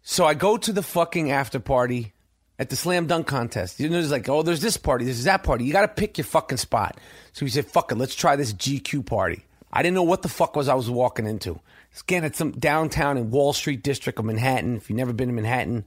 So 0.00 0.24
I 0.24 0.32
go 0.32 0.56
to 0.56 0.72
the 0.72 0.82
fucking 0.82 1.30
after 1.30 1.60
party 1.60 2.14
at 2.58 2.70
the 2.70 2.76
slam 2.76 3.06
dunk 3.06 3.26
contest. 3.26 3.78
You 3.78 3.90
know, 3.90 3.96
there's 3.96 4.10
like, 4.10 4.26
oh, 4.30 4.42
there's 4.42 4.62
this 4.62 4.78
party, 4.78 5.04
there's 5.04 5.24
that 5.24 5.42
party. 5.42 5.66
You 5.66 5.74
got 5.74 5.82
to 5.82 5.88
pick 5.88 6.16
your 6.16 6.24
fucking 6.24 6.56
spot. 6.56 6.98
So 7.34 7.44
we 7.44 7.50
said, 7.50 7.66
fuck 7.66 7.92
it, 7.92 7.96
let's 7.96 8.14
try 8.14 8.34
this 8.34 8.54
GQ 8.54 9.04
party. 9.04 9.44
I 9.70 9.82
didn't 9.82 9.96
know 9.96 10.04
what 10.04 10.22
the 10.22 10.30
fuck 10.30 10.56
was 10.56 10.66
I 10.66 10.74
was 10.74 10.88
walking 10.88 11.26
into. 11.26 11.60
It's 11.92 12.00
again 12.00 12.24
at 12.24 12.36
some 12.36 12.52
downtown 12.52 13.18
in 13.18 13.30
Wall 13.30 13.52
Street 13.52 13.82
district 13.82 14.18
of 14.18 14.24
Manhattan. 14.24 14.78
If 14.78 14.88
you've 14.88 14.96
never 14.96 15.12
been 15.12 15.28
to 15.28 15.34
Manhattan, 15.34 15.84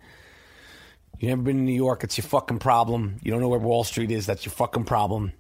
you've 1.18 1.30
never 1.30 1.42
been 1.42 1.58
to 1.58 1.64
New 1.64 1.74
York, 1.74 2.04
it's 2.04 2.20
your 2.20 2.26
fucking 2.26 2.60
problem. 2.60 3.18
You 3.24 3.32
don't 3.32 3.42
know 3.42 3.50
where 3.50 3.58
Wall 3.58 3.84
Street 3.84 4.12
is, 4.12 4.28
that's 4.28 4.46
your 4.46 4.54
fucking 4.54 4.84
problem. 4.84 5.34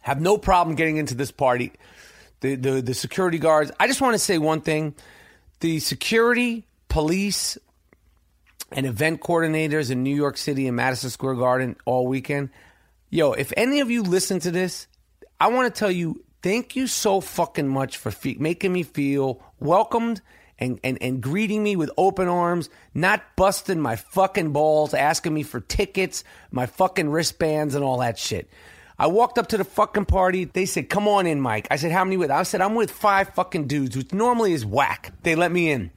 Have 0.00 0.20
no 0.20 0.38
problem 0.38 0.76
getting 0.76 0.96
into 0.96 1.14
this 1.14 1.30
party. 1.30 1.72
The 2.40 2.54
the 2.54 2.82
the 2.82 2.94
security 2.94 3.38
guards. 3.38 3.70
I 3.78 3.86
just 3.86 4.00
want 4.00 4.14
to 4.14 4.18
say 4.18 4.38
one 4.38 4.60
thing: 4.60 4.94
the 5.60 5.78
security, 5.80 6.66
police, 6.88 7.58
and 8.72 8.86
event 8.86 9.20
coordinators 9.20 9.90
in 9.90 10.02
New 10.02 10.14
York 10.14 10.36
City 10.36 10.66
and 10.66 10.76
Madison 10.76 11.10
Square 11.10 11.34
Garden 11.34 11.76
all 11.84 12.06
weekend. 12.06 12.50
Yo, 13.10 13.32
if 13.32 13.52
any 13.56 13.80
of 13.80 13.90
you 13.90 14.02
listen 14.02 14.38
to 14.40 14.50
this, 14.50 14.86
I 15.40 15.48
want 15.48 15.72
to 15.72 15.78
tell 15.78 15.90
you 15.90 16.24
thank 16.42 16.76
you 16.76 16.86
so 16.86 17.20
fucking 17.20 17.68
much 17.68 17.96
for 17.96 18.10
fe- 18.10 18.36
making 18.38 18.72
me 18.72 18.82
feel 18.82 19.42
welcomed 19.58 20.22
and, 20.58 20.78
and, 20.84 20.98
and 21.02 21.20
greeting 21.20 21.62
me 21.62 21.74
with 21.74 21.90
open 21.96 22.28
arms, 22.28 22.68
not 22.94 23.22
busting 23.36 23.80
my 23.80 23.96
fucking 23.96 24.52
balls, 24.52 24.94
asking 24.94 25.34
me 25.34 25.42
for 25.42 25.60
tickets, 25.60 26.22
my 26.50 26.66
fucking 26.66 27.08
wristbands, 27.08 27.74
and 27.74 27.82
all 27.82 27.98
that 27.98 28.18
shit. 28.18 28.48
I 29.00 29.06
walked 29.06 29.38
up 29.38 29.46
to 29.46 29.56
the 29.56 29.64
fucking 29.64 30.04
party. 30.04 30.44
They 30.44 30.66
said, 30.66 30.90
"Come 30.90 31.08
on 31.08 31.26
in, 31.26 31.40
Mike." 31.40 31.66
I 31.70 31.76
said, 31.76 31.90
"How 31.90 32.04
many 32.04 32.18
with?" 32.18 32.30
I 32.30 32.42
said, 32.42 32.60
"I'm 32.60 32.74
with 32.74 32.90
five 32.90 33.30
fucking 33.30 33.66
dudes, 33.66 33.96
which 33.96 34.12
normally 34.12 34.52
is 34.52 34.66
whack." 34.66 35.14
They 35.22 35.34
let 35.34 35.50
me 35.50 35.70
in. 35.70 35.90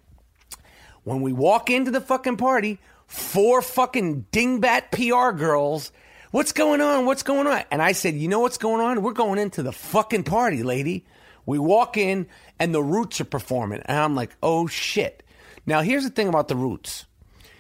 When 1.04 1.20
we 1.20 1.34
walk 1.34 1.70
into 1.70 1.92
the 1.92 2.00
fucking 2.00 2.38
party, 2.38 2.80
four 3.06 3.62
fucking 3.62 4.28
dingbat 4.32 4.92
PR 4.92 5.38
girls. 5.38 5.92
What's 6.32 6.54
going 6.54 6.80
on? 6.80 7.06
What's 7.06 7.24
going 7.24 7.46
on? 7.46 7.64
And 7.72 7.82
I 7.82 7.92
said, 7.92 8.16
"You 8.16 8.30
know 8.30 8.40
what's 8.40 8.58
going 8.58 8.80
on? 8.80 9.02
We're 9.02 9.12
going 9.12 9.38
into 9.38 9.64
the 9.64 9.74
fucking 9.74 10.24
party, 10.24 10.64
lady." 10.64 11.06
We 11.46 11.60
walk 11.60 11.98
in 11.98 12.28
and 12.58 12.74
the 12.74 12.82
Roots 12.82 13.20
are 13.20 13.26
performing, 13.26 13.82
and 13.84 14.00
I'm 14.00 14.16
like, 14.16 14.34
"Oh 14.42 14.66
shit!" 14.68 15.24
Now 15.66 15.82
here's 15.82 16.06
the 16.06 16.10
thing 16.10 16.30
about 16.30 16.48
the 16.48 16.56
Roots. 16.56 17.04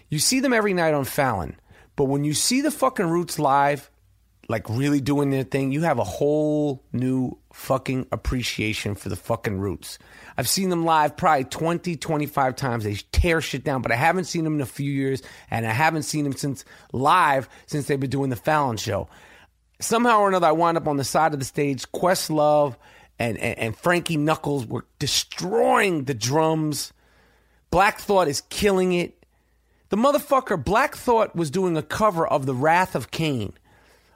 You 0.08 0.20
see 0.20 0.40
them 0.40 0.54
every 0.54 0.74
night 0.74 0.94
on 0.94 1.04
Fallon, 1.04 1.58
but 1.98 2.06
when 2.06 2.24
you 2.24 2.34
see 2.34 2.62
the 2.62 2.72
fucking 2.72 3.10
Roots 3.10 3.40
live, 3.40 3.90
like 4.50 4.70
really 4.70 5.00
doing 5.00 5.30
their 5.30 5.44
thing, 5.44 5.72
you 5.72 5.82
have 5.82 6.00
a 6.00 6.04
whole 6.04 6.84
new 6.92 7.38
fucking 7.54 8.08
appreciation 8.12 8.96
for 8.96 9.10
the 9.10 9.16
fucking 9.16 9.58
roots. 9.58 10.00
I've 10.38 10.50
seen 10.50 10.70
them 10.70 10.84
live 10.84 11.16
probably 11.16 11.46
20, 11.46 11.96
25 11.96 12.56
times. 12.56 12.84
They 12.84 12.96
tear 13.12 13.40
shit 13.42 13.64
down, 13.64 13.82
but 13.82 13.92
I 13.92 13.96
haven't 13.96 14.26
seen 14.26 14.44
them 14.44 14.56
in 14.56 14.62
a 14.62 14.66
few 14.66 14.92
years, 14.92 15.22
and 15.50 15.66
I 15.66 15.72
haven't 15.72 16.04
seen 16.04 16.24
them 16.24 16.34
since 16.34 16.66
live 16.92 17.48
since 17.68 17.88
they've 17.88 18.00
been 18.00 18.10
doing 18.10 18.30
the 18.30 18.36
Fallon 18.36 18.78
show. 18.78 19.08
Somehow 19.80 20.20
or 20.20 20.28
another, 20.28 20.48
I 20.48 20.52
wound 20.52 20.78
up 20.78 20.88
on 20.88 20.98
the 20.98 21.04
side 21.04 21.34
of 21.34 21.40
the 21.40 21.46
stage. 21.46 21.90
Questlove 21.92 22.76
and, 23.20 23.38
and, 23.38 23.60
and 23.60 23.78
Frankie 23.78 24.18
Knuckles 24.18 24.66
were 24.66 24.86
destroying 25.00 26.06
the 26.06 26.14
drums. 26.14 26.92
Black 27.70 28.00
Thought 28.00 28.28
is 28.28 28.42
killing 28.50 28.94
it. 28.94 29.26
The 29.90 29.98
motherfucker, 29.98 30.64
Black 30.64 30.96
Thought, 30.96 31.36
was 31.36 31.52
doing 31.52 31.78
a 31.78 31.84
cover 31.84 32.26
of 32.26 32.46
The 32.46 32.56
Wrath 32.56 32.96
of 32.96 33.12
Kane 33.12 33.54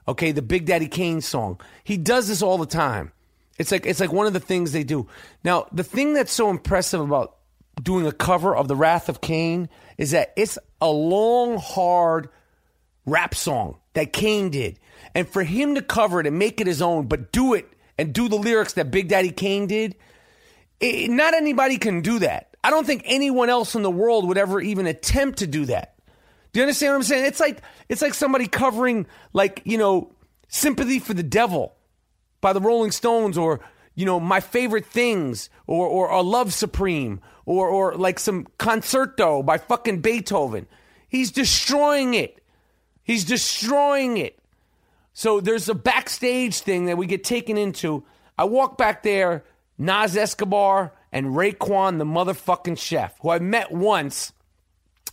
okay 0.08 0.32
the 0.32 0.42
big 0.42 0.66
daddy 0.66 0.88
kane 0.88 1.22
song. 1.22 1.60
He 1.84 1.98
does 1.98 2.28
this 2.28 2.42
all 2.42 2.58
the 2.58 2.66
time. 2.66 3.12
It's 3.58 3.72
like 3.72 3.86
it's 3.86 4.00
like 4.00 4.12
one 4.12 4.28
of 4.28 4.34
the 4.34 4.40
things 4.40 4.72
they 4.72 4.84
do. 4.84 5.08
Now 5.44 5.68
the 5.72 5.84
thing 5.84 6.14
that's 6.14 6.32
so 6.32 6.50
impressive 6.50 7.02
about 7.02 7.36
doing 7.82 8.08
a 8.08 8.12
cover 8.12 8.56
of 8.56 8.68
the 8.68 8.76
wrath 8.76 9.10
of 9.10 9.22
kane 9.22 9.70
is 9.98 10.12
that 10.12 10.34
it's 10.36 10.58
a 10.82 10.90
long 10.90 11.58
hard 11.58 12.30
rap 13.06 13.36
song 13.36 13.78
that 13.94 14.14
kane 14.14 14.50
did. 14.50 14.80
And 15.16 15.28
for 15.28 15.44
him 15.44 15.76
to 15.76 15.82
cover 15.82 16.20
it 16.20 16.28
and 16.28 16.38
make 16.38 16.62
it 16.62 16.68
his 16.68 16.82
own 16.82 17.08
but 17.08 17.32
do 17.32 17.54
it 17.54 17.68
and 17.98 18.14
do 18.14 18.30
the 18.30 18.36
lyrics 18.36 18.74
that 18.74 18.92
big 18.92 19.08
daddy 19.08 19.32
kane 19.32 19.68
did 19.68 19.96
it, 20.80 21.10
not 21.10 21.34
anybody 21.34 21.78
can 21.78 22.02
do 22.02 22.20
that. 22.20 22.56
I 22.64 22.70
don't 22.70 22.86
think 22.86 23.04
anyone 23.06 23.50
else 23.50 23.74
in 23.76 23.82
the 23.82 23.90
world 23.90 24.28
would 24.28 24.38
ever 24.38 24.62
even 24.62 24.86
attempt 24.86 25.40
to 25.40 25.48
do 25.48 25.66
that 25.66 25.97
do 26.52 26.60
you 26.60 26.64
understand 26.64 26.92
what 26.92 26.98
I'm 26.98 27.04
saying? 27.04 27.26
It's 27.26 27.40
like 27.40 27.62
it's 27.90 28.02
like 28.02 28.14
somebody 28.14 28.48
covering 28.48 29.08
like, 29.34 29.62
you 29.66 29.78
know, 29.78 30.12
Sympathy 30.48 31.00
for 31.00 31.14
the 31.14 31.24
Devil 31.24 31.76
by 32.42 32.54
the 32.54 32.62
Rolling 32.62 32.92
Stones 32.92 33.38
or, 33.38 33.60
you 33.96 34.06
know, 34.06 34.20
My 34.20 34.40
Favorite 34.40 34.86
Things 34.86 35.50
or 35.66 35.88
or, 35.88 36.10
or 36.10 36.24
Love 36.24 36.54
Supreme 36.54 37.22
or 37.46 37.68
or 37.68 37.96
like 37.96 38.20
some 38.20 38.48
concerto 38.58 39.44
by 39.44 39.58
fucking 39.58 40.02
Beethoven. 40.02 40.68
He's 41.10 41.32
destroying 41.32 42.14
it. 42.14 42.44
He's 43.04 43.24
destroying 43.24 44.18
it. 44.18 44.38
So 45.14 45.40
there's 45.40 45.70
a 45.70 45.74
backstage 45.74 46.60
thing 46.60 46.86
that 46.86 46.98
we 46.98 47.08
get 47.08 47.24
taken 47.24 47.58
into. 47.58 48.04
I 48.38 48.44
walk 48.44 48.78
back 48.78 49.02
there, 49.02 49.46
Nas 49.78 50.16
Escobar 50.16 50.94
and 51.12 51.28
Raekwon, 51.28 51.98
the 51.98 52.06
motherfucking 52.06 52.78
chef, 52.78 53.18
who 53.22 53.30
I 53.30 53.40
met 53.40 53.72
once, 53.72 54.34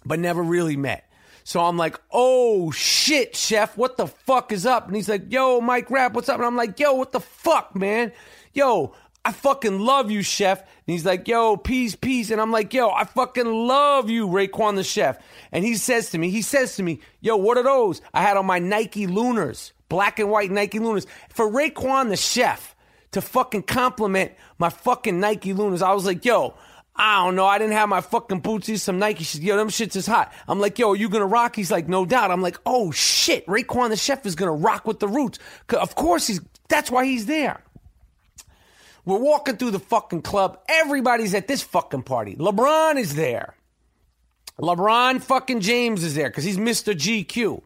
but 0.05 0.19
never 0.19 0.43
really 0.43 0.77
met. 0.77 1.09
So 1.45 1.61
I'm 1.61 1.77
like, 1.77 2.01
oh 2.11 2.71
shit, 2.71 3.37
chef, 3.37 3.77
what 3.77 3.99
the 3.99 4.07
fuck 4.07 4.51
is 4.51 4.65
up? 4.65 4.87
And 4.87 4.97
he's 4.97 5.11
like, 5.11 5.31
yo, 5.31 5.61
Mike 5.61 5.91
Rap, 5.91 6.15
what's 6.15 6.31
up? 6.31 6.37
And 6.37 6.47
I'm 6.47 6.57
like, 6.57 6.81
yo, 6.81 6.95
what 6.95 7.13
the 7.13 7.21
fuck, 7.21 7.77
man? 7.77 8.13
Yo, 8.55 8.95
I 9.27 9.33
fucking 9.33 9.79
love 9.79 10.11
you, 10.11 10.23
chef. 10.23 10.61
And 10.61 10.69
he's 10.87 11.05
like, 11.05 11.29
yo, 11.29 11.59
peace, 11.59 11.95
peace. 11.95 12.31
And 12.31 12.41
I'm 12.41 12.51
like, 12.51 12.73
yo, 12.73 12.91
I 12.91 13.05
fucking 13.05 13.47
love 13.47 14.09
you, 14.09 14.27
Raekwon 14.27 14.77
the 14.77 14.83
chef. 14.83 15.19
And 15.53 15.65
he 15.65 15.77
says 15.77 16.11
to 16.11 16.19
me, 16.19 16.31
he 16.31 16.41
says 16.41 16.77
to 16.77 16.83
me, 16.83 17.01
yo, 17.21 17.37
what 17.37 17.59
are 17.59 17.63
those? 17.63 18.01
I 18.15 18.23
had 18.23 18.39
on 18.39 18.47
my 18.47 18.59
Nike 18.59 19.07
Lunars, 19.07 19.73
black 19.91 20.19
and 20.19 20.31
white 20.31 20.51
Nike 20.51 20.79
Lunars. 20.79 21.07
For 21.29 21.51
Raekwon 21.51 22.09
the 22.09 22.17
chef 22.17 22.75
to 23.13 23.21
fucking 23.21 23.63
compliment 23.65 24.33
my 24.59 24.71
fucking 24.71 25.21
Nike 25.21 25.53
Lunars, 25.53 25.83
I 25.83 25.93
was 25.93 26.07
like, 26.07 26.25
yo, 26.25 26.55
I 26.97 27.25
don't 27.25 27.35
know. 27.35 27.47
I 27.47 27.59
didn't 27.59 27.73
have 27.73 27.89
my 27.89 28.01
fucking 28.01 28.41
bootsies, 28.41 28.83
some 28.83 28.99
Nike 28.99 29.25
shit. 29.25 29.43
Yo, 29.43 29.57
them 29.57 29.69
shits 29.69 29.97
is 29.97 30.07
hot. 30.07 30.33
I'm 30.47 30.61
like, 30.61 30.79
yo, 30.79 30.91
are 30.93 30.97
you 30.97 31.09
gonna 31.09 31.27
rock? 31.27 31.57
He's 31.57 31.71
like, 31.71 31.89
no 31.89 32.07
doubt. 32.07 32.31
I'm 32.31 32.43
like, 32.43 32.59
oh 32.65 32.93
shit, 32.93 33.45
Raekwon 33.47 33.91
the 33.91 33.97
chef 33.97 34.25
is 34.27 34.37
gonna 34.37 34.53
rock 34.53 34.87
with 34.87 35.01
the 35.01 35.09
roots. 35.09 35.39
Of 35.71 35.95
course 35.95 36.27
he's. 36.27 36.41
That's 36.69 36.91
why 36.91 37.05
he's 37.05 37.27
there. 37.27 37.63
We're 39.05 39.19
walking 39.19 39.57
through 39.57 39.73
the 39.73 39.81
fucking 39.81 40.23
club. 40.23 40.61
Everybody's 40.69 41.35
at 41.35 41.47
this 41.47 41.63
fucking 41.63 42.05
party. 42.05 42.37
LeBron 42.37 42.97
is 42.97 43.15
there. 43.15 43.55
LeBron 44.59 45.21
fucking 45.21 45.61
James 45.61 46.05
is 46.05 46.15
there 46.15 46.29
because 46.29 46.45
he's 46.45 46.57
Mr. 46.57 46.95
GQ. 46.95 47.61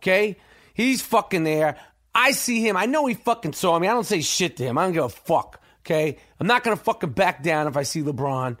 Okay, 0.00 0.36
he's 0.72 1.02
fucking 1.02 1.44
there. 1.44 1.76
I 2.14 2.32
see 2.32 2.66
him. 2.66 2.76
I 2.76 2.86
know 2.86 3.06
he 3.06 3.14
fucking 3.14 3.52
saw 3.52 3.78
me. 3.78 3.88
I 3.88 3.92
don't 3.92 4.06
say 4.06 4.20
shit 4.20 4.56
to 4.56 4.64
him. 4.64 4.78
I 4.78 4.84
don't 4.84 4.92
give 4.92 5.04
a 5.04 5.08
fuck. 5.08 5.59
Okay, 5.90 6.18
I'm 6.38 6.46
not 6.46 6.62
gonna 6.62 6.76
fucking 6.76 7.10
back 7.10 7.42
down 7.42 7.66
if 7.66 7.76
I 7.76 7.82
see 7.82 8.00
LeBron. 8.00 8.56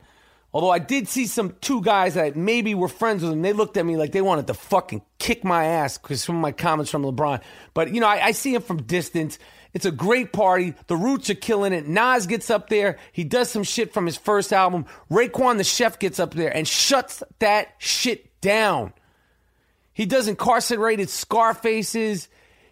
Although 0.52 0.70
I 0.70 0.80
did 0.80 1.06
see 1.06 1.28
some 1.28 1.54
two 1.60 1.80
guys 1.80 2.14
that 2.14 2.34
maybe 2.34 2.74
were 2.74 2.88
friends 2.88 3.22
with 3.22 3.30
him. 3.30 3.42
They 3.42 3.52
looked 3.52 3.76
at 3.76 3.86
me 3.86 3.96
like 3.96 4.10
they 4.10 4.20
wanted 4.20 4.48
to 4.48 4.54
fucking 4.54 5.02
kick 5.20 5.44
my 5.44 5.64
ass 5.64 5.96
because 5.96 6.24
some 6.24 6.34
of 6.34 6.42
my 6.42 6.50
comments 6.50 6.90
from 6.90 7.04
LeBron. 7.04 7.40
But 7.72 7.94
you 7.94 8.00
know, 8.00 8.08
I, 8.08 8.26
I 8.26 8.32
see 8.32 8.52
him 8.52 8.62
from 8.62 8.82
distance. 8.82 9.38
It's 9.72 9.84
a 9.84 9.92
great 9.92 10.32
party. 10.32 10.74
The 10.88 10.96
Roots 10.96 11.30
are 11.30 11.36
killing 11.36 11.72
it. 11.72 11.86
Nas 11.86 12.26
gets 12.26 12.50
up 12.50 12.68
there. 12.68 12.98
He 13.12 13.22
does 13.22 13.48
some 13.48 13.62
shit 13.62 13.94
from 13.94 14.06
his 14.06 14.16
first 14.16 14.52
album. 14.52 14.86
Raekwon 15.08 15.56
the 15.56 15.62
chef 15.62 16.00
gets 16.00 16.18
up 16.18 16.34
there 16.34 16.54
and 16.54 16.66
shuts 16.66 17.22
that 17.38 17.76
shit 17.78 18.40
down. 18.40 18.92
He 19.92 20.04
does 20.04 20.26
incarcerated 20.26 21.08
Scarfaces. 21.08 22.28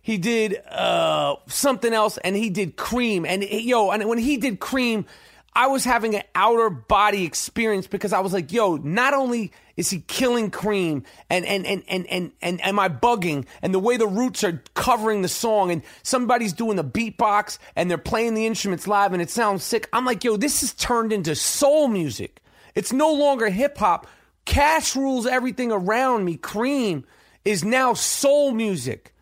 He 0.09 0.17
did 0.17 0.57
uh, 0.67 1.37
something 1.49 1.93
else, 1.93 2.17
and 2.17 2.35
he 2.35 2.49
did 2.49 2.77
Cream. 2.77 3.27
And 3.27 3.43
yo, 3.43 3.91
and 3.91 4.09
when 4.09 4.17
he 4.17 4.39
did 4.39 4.59
Cream, 4.59 5.05
I 5.53 5.67
was 5.67 5.85
having 5.85 6.15
an 6.15 6.23
outer 6.35 6.71
body 6.71 7.27
experience 7.27 7.87
because 7.87 8.15
I 8.15 8.21
was 8.21 8.33
like, 8.33 8.51
yo, 8.51 8.77
not 8.77 9.13
only 9.13 9.53
is 9.77 9.91
he 9.91 10.01
killing 10.01 10.51
Cream, 10.51 11.05
and 11.29 11.45
and 11.45 11.67
and 11.67 11.83
and 11.89 12.07
and 12.07 12.33
and 12.41 12.65
am 12.65 12.79
I 12.79 12.89
bugging? 12.89 13.45
And 13.61 13.75
the 13.75 13.79
way 13.79 13.99
the 13.99 14.07
Roots 14.07 14.43
are 14.45 14.63
covering 14.73 15.21
the 15.21 15.29
song, 15.29 15.71
and 15.71 15.83
somebody's 16.03 16.55
doing 16.55 16.77
the 16.77 16.85
beatbox, 16.85 17.59
and 17.77 17.91
they're 17.91 17.99
playing 17.99 18.33
the 18.33 18.47
instruments 18.47 18.89
live, 18.89 19.13
and 19.13 19.21
it 19.21 19.29
sounds 19.29 19.63
sick. 19.63 19.91
I'm 19.93 20.07
like, 20.07 20.25
yo, 20.25 20.39
this 20.39 20.63
is 20.63 20.73
turned 20.73 21.13
into 21.13 21.35
soul 21.35 21.87
music. 21.87 22.41
It's 22.75 22.95
no 22.95 23.13
longer 23.13 23.51
hip 23.51 23.77
hop. 23.77 24.07
Cash 24.47 24.97
rules 24.97 25.27
everything 25.27 25.71
around 25.71 26.25
me. 26.25 26.39
Cream 26.39 27.05
is 27.45 27.63
now 27.63 27.93
soul 27.93 28.53
music. 28.53 29.13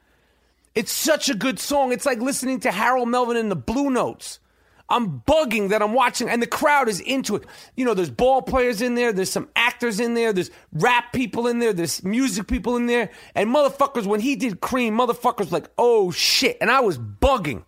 It's 0.77 0.93
such 0.93 1.31
a 1.31 1.35
good 1.35 1.59
song. 1.59 1.91
It's 1.91 2.05
like 2.05 2.21
listening 2.21 2.61
to 2.61 2.71
Harold 2.71 3.09
Melvin 3.09 3.39
and 3.39 3.51
the 3.51 3.57
Blue 3.57 3.89
Notes. 3.89 4.41
I'm 4.91 5.21
bugging 5.23 5.71
that 5.71 5.83
I'm 5.83 5.95
watching, 5.95 6.29
and 6.29 6.41
the 6.41 6.47
crowd 6.47 6.89
is 6.89 7.01
into 7.01 7.35
it. 7.35 7.45
You 7.77 7.85
know, 7.85 7.95
there's 7.95 8.11
ball 8.11 8.43
players 8.43 8.81
in 8.83 8.95
there, 8.95 9.13
there's 9.13 9.31
some 9.31 9.49
actors 9.57 9.99
in 9.99 10.15
there, 10.15 10.33
there's 10.33 10.51
rap 10.73 11.13
people 11.13 11.49
in 11.49 11.59
there, 11.59 11.73
there's 11.73 12.05
music 12.05 12.47
people 12.47 12.77
in 12.77 12.87
there, 12.87 13.11
and 13.35 13.53
motherfuckers, 13.53 14.07
when 14.07 14.21
he 14.21 14.37
did 14.37 14.61
Cream, 14.61 14.97
motherfuckers 14.97 15.51
like, 15.51 15.69
oh 15.77 16.13
shit. 16.13 16.57
And 16.61 16.71
I 16.71 16.81
was 16.81 16.99
bugging. 16.99 17.65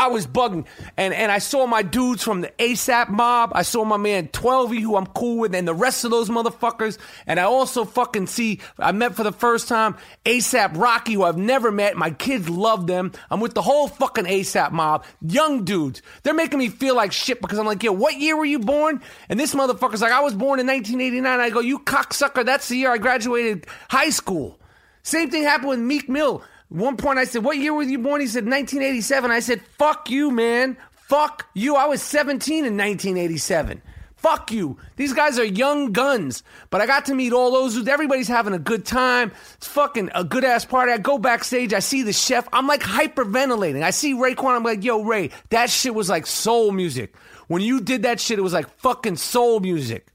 I 0.00 0.06
was 0.06 0.26
bugging. 0.26 0.64
And 0.96 1.12
and 1.12 1.30
I 1.30 1.40
saw 1.40 1.66
my 1.66 1.82
dudes 1.82 2.22
from 2.22 2.40
the 2.40 2.48
ASAP 2.58 3.10
mob. 3.10 3.52
I 3.54 3.60
saw 3.60 3.84
my 3.84 3.98
man 3.98 4.28
12 4.28 4.70
who 4.76 4.96
I'm 4.96 5.04
cool 5.06 5.36
with, 5.40 5.54
and 5.54 5.68
the 5.68 5.74
rest 5.74 6.06
of 6.06 6.10
those 6.10 6.30
motherfuckers. 6.30 6.96
And 7.26 7.38
I 7.38 7.42
also 7.42 7.84
fucking 7.84 8.26
see, 8.26 8.60
I 8.78 8.92
met 8.92 9.14
for 9.14 9.24
the 9.24 9.32
first 9.32 9.68
time 9.68 9.96
ASAP 10.24 10.74
Rocky, 10.78 11.12
who 11.12 11.22
I've 11.22 11.36
never 11.36 11.70
met. 11.70 11.98
My 11.98 12.12
kids 12.12 12.48
love 12.48 12.86
them. 12.86 13.12
I'm 13.30 13.40
with 13.40 13.52
the 13.52 13.60
whole 13.60 13.88
fucking 13.88 14.24
ASAP 14.24 14.72
mob. 14.72 15.04
Young 15.20 15.64
dudes. 15.64 16.00
They're 16.22 16.32
making 16.32 16.58
me 16.58 16.70
feel 16.70 16.96
like 16.96 17.12
shit 17.12 17.42
because 17.42 17.58
I'm 17.58 17.66
like, 17.66 17.82
yo, 17.82 17.92
what 17.92 18.18
year 18.18 18.38
were 18.38 18.46
you 18.46 18.58
born? 18.58 19.02
And 19.28 19.38
this 19.38 19.54
motherfucker's 19.54 20.00
like, 20.00 20.12
I 20.12 20.20
was 20.20 20.32
born 20.32 20.60
in 20.60 20.66
1989. 20.66 21.40
I 21.40 21.50
go, 21.50 21.60
you 21.60 21.78
cocksucker, 21.78 22.46
that's 22.46 22.68
the 22.68 22.76
year 22.76 22.90
I 22.90 22.96
graduated 22.96 23.66
high 23.90 24.10
school. 24.10 24.58
Same 25.02 25.30
thing 25.30 25.42
happened 25.42 25.68
with 25.68 25.78
Meek 25.78 26.08
Mill. 26.08 26.42
One 26.70 26.96
point 26.96 27.18
I 27.18 27.24
said, 27.24 27.44
What 27.44 27.58
year 27.58 27.74
were 27.74 27.82
you 27.82 27.98
born? 27.98 28.20
He 28.20 28.26
said, 28.26 28.44
1987. 28.44 29.30
I 29.30 29.40
said, 29.40 29.60
Fuck 29.76 30.08
you, 30.10 30.30
man. 30.30 30.76
Fuck 30.92 31.48
you. 31.54 31.74
I 31.76 31.86
was 31.86 32.00
17 32.00 32.64
in 32.64 32.76
1987. 32.76 33.82
Fuck 34.14 34.52
you. 34.52 34.76
These 34.96 35.14
guys 35.14 35.38
are 35.38 35.44
young 35.44 35.92
guns. 35.92 36.42
But 36.68 36.82
I 36.82 36.86
got 36.86 37.06
to 37.06 37.14
meet 37.14 37.32
all 37.32 37.50
those 37.50 37.74
dudes. 37.74 37.88
Everybody's 37.88 38.28
having 38.28 38.52
a 38.52 38.58
good 38.58 38.84
time. 38.84 39.32
It's 39.54 39.66
fucking 39.66 40.10
a 40.14 40.22
good 40.22 40.44
ass 40.44 40.64
party. 40.64 40.92
I 40.92 40.98
go 40.98 41.18
backstage. 41.18 41.72
I 41.72 41.78
see 41.78 42.02
the 42.02 42.12
chef. 42.12 42.46
I'm 42.52 42.66
like 42.66 42.82
hyperventilating. 42.82 43.82
I 43.82 43.90
see 43.90 44.14
Raekwon. 44.14 44.54
I'm 44.54 44.62
like, 44.62 44.84
yo, 44.84 45.02
Ray, 45.02 45.30
that 45.48 45.70
shit 45.70 45.94
was 45.94 46.08
like 46.08 46.26
soul 46.26 46.70
music. 46.70 47.16
When 47.48 47.62
you 47.62 47.80
did 47.80 48.02
that 48.02 48.20
shit, 48.20 48.38
it 48.38 48.42
was 48.42 48.52
like 48.52 48.68
fucking 48.78 49.16
soul 49.16 49.58
music. 49.58 50.06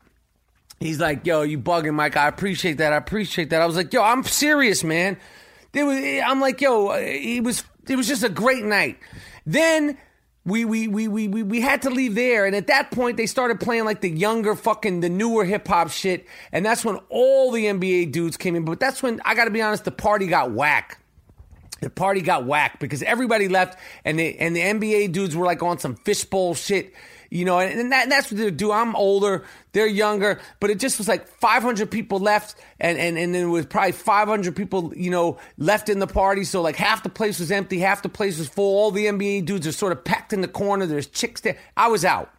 He's 0.79 0.99
like, 0.99 1.25
yo, 1.25 1.41
you 1.41 1.57
bugging, 1.57 1.95
Mike. 1.95 2.15
I 2.15 2.27
appreciate 2.27 2.77
that. 2.77 2.93
I 2.93 2.97
appreciate 2.97 3.49
that. 3.49 3.61
I 3.61 3.65
was 3.65 3.75
like, 3.75 3.91
yo, 3.91 4.03
I'm 4.03 4.23
serious, 4.23 4.83
man. 4.83 5.17
Was, 5.83 6.23
I'm 6.25 6.39
like, 6.39 6.61
yo, 6.61 6.89
uh, 6.89 6.97
it 6.99 7.43
was 7.43 7.63
it 7.87 7.95
was 7.95 8.07
just 8.07 8.23
a 8.23 8.29
great 8.29 8.63
night. 8.63 8.97
Then 9.45 9.97
we 10.45 10.63
we, 10.63 10.87
we 10.87 11.07
we 11.07 11.27
we 11.27 11.43
we 11.43 11.61
had 11.61 11.81
to 11.83 11.89
leave 11.89 12.15
there, 12.15 12.45
and 12.45 12.55
at 12.55 12.67
that 12.67 12.91
point 12.91 13.17
they 13.17 13.25
started 13.25 13.59
playing 13.59 13.85
like 13.85 14.01
the 14.01 14.09
younger 14.09 14.55
fucking 14.55 14.99
the 15.01 15.09
newer 15.09 15.43
hip 15.43 15.67
hop 15.67 15.89
shit, 15.89 16.25
and 16.51 16.65
that's 16.65 16.85
when 16.85 16.97
all 17.09 17.51
the 17.51 17.65
NBA 17.65 18.11
dudes 18.11 18.37
came 18.37 18.55
in. 18.55 18.63
But 18.63 18.79
that's 18.79 19.01
when 19.01 19.21
I 19.25 19.33
got 19.35 19.45
to 19.45 19.51
be 19.51 19.61
honest, 19.61 19.85
the 19.85 19.91
party 19.91 20.27
got 20.27 20.51
whack. 20.51 20.99
The 21.81 21.89
party 21.89 22.21
got 22.21 22.45
whacked 22.45 22.79
because 22.79 23.03
everybody 23.03 23.47
left, 23.47 23.77
and 24.05 24.19
the 24.19 24.37
and 24.37 24.55
the 24.55 24.61
NBA 24.61 25.11
dudes 25.11 25.35
were 25.35 25.45
like 25.45 25.61
on 25.61 25.79
some 25.79 25.95
fishbowl 25.95 26.53
shit 26.55 26.93
you 27.35 27.43
know, 27.43 27.59
and, 27.59 27.91
that, 27.91 28.07
that's 28.07 28.31
what 28.31 28.39
they 28.39 28.49
do. 28.49 28.71
I'm 28.71 28.95
older, 28.95 29.43
they're 29.73 29.87
younger, 29.87 30.39
but 30.61 30.69
it 30.69 30.79
just 30.79 30.97
was 30.97 31.09
like 31.09 31.27
500 31.27 31.91
people 31.91 32.19
left, 32.19 32.55
and 32.79 32.97
and 32.97 33.17
and 33.17 33.35
then 33.35 33.51
was 33.51 33.65
probably 33.65 33.91
500 33.91 34.55
people, 34.55 34.93
you 34.95 35.09
know, 35.09 35.37
left 35.57 35.89
in 35.89 35.99
the 35.99 36.07
party. 36.07 36.45
So 36.45 36.61
like 36.61 36.77
half 36.77 37.03
the 37.03 37.09
place 37.09 37.39
was 37.39 37.51
empty, 37.51 37.79
half 37.79 38.03
the 38.03 38.09
place 38.09 38.39
was 38.39 38.47
full. 38.47 38.77
All 38.77 38.89
the 38.89 39.07
NBA 39.07 39.45
dudes 39.45 39.67
are 39.67 39.73
sort 39.73 39.91
of 39.91 40.05
packed 40.05 40.31
in 40.31 40.39
the 40.39 40.47
corner. 40.47 40.85
There's 40.85 41.07
chicks 41.07 41.41
there. 41.41 41.57
I 41.75 41.89
was 41.89 42.05
out. 42.05 42.33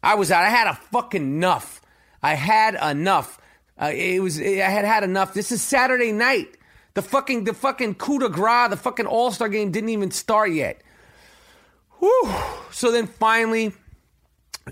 I 0.00 0.14
was 0.14 0.30
out. 0.30 0.44
I 0.44 0.50
had 0.50 0.68
a 0.68 0.74
fucking 0.92 1.22
enough. 1.22 1.82
I 2.22 2.34
had 2.34 2.76
enough. 2.76 3.40
Uh, 3.80 3.90
it 3.92 4.20
was. 4.20 4.40
I 4.40 4.44
had 4.44 4.84
had 4.84 5.02
enough. 5.02 5.34
This 5.34 5.50
is 5.50 5.60
Saturday 5.60 6.12
night. 6.12 6.56
The 6.94 7.02
fucking 7.02 7.44
the 7.44 7.52
fucking 7.52 7.96
coup 7.96 8.20
de 8.20 8.28
grace, 8.28 8.70
the 8.70 8.76
fucking 8.76 9.06
All 9.06 9.32
Star 9.32 9.48
game 9.48 9.72
didn't 9.72 9.90
even 9.90 10.12
start 10.12 10.52
yet. 10.52 10.82
Whew. 11.98 12.32
So 12.70 12.92
then 12.92 13.08
finally 13.08 13.72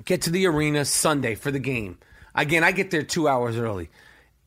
Get 0.05 0.23
to 0.23 0.31
the 0.31 0.47
arena 0.47 0.85
Sunday 0.85 1.35
for 1.35 1.51
the 1.51 1.59
game. 1.59 1.99
Again, 2.35 2.65
I 2.65 2.73
get 2.73 2.91
there 2.91 3.03
two 3.03 3.29
hours 3.29 3.57
early. 3.57 3.91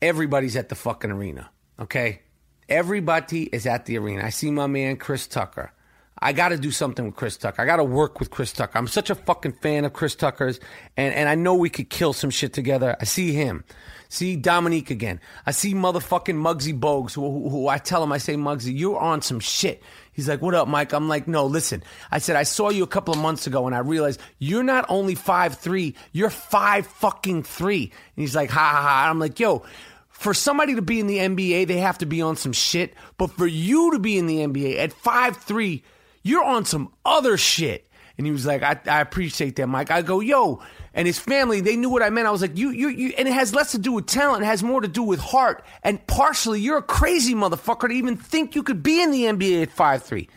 Everybody's 0.02 0.56
at 0.56 0.68
the 0.68 0.74
fucking 0.74 1.10
arena. 1.10 1.50
Okay? 1.80 2.20
Everybody 2.68 3.44
is 3.44 3.66
at 3.66 3.86
the 3.86 3.96
arena. 3.96 4.24
I 4.24 4.30
see 4.30 4.50
my 4.50 4.66
man 4.66 4.96
Chris 4.96 5.26
Tucker. 5.26 5.72
I 6.20 6.32
got 6.32 6.48
to 6.48 6.58
do 6.58 6.70
something 6.70 7.06
with 7.06 7.14
Chris 7.14 7.36
Tucker. 7.36 7.62
I 7.62 7.64
got 7.64 7.76
to 7.76 7.84
work 7.84 8.18
with 8.18 8.30
Chris 8.30 8.52
Tucker. 8.52 8.76
I'm 8.76 8.88
such 8.88 9.08
a 9.08 9.14
fucking 9.14 9.52
fan 9.52 9.84
of 9.84 9.92
Chris 9.92 10.14
Tucker's, 10.16 10.58
and, 10.96 11.14
and 11.14 11.28
I 11.28 11.34
know 11.34 11.54
we 11.54 11.70
could 11.70 11.90
kill 11.90 12.12
some 12.12 12.30
shit 12.30 12.52
together. 12.52 12.96
I 13.00 13.04
see 13.04 13.32
him. 13.32 13.64
See 14.08 14.36
Dominique 14.36 14.90
again. 14.90 15.20
I 15.44 15.50
see 15.50 15.74
motherfucking 15.74 16.34
Muggsy 16.34 16.78
Bogues, 16.78 17.12
who, 17.12 17.22
who, 17.22 17.48
who 17.50 17.68
I 17.68 17.76
tell 17.76 18.02
him, 18.02 18.10
I 18.10 18.18
say, 18.18 18.36
Muggsy, 18.36 18.76
you're 18.76 18.98
on 18.98 19.20
some 19.20 19.38
shit. 19.38 19.82
He's 20.12 20.28
like, 20.28 20.40
what 20.40 20.54
up, 20.54 20.66
Mike? 20.66 20.92
I'm 20.92 21.08
like, 21.08 21.28
no, 21.28 21.46
listen. 21.46 21.82
I 22.10 22.18
said, 22.18 22.34
I 22.34 22.42
saw 22.42 22.70
you 22.70 22.82
a 22.82 22.88
couple 22.88 23.12
of 23.12 23.20
months 23.20 23.46
ago 23.46 23.66
and 23.66 23.76
I 23.76 23.80
realized 23.80 24.20
you're 24.38 24.62
not 24.62 24.86
only 24.88 25.14
five 25.14 25.58
three, 25.58 25.94
you're 26.12 26.30
five 26.30 26.86
fucking 26.86 27.42
three. 27.42 27.82
And 27.82 28.22
he's 28.22 28.34
like, 28.34 28.50
ha 28.50 28.70
ha 28.72 28.82
ha. 28.82 29.10
I'm 29.10 29.18
like, 29.18 29.38
yo, 29.38 29.62
for 30.08 30.34
somebody 30.34 30.74
to 30.74 30.82
be 30.82 30.98
in 30.98 31.06
the 31.06 31.18
NBA, 31.18 31.68
they 31.68 31.78
have 31.78 31.98
to 31.98 32.06
be 32.06 32.22
on 32.22 32.36
some 32.36 32.52
shit. 32.52 32.94
But 33.18 33.30
for 33.30 33.46
you 33.46 33.92
to 33.92 33.98
be 33.98 34.18
in 34.18 34.26
the 34.26 34.38
NBA 34.38 34.78
at 34.78 34.92
five 34.92 35.36
three, 35.36 35.84
you're 36.22 36.42
on 36.42 36.64
some 36.64 36.92
other 37.04 37.36
shit. 37.36 37.88
And 38.16 38.26
he 38.26 38.32
was 38.32 38.44
like, 38.44 38.64
I, 38.64 38.80
I 38.86 39.00
appreciate 39.00 39.54
that, 39.56 39.68
Mike. 39.68 39.92
I 39.92 40.02
go, 40.02 40.18
yo, 40.18 40.60
and 40.94 41.06
his 41.06 41.18
family, 41.18 41.60
they 41.60 41.76
knew 41.76 41.90
what 41.90 42.02
I 42.02 42.10
meant. 42.10 42.26
I 42.26 42.30
was 42.30 42.42
like, 42.42 42.56
you, 42.56 42.70
you, 42.70 42.88
you, 42.88 43.14
and 43.18 43.28
it 43.28 43.34
has 43.34 43.54
less 43.54 43.72
to 43.72 43.78
do 43.78 43.92
with 43.92 44.06
talent. 44.06 44.42
It 44.42 44.46
has 44.46 44.62
more 44.62 44.80
to 44.80 44.88
do 44.88 45.02
with 45.02 45.20
heart. 45.20 45.64
And 45.82 46.04
partially, 46.06 46.60
you're 46.60 46.78
a 46.78 46.82
crazy 46.82 47.34
motherfucker 47.34 47.88
to 47.88 47.94
even 47.94 48.16
think 48.16 48.54
you 48.54 48.62
could 48.62 48.82
be 48.82 49.02
in 49.02 49.10
the 49.10 49.24
NBA 49.24 49.62
at 49.62 49.70
five 49.70 50.02
three. 50.02 50.28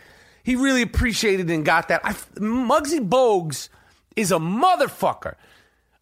He 0.44 0.56
really 0.56 0.82
appreciated 0.82 1.50
and 1.50 1.64
got 1.64 1.88
that. 1.90 2.02
I, 2.04 2.14
Muggsy 2.40 3.08
Bogues 3.08 3.70
is 4.16 4.32
a 4.32 4.38
motherfucker. 4.38 5.36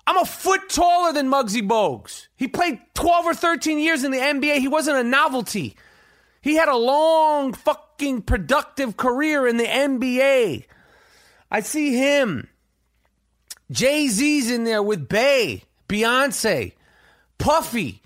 I'm 0.08 0.18
a 0.18 0.26
foot 0.26 0.70
taller 0.70 1.14
than 1.14 1.30
Muggsy 1.30 1.62
Bogues. 1.62 2.30
He 2.36 2.48
played 2.48 2.80
12 2.96 3.26
or 3.28 3.34
13 3.36 3.80
years 3.80 4.04
in 4.04 4.12
the 4.12 4.18
NBA. 4.18 4.58
He 4.58 4.68
wasn't 4.68 4.98
a 4.98 5.04
novelty. 5.04 5.76
He 6.42 6.56
had 6.56 6.68
a 6.68 6.76
long, 6.76 7.54
fucking 7.54 8.24
productive 8.24 8.98
career 8.98 9.46
in 9.46 9.58
the 9.58 9.66
NBA. 9.66 10.66
I 11.52 11.60
see 11.60 11.96
him. 11.96 12.48
Jay 13.72 14.08
Z's 14.08 14.50
in 14.52 14.64
there 14.64 14.82
with 14.82 15.08
Bey, 15.08 15.64
Beyonce, 15.88 16.74
Puffy, 17.38 18.02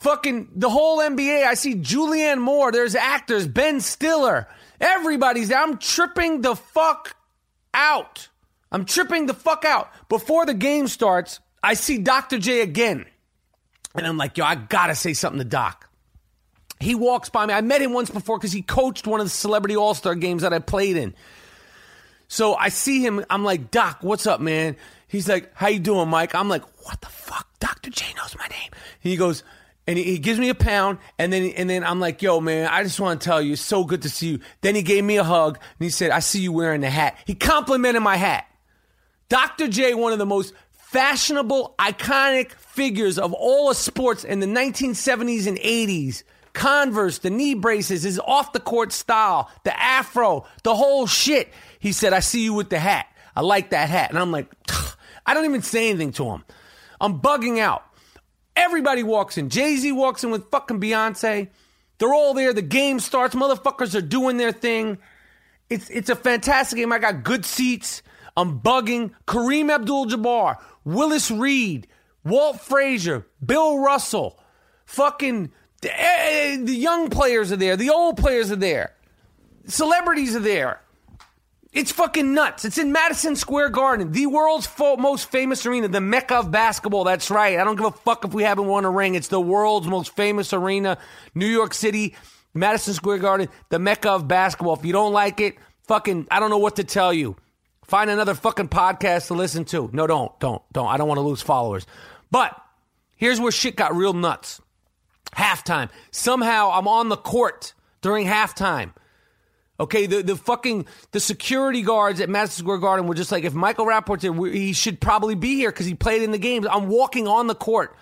fucking 0.00 0.48
the 0.54 0.70
whole 0.70 0.98
NBA. 0.98 1.46
I 1.46 1.54
see 1.54 1.74
Julianne 1.74 2.40
Moore. 2.40 2.72
There's 2.72 2.94
actors, 2.94 3.46
Ben 3.46 3.80
Stiller. 3.80 4.48
Everybody's 4.80 5.48
there. 5.48 5.62
I'm 5.62 5.78
tripping 5.78 6.42
the 6.42 6.56
fuck 6.56 7.16
out. 7.72 8.28
I'm 8.72 8.84
tripping 8.84 9.26
the 9.26 9.34
fuck 9.34 9.64
out. 9.64 9.90
Before 10.08 10.44
the 10.44 10.54
game 10.54 10.88
starts, 10.88 11.40
I 11.62 11.74
see 11.74 11.98
Dr. 11.98 12.38
J 12.38 12.60
again. 12.60 13.06
And 13.94 14.06
I'm 14.06 14.16
like, 14.16 14.36
yo, 14.36 14.44
I 14.44 14.56
gotta 14.56 14.94
say 14.94 15.14
something 15.14 15.38
to 15.38 15.44
Doc. 15.44 15.88
He 16.78 16.94
walks 16.94 17.30
by 17.30 17.46
me. 17.46 17.54
I 17.54 17.62
met 17.62 17.80
him 17.80 17.92
once 17.92 18.10
before 18.10 18.38
because 18.38 18.52
he 18.52 18.60
coached 18.60 19.06
one 19.06 19.20
of 19.20 19.26
the 19.26 19.30
celebrity 19.30 19.76
all 19.76 19.94
star 19.94 20.14
games 20.14 20.42
that 20.42 20.52
I 20.52 20.58
played 20.58 20.96
in. 20.96 21.14
So 22.28 22.54
I 22.54 22.68
see 22.68 23.04
him. 23.04 23.24
I'm 23.30 23.44
like, 23.44 23.70
Doc, 23.70 23.98
what's 24.00 24.26
up, 24.26 24.40
man? 24.40 24.76
He's 25.08 25.28
like, 25.28 25.50
How 25.54 25.68
you 25.68 25.78
doing, 25.78 26.08
Mike? 26.08 26.34
I'm 26.34 26.48
like, 26.48 26.62
What 26.84 27.00
the 27.00 27.08
fuck? 27.08 27.46
Dr. 27.58 27.90
J 27.90 28.04
knows 28.16 28.36
my 28.36 28.46
name. 28.48 28.70
He 29.00 29.16
goes, 29.16 29.42
and 29.86 29.96
he, 29.96 30.18
gives 30.18 30.40
me 30.40 30.48
a 30.48 30.54
pound, 30.54 30.98
and 31.16 31.32
then 31.32 31.52
and 31.56 31.70
then 31.70 31.84
I'm 31.84 32.00
like, 32.00 32.20
Yo, 32.20 32.40
man, 32.40 32.68
I 32.68 32.82
just 32.82 32.98
want 32.98 33.20
to 33.20 33.24
tell 33.24 33.40
you, 33.40 33.52
it's 33.52 33.62
so 33.62 33.84
good 33.84 34.02
to 34.02 34.10
see 34.10 34.30
you. 34.30 34.40
Then 34.60 34.74
he 34.74 34.82
gave 34.82 35.04
me 35.04 35.16
a 35.16 35.24
hug, 35.24 35.56
and 35.56 35.84
he 35.84 35.90
said, 35.90 36.10
I 36.10 36.18
see 36.18 36.40
you 36.40 36.52
wearing 36.52 36.80
the 36.80 36.90
hat. 36.90 37.16
He 37.24 37.34
complimented 37.34 38.02
my 38.02 38.16
hat. 38.16 38.46
Dr. 39.28 39.68
J, 39.68 39.94
one 39.94 40.12
of 40.12 40.18
the 40.18 40.26
most 40.26 40.54
fashionable, 40.70 41.74
iconic 41.78 42.52
figures 42.52 43.18
of 43.18 43.32
all 43.32 43.70
of 43.70 43.76
sports 43.76 44.24
in 44.24 44.40
the 44.40 44.46
1970s 44.46 45.46
and 45.46 45.58
80s. 45.58 46.22
Converse, 46.52 47.18
the 47.18 47.28
knee 47.28 47.54
braces, 47.54 48.04
his 48.04 48.18
off 48.18 48.52
the 48.54 48.60
court 48.60 48.90
style, 48.90 49.50
the 49.64 49.78
afro, 49.78 50.46
the 50.62 50.74
whole 50.74 51.06
shit. 51.06 51.52
He 51.78 51.92
said, 51.92 52.12
I 52.12 52.20
see 52.20 52.42
you 52.44 52.54
with 52.54 52.70
the 52.70 52.78
hat. 52.78 53.06
I 53.34 53.42
like 53.42 53.70
that 53.70 53.88
hat. 53.88 54.10
And 54.10 54.18
I'm 54.18 54.32
like, 54.32 54.50
I 55.26 55.34
don't 55.34 55.44
even 55.44 55.62
say 55.62 55.90
anything 55.90 56.12
to 56.12 56.24
him. 56.24 56.44
I'm 57.00 57.20
bugging 57.20 57.58
out. 57.58 57.84
Everybody 58.54 59.02
walks 59.02 59.36
in. 59.36 59.50
Jay 59.50 59.76
Z 59.76 59.92
walks 59.92 60.24
in 60.24 60.30
with 60.30 60.50
fucking 60.50 60.80
Beyonce. 60.80 61.48
They're 61.98 62.14
all 62.14 62.32
there. 62.32 62.52
The 62.52 62.62
game 62.62 63.00
starts. 63.00 63.34
Motherfuckers 63.34 63.94
are 63.94 64.02
doing 64.02 64.38
their 64.38 64.52
thing. 64.52 64.98
It's 65.68 65.90
it's 65.90 66.08
a 66.08 66.16
fantastic 66.16 66.78
game. 66.78 66.92
I 66.92 66.98
got 66.98 67.22
good 67.22 67.44
seats. 67.44 68.02
I'm 68.36 68.60
bugging. 68.60 69.12
Kareem 69.26 69.70
Abdul 69.70 70.06
Jabbar, 70.06 70.58
Willis 70.84 71.30
Reed, 71.30 71.86
Walt 72.24 72.60
Frazier, 72.60 73.26
Bill 73.44 73.78
Russell, 73.78 74.38
fucking 74.84 75.50
the, 75.80 76.62
the 76.64 76.74
young 76.74 77.10
players 77.10 77.50
are 77.52 77.56
there. 77.56 77.76
The 77.76 77.90
old 77.90 78.16
players 78.16 78.50
are 78.50 78.56
there. 78.56 78.94
Celebrities 79.66 80.36
are 80.36 80.40
there 80.40 80.80
It's 81.76 81.92
fucking 81.92 82.32
nuts. 82.32 82.64
It's 82.64 82.78
in 82.78 82.90
Madison 82.90 83.36
Square 83.36 83.68
Garden, 83.68 84.10
the 84.10 84.24
world's 84.24 84.66
fo- 84.66 84.96
most 84.96 85.30
famous 85.30 85.66
arena, 85.66 85.88
the 85.88 86.00
mecca 86.00 86.36
of 86.36 86.50
basketball. 86.50 87.04
That's 87.04 87.30
right. 87.30 87.58
I 87.58 87.64
don't 87.64 87.76
give 87.76 87.84
a 87.84 87.90
fuck 87.90 88.24
if 88.24 88.32
we 88.32 88.44
haven't 88.44 88.66
won 88.66 88.86
a 88.86 88.90
ring. 88.90 89.14
It's 89.14 89.28
the 89.28 89.38
world's 89.38 89.86
most 89.86 90.16
famous 90.16 90.54
arena, 90.54 90.96
New 91.34 91.46
York 91.46 91.74
City, 91.74 92.14
Madison 92.54 92.94
Square 92.94 93.18
Garden, 93.18 93.50
the 93.68 93.78
mecca 93.78 94.08
of 94.10 94.26
basketball. 94.26 94.72
If 94.72 94.86
you 94.86 94.94
don't 94.94 95.12
like 95.12 95.38
it, 95.38 95.58
fucking, 95.82 96.28
I 96.30 96.40
don't 96.40 96.48
know 96.48 96.56
what 96.56 96.76
to 96.76 96.84
tell 96.84 97.12
you. 97.12 97.36
Find 97.84 98.08
another 98.08 98.32
fucking 98.32 98.68
podcast 98.68 99.26
to 99.26 99.34
listen 99.34 99.66
to. 99.66 99.90
No, 99.92 100.06
don't, 100.06 100.32
don't, 100.40 100.62
don't. 100.72 100.86
I 100.86 100.96
don't 100.96 101.08
want 101.08 101.18
to 101.18 101.22
lose 101.22 101.42
followers. 101.42 101.86
But 102.30 102.58
here's 103.16 103.38
where 103.38 103.52
shit 103.52 103.76
got 103.76 103.94
real 103.94 104.14
nuts. 104.14 104.62
Halftime. 105.36 105.90
Somehow 106.10 106.70
I'm 106.72 106.88
on 106.88 107.10
the 107.10 107.18
court 107.18 107.74
during 108.00 108.26
halftime. 108.26 108.94
Okay, 109.78 110.06
the, 110.06 110.22
the 110.22 110.36
fucking 110.36 110.86
the 111.12 111.20
security 111.20 111.82
guards 111.82 112.20
at 112.20 112.30
Madison 112.30 112.64
Square 112.64 112.78
Garden 112.78 113.06
were 113.06 113.14
just 113.14 113.30
like, 113.30 113.44
if 113.44 113.52
Michael 113.52 113.84
Rapaport's 113.84 114.22
here, 114.22 114.32
we- 114.32 114.52
he 114.58 114.72
should 114.72 115.00
probably 115.00 115.34
be 115.34 115.54
here 115.56 115.70
because 115.70 115.84
he 115.86 115.94
played 115.94 116.22
in 116.22 116.30
the 116.30 116.38
games. 116.38 116.66
I'm 116.70 116.88
walking 116.88 117.28
on 117.28 117.46
the 117.46 117.54
court. 117.54 117.94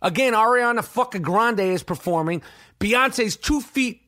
Again, 0.00 0.32
Ariana 0.32 0.82
fucking 0.84 1.22
Grande 1.22 1.60
is 1.60 1.82
performing. 1.82 2.40
Beyonce's 2.80 3.36
two 3.36 3.60
feet 3.60 4.00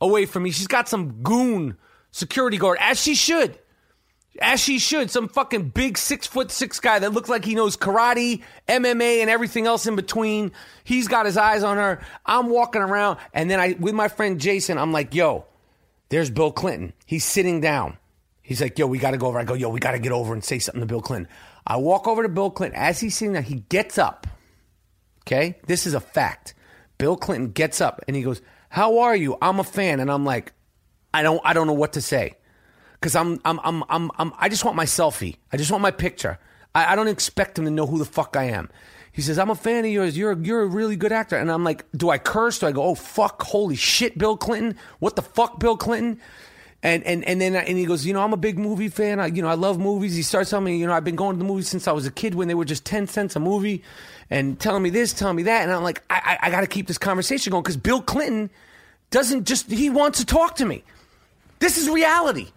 away 0.00 0.24
from 0.24 0.44
me. 0.44 0.50
She's 0.50 0.66
got 0.68 0.88
some 0.88 1.22
goon 1.22 1.76
security 2.10 2.56
guard, 2.58 2.78
as 2.80 3.00
she 3.02 3.14
should. 3.14 3.58
As 4.40 4.60
she 4.60 4.78
should. 4.78 5.10
Some 5.10 5.28
fucking 5.28 5.70
big 5.70 5.98
six 5.98 6.26
foot 6.26 6.50
six 6.50 6.78
guy 6.78 6.98
that 7.00 7.12
looks 7.12 7.28
like 7.28 7.44
he 7.44 7.54
knows 7.54 7.76
karate, 7.76 8.42
MMA, 8.68 9.20
and 9.20 9.28
everything 9.30 9.66
else 9.66 9.86
in 9.86 9.96
between. 9.96 10.52
He's 10.84 11.08
got 11.08 11.26
his 11.26 11.36
eyes 11.36 11.62
on 11.64 11.76
her. 11.76 12.00
I'm 12.24 12.48
walking 12.48 12.82
around, 12.82 13.18
and 13.34 13.50
then 13.50 13.58
I, 13.60 13.76
with 13.80 13.94
my 13.94 14.08
friend 14.08 14.38
Jason, 14.40 14.78
I'm 14.78 14.92
like, 14.92 15.14
yo, 15.14 15.44
there's 16.08 16.30
Bill 16.30 16.52
Clinton. 16.52 16.92
He's 17.04 17.24
sitting 17.24 17.60
down. 17.60 17.96
He's 18.42 18.60
like, 18.60 18.78
yo, 18.78 18.86
we 18.86 18.98
got 18.98 19.10
to 19.10 19.18
go 19.18 19.26
over. 19.26 19.38
I 19.38 19.44
go, 19.44 19.54
yo, 19.54 19.68
we 19.70 19.80
got 19.80 19.92
to 19.92 19.98
get 19.98 20.12
over 20.12 20.32
and 20.32 20.44
say 20.44 20.58
something 20.58 20.80
to 20.80 20.86
Bill 20.86 21.00
Clinton. 21.00 21.28
I 21.66 21.76
walk 21.78 22.06
over 22.06 22.22
to 22.22 22.28
Bill 22.28 22.50
Clinton. 22.50 22.78
As 22.80 23.00
he's 23.00 23.16
sitting 23.16 23.32
there, 23.32 23.42
he 23.42 23.64
gets 23.68 23.98
up. 23.98 24.26
Okay? 25.22 25.58
This 25.66 25.86
is 25.86 25.94
a 25.94 26.00
fact. 26.00 26.54
Bill 26.98 27.16
Clinton 27.16 27.50
gets 27.50 27.80
up 27.80 28.02
and 28.06 28.16
he 28.16 28.22
goes, 28.22 28.40
How 28.68 29.00
are 29.00 29.16
you? 29.16 29.36
I'm 29.42 29.58
a 29.58 29.64
fan. 29.64 30.00
And 30.00 30.10
I'm 30.10 30.24
like, 30.24 30.52
I 31.12 31.22
don't 31.22 31.40
I 31.44 31.54
don't 31.54 31.66
know 31.66 31.72
what 31.72 31.94
to 31.94 32.02
say. 32.02 32.36
Cause 33.00 33.16
I'm 33.16 33.40
I'm 33.44 33.58
I'm 33.62 33.84
I'm, 33.88 34.10
I'm 34.18 34.32
I 34.38 34.48
just 34.48 34.64
want 34.64 34.76
my 34.76 34.84
selfie. 34.84 35.36
I 35.52 35.56
just 35.56 35.70
want 35.70 35.82
my 35.82 35.90
picture. 35.90 36.38
I, 36.74 36.92
I 36.92 36.96
don't 36.96 37.08
expect 37.08 37.58
him 37.58 37.64
to 37.64 37.70
know 37.70 37.86
who 37.86 37.98
the 37.98 38.04
fuck 38.04 38.36
I 38.36 38.44
am. 38.44 38.70
He 39.16 39.22
says, 39.22 39.38
I'm 39.38 39.48
a 39.48 39.54
fan 39.54 39.86
of 39.86 39.90
yours. 39.90 40.14
You're 40.14 40.38
you're 40.42 40.60
a 40.60 40.66
really 40.66 40.94
good 40.94 41.10
actor. 41.10 41.36
And 41.36 41.50
I'm 41.50 41.64
like, 41.64 41.86
do 41.96 42.10
I 42.10 42.18
curse? 42.18 42.58
Do 42.58 42.66
I 42.66 42.72
go, 42.72 42.82
oh 42.82 42.94
fuck, 42.94 43.42
holy 43.42 43.74
shit, 43.74 44.18
Bill 44.18 44.36
Clinton? 44.36 44.76
What 44.98 45.16
the 45.16 45.22
fuck, 45.22 45.58
Bill 45.58 45.78
Clinton? 45.78 46.20
And 46.82 47.02
and 47.04 47.24
and 47.24 47.40
then 47.40 47.56
and 47.56 47.78
he 47.78 47.86
goes, 47.86 48.04
you 48.04 48.12
know, 48.12 48.20
I'm 48.20 48.34
a 48.34 48.36
big 48.36 48.58
movie 48.58 48.90
fan. 48.90 49.18
I, 49.18 49.28
you 49.28 49.40
know, 49.40 49.48
I 49.48 49.54
love 49.54 49.78
movies. 49.78 50.14
He 50.14 50.22
starts 50.22 50.50
telling 50.50 50.66
me, 50.66 50.76
you 50.76 50.86
know, 50.86 50.92
I've 50.92 51.02
been 51.02 51.16
going 51.16 51.34
to 51.34 51.38
the 51.38 51.46
movies 51.46 51.66
since 51.66 51.88
I 51.88 51.92
was 51.92 52.04
a 52.04 52.10
kid 52.10 52.34
when 52.34 52.46
they 52.46 52.54
were 52.54 52.66
just 52.66 52.84
ten 52.84 53.06
cents 53.06 53.34
a 53.36 53.40
movie, 53.40 53.82
and 54.28 54.60
telling 54.60 54.82
me 54.82 54.90
this, 54.90 55.14
telling 55.14 55.36
me 55.36 55.44
that, 55.44 55.62
and 55.62 55.72
I'm 55.72 55.82
like, 55.82 56.02
I 56.10 56.38
I, 56.42 56.48
I 56.48 56.50
got 56.50 56.60
to 56.60 56.66
keep 56.66 56.86
this 56.86 56.98
conversation 56.98 57.52
going 57.52 57.62
because 57.62 57.78
Bill 57.78 58.02
Clinton 58.02 58.50
doesn't 59.08 59.46
just 59.46 59.70
he 59.70 59.88
wants 59.88 60.18
to 60.18 60.26
talk 60.26 60.56
to 60.56 60.66
me. 60.66 60.84
This 61.58 61.78
is 61.78 61.88
reality. 61.88 62.48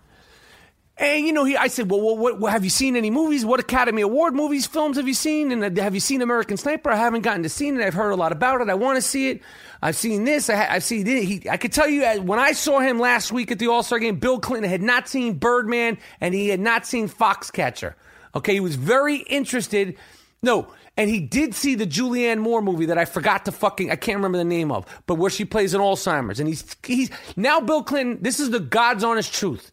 And 0.99 1.25
you 1.25 1.31
know, 1.31 1.45
he, 1.45 1.55
I 1.55 1.67
said, 1.67 1.89
well, 1.89 2.17
what, 2.17 2.39
what, 2.39 2.51
have 2.51 2.65
you 2.65 2.69
seen 2.69 2.97
any 2.97 3.09
movies? 3.09 3.45
What 3.45 3.61
Academy 3.61 4.01
Award 4.01 4.35
movies, 4.35 4.67
films 4.67 4.97
have 4.97 5.07
you 5.07 5.13
seen? 5.13 5.53
And 5.53 5.79
uh, 5.79 5.81
have 5.81 5.93
you 5.93 6.01
seen 6.01 6.21
American 6.21 6.57
Sniper? 6.57 6.91
I 6.91 6.97
haven't 6.97 7.21
gotten 7.21 7.43
to 7.43 7.49
see 7.49 7.69
it. 7.69 7.79
I've 7.79 7.93
heard 7.93 8.11
a 8.11 8.17
lot 8.17 8.33
about 8.33 8.59
it. 8.59 8.69
I 8.69 8.73
want 8.73 8.97
to 8.97 9.01
see 9.01 9.29
it. 9.29 9.41
I've 9.81 9.95
seen 9.95 10.25
this. 10.25 10.49
I, 10.49 10.55
ha- 10.57 10.67
I've 10.69 10.83
seen 10.83 11.07
it. 11.07 11.23
He, 11.23 11.49
I 11.49 11.55
could 11.55 11.71
tell 11.71 11.87
you, 11.87 12.03
uh, 12.03 12.17
when 12.17 12.37
I 12.37 12.51
saw 12.51 12.79
him 12.79 12.99
last 12.99 13.31
week 13.31 13.49
at 13.49 13.59
the 13.59 13.67
All 13.67 13.81
Star 13.81 13.97
game, 13.97 14.17
Bill 14.17 14.39
Clinton 14.39 14.69
had 14.69 14.81
not 14.81 15.07
seen 15.07 15.35
Birdman 15.35 15.97
and 16.19 16.33
he 16.33 16.49
had 16.49 16.59
not 16.59 16.85
seen 16.85 17.07
Foxcatcher. 17.07 17.93
Okay, 18.35 18.53
he 18.55 18.59
was 18.59 18.75
very 18.75 19.17
interested. 19.19 19.97
No, 20.43 20.67
and 20.97 21.09
he 21.09 21.21
did 21.21 21.55
see 21.55 21.75
the 21.75 21.87
Julianne 21.87 22.39
Moore 22.39 22.61
movie 22.61 22.87
that 22.87 22.97
I 22.97 23.05
forgot 23.05 23.45
to 23.45 23.53
fucking 23.53 23.89
I 23.89 23.95
can't 23.95 24.17
remember 24.17 24.37
the 24.37 24.43
name 24.43 24.69
of, 24.69 24.85
but 25.07 25.15
where 25.15 25.29
she 25.29 25.45
plays 25.45 25.73
an 25.73 25.79
Alzheimer's. 25.79 26.41
And 26.41 26.49
he's 26.49 26.75
he's 26.83 27.09
now 27.37 27.61
Bill 27.61 27.83
Clinton. 27.83 28.21
This 28.21 28.41
is 28.41 28.49
the 28.49 28.59
God's 28.59 29.05
honest 29.05 29.33
truth. 29.33 29.71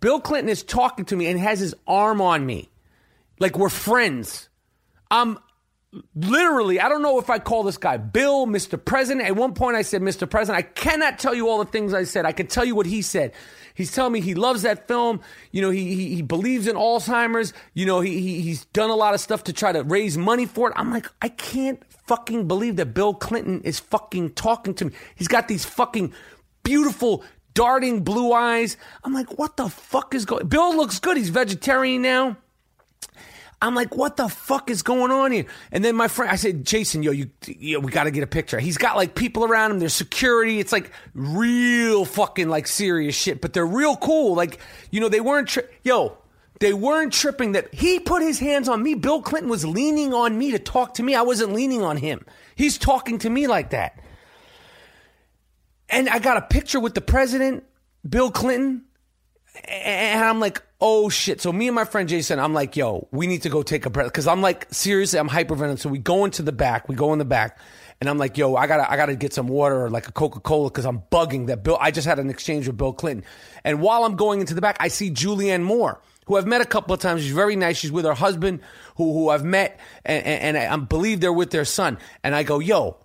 Bill 0.00 0.20
Clinton 0.20 0.48
is 0.48 0.62
talking 0.62 1.04
to 1.06 1.16
me 1.16 1.26
and 1.26 1.38
has 1.38 1.60
his 1.60 1.74
arm 1.86 2.20
on 2.20 2.44
me, 2.44 2.70
like 3.38 3.58
we're 3.58 3.68
friends. 3.68 4.48
I'm 5.10 5.38
literally, 6.14 6.80
I 6.80 6.88
don't 6.88 7.02
know 7.02 7.18
if 7.18 7.30
I 7.30 7.38
call 7.38 7.62
this 7.62 7.78
guy 7.78 7.96
Bill, 7.96 8.46
Mr. 8.46 8.82
President. 8.82 9.26
At 9.26 9.36
one 9.36 9.54
point, 9.54 9.76
I 9.76 9.82
said, 9.82 10.02
Mr. 10.02 10.28
President. 10.28 10.58
I 10.58 10.68
cannot 10.68 11.18
tell 11.18 11.34
you 11.34 11.48
all 11.48 11.58
the 11.58 11.70
things 11.70 11.94
I 11.94 12.04
said. 12.04 12.26
I 12.26 12.32
can 12.32 12.46
tell 12.46 12.64
you 12.64 12.74
what 12.74 12.86
he 12.86 13.02
said. 13.02 13.32
He's 13.74 13.92
telling 13.92 14.12
me 14.12 14.20
he 14.20 14.34
loves 14.34 14.62
that 14.62 14.88
film. 14.88 15.20
You 15.52 15.62
know, 15.62 15.70
he 15.70 15.94
he, 15.94 16.14
he 16.16 16.22
believes 16.22 16.66
in 16.66 16.76
Alzheimer's. 16.76 17.52
You 17.74 17.86
know, 17.86 18.00
he, 18.00 18.20
he 18.20 18.40
he's 18.42 18.64
done 18.66 18.90
a 18.90 18.96
lot 18.96 19.14
of 19.14 19.20
stuff 19.20 19.44
to 19.44 19.52
try 19.52 19.72
to 19.72 19.82
raise 19.82 20.18
money 20.18 20.46
for 20.46 20.68
it. 20.68 20.74
I'm 20.76 20.90
like, 20.90 21.06
I 21.22 21.28
can't 21.28 21.82
fucking 22.06 22.48
believe 22.48 22.76
that 22.76 22.86
Bill 22.86 23.14
Clinton 23.14 23.62
is 23.62 23.78
fucking 23.78 24.30
talking 24.30 24.74
to 24.74 24.86
me. 24.86 24.92
He's 25.14 25.28
got 25.28 25.48
these 25.48 25.64
fucking 25.64 26.12
beautiful 26.64 27.22
darting 27.58 28.04
blue 28.04 28.32
eyes. 28.32 28.76
I'm 29.02 29.12
like, 29.12 29.36
what 29.36 29.56
the 29.56 29.68
fuck 29.68 30.14
is 30.14 30.24
going? 30.24 30.46
Bill 30.46 30.76
looks 30.76 31.00
good. 31.00 31.16
He's 31.16 31.28
vegetarian 31.28 32.02
now. 32.02 32.36
I'm 33.60 33.74
like, 33.74 33.96
what 33.96 34.16
the 34.16 34.28
fuck 34.28 34.70
is 34.70 34.82
going 34.82 35.10
on 35.10 35.32
here? 35.32 35.46
And 35.72 35.84
then 35.84 35.96
my 35.96 36.06
friend, 36.06 36.30
I 36.30 36.36
said, 36.36 36.64
Jason, 36.64 37.02
yo, 37.02 37.10
you, 37.10 37.30
yo, 37.48 37.80
we 37.80 37.90
got 37.90 38.04
to 38.04 38.12
get 38.12 38.22
a 38.22 38.28
picture. 38.28 38.60
He's 38.60 38.78
got 38.78 38.94
like 38.94 39.16
people 39.16 39.44
around 39.44 39.72
him. 39.72 39.80
There's 39.80 39.92
security. 39.92 40.60
It's 40.60 40.70
like 40.70 40.92
real 41.14 42.04
fucking 42.04 42.48
like 42.48 42.68
serious 42.68 43.16
shit, 43.16 43.40
but 43.40 43.54
they're 43.54 43.66
real 43.66 43.96
cool. 43.96 44.36
Like, 44.36 44.60
you 44.92 45.00
know, 45.00 45.08
they 45.08 45.20
weren't, 45.20 45.48
tri- 45.48 45.64
yo, 45.82 46.16
they 46.60 46.72
weren't 46.72 47.12
tripping 47.12 47.52
that 47.52 47.74
he 47.74 47.98
put 47.98 48.22
his 48.22 48.38
hands 48.38 48.68
on 48.68 48.84
me. 48.84 48.94
Bill 48.94 49.20
Clinton 49.20 49.50
was 49.50 49.66
leaning 49.66 50.14
on 50.14 50.38
me 50.38 50.52
to 50.52 50.60
talk 50.60 50.94
to 50.94 51.02
me. 51.02 51.16
I 51.16 51.22
wasn't 51.22 51.54
leaning 51.54 51.82
on 51.82 51.96
him. 51.96 52.24
He's 52.54 52.78
talking 52.78 53.18
to 53.18 53.28
me 53.28 53.48
like 53.48 53.70
that. 53.70 53.98
And 55.88 56.08
I 56.08 56.18
got 56.18 56.36
a 56.36 56.42
picture 56.42 56.80
with 56.80 56.94
the 56.94 57.00
president, 57.00 57.64
Bill 58.08 58.30
Clinton. 58.30 58.84
And 59.64 60.22
I'm 60.22 60.40
like, 60.40 60.62
oh 60.80 61.08
shit. 61.08 61.40
So 61.40 61.52
me 61.52 61.68
and 61.68 61.74
my 61.74 61.84
friend 61.84 62.08
Jason, 62.08 62.38
I'm 62.38 62.54
like, 62.54 62.76
yo, 62.76 63.08
we 63.10 63.26
need 63.26 63.42
to 63.42 63.48
go 63.48 63.62
take 63.62 63.86
a 63.86 63.90
breath. 63.90 64.12
Cause 64.12 64.26
I'm 64.26 64.40
like, 64.40 64.66
seriously, 64.70 65.18
I'm 65.18 65.28
hyperventilating. 65.28 65.78
So 65.78 65.88
we 65.88 65.98
go 65.98 66.24
into 66.24 66.42
the 66.42 66.52
back, 66.52 66.88
we 66.88 66.94
go 66.94 67.12
in 67.12 67.18
the 67.18 67.24
back. 67.24 67.58
And 68.00 68.08
I'm 68.08 68.18
like, 68.18 68.38
yo, 68.38 68.54
I 68.54 68.68
gotta, 68.68 68.88
I 68.88 68.96
gotta 68.96 69.16
get 69.16 69.32
some 69.32 69.48
water 69.48 69.84
or 69.84 69.90
like 69.90 70.06
a 70.06 70.12
Coca 70.12 70.38
Cola 70.38 70.70
because 70.70 70.84
I'm 70.84 71.02
bugging 71.10 71.48
that 71.48 71.64
Bill. 71.64 71.76
I 71.80 71.90
just 71.90 72.06
had 72.06 72.20
an 72.20 72.30
exchange 72.30 72.68
with 72.68 72.76
Bill 72.76 72.92
Clinton. 72.92 73.24
And 73.64 73.80
while 73.80 74.04
I'm 74.04 74.14
going 74.14 74.40
into 74.40 74.54
the 74.54 74.60
back, 74.60 74.76
I 74.78 74.86
see 74.86 75.10
Julianne 75.10 75.62
Moore, 75.62 76.00
who 76.26 76.36
I've 76.36 76.46
met 76.46 76.60
a 76.60 76.64
couple 76.64 76.94
of 76.94 77.00
times. 77.00 77.22
She's 77.22 77.32
very 77.32 77.56
nice. 77.56 77.76
She's 77.76 77.90
with 77.90 78.04
her 78.04 78.14
husband, 78.14 78.60
who, 78.96 79.12
who 79.12 79.30
I've 79.30 79.44
met, 79.44 79.80
and, 80.04 80.24
and, 80.24 80.56
and 80.56 80.72
I 80.72 80.76
believe 80.84 81.20
they're 81.20 81.32
with 81.32 81.50
their 81.50 81.64
son. 81.64 81.98
And 82.22 82.36
I 82.36 82.44
go, 82.44 82.60
yo, 82.60 82.98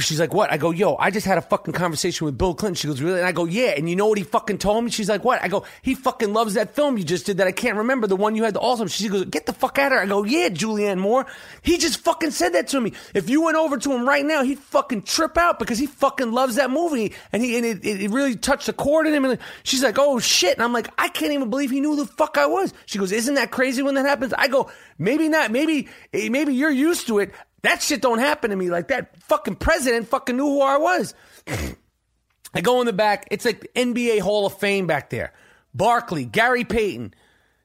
She's 0.00 0.18
like, 0.18 0.34
what? 0.34 0.52
I 0.52 0.56
go, 0.56 0.72
yo, 0.72 0.96
I 0.96 1.12
just 1.12 1.26
had 1.26 1.38
a 1.38 1.42
fucking 1.42 1.72
conversation 1.72 2.24
with 2.24 2.36
Bill 2.36 2.54
Clinton. 2.54 2.74
She 2.74 2.88
goes, 2.88 3.00
really? 3.00 3.20
And 3.20 3.26
I 3.26 3.30
go, 3.30 3.44
yeah. 3.44 3.70
And 3.76 3.88
you 3.88 3.94
know 3.94 4.08
what 4.08 4.18
he 4.18 4.24
fucking 4.24 4.58
told 4.58 4.84
me? 4.84 4.90
She's 4.90 5.08
like, 5.08 5.22
what? 5.22 5.40
I 5.44 5.46
go, 5.46 5.64
he 5.80 5.94
fucking 5.94 6.32
loves 6.32 6.54
that 6.54 6.74
film 6.74 6.98
you 6.98 7.04
just 7.04 7.24
did 7.24 7.36
that 7.36 7.46
I 7.46 7.52
can't 7.52 7.76
remember, 7.76 8.08
the 8.08 8.16
one 8.16 8.34
you 8.34 8.42
had 8.42 8.54
the 8.54 8.58
awesome. 8.58 8.88
She 8.88 9.08
goes, 9.08 9.26
get 9.26 9.46
the 9.46 9.52
fuck 9.52 9.78
out 9.78 9.92
of 9.92 9.98
here. 9.98 10.00
I 10.00 10.06
go, 10.06 10.24
yeah, 10.24 10.48
Julianne 10.48 10.98
Moore. 10.98 11.26
He 11.62 11.78
just 11.78 12.00
fucking 12.00 12.32
said 12.32 12.54
that 12.54 12.66
to 12.68 12.80
me. 12.80 12.94
If 13.14 13.30
you 13.30 13.42
went 13.42 13.58
over 13.58 13.78
to 13.78 13.92
him 13.92 14.08
right 14.08 14.24
now, 14.24 14.42
he'd 14.42 14.58
fucking 14.58 15.02
trip 15.02 15.38
out 15.38 15.60
because 15.60 15.78
he 15.78 15.86
fucking 15.86 16.32
loves 16.32 16.56
that 16.56 16.72
movie. 16.72 17.14
And 17.32 17.40
he, 17.40 17.56
and 17.56 17.64
it, 17.64 17.84
it 17.84 18.10
really 18.10 18.34
touched 18.34 18.68
a 18.68 18.72
chord 18.72 19.06
in 19.06 19.14
him. 19.14 19.24
And 19.24 19.38
she's 19.62 19.84
like, 19.84 20.00
oh 20.00 20.18
shit. 20.18 20.54
And 20.54 20.64
I'm 20.64 20.72
like, 20.72 20.88
I 20.98 21.08
can't 21.10 21.30
even 21.30 21.48
believe 21.48 21.70
he 21.70 21.80
knew 21.80 21.94
who 21.94 22.04
the 22.04 22.06
fuck 22.06 22.38
I 22.38 22.46
was. 22.46 22.74
She 22.86 22.98
goes, 22.98 23.12
isn't 23.12 23.36
that 23.36 23.52
crazy 23.52 23.82
when 23.82 23.94
that 23.94 24.04
happens? 24.04 24.34
I 24.36 24.48
go, 24.48 24.68
maybe 24.98 25.28
not. 25.28 25.52
Maybe, 25.52 25.88
eh, 26.12 26.28
maybe 26.28 26.54
you're 26.54 26.72
used 26.72 27.06
to 27.06 27.20
it. 27.20 27.30
That 27.66 27.82
shit 27.82 28.00
don't 28.00 28.20
happen 28.20 28.50
to 28.50 28.56
me 28.56 28.70
like 28.70 28.88
that. 28.88 29.20
Fucking 29.24 29.56
president 29.56 30.06
fucking 30.06 30.36
knew 30.36 30.46
who 30.46 30.62
I 30.62 30.76
was. 30.76 31.14
I 32.54 32.60
go 32.60 32.78
in 32.80 32.86
the 32.86 32.92
back. 32.92 33.26
It's 33.32 33.44
like 33.44 33.66
NBA 33.74 34.20
Hall 34.20 34.46
of 34.46 34.56
Fame 34.56 34.86
back 34.86 35.10
there. 35.10 35.32
Barkley, 35.74 36.24
Gary 36.24 36.62
Payton. 36.62 37.12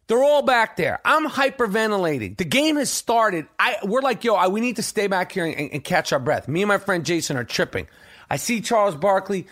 They're 0.08 0.24
all 0.24 0.42
back 0.42 0.76
there. 0.76 1.00
I'm 1.06 1.30
hyperventilating. 1.30 2.36
The 2.36 2.46
game 2.46 2.78
has 2.78 2.90
started. 2.90 3.46
I 3.60 3.78
we're 3.84 4.02
like, 4.02 4.24
yo, 4.24 4.34
I, 4.34 4.48
we 4.48 4.60
need 4.60 4.78
to 4.78 4.84
stay 4.84 5.06
back 5.06 5.32
here 5.34 5.46
and, 5.46 5.72
and 5.72 5.84
catch 5.84 6.12
our 6.12 6.20
breath. 6.20 6.48
Me 6.48 6.64
and 6.64 6.68
my 6.68 6.80
friend 6.80 7.06
Jason 7.06 7.38
are 7.38 7.44
tripping. 7.44 7.88
I 8.28 8.38
see 8.38 8.60
Charles 8.60 8.96
Barkley 8.96 9.46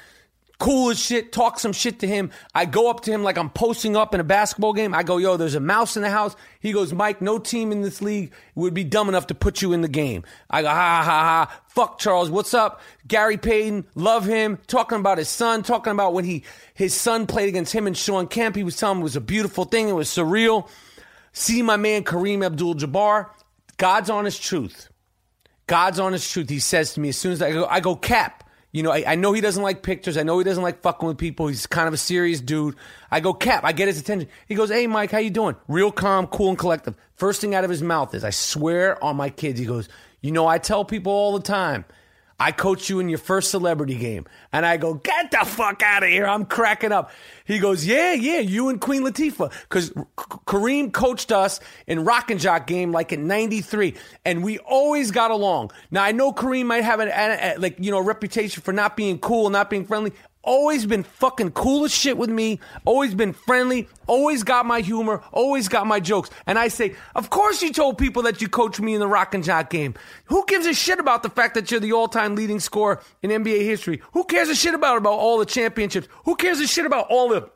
cool 0.59 0.91
as 0.91 0.99
shit, 0.99 1.31
talk 1.31 1.57
some 1.57 1.73
shit 1.73 1.99
to 1.99 2.07
him. 2.07 2.31
I 2.53 2.65
go 2.65 2.89
up 2.89 3.01
to 3.01 3.11
him 3.11 3.23
like 3.23 3.37
I'm 3.37 3.49
posting 3.49 3.95
up 3.95 4.13
in 4.13 4.19
a 4.19 4.25
basketball 4.25 4.73
game. 4.73 4.93
I 4.93 5.03
go, 5.03 5.17
yo, 5.17 5.37
there's 5.37 5.55
a 5.55 5.59
mouse 5.59 5.95
in 5.95 6.03
the 6.03 6.09
house. 6.09 6.35
He 6.59 6.73
goes, 6.73 6.93
Mike, 6.93 7.21
no 7.21 7.39
team 7.39 7.71
in 7.71 7.81
this 7.81 8.01
league 8.01 8.33
would 8.55 8.73
be 8.73 8.83
dumb 8.83 9.09
enough 9.09 9.27
to 9.27 9.35
put 9.35 9.61
you 9.61 9.71
in 9.71 9.81
the 9.81 9.87
game. 9.87 10.23
I 10.49 10.61
go, 10.61 10.67
ha 10.67 11.01
ha 11.03 11.03
ha. 11.03 11.61
Fuck 11.67 11.97
Charles. 11.97 12.29
What's 12.29 12.53
up? 12.53 12.81
Gary 13.07 13.37
Payton, 13.37 13.87
love 13.95 14.25
him. 14.25 14.59
Talking 14.67 14.99
about 14.99 15.17
his 15.17 15.29
son, 15.29 15.63
talking 15.63 15.91
about 15.91 16.13
when 16.13 16.25
he 16.25 16.43
his 16.73 16.93
son 16.93 17.25
played 17.25 17.49
against 17.49 17.73
him 17.73 17.87
and 17.87 17.97
Shawn 17.97 18.27
Kemp. 18.27 18.55
He 18.55 18.63
was 18.63 18.75
telling 18.75 18.99
it 18.99 19.03
was 19.03 19.15
a 19.15 19.21
beautiful 19.21 19.63
thing. 19.63 19.87
It 19.87 19.93
was 19.93 20.09
surreal. 20.09 20.69
See 21.31 21.61
my 21.61 21.77
man 21.77 22.03
Kareem 22.03 22.45
Abdul 22.45 22.75
Jabbar. 22.75 23.29
God's 23.77 24.09
honest 24.09 24.43
truth. 24.43 24.89
God's 25.67 25.99
honest 25.99 26.29
truth. 26.31 26.49
He 26.49 26.59
says 26.59 26.93
to 26.95 26.99
me 26.99 27.09
as 27.09 27.17
soon 27.17 27.31
as 27.31 27.41
I 27.41 27.51
go, 27.51 27.65
I 27.65 27.79
go, 27.79 27.95
Cap. 27.95 28.43
You 28.71 28.83
know, 28.83 28.91
I, 28.91 29.03
I 29.07 29.15
know 29.15 29.33
he 29.33 29.41
doesn't 29.41 29.63
like 29.63 29.81
pictures. 29.81 30.15
I 30.15 30.23
know 30.23 30.37
he 30.37 30.43
doesn't 30.43 30.61
like 30.61 30.81
fucking 30.81 31.07
with 31.07 31.17
people. 31.17 31.47
He's 31.47 31.65
kind 31.65 31.87
of 31.87 31.93
a 31.93 31.97
serious 31.97 32.39
dude. 32.39 32.75
I 33.09 33.19
go, 33.19 33.33
Cap, 33.33 33.63
I 33.63 33.71
get 33.71 33.87
his 33.87 33.99
attention. 33.99 34.29
He 34.47 34.53
goes, 34.53 34.69
Hey, 34.69 34.85
Mike, 34.85 35.11
how 35.11 35.17
you 35.17 35.31
doing? 35.31 35.55
Real 35.67 35.91
calm, 35.91 36.27
cool, 36.27 36.49
and 36.49 36.57
collective. 36.57 36.95
First 37.15 37.41
thing 37.41 37.55
out 37.55 37.63
of 37.63 37.69
his 37.69 37.81
mouth 37.81 38.13
is, 38.13 38.23
I 38.23 38.29
swear 38.29 39.03
on 39.03 39.15
my 39.15 39.29
kids, 39.29 39.59
he 39.59 39.65
goes, 39.65 39.89
You 40.21 40.31
know, 40.31 40.45
I 40.45 40.59
tell 40.59 40.85
people 40.85 41.11
all 41.11 41.33
the 41.33 41.43
time, 41.43 41.83
I 42.39 42.51
coach 42.53 42.89
you 42.89 42.99
in 42.99 43.09
your 43.09 43.17
first 43.17 43.51
celebrity 43.51 43.95
game. 43.95 44.25
And 44.53 44.65
I 44.65 44.77
go, 44.77 44.93
get 44.93 45.31
the 45.31 45.45
fuck 45.45 45.83
out 45.83 46.03
of 46.03 46.09
here. 46.09 46.25
I'm 46.25 46.45
cracking 46.45 46.91
up. 46.91 47.11
He 47.43 47.59
goes, 47.59 47.85
yeah, 47.85 48.13
yeah, 48.13 48.39
you 48.39 48.69
and 48.69 48.79
Queen 48.79 49.03
Latifah. 49.03 49.51
Because 49.63 49.89
Kareem 50.17 50.93
coached 50.93 51.31
us 51.31 51.59
in 51.85 52.05
Rock 52.05 52.31
and 52.31 52.39
Jock 52.39 52.65
game 52.65 52.91
like 52.91 53.11
in 53.11 53.27
93. 53.27 53.95
And 54.23 54.43
we 54.43 54.57
always 54.59 55.11
got 55.11 55.31
along. 55.31 55.71
Now, 55.91 56.03
I 56.03 56.13
know 56.13 56.31
Kareem 56.31 56.65
might 56.65 56.83
have 56.83 56.99
an, 57.01 57.61
like, 57.61 57.75
you 57.79 57.91
know, 57.91 57.99
reputation 57.99 58.63
for 58.63 58.71
not 58.71 58.95
being 58.95 59.19
cool, 59.19 59.49
not 59.49 59.69
being 59.69 59.85
friendly 59.85 60.13
always 60.49 60.83
been 60.87 61.03
fucking 61.03 61.51
cool 61.51 61.85
as 61.85 61.93
shit 61.93 62.17
with 62.17 62.29
me, 62.31 62.59
always 62.83 63.13
been 63.13 63.33
friendly, 63.33 63.87
always 64.07 64.41
got 64.41 64.65
my 64.65 64.81
humor, 64.81 65.21
always 65.31 65.67
got 65.67 65.85
my 65.85 65.99
jokes. 65.99 66.31
And 66.47 66.57
I 66.57 66.69
say, 66.69 66.95
of 67.13 67.29
course 67.29 67.61
you 67.61 67.71
told 67.71 67.99
people 67.99 68.23
that 68.23 68.41
you 68.41 68.49
coached 68.49 68.79
me 68.79 68.95
in 68.95 68.99
the 68.99 69.07
Rock 69.07 69.35
and 69.35 69.43
Jock 69.43 69.69
game. 69.69 69.93
Who 70.25 70.43
gives 70.47 70.65
a 70.65 70.73
shit 70.73 70.99
about 70.99 71.21
the 71.21 71.29
fact 71.29 71.53
that 71.53 71.69
you're 71.69 71.79
the 71.79 71.93
all-time 71.93 72.35
leading 72.35 72.59
scorer 72.59 72.99
in 73.21 73.29
NBA 73.29 73.61
history? 73.61 74.01
Who 74.13 74.23
cares 74.23 74.49
a 74.49 74.55
shit 74.55 74.73
about 74.73 74.97
about 74.97 75.13
all 75.13 75.37
the 75.37 75.45
championships? 75.45 76.07
Who 76.25 76.35
cares 76.35 76.59
a 76.59 76.65
shit 76.65 76.87
about 76.87 77.05
all 77.11 77.29
the 77.29 77.47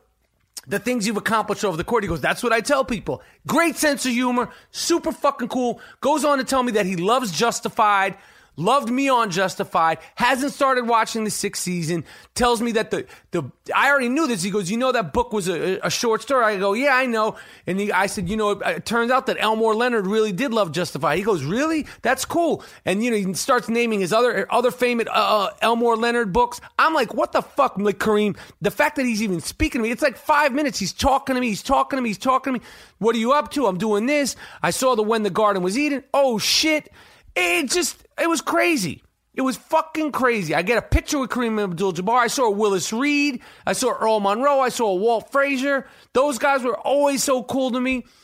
the 0.65 0.79
things 0.79 1.05
you've 1.05 1.17
accomplished 1.17 1.65
over 1.65 1.75
the 1.75 1.83
court. 1.83 2.05
He 2.05 2.07
goes, 2.07 2.21
That's 2.21 2.41
what 2.41 2.53
I 2.53 2.61
tell 2.61 2.85
people. 2.85 3.21
Great 3.45 3.75
sense 3.75 4.05
of 4.05 4.13
humor, 4.13 4.49
super 4.71 5.11
fucking 5.11 5.49
cool. 5.49 5.81
Goes 5.99 6.23
on 6.23 6.37
to 6.37 6.45
tell 6.45 6.63
me 6.63 6.71
that 6.73 6.85
he 6.85 6.95
loves 6.95 7.31
Justified 7.37 8.15
loved 8.55 8.89
me 8.89 9.09
on 9.09 9.31
Justified, 9.31 9.99
hasn't 10.15 10.53
started 10.53 10.87
watching 10.87 11.23
the 11.23 11.31
sixth 11.31 11.63
season, 11.63 12.05
tells 12.35 12.61
me 12.61 12.73
that 12.73 12.91
the, 12.91 13.05
the 13.31 13.43
I 13.75 13.89
already 13.89 14.09
knew 14.09 14.27
this. 14.27 14.43
He 14.43 14.51
goes, 14.51 14.69
You 14.69 14.77
know, 14.77 14.91
that 14.91 15.13
book 15.13 15.33
was 15.33 15.47
a, 15.47 15.79
a 15.83 15.89
short 15.89 16.21
story. 16.21 16.43
I 16.43 16.57
go, 16.57 16.73
Yeah, 16.73 16.95
I 16.95 17.05
know. 17.05 17.37
And 17.65 17.79
he, 17.79 17.91
I 17.91 18.07
said, 18.07 18.29
You 18.29 18.37
know, 18.37 18.51
it, 18.51 18.61
it, 18.65 18.85
turns 18.85 19.11
out 19.11 19.27
that 19.27 19.37
Elmore 19.39 19.75
Leonard 19.75 20.07
really 20.07 20.31
did 20.31 20.53
love 20.53 20.71
Justified. 20.71 21.17
He 21.17 21.23
goes, 21.23 21.43
Really? 21.43 21.87
That's 22.01 22.25
cool. 22.25 22.63
And, 22.85 23.03
you 23.03 23.11
know, 23.11 23.17
he 23.17 23.33
starts 23.33 23.69
naming 23.69 23.99
his 23.99 24.13
other, 24.13 24.51
other 24.51 24.71
famous 24.71 25.07
uh, 25.07 25.11
uh, 25.11 25.49
Elmore 25.61 25.95
Leonard 25.95 26.33
books. 26.33 26.61
I'm 26.77 26.93
like, 26.93 27.13
What 27.13 27.31
the 27.31 27.41
fuck, 27.41 27.77
like 27.77 27.99
Kareem? 27.99 28.37
The 28.61 28.71
fact 28.71 28.97
that 28.97 29.05
he's 29.05 29.21
even 29.21 29.39
speaking 29.39 29.79
to 29.79 29.83
me, 29.83 29.91
it's 29.91 30.03
like 30.03 30.17
five 30.17 30.53
minutes. 30.53 30.79
He's 30.79 30.93
talking 30.93 31.35
to 31.35 31.41
me, 31.41 31.49
he's 31.49 31.63
talking 31.63 31.97
to 31.97 32.01
me, 32.01 32.09
he's 32.09 32.17
talking 32.17 32.53
to 32.53 32.59
me. 32.59 32.65
What 32.99 33.15
are 33.15 33.19
you 33.19 33.33
up 33.33 33.51
to? 33.51 33.67
I'm 33.67 33.77
doing 33.77 34.05
this. 34.05 34.35
I 34.61 34.69
saw 34.71 34.95
the 34.95 35.03
When 35.03 35.23
the 35.23 35.29
Garden 35.29 35.63
Was 35.63 35.77
Eden. 35.77 36.03
Oh, 36.13 36.37
shit. 36.37 36.91
It 37.35 37.69
just, 37.71 38.05
it 38.21 38.29
was 38.29 38.41
crazy. 38.41 39.03
It 39.35 39.41
was 39.41 39.57
fucking 39.57 40.11
crazy. 40.11 40.53
I 40.53 40.61
get 40.61 40.77
a 40.77 40.81
picture 40.81 41.17
with 41.17 41.31
Kareem 41.31 41.61
Abdul-Jabbar. 41.61 42.19
I 42.19 42.27
saw 42.27 42.51
Willis 42.51 42.93
Reed. 42.93 43.41
I 43.65 43.73
saw 43.73 43.91
Earl 43.91 44.19
Monroe. 44.19 44.59
I 44.59 44.69
saw 44.69 44.93
Walt 44.93 45.31
Frazier. 45.31 45.87
Those 46.13 46.37
guys 46.37 46.61
were 46.61 46.77
always 46.77 47.23
so 47.23 47.41
cool 47.41 47.71
to 47.71 47.81
me. 47.81 48.05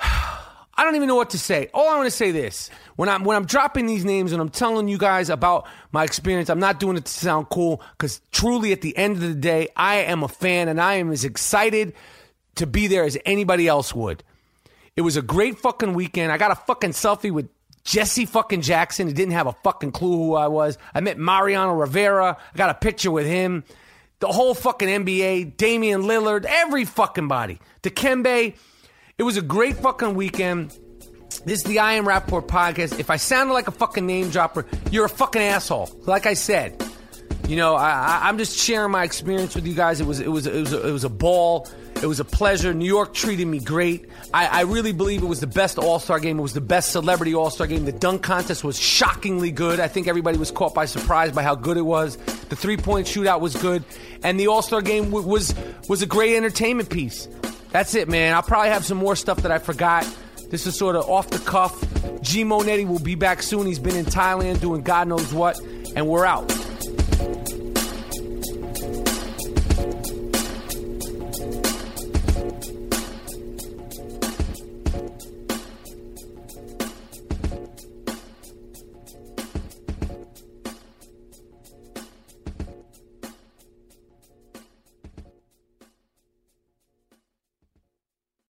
I 0.00 0.84
don't 0.84 0.94
even 0.94 1.08
know 1.08 1.16
what 1.16 1.30
to 1.30 1.38
say. 1.38 1.68
All 1.74 1.88
I 1.88 1.96
want 1.96 2.06
to 2.06 2.10
say 2.12 2.30
this: 2.30 2.70
when 2.94 3.08
I'm 3.08 3.24
when 3.24 3.36
I'm 3.36 3.46
dropping 3.46 3.86
these 3.86 4.04
names 4.04 4.30
and 4.30 4.40
I'm 4.40 4.48
telling 4.48 4.86
you 4.86 4.96
guys 4.96 5.28
about 5.28 5.66
my 5.90 6.04
experience, 6.04 6.48
I'm 6.48 6.60
not 6.60 6.78
doing 6.78 6.96
it 6.96 7.04
to 7.04 7.12
sound 7.12 7.48
cool 7.48 7.82
because 7.96 8.20
truly, 8.30 8.70
at 8.70 8.80
the 8.80 8.96
end 8.96 9.16
of 9.16 9.22
the 9.22 9.34
day, 9.34 9.68
I 9.74 9.96
am 9.96 10.22
a 10.22 10.28
fan 10.28 10.68
and 10.68 10.80
I 10.80 10.94
am 10.94 11.10
as 11.10 11.24
excited 11.24 11.94
to 12.56 12.66
be 12.66 12.86
there 12.86 13.02
as 13.02 13.18
anybody 13.26 13.66
else 13.66 13.92
would. 13.92 14.22
It 14.94 15.00
was 15.00 15.16
a 15.16 15.22
great 15.22 15.58
fucking 15.58 15.94
weekend. 15.94 16.30
I 16.30 16.38
got 16.38 16.52
a 16.52 16.56
fucking 16.56 16.90
selfie 16.90 17.32
with 17.32 17.48
Jesse 17.88 18.26
fucking 18.26 18.60
Jackson. 18.60 19.06
He 19.06 19.14
didn't 19.14 19.32
have 19.32 19.46
a 19.46 19.54
fucking 19.64 19.92
clue 19.92 20.14
who 20.14 20.34
I 20.34 20.48
was. 20.48 20.76
I 20.92 21.00
met 21.00 21.16
Mariano 21.16 21.72
Rivera. 21.72 22.36
I 22.52 22.56
got 22.56 22.68
a 22.68 22.74
picture 22.74 23.10
with 23.10 23.26
him. 23.26 23.64
The 24.20 24.26
whole 24.26 24.54
fucking 24.54 24.88
NBA, 24.88 25.56
Damian 25.56 26.02
Lillard, 26.02 26.44
every 26.46 26.84
fucking 26.84 27.28
body. 27.28 27.60
Dikembe. 27.82 28.54
It 29.16 29.22
was 29.22 29.38
a 29.38 29.42
great 29.42 29.76
fucking 29.76 30.16
weekend. 30.16 30.76
This 31.46 31.60
is 31.60 31.64
the 31.64 31.78
I 31.78 31.94
Am 31.94 32.04
Rapaport 32.04 32.46
podcast. 32.46 32.98
If 32.98 33.08
I 33.08 33.16
sounded 33.16 33.54
like 33.54 33.68
a 33.68 33.72
fucking 33.72 34.04
name 34.04 34.28
dropper, 34.28 34.66
you're 34.90 35.06
a 35.06 35.08
fucking 35.08 35.40
asshole. 35.40 35.88
Like 36.04 36.26
I 36.26 36.34
said, 36.34 36.84
you 37.48 37.56
know, 37.56 37.74
I, 37.74 38.28
am 38.28 38.36
just 38.36 38.58
sharing 38.58 38.90
my 38.90 39.04
experience 39.04 39.54
with 39.54 39.66
you 39.66 39.74
guys. 39.74 40.02
It 40.02 40.06
was, 40.06 40.20
it 40.20 40.28
was, 40.28 40.46
it 40.46 40.60
was, 40.60 40.74
a, 40.74 40.88
it 40.88 40.92
was 40.92 41.04
a 41.04 41.08
ball. 41.08 41.66
It 42.00 42.06
was 42.06 42.20
a 42.20 42.24
pleasure. 42.24 42.72
New 42.72 42.86
York 42.86 43.12
treated 43.12 43.46
me 43.46 43.58
great. 43.58 44.08
I, 44.32 44.46
I 44.46 44.60
really 44.62 44.92
believe 44.92 45.22
it 45.22 45.26
was 45.26 45.40
the 45.40 45.48
best 45.48 45.78
All 45.78 45.98
Star 45.98 46.20
game. 46.20 46.38
It 46.38 46.42
was 46.42 46.52
the 46.52 46.60
best 46.60 46.92
celebrity 46.92 47.34
All 47.34 47.50
Star 47.50 47.66
game. 47.66 47.84
The 47.84 47.92
dunk 47.92 48.22
contest 48.22 48.62
was 48.62 48.78
shockingly 48.78 49.50
good. 49.50 49.80
I 49.80 49.88
think 49.88 50.06
everybody 50.06 50.38
was 50.38 50.52
caught 50.52 50.74
by 50.74 50.84
surprise 50.84 51.32
by 51.32 51.42
how 51.42 51.56
good 51.56 51.76
it 51.76 51.82
was. 51.82 52.16
The 52.16 52.56
three 52.56 52.76
point 52.76 53.06
shootout 53.08 53.40
was 53.40 53.56
good, 53.56 53.82
and 54.22 54.38
the 54.38 54.46
All 54.46 54.62
Star 54.62 54.80
game 54.80 55.06
w- 55.06 55.26
was 55.26 55.54
was 55.88 56.00
a 56.02 56.06
great 56.06 56.36
entertainment 56.36 56.88
piece. 56.88 57.26
That's 57.70 57.94
it, 57.94 58.08
man. 58.08 58.32
I'll 58.34 58.42
probably 58.42 58.70
have 58.70 58.84
some 58.84 58.98
more 58.98 59.16
stuff 59.16 59.42
that 59.42 59.50
I 59.50 59.58
forgot. 59.58 60.06
This 60.50 60.66
is 60.66 60.78
sort 60.78 60.94
of 60.94 61.08
off 61.08 61.28
the 61.30 61.38
cuff. 61.40 61.78
G 62.22 62.44
Monetti 62.44 62.86
will 62.86 63.00
be 63.00 63.16
back 63.16 63.42
soon. 63.42 63.66
He's 63.66 63.78
been 63.78 63.96
in 63.96 64.06
Thailand 64.06 64.60
doing 64.60 64.82
God 64.82 65.08
knows 65.08 65.32
what, 65.34 65.60
and 65.96 66.06
we're 66.06 66.24
out. 66.24 66.48